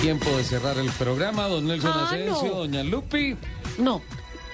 Tiempo 0.00 0.34
de 0.36 0.44
cerrar 0.44 0.78
el 0.78 0.88
programa. 0.92 1.46
Don 1.48 1.66
Nelson 1.66 1.90
Ah, 1.94 2.06
Asensio, 2.06 2.48
no. 2.48 2.54
doña 2.60 2.82
Lupi. 2.82 3.36
No. 3.78 4.00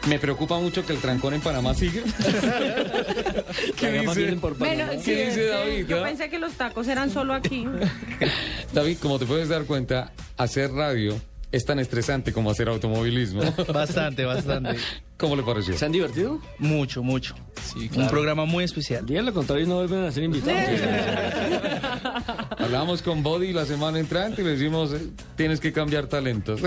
Me 0.09 0.19
preocupa 0.19 0.59
mucho 0.59 0.85
que 0.87 0.93
el 0.93 0.99
trancón 1.01 1.35
en 1.35 1.41
Panamá 1.41 1.75
sigue. 1.75 2.03
¿Qué 3.77 3.93
dice? 3.93 4.33
por 4.41 4.57
Bueno, 4.57 4.85
¿Qué 4.91 5.01
sí, 5.01 5.13
dice 5.15 5.47
David? 5.47 5.87
Yo 5.87 5.97
no? 5.99 6.03
pensé 6.05 6.29
que 6.31 6.39
los 6.39 6.53
tacos 6.55 6.87
eran 6.89 7.11
solo 7.11 7.35
aquí. 7.35 7.65
David, 8.73 8.99
como 9.01 9.19
te 9.19 9.27
puedes 9.27 9.49
dar 9.49 9.65
cuenta, 9.65 10.13
hacer 10.37 10.73
radio 10.73 11.19
es 11.53 11.65
tan 11.65 11.79
estresante 11.81 12.33
como 12.33 12.51
hacer 12.51 12.69
automovilismo. 12.69 13.43
Bastante, 13.73 14.25
bastante. 14.25 14.77
¿Cómo 15.19 15.35
le 15.35 15.43
pareció? 15.43 15.77
¿Se 15.79 15.85
han 15.87 15.93
divertido? 15.93 16.41
Mucho, 16.59 17.03
mucho. 17.03 17.35
Sí, 17.73 17.91
Un 17.97 18.07
programa 18.09 18.45
muy 18.45 18.65
especial. 18.65 19.07
Digan 19.07 19.25
lo 19.25 19.33
contrario 19.33 19.67
no 19.67 19.77
vuelven 19.77 20.05
a 20.05 20.13
ser 20.13 20.25
invitados. 20.25 20.61
Hablábamos 22.59 23.01
con 23.03 23.23
Body 23.23 23.53
la 23.53 23.65
semana 23.65 23.99
entrante 23.99 24.43
y 24.43 24.45
le 24.45 24.51
decimos, 24.53 24.93
eh, 24.93 25.09
tienes 25.37 25.59
que 25.61 25.73
cambiar 25.73 26.07
talentos. 26.07 26.61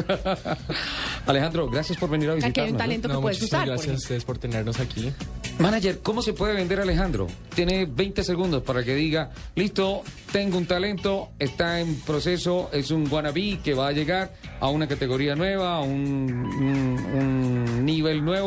Alejandro, 1.27 1.69
gracias 1.69 1.97
por 1.99 2.09
venir 2.09 2.29
a 2.29 2.33
Aquí 2.33 2.41
visitarnos. 2.45 2.65
hay 2.65 2.71
un 2.71 2.73
¿no? 2.73 2.83
talento 2.83 3.07
que 3.07 3.13
No, 3.13 3.21
puedes 3.21 3.37
muchísimas 3.39 3.63
usar. 3.63 3.67
gracias 3.75 3.93
a 3.93 3.97
ustedes 3.97 4.25
por 4.25 4.37
tenernos 4.39 4.79
aquí. 4.79 5.11
Manager, 5.59 5.99
¿cómo 5.99 6.21
se 6.21 6.33
puede 6.33 6.53
vender 6.53 6.79
Alejandro? 6.79 7.27
Tiene 7.53 7.85
20 7.85 8.23
segundos 8.23 8.63
para 8.63 8.83
que 8.83 8.95
diga, 8.95 9.29
listo, 9.55 10.01
tengo 10.31 10.57
un 10.57 10.65
talento, 10.65 11.29
está 11.37 11.79
en 11.81 11.95
proceso, 12.01 12.69
es 12.73 12.89
un 12.91 13.07
wannabe 13.11 13.59
que 13.63 13.73
va 13.73 13.89
a 13.89 13.91
llegar 13.91 14.33
a 14.59 14.69
una 14.69 14.87
categoría 14.87 15.35
nueva, 15.35 15.75
a 15.75 15.81
un, 15.81 15.91
un- 16.33 17.05
un 17.13 17.85
nivel 17.85 18.23
nuevo. 18.23 18.38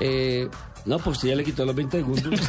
Eh, 0.00 0.48
No, 0.86 0.98
pues 0.98 1.18
usted 1.18 1.28
ya 1.28 1.36
le 1.36 1.44
quitó 1.44 1.66
los 1.66 1.74
20 1.76 1.98
segundos. 1.98 2.40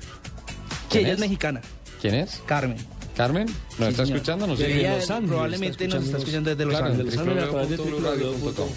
Sí, 0.89 0.99
¿Quién 0.99 1.05
ella 1.05 1.09
es? 1.09 1.13
es 1.15 1.19
mexicana, 1.19 1.61
¿Quién 2.01 2.15
es? 2.15 2.41
Carmen. 2.45 2.77
Carmen, 3.15 3.47
¿nos 3.79 3.89
está 3.89 4.03
señor. 4.05 4.17
escuchando? 4.17 4.45
¿Nos 4.47 4.59
sigue? 4.59 4.87
Probablemente 5.27 5.87
nos 5.87 6.03
está 6.05 6.17
escuchando 6.19 6.49
desde 6.51 6.65
Los 6.65 6.75
Claro, 6.77 6.93
Ángeles. 6.93 7.15
www.bluradio.com. 7.15 8.69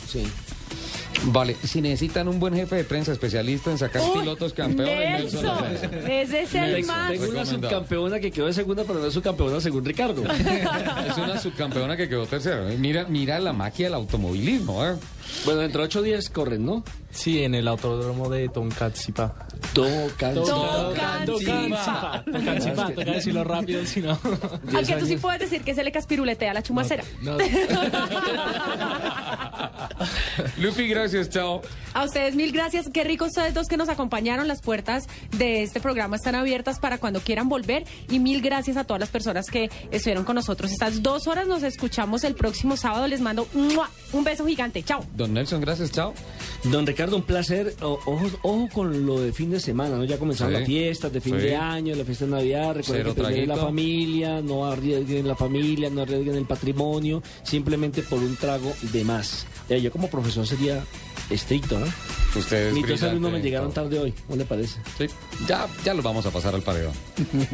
Vale, 1.24 1.54
si 1.62 1.82
necesitan 1.82 2.28
un 2.28 2.40
buen 2.40 2.54
jefe 2.54 2.76
de 2.76 2.84
prensa 2.84 3.12
especialista 3.12 3.70
en 3.70 3.76
sacar 3.76 4.00
Uy, 4.00 4.20
pilotos 4.20 4.54
campeones, 4.54 5.20
Nelson 5.34 5.44
Lorenzo. 5.44 5.84
Ese 6.08 6.42
es 6.42 6.54
el 6.54 6.74
Tengo, 6.76 6.86
más. 6.86 7.10
tengo 7.10 7.28
una 7.28 7.44
subcampeona 7.44 8.20
que 8.20 8.30
quedó 8.30 8.46
de 8.46 8.54
segunda, 8.54 8.84
pero 8.86 9.00
no 9.00 9.06
es 9.06 9.12
subcampeona 9.12 9.60
según 9.60 9.84
Ricardo. 9.84 10.22
Es 11.10 11.16
una 11.18 11.38
subcampeona 11.38 11.96
que 11.98 12.08
quedó 12.08 12.24
tercera. 12.26 12.62
Mira, 12.78 13.04
mira 13.06 13.38
la 13.38 13.52
magia 13.52 13.86
del 13.86 13.94
automovilismo, 13.94 14.86
¿eh? 14.86 14.94
Bueno, 15.44 15.60
dentro 15.60 15.80
de 15.80 15.86
8 15.86 16.02
días 16.02 16.28
corren, 16.28 16.64
¿no? 16.64 16.84
Sí, 17.12 17.42
en 17.42 17.54
el 17.56 17.66
autódromo 17.66 18.30
de 18.30 18.48
Tonkatzipa. 18.48 19.34
Tonkatzipa. 19.72 21.24
Tonkatzipa. 21.26 22.24
Tonkatzipa, 22.24 22.90
toca 22.90 23.10
decirlo 23.12 23.42
rápido, 23.42 23.84
si 23.84 24.00
no. 24.00 24.18
Al 24.74 24.86
que 24.86 24.96
tú 24.96 25.06
sí 25.06 25.16
puedes 25.16 25.40
decir 25.40 25.62
que 25.62 25.74
se 25.74 25.82
le 25.82 25.90
caspiruletea 25.90 26.54
la 26.54 26.62
chumacera. 26.62 27.02
Lupi, 30.58 30.86
gracias, 30.88 31.30
chao. 31.30 31.62
A 31.94 32.04
ustedes 32.04 32.36
mil 32.36 32.52
gracias. 32.52 32.88
Qué 32.92 33.02
rico 33.02 33.24
ustedes 33.24 33.54
dos 33.54 33.66
que 33.66 33.76
nos 33.76 33.88
acompañaron. 33.88 34.46
Las 34.46 34.62
puertas 34.62 35.08
de 35.36 35.62
este 35.62 35.80
programa 35.80 36.14
están 36.16 36.36
abiertas 36.36 36.78
para 36.78 36.98
cuando 36.98 37.20
quieran 37.20 37.48
volver. 37.48 37.84
Y 38.08 38.20
mil 38.20 38.40
gracias 38.40 38.76
a 38.76 38.84
todas 38.84 39.00
las 39.00 39.08
personas 39.08 39.46
que 39.46 39.68
estuvieron 39.90 40.24
con 40.24 40.36
nosotros 40.36 40.70
estas 40.70 41.02
dos 41.02 41.26
horas. 41.26 41.48
Nos 41.48 41.64
escuchamos 41.64 42.22
el 42.22 42.34
próximo 42.34 42.76
sábado. 42.76 43.08
Les 43.08 43.20
mando 43.20 43.48
un 43.54 44.24
beso 44.24 44.46
gigante. 44.46 44.82
Chao. 44.84 45.04
Don 45.20 45.34
Nelson, 45.34 45.60
gracias, 45.60 45.90
chao. 45.92 46.14
Don 46.64 46.86
Ricardo, 46.86 47.14
un 47.16 47.22
placer. 47.22 47.74
O- 47.82 47.98
ojo, 48.06 48.26
ojo 48.42 48.68
con 48.72 49.04
lo 49.04 49.20
de 49.20 49.32
fin 49.34 49.50
de 49.50 49.60
semana, 49.60 49.96
¿no? 49.96 50.04
Ya 50.04 50.18
comenzaron 50.18 50.54
Sí, 50.54 50.58
las 50.60 50.66
fiestas 50.66 51.12
de 51.12 51.20
fin 51.20 51.34
sí. 51.36 51.42
de 51.42 51.56
año, 51.56 51.94
la 51.94 52.04
fiesta 52.06 52.24
de 52.24 52.30
Navidad. 52.30 52.74
Recuerden 52.76 53.06
que 53.06 53.12
preserven 53.22 53.48
la 53.48 53.54
traguito. 53.54 53.66
familia, 53.66 54.40
no 54.40 54.64
arriesguen 54.64 55.28
la 55.28 55.36
familia, 55.36 55.90
no 55.90 56.00
arriesguen 56.02 56.36
el 56.36 56.46
patrimonio, 56.46 57.22
simplemente 57.42 58.02
por 58.02 58.18
un 58.18 58.34
trago 58.36 58.72
de 58.92 59.04
más. 59.04 59.46
Eh, 59.68 59.80
yo 59.82 59.92
como 59.92 60.08
profesor 60.08 60.46
sería 60.46 60.82
estricto, 61.30 61.78
¿no? 61.78 61.86
Ustedes 62.34 62.74
Ni 62.74 62.82
dos 62.82 63.02
alumnos 63.02 63.32
me 63.32 63.40
llegaron 63.40 63.72
tarde 63.72 63.98
hoy, 63.98 64.12
¿cómo 64.26 64.36
le 64.36 64.44
parece? 64.44 64.80
Sí, 64.98 65.06
ya, 65.48 65.66
ya 65.84 65.94
lo 65.94 66.02
vamos 66.02 66.26
a 66.26 66.30
pasar 66.30 66.54
al 66.54 66.62
paredón. 66.62 66.92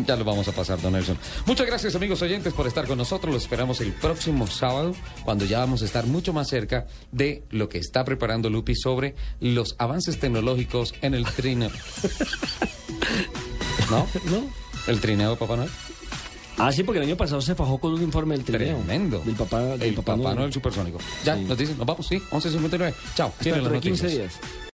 ya 0.06 0.16
lo 0.16 0.24
vamos 0.24 0.48
a 0.48 0.52
pasar, 0.52 0.80
don 0.80 0.92
Nelson. 0.92 1.18
Muchas 1.46 1.66
gracias, 1.66 1.94
amigos 1.94 2.20
oyentes, 2.22 2.52
por 2.52 2.66
estar 2.66 2.86
con 2.86 2.98
nosotros. 2.98 3.32
Los 3.32 3.44
esperamos 3.44 3.80
el 3.80 3.92
próximo 3.92 4.46
sábado, 4.46 4.94
cuando 5.24 5.44
ya 5.44 5.60
vamos 5.60 5.82
a 5.82 5.86
estar 5.86 6.06
mucho 6.06 6.32
más 6.32 6.48
cerca 6.48 6.86
de 7.12 7.44
lo 7.50 7.68
que 7.68 7.78
está 7.78 8.04
preparando 8.04 8.50
Lupi 8.50 8.74
sobre 8.74 9.14
los 9.40 9.76
avances 9.78 10.18
tecnológicos 10.18 10.94
en 11.00 11.14
el 11.14 11.24
trineo. 11.24 11.70
¿No? 13.90 14.06
¿No? 14.30 14.50
¿El 14.86 15.00
trineo 15.00 15.36
Papá 15.36 15.56
Noel? 15.56 15.70
Ah, 16.58 16.72
sí, 16.72 16.82
porque 16.82 16.98
el 17.00 17.04
año 17.06 17.16
pasado 17.16 17.40
se 17.40 17.54
fajó 17.54 17.78
con 17.78 17.92
un 17.92 18.02
informe 18.02 18.34
del 18.36 18.44
trineo. 18.44 18.76
Tremendo. 18.78 19.20
Del 19.20 19.34
papá, 19.34 19.60
del 19.62 19.82
El 19.82 19.94
papá, 19.94 20.16
Papá 20.16 20.34
Noel 20.34 20.52
supersónico. 20.52 20.98
Ya, 21.24 21.36
nos 21.36 21.56
dicen, 21.58 21.76
nos 21.76 21.86
vamos, 21.86 22.06
sí, 22.06 22.16
11.59. 22.30 22.94
Chao. 23.14 23.32
Tienen 23.40 23.62
las 23.62 23.72
de 23.72 23.80
15 23.80 24.02
noticias. 24.04 24.40
días. 24.40 24.65